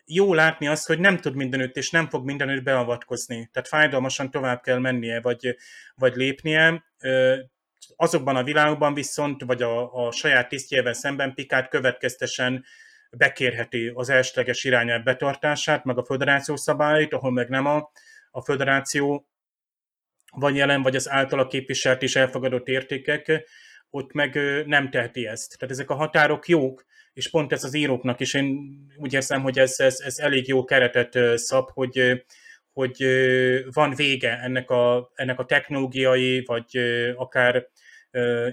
Jó 0.04 0.34
látni 0.34 0.66
azt, 0.66 0.86
hogy 0.86 0.98
nem 0.98 1.16
tud 1.16 1.34
mindenütt, 1.34 1.76
és 1.76 1.90
nem 1.90 2.08
fog 2.08 2.24
mindenütt 2.24 2.62
beavatkozni. 2.62 3.48
Tehát 3.52 3.68
fájdalmasan 3.68 4.30
tovább 4.30 4.62
kell 4.62 4.78
mennie, 4.78 5.20
vagy, 5.20 5.56
vagy 5.94 6.14
lépnie 6.14 6.84
azokban 7.96 8.36
a 8.36 8.42
világokban 8.42 8.94
viszont, 8.94 9.42
vagy 9.42 9.62
a, 9.62 10.06
a 10.06 10.12
saját 10.12 10.48
tisztjével 10.48 10.92
szemben 10.92 11.34
Pikát 11.34 11.68
következtesen 11.68 12.64
bekérheti 13.10 13.92
az 13.94 14.08
elsőleges 14.08 14.64
irányelv 14.64 15.02
betartását, 15.02 15.84
meg 15.84 15.98
a 15.98 16.04
föderáció 16.04 16.56
szabályait, 16.56 17.12
ahol 17.12 17.30
meg 17.30 17.48
nem 17.48 17.66
a, 17.66 17.90
a 18.30 18.40
föderáció 18.40 19.28
van 20.32 20.54
jelen, 20.54 20.82
vagy 20.82 20.96
az 20.96 21.10
általa 21.10 21.46
képviselt 21.46 22.02
és 22.02 22.16
elfogadott 22.16 22.68
értékek, 22.68 23.48
ott 23.90 24.12
meg 24.12 24.38
nem 24.66 24.90
teheti 24.90 25.26
ezt. 25.26 25.58
Tehát 25.58 25.74
ezek 25.74 25.90
a 25.90 25.94
határok 25.94 26.48
jók, 26.48 26.84
és 27.12 27.30
pont 27.30 27.52
ez 27.52 27.64
az 27.64 27.74
íróknak 27.74 28.20
is, 28.20 28.34
én 28.34 28.58
úgy 28.96 29.12
érzem, 29.12 29.42
hogy 29.42 29.58
ez, 29.58 29.80
ez, 29.80 30.00
ez 30.00 30.18
elég 30.18 30.48
jó 30.48 30.64
keretet 30.64 31.38
szab, 31.38 31.70
hogy, 31.70 32.24
hogy 32.72 33.04
van 33.72 33.94
vége 33.94 34.38
ennek 34.42 34.70
a, 34.70 35.10
ennek 35.14 35.38
a 35.38 35.44
technológiai, 35.44 36.44
vagy 36.44 36.78
akár 37.16 37.68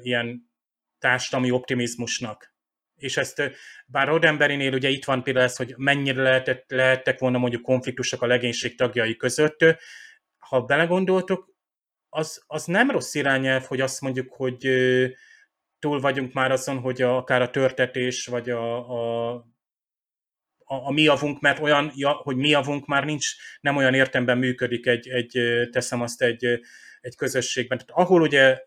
ilyen 0.02 0.52
társadalmi 1.00 1.52
optimizmusnak. 1.52 2.54
És 2.96 3.18
ezt, 3.18 3.52
bár 3.86 4.08
Rodemberinél 4.08 4.74
ugye 4.74 4.90
itt 4.90 5.06
van 5.06 5.24
például 5.24 5.46
ez, 5.46 5.56
hogy 5.56 5.74
mennyire 5.78 6.22
lehetett, 6.22 6.72
lehettek 6.72 7.20
volna 7.20 7.38
mondjuk 7.38 7.62
konfliktusok 7.62 8.22
a 8.22 8.28
legénység 8.28 8.78
tagjai 8.78 9.16
között, 9.16 9.66
ha 10.38 10.62
belegondoltok, 10.62 11.52
az, 12.10 12.44
az 12.48 12.66
nem 12.66 12.92
rossz 12.92 13.14
irányelv, 13.14 13.64
hogy 13.64 13.82
azt 13.82 14.02
mondjuk, 14.02 14.34
hogy 14.34 14.68
túl 15.80 16.00
vagyunk 16.00 16.34
már 16.34 16.52
azon, 16.52 16.80
hogy 16.80 17.02
a, 17.02 17.18
akár 17.18 17.42
a 17.42 17.50
törtetés, 17.50 18.26
vagy 18.26 18.50
a, 18.50 18.90
a, 18.90 19.34
a, 20.58 20.76
a 20.76 20.92
mi 20.92 21.08
avunk, 21.08 21.42
mert 21.42 21.60
olyan, 21.60 21.92
ja, 21.96 22.12
hogy 22.12 22.36
mi 22.36 22.54
avunk 22.54 22.86
már 22.86 23.06
nincs, 23.06 23.36
nem 23.62 23.76
olyan 23.76 23.94
értemben 23.94 24.38
működik 24.38 24.86
egy, 24.86 25.08
egy 25.08 25.40
teszem 25.72 26.02
azt 26.02 26.22
egy, 26.22 26.46
egy 27.02 27.16
közösségben. 27.16 27.78
Tehát 27.78 28.02
ahol 28.02 28.22
ugye 28.22 28.62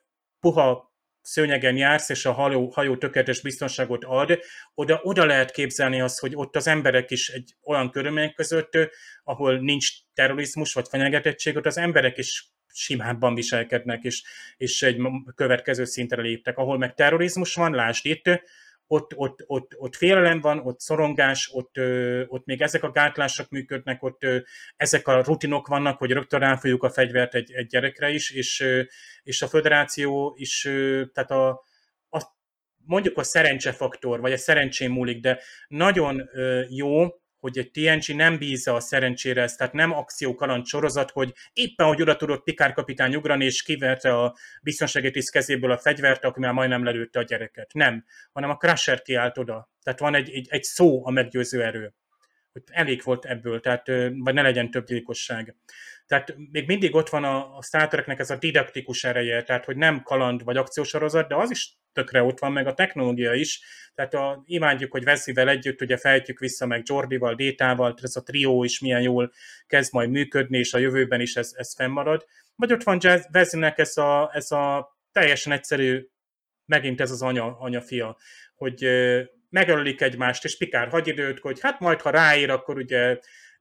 puha 0.46 0.94
szőnyegen 1.20 1.76
jársz, 1.76 2.08
és 2.08 2.24
a 2.24 2.32
hajó, 2.32 2.68
hajó 2.68 2.96
tökéletes 2.96 3.40
biztonságot 3.40 4.04
ad, 4.04 4.38
oda, 4.74 5.00
oda 5.02 5.24
lehet 5.24 5.50
képzelni 5.50 6.00
azt, 6.00 6.18
hogy 6.18 6.32
ott 6.34 6.56
az 6.56 6.66
emberek 6.66 7.10
is 7.10 7.28
egy 7.28 7.54
olyan 7.62 7.90
körülmények 7.90 8.34
között, 8.34 8.70
ahol 9.24 9.58
nincs 9.58 9.88
terrorizmus 10.14 10.72
vagy 10.72 10.88
fenyegetettség, 10.88 11.56
ott 11.56 11.66
az 11.66 11.78
emberek 11.78 12.18
is 12.18 12.50
simábban 12.72 13.34
viselkednek, 13.34 14.02
és, 14.02 14.22
és 14.56 14.82
egy 14.82 14.96
következő 15.34 15.84
szintre 15.84 16.22
léptek. 16.22 16.58
Ahol 16.58 16.78
meg 16.78 16.94
terrorizmus 16.94 17.54
van, 17.54 17.74
lásd 17.74 18.06
itt, 18.06 18.30
ott, 18.86 19.16
ott, 19.16 19.44
ott, 19.46 19.74
ott 19.76 19.96
félelem 19.96 20.40
van, 20.40 20.58
ott 20.58 20.80
szorongás, 20.80 21.50
ott, 21.52 21.78
ott 22.26 22.44
még 22.44 22.62
ezek 22.62 22.82
a 22.82 22.90
gátlások 22.90 23.48
működnek, 23.48 24.02
ott 24.02 24.26
ezek 24.76 25.08
a 25.08 25.22
rutinok 25.22 25.66
vannak, 25.66 25.98
hogy 25.98 26.10
rögtön 26.10 26.40
ráfogjuk 26.40 26.82
a 26.82 26.90
fegyvert 26.90 27.34
egy, 27.34 27.52
egy 27.52 27.66
gyerekre 27.66 28.08
is, 28.08 28.30
és, 28.30 28.64
és 29.22 29.42
a 29.42 29.48
föderáció 29.48 30.34
is, 30.36 30.60
tehát 31.12 31.30
a, 31.30 31.48
a 32.10 32.22
mondjuk 32.84 33.18
a 33.18 33.22
szerencsefaktor, 33.22 34.20
vagy 34.20 34.32
a 34.32 34.36
szerencsém 34.36 34.92
múlik, 34.92 35.20
de 35.20 35.40
nagyon 35.68 36.30
jó, 36.68 37.06
hogy 37.46 37.58
egy 37.58 37.70
TNG 37.70 38.16
nem 38.16 38.38
bízza 38.38 38.74
a 38.74 38.80
szerencsére 38.80 39.42
ezt, 39.42 39.58
tehát 39.58 39.72
nem 39.72 39.92
akció 39.92 40.34
kaland 40.34 40.66
sorozat, 40.66 41.10
hogy 41.10 41.32
éppen, 41.52 41.86
hogy 41.86 42.02
oda 42.02 42.16
tudott 42.16 42.42
Pikár 42.42 42.72
kapitány 42.72 43.16
ugrani, 43.16 43.44
és 43.44 43.62
kiverte 43.62 44.18
a 44.18 44.36
biztonsági 44.62 45.10
tiszt 45.10 45.30
kezéből 45.30 45.70
a 45.70 45.78
fegyvert, 45.78 46.24
aki 46.24 46.40
már 46.40 46.52
majdnem 46.52 46.84
lelőtte 46.84 47.18
a 47.18 47.22
gyereket. 47.22 47.72
Nem, 47.72 48.04
hanem 48.32 48.50
a 48.50 48.56
Crusher 48.56 49.02
kiállt 49.02 49.38
oda. 49.38 49.70
Tehát 49.82 49.98
van 49.98 50.14
egy, 50.14 50.30
egy, 50.30 50.46
egy 50.50 50.62
szó 50.62 51.06
a 51.06 51.10
meggyőző 51.10 51.62
erő. 51.62 51.94
Hogy 52.52 52.62
elég 52.66 53.02
volt 53.04 53.24
ebből, 53.24 53.60
tehát, 53.60 53.86
vagy 54.12 54.34
ne 54.34 54.42
legyen 54.42 54.70
több 54.70 54.86
gyilkosság. 54.86 55.54
Tehát 56.06 56.36
még 56.52 56.66
mindig 56.66 56.94
ott 56.94 57.08
van 57.08 57.24
a, 57.24 57.56
a 57.56 57.62
Star 57.62 57.88
Treknek 57.88 58.18
ez 58.18 58.30
a 58.30 58.36
didaktikus 58.36 59.04
ereje, 59.04 59.42
tehát 59.42 59.64
hogy 59.64 59.76
nem 59.76 60.02
kaland 60.02 60.44
vagy 60.44 60.56
akciósorozat, 60.56 61.28
de 61.28 61.34
az 61.34 61.50
is 61.50 61.76
tökre 61.92 62.22
ott 62.22 62.38
van, 62.38 62.52
meg 62.52 62.66
a 62.66 62.74
technológia 62.74 63.32
is. 63.34 63.60
Tehát 63.94 64.14
a, 64.14 64.42
imádjuk, 64.44 64.92
hogy 64.92 65.04
Veszivel 65.04 65.48
együtt 65.48 65.80
ugye 65.80 65.96
fejtjük 65.96 66.38
vissza, 66.38 66.66
meg 66.66 66.82
Jordival, 66.84 67.34
Détával, 67.34 67.88
tehát 67.88 68.04
ez 68.04 68.16
a 68.16 68.22
trió 68.22 68.64
is 68.64 68.80
milyen 68.80 69.02
jól 69.02 69.32
kezd 69.66 69.92
majd 69.92 70.10
működni, 70.10 70.58
és 70.58 70.74
a 70.74 70.78
jövőben 70.78 71.20
is 71.20 71.36
ez, 71.36 71.52
ez 71.54 71.74
fennmarad. 71.74 72.26
Vagy 72.56 72.72
ott 72.72 72.82
van 72.82 72.98
Vezinek 73.30 73.78
ez 73.78 73.96
a, 73.96 74.30
ez 74.32 74.50
a 74.50 74.96
teljesen 75.12 75.52
egyszerű, 75.52 76.08
megint 76.66 77.00
ez 77.00 77.10
az 77.10 77.22
anya, 77.22 77.58
anya-fia, 77.58 78.16
hogy 78.54 78.88
megölik 79.50 80.00
egymást, 80.00 80.44
és 80.44 80.56
Pikár 80.56 80.88
hagy 80.88 81.08
időt, 81.08 81.38
hogy 81.38 81.60
hát 81.60 81.80
majd, 81.80 82.00
ha 82.00 82.10
ráír, 82.10 82.50
akkor 82.50 82.76
ugye 82.76 83.18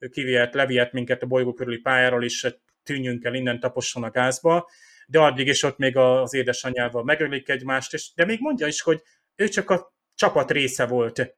kivihet, 0.09 0.53
levihet 0.53 0.91
minket 0.91 1.23
a 1.23 1.25
bolygó 1.25 1.53
körüli 1.53 1.77
pályáról, 1.77 2.23
és 2.23 2.55
tűnjünk 2.83 3.23
el 3.23 3.33
innen, 3.33 3.59
taposson 3.59 4.03
a 4.03 4.09
gázba, 4.09 4.69
de 5.07 5.19
addig 5.19 5.47
is 5.47 5.63
ott 5.63 5.77
még 5.77 5.97
az 5.97 6.33
édesanyjával 6.33 7.03
megölik 7.03 7.49
egymást, 7.49 7.93
és, 7.93 8.11
de 8.15 8.25
még 8.25 8.39
mondja 8.39 8.67
is, 8.67 8.81
hogy 8.81 9.01
ő 9.35 9.47
csak 9.47 9.69
a 9.69 9.93
csapat 10.15 10.51
része 10.51 10.85
volt. 10.85 11.35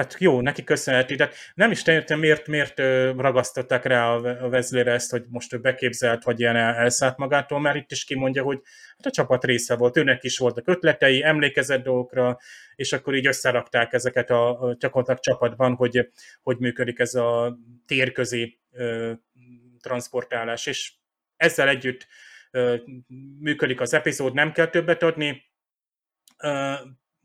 Tehát 0.00 0.16
jó, 0.18 0.40
neki 0.40 0.64
köszönheti. 0.64 1.14
De 1.14 1.30
nem 1.54 1.70
is 1.70 1.86
értem, 1.86 2.18
miért, 2.18 2.46
miért 2.46 2.78
ragasztották 3.16 3.84
rá 3.84 4.14
a 4.14 4.48
vezlére 4.48 4.92
ezt, 4.92 5.10
hogy 5.10 5.24
most 5.28 5.52
ő 5.52 5.58
beképzelt, 5.58 6.24
vagy 6.24 6.40
ilyen 6.40 6.56
elszállt 6.56 7.16
magától, 7.16 7.60
mert 7.60 7.76
itt 7.76 7.90
is 7.90 8.04
kimondja, 8.04 8.42
hogy 8.42 8.60
hát 8.96 9.06
a 9.06 9.10
csapat 9.10 9.44
része 9.44 9.76
volt, 9.76 9.96
őnek 9.96 10.24
is 10.24 10.38
voltak 10.38 10.68
ötletei, 10.68 11.22
emlékezett 11.22 11.82
dolgokra, 11.82 12.38
és 12.74 12.92
akkor 12.92 13.14
így 13.14 13.26
összerakták 13.26 13.92
ezeket 13.92 14.30
a, 14.30 14.76
gyakorlatilag 14.78 15.20
csapatban, 15.20 15.74
hogy, 15.74 16.10
hogy 16.42 16.58
működik 16.58 16.98
ez 16.98 17.14
a 17.14 17.58
térközi 17.86 18.60
transportálás, 19.80 20.66
és 20.66 20.92
ezzel 21.36 21.68
együtt 21.68 22.06
működik 23.40 23.80
az 23.80 23.94
epizód, 23.94 24.34
nem 24.34 24.52
kell 24.52 24.66
többet 24.66 25.02
adni, 25.02 25.44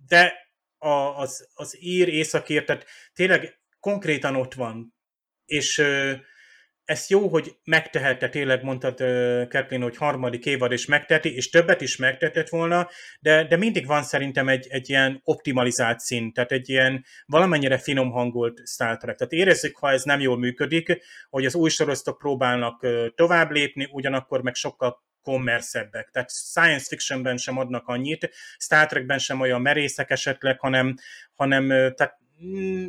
de 0.08 0.45
a, 0.86 1.18
az, 1.18 1.50
az 1.54 1.78
ír, 1.80 2.08
északír, 2.08 2.64
tehát 2.64 2.86
tényleg 3.14 3.60
konkrétan 3.80 4.36
ott 4.36 4.54
van. 4.54 4.94
És 5.46 5.78
ö, 5.78 6.12
ez 6.86 7.10
jó, 7.10 7.28
hogy 7.28 7.56
megtehette, 7.64 8.30
tényleg 8.30 8.64
mondtad 8.64 8.98
Kathleen, 9.50 9.82
hogy 9.82 9.98
harmadik 9.98 10.46
évad 10.46 10.72
is 10.72 10.86
megteti, 10.86 11.36
és 11.36 11.50
többet 11.50 11.82
is 11.82 11.98
megtetett 11.98 12.50
volna, 12.50 12.90
de, 13.20 13.44
de 13.48 13.58
mindig 13.58 13.86
van 13.86 14.04
szerintem 14.04 14.50
egy, 14.50 14.68
egy 14.70 14.90
ilyen 14.90 15.22
optimalizált 15.24 16.00
szint, 16.00 16.34
tehát 16.34 16.52
egy 16.52 16.70
ilyen 16.70 17.06
valamennyire 17.26 17.78
finom 17.78 18.12
hangolt 18.12 18.68
Star 18.68 18.98
Trek. 18.98 19.18
Tehát 19.18 19.34
érezzük, 19.34 19.78
ha 19.78 19.92
ez 19.92 20.04
nem 20.04 20.20
jól 20.20 20.38
működik, 20.38 21.02
hogy 21.30 21.46
az 21.46 21.56
új 21.56 21.70
sorosztok 21.70 22.18
próbálnak 22.18 22.88
tovább 23.16 23.52
lépni, 23.52 23.88
ugyanakkor 23.92 24.42
meg 24.42 24.56
sokkal 24.56 25.05
kommerszebbek. 25.26 26.10
Tehát 26.12 26.30
science 26.30 26.86
fictionben 26.88 27.38
sem 27.38 27.58
adnak 27.58 27.88
annyit, 27.88 28.30
Star 28.58 28.88
Trekben 28.88 29.20
sem 29.20 29.40
olyan 29.40 29.62
merészek 29.62 30.10
esetleg, 30.10 30.60
hanem, 30.60 30.96
hanem 31.34 31.68
tehát, 31.68 32.20
mm, 32.44 32.86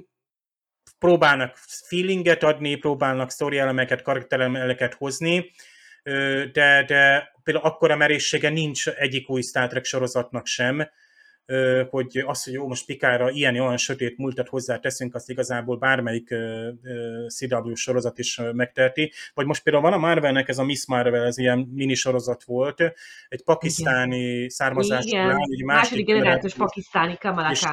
próbálnak 0.99 1.57
feelinget 1.57 2.43
adni, 2.43 2.75
próbálnak 2.75 3.31
story 3.31 3.59
elemeket, 3.59 4.03
karakterelemeket 4.03 4.95
hozni, 4.95 5.51
de, 6.53 6.85
de 6.87 7.33
például 7.43 7.67
akkora 7.67 7.97
merészsége 7.97 8.49
nincs 8.49 8.89
egyik 8.89 9.31
új 9.31 9.43
Star 9.43 9.69
Trek 9.69 9.85
sorozatnak 9.85 10.47
sem, 10.47 10.89
hogy 11.91 12.25
az, 12.27 12.45
hogy 12.45 12.53
jó, 12.53 12.67
most 12.67 12.87
Pikára 12.87 13.31
ilyen 13.31 13.59
olyan 13.59 13.77
sötét 13.77 14.17
múltat 14.17 14.49
hozzáteszünk, 14.49 15.15
azt 15.15 15.31
igazából 15.31 15.77
bármelyik 15.77 16.35
CW 17.27 17.75
sorozat 17.75 18.19
is 18.19 18.41
megteheti. 18.53 19.13
Vagy 19.35 19.47
most 19.47 19.63
például 19.63 19.85
van 19.85 19.93
a 19.93 19.99
Marvelnek 19.99 20.49
ez 20.49 20.59
a 20.59 20.65
Miss 20.65 20.87
Marvel, 20.87 21.25
ez 21.25 21.39
ilyen 21.39 21.59
minisorozat 21.59 22.45
volt, 22.45 22.81
egy 23.29 23.43
pakisztáni 23.45 24.51
származású 24.51 25.17
lány, 25.17 25.37
egy 25.51 25.65
második 25.65 26.07
generációs 26.07 26.55
pakisztáni 26.55 27.17
Kamala 27.17 27.51
és, 27.51 27.65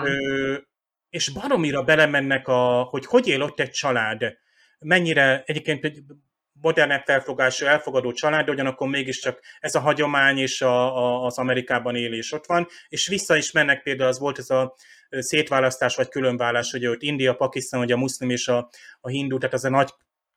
és 1.10 1.30
baromira 1.30 1.84
belemennek, 1.84 2.48
a, 2.48 2.88
hogy 2.90 3.06
hogy 3.06 3.28
él 3.28 3.41
ott 3.41 3.60
egy 3.60 3.72
család, 3.72 4.38
mennyire 4.80 5.44
egyébként 5.45 5.84
egy 5.84 6.04
modernebb 6.64 7.03
felfogású, 7.06 7.65
elfogadó 7.65 8.11
család, 8.11 8.45
de 8.45 8.52
ugyanakkor 8.52 8.88
mégiscsak 8.88 9.40
ez 9.60 9.76
a 9.76 9.80
hagyomány 9.80 10.38
és 10.38 10.61
a, 10.61 10.98
a, 10.98 11.26
az 11.26 11.38
Amerikában 11.38 11.95
élés 11.95 12.31
ott 12.31 12.45
van, 12.45 12.68
és 12.90 13.07
vissza 13.07 13.35
is 13.35 13.52
mennek 13.52 13.84
például, 13.84 14.10
az 14.10 14.19
volt 14.19 14.38
ez 14.38 14.49
a 14.49 14.76
szétválasztás 15.10 15.95
vagy 15.95 16.10
különvállás, 16.10 16.72
hogy 16.72 16.88
ott 16.88 17.02
India, 17.02 17.34
Pakisztán, 17.34 17.80
vagy 17.80 17.91
a 17.91 17.98
muszlim 17.98 18.30
és 18.30 18.48
a, 18.48 18.69
a 19.02 19.10
hindu, 19.10 19.38
tehát 19.38 19.53
az 19.53 19.65
a 19.65 19.69
nagy 19.69 19.90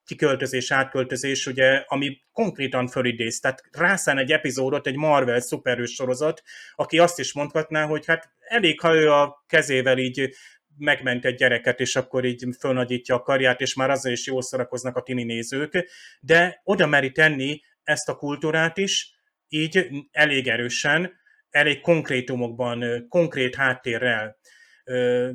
kiköltözés, 0.04 0.70
átköltözés, 0.70 1.46
ugye, 1.46 1.84
ami 1.86 2.20
konkrétan 2.32 2.86
fölidéz. 2.86 3.40
Tehát 3.40 3.62
rászán 3.72 4.18
egy 4.18 4.32
epizódot 4.32 4.86
egy 4.86 4.96
Marvel 4.96 5.40
szuperős 5.40 5.90
sorozat, 5.90 6.42
aki 6.74 6.98
azt 6.98 7.18
is 7.18 7.32
mondhatná, 7.32 7.86
hogy 7.86 8.06
hát 8.06 8.30
elég, 8.38 8.80
ha 8.80 8.94
ő 8.94 9.10
a 9.10 9.44
kezével 9.46 9.98
így 9.98 10.30
megment 10.78 11.24
egy 11.24 11.34
gyereket, 11.34 11.80
és 11.80 11.96
akkor 11.96 12.24
így 12.24 12.44
fölnagyítja 12.58 13.14
a 13.14 13.22
karját, 13.22 13.60
és 13.60 13.74
már 13.74 13.90
azzal 13.90 14.12
is 14.12 14.26
jól 14.26 14.42
szórakoznak 14.42 14.96
a 14.96 15.02
tini 15.02 15.24
nézők, 15.24 15.88
de 16.20 16.60
oda 16.64 16.86
meri 16.86 17.12
tenni 17.12 17.60
ezt 17.82 18.08
a 18.08 18.16
kultúrát 18.16 18.78
is, 18.78 19.14
így 19.48 19.88
elég 20.10 20.48
erősen, 20.48 21.12
elég 21.50 21.80
konkrétumokban, 21.80 23.06
konkrét 23.08 23.54
háttérrel. 23.54 24.36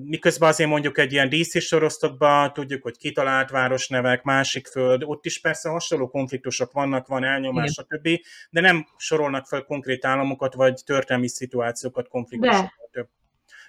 Miközben 0.03 0.49
azért 0.49 0.69
mondjuk 0.69 0.97
egy 0.97 1.11
ilyen 1.11 1.29
DC 1.29 1.61
sorosztokban 1.61 2.53
tudjuk, 2.53 2.83
hogy 2.83 2.97
kitalált 2.97 3.49
városnevek, 3.49 4.23
másik 4.23 4.67
föld, 4.67 5.03
ott 5.03 5.25
is 5.25 5.41
persze 5.41 5.69
hasonló 5.69 6.09
konfliktusok 6.09 6.71
vannak, 6.71 7.07
van 7.07 7.23
elnyomás, 7.23 7.71
stb., 7.71 8.09
de 8.49 8.61
nem 8.61 8.85
sorolnak 8.97 9.47
fel 9.47 9.63
konkrét 9.63 10.05
államokat, 10.05 10.53
vagy 10.53 10.81
történelmi 10.85 11.29
szituációkat, 11.29 12.07
konfliktusokat. 12.07 12.71
De. 12.91 13.09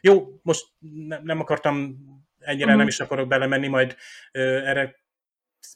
Jó, 0.05 0.41
most 0.43 0.67
ne, 0.79 1.19
nem 1.23 1.41
akartam, 1.41 1.97
ennyire 2.39 2.65
uh-huh. 2.65 2.79
nem 2.79 2.89
is 2.89 3.01
akarok 3.01 3.29
belemenni, 3.29 3.69
majd 3.69 3.97
uh, 4.33 4.69
erre 4.69 5.01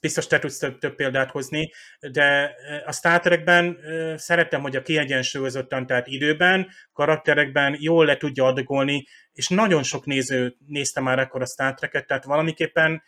biztos 0.00 0.26
te 0.26 0.38
tudsz 0.38 0.58
több, 0.58 0.78
több 0.78 0.94
példát 0.94 1.30
hozni, 1.30 1.72
de 2.00 2.54
a 2.84 2.92
Star 2.92 3.20
Trekben 3.20 3.78
szerettem, 4.16 4.60
hogy 4.60 4.76
a 4.76 4.82
kiegyensúlyozottan, 4.82 5.86
tehát 5.86 6.06
időben, 6.06 6.68
karakterekben 6.92 7.76
jól 7.78 8.04
le 8.04 8.16
tudja 8.16 8.44
adagolni, 8.44 9.06
és 9.32 9.48
nagyon 9.48 9.82
sok 9.82 10.06
néző 10.06 10.56
nézte 10.66 11.00
már 11.00 11.18
akkor 11.18 11.42
a 11.42 11.46
Star 11.46 11.74
Trek-et, 11.74 12.06
tehát 12.06 12.24
valamiképpen 12.24 13.02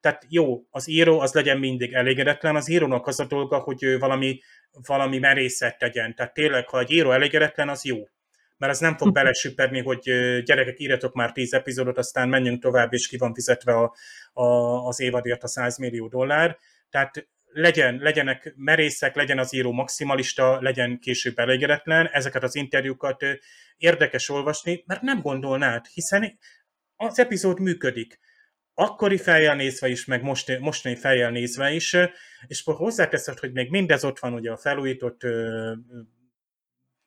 tehát 0.00 0.26
jó, 0.28 0.62
az 0.70 0.88
író 0.88 1.20
az 1.20 1.32
legyen 1.32 1.58
mindig 1.58 1.92
elégedetlen, 1.92 2.56
az 2.56 2.70
írónak 2.70 3.06
az 3.06 3.20
a 3.20 3.24
dolga, 3.24 3.58
hogy 3.58 3.82
ő 3.82 3.98
valami, 3.98 4.40
valami 4.86 5.18
merészet 5.18 5.78
tegyen. 5.78 6.14
Tehát 6.14 6.34
tényleg, 6.34 6.68
ha 6.68 6.78
egy 6.78 6.90
író 6.90 7.10
elégedetlen, 7.10 7.68
az 7.68 7.84
jó 7.84 8.08
mert 8.58 8.72
az 8.72 8.78
nem 8.78 8.96
fog 8.96 9.12
belesüppedni, 9.12 9.82
hogy 9.82 10.00
gyerekek, 10.42 10.80
írjatok 10.80 11.14
már 11.14 11.32
10 11.32 11.52
epizódot, 11.52 11.98
aztán 11.98 12.28
menjünk 12.28 12.62
tovább, 12.62 12.92
és 12.92 13.08
ki 13.08 13.16
van 13.16 13.34
fizetve 13.34 13.72
a, 13.72 13.94
a, 14.32 14.44
az 14.86 15.00
évadért 15.00 15.42
a 15.42 15.48
100 15.48 15.78
millió 15.78 16.08
dollár. 16.08 16.58
Tehát 16.90 17.28
legyen, 17.52 17.98
legyenek 17.98 18.52
merészek, 18.56 19.14
legyen 19.14 19.38
az 19.38 19.54
író 19.54 19.72
maximalista, 19.72 20.60
legyen 20.60 20.98
később 20.98 21.38
elégedetlen, 21.38 22.08
ezeket 22.12 22.42
az 22.42 22.54
interjúkat 22.54 23.24
érdekes 23.76 24.28
olvasni, 24.28 24.82
mert 24.86 25.02
nem 25.02 25.20
gondolnád, 25.20 25.86
hiszen 25.86 26.38
az 26.96 27.18
epizód 27.18 27.60
működik. 27.60 28.18
Akkori 28.74 29.16
fejjel 29.16 29.56
nézve 29.56 29.88
is, 29.88 30.04
meg 30.04 30.22
most, 30.22 30.58
mostani 30.58 30.94
fejjel 30.94 31.30
nézve 31.30 31.72
is, 31.72 31.96
és 32.46 32.62
hozzáteszed, 32.64 33.38
hogy 33.38 33.52
még 33.52 33.70
mindez 33.70 34.04
ott 34.04 34.18
van 34.18 34.34
ugye 34.34 34.50
a 34.50 34.56
felújított 34.56 35.20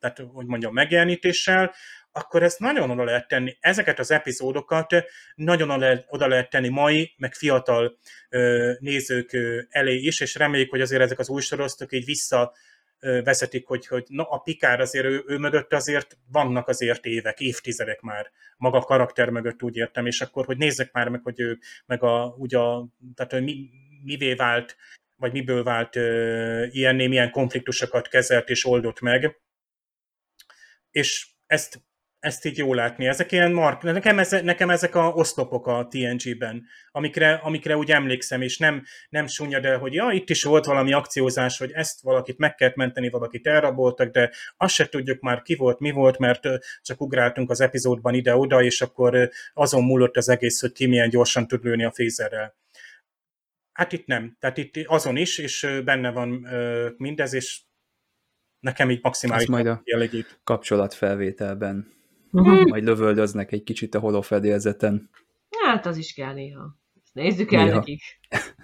tehát 0.02 0.22
hogy 0.32 0.46
mondjam, 0.46 0.72
megjelenítéssel, 0.72 1.74
akkor 2.12 2.42
ezt 2.42 2.58
nagyon 2.58 2.90
oda 2.90 3.04
lehet 3.04 3.28
tenni, 3.28 3.56
ezeket 3.60 3.98
az 3.98 4.10
epizódokat 4.10 4.94
nagyon 5.34 5.70
oda 6.06 6.26
lehet 6.26 6.50
tenni 6.50 6.68
mai, 6.68 7.14
meg 7.16 7.34
fiatal 7.34 7.98
ö, 8.28 8.72
nézők 8.78 9.32
ö, 9.32 9.60
elé 9.68 9.94
is, 9.94 10.20
és 10.20 10.34
reméljük, 10.34 10.70
hogy 10.70 10.80
azért 10.80 11.02
ezek 11.02 11.18
az 11.18 11.28
új 11.28 11.40
sorosztok 11.40 11.92
így 11.92 12.04
vissza 12.04 12.52
vezetik, 13.02 13.66
hogy, 13.66 13.86
hogy 13.86 14.04
na, 14.08 14.22
a 14.22 14.38
Pikár 14.38 14.80
azért 14.80 15.04
ő, 15.04 15.24
ő 15.26 15.38
mögött 15.38 15.72
azért 15.72 16.18
vannak 16.32 16.68
azért 16.68 17.06
évek, 17.06 17.40
évtizedek 17.40 18.00
már 18.00 18.30
maga 18.56 18.78
a 18.78 18.82
karakter 18.82 19.28
mögött 19.28 19.62
úgy 19.62 19.76
értem, 19.76 20.06
és 20.06 20.20
akkor, 20.20 20.44
hogy 20.44 20.56
nézzek 20.56 20.92
már 20.92 21.08
meg, 21.08 21.20
hogy 21.22 21.40
ő, 21.40 21.58
meg 21.86 22.02
a, 22.02 22.34
ugye 22.38 22.58
tehát 23.14 23.32
hogy 23.32 23.42
mi, 23.42 23.70
mivé 24.04 24.34
vált, 24.34 24.76
vagy 25.16 25.32
miből 25.32 25.62
vált 25.62 25.96
uh, 25.96 26.68
ilyenné, 26.70 27.06
milyen 27.06 27.30
konfliktusokat 27.30 28.08
kezelt 28.08 28.48
és 28.48 28.64
oldott 28.64 29.00
meg, 29.00 29.40
és 30.92 31.26
ezt, 31.46 31.82
ezt 32.18 32.44
így 32.44 32.58
jól 32.58 32.76
látni. 32.76 33.06
Ezek 33.06 33.32
ilyen 33.32 33.52
mark, 33.52 33.82
nekem, 33.82 34.18
ez, 34.18 34.30
nekem 34.30 34.70
ezek 34.70 34.94
a 34.94 35.08
oszlopok 35.08 35.66
a 35.66 35.86
TNG-ben, 35.90 36.64
amikre, 36.90 37.32
amikre 37.34 37.76
úgy 37.76 37.90
emlékszem, 37.90 38.42
és 38.42 38.58
nem, 38.58 38.84
nem 39.08 39.26
sunyad 39.26 39.64
el, 39.64 39.78
hogy 39.78 39.94
ja, 39.94 40.10
itt 40.12 40.30
is 40.30 40.42
volt 40.42 40.64
valami 40.64 40.92
akciózás, 40.92 41.58
hogy 41.58 41.70
ezt 41.72 42.02
valakit 42.02 42.38
meg 42.38 42.54
kellett 42.54 42.74
menteni, 42.74 43.10
valakit 43.10 43.46
elraboltak, 43.46 44.10
de 44.10 44.30
azt 44.56 44.74
se 44.74 44.88
tudjuk 44.88 45.20
már 45.20 45.42
ki 45.42 45.54
volt, 45.54 45.78
mi 45.78 45.90
volt, 45.90 46.18
mert 46.18 46.42
csak 46.82 47.00
ugráltunk 47.00 47.50
az 47.50 47.60
epizódban 47.60 48.14
ide-oda, 48.14 48.62
és 48.62 48.80
akkor 48.80 49.30
azon 49.52 49.84
múlott 49.84 50.16
az 50.16 50.28
egész, 50.28 50.60
hogy 50.60 50.72
ki 50.72 50.86
milyen 50.86 51.08
gyorsan 51.08 51.46
tud 51.46 51.64
lőni 51.64 51.84
a 51.84 51.92
fézerrel. 51.92 52.54
Hát 53.72 53.92
itt 53.92 54.06
nem. 54.06 54.36
Tehát 54.40 54.58
itt 54.58 54.76
azon 54.86 55.16
is, 55.16 55.38
és 55.38 55.80
benne 55.84 56.10
van 56.10 56.46
mindez, 56.96 57.32
és 57.32 57.60
nekem 58.62 58.90
így 58.90 59.02
maximális 59.02 59.46
majd 59.46 59.66
a 59.66 59.80
jellegét. 59.84 60.40
kapcsolatfelvételben 60.44 61.92
uh-huh. 62.32 62.68
majd 62.68 62.84
lövöldöznek 62.84 63.52
egy 63.52 63.62
kicsit 63.62 63.94
a 63.94 63.98
holofedélzeten. 63.98 65.10
Hát 65.64 65.86
az 65.86 65.96
is 65.96 66.14
kell 66.14 66.32
néha. 66.32 66.76
Ezt 67.04 67.14
nézzük 67.14 67.52
el 67.52 67.64
néha. 67.64 67.76
nekik. 67.76 68.02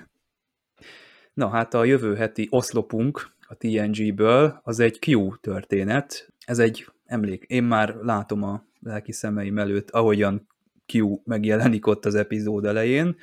Na 1.35 1.49
hát 1.49 1.75
a 1.75 1.85
jövő 1.85 2.15
heti 2.15 2.47
oszlopunk 2.51 3.37
a 3.49 3.55
TNG-ből, 3.55 4.61
az 4.63 4.81
egy 4.81 4.99
Q 5.07 5.37
történet. 5.41 6.33
Ez 6.45 6.59
egy 6.59 6.87
emlék. 7.05 7.45
Én 7.47 7.65
már 7.65 7.95
látom 7.95 8.43
a 8.43 8.65
lelki 8.81 9.13
szemeim 9.13 9.59
előtt, 9.59 9.91
ahogyan 9.91 10.47
Q 10.93 11.21
megjelenik 11.25 11.87
ott 11.87 12.05
az 12.05 12.15
epizód 12.15 12.65
elején. 12.65 13.17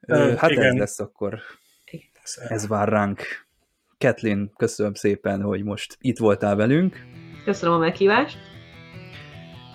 Ö, 0.00 0.34
hát 0.36 0.50
igen. 0.50 0.64
ez 0.64 0.78
lesz 0.78 1.00
akkor. 1.00 1.40
Ez 2.48 2.66
vár 2.66 2.88
ránk. 2.88 3.47
Kathleen, 3.98 4.52
köszönöm 4.56 4.94
szépen, 4.94 5.42
hogy 5.42 5.64
most 5.64 5.96
itt 6.00 6.18
voltál 6.18 6.56
velünk. 6.56 6.96
Köszönöm 7.44 7.74
a 7.74 7.78
meghívást. 7.78 8.38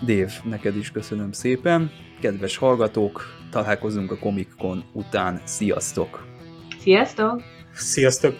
Dév, 0.04 0.30
neked 0.44 0.76
is 0.76 0.90
köszönöm 0.90 1.32
szépen. 1.32 1.90
Kedves 2.20 2.56
hallgatók, 2.56 3.22
találkozunk 3.50 4.10
a 4.10 4.18
Comic 4.18 4.54
Con 4.56 4.84
után. 4.92 5.40
Sziasztok! 5.44 6.26
Sziasztok! 6.78 7.42
Sziasztok! 7.72 8.34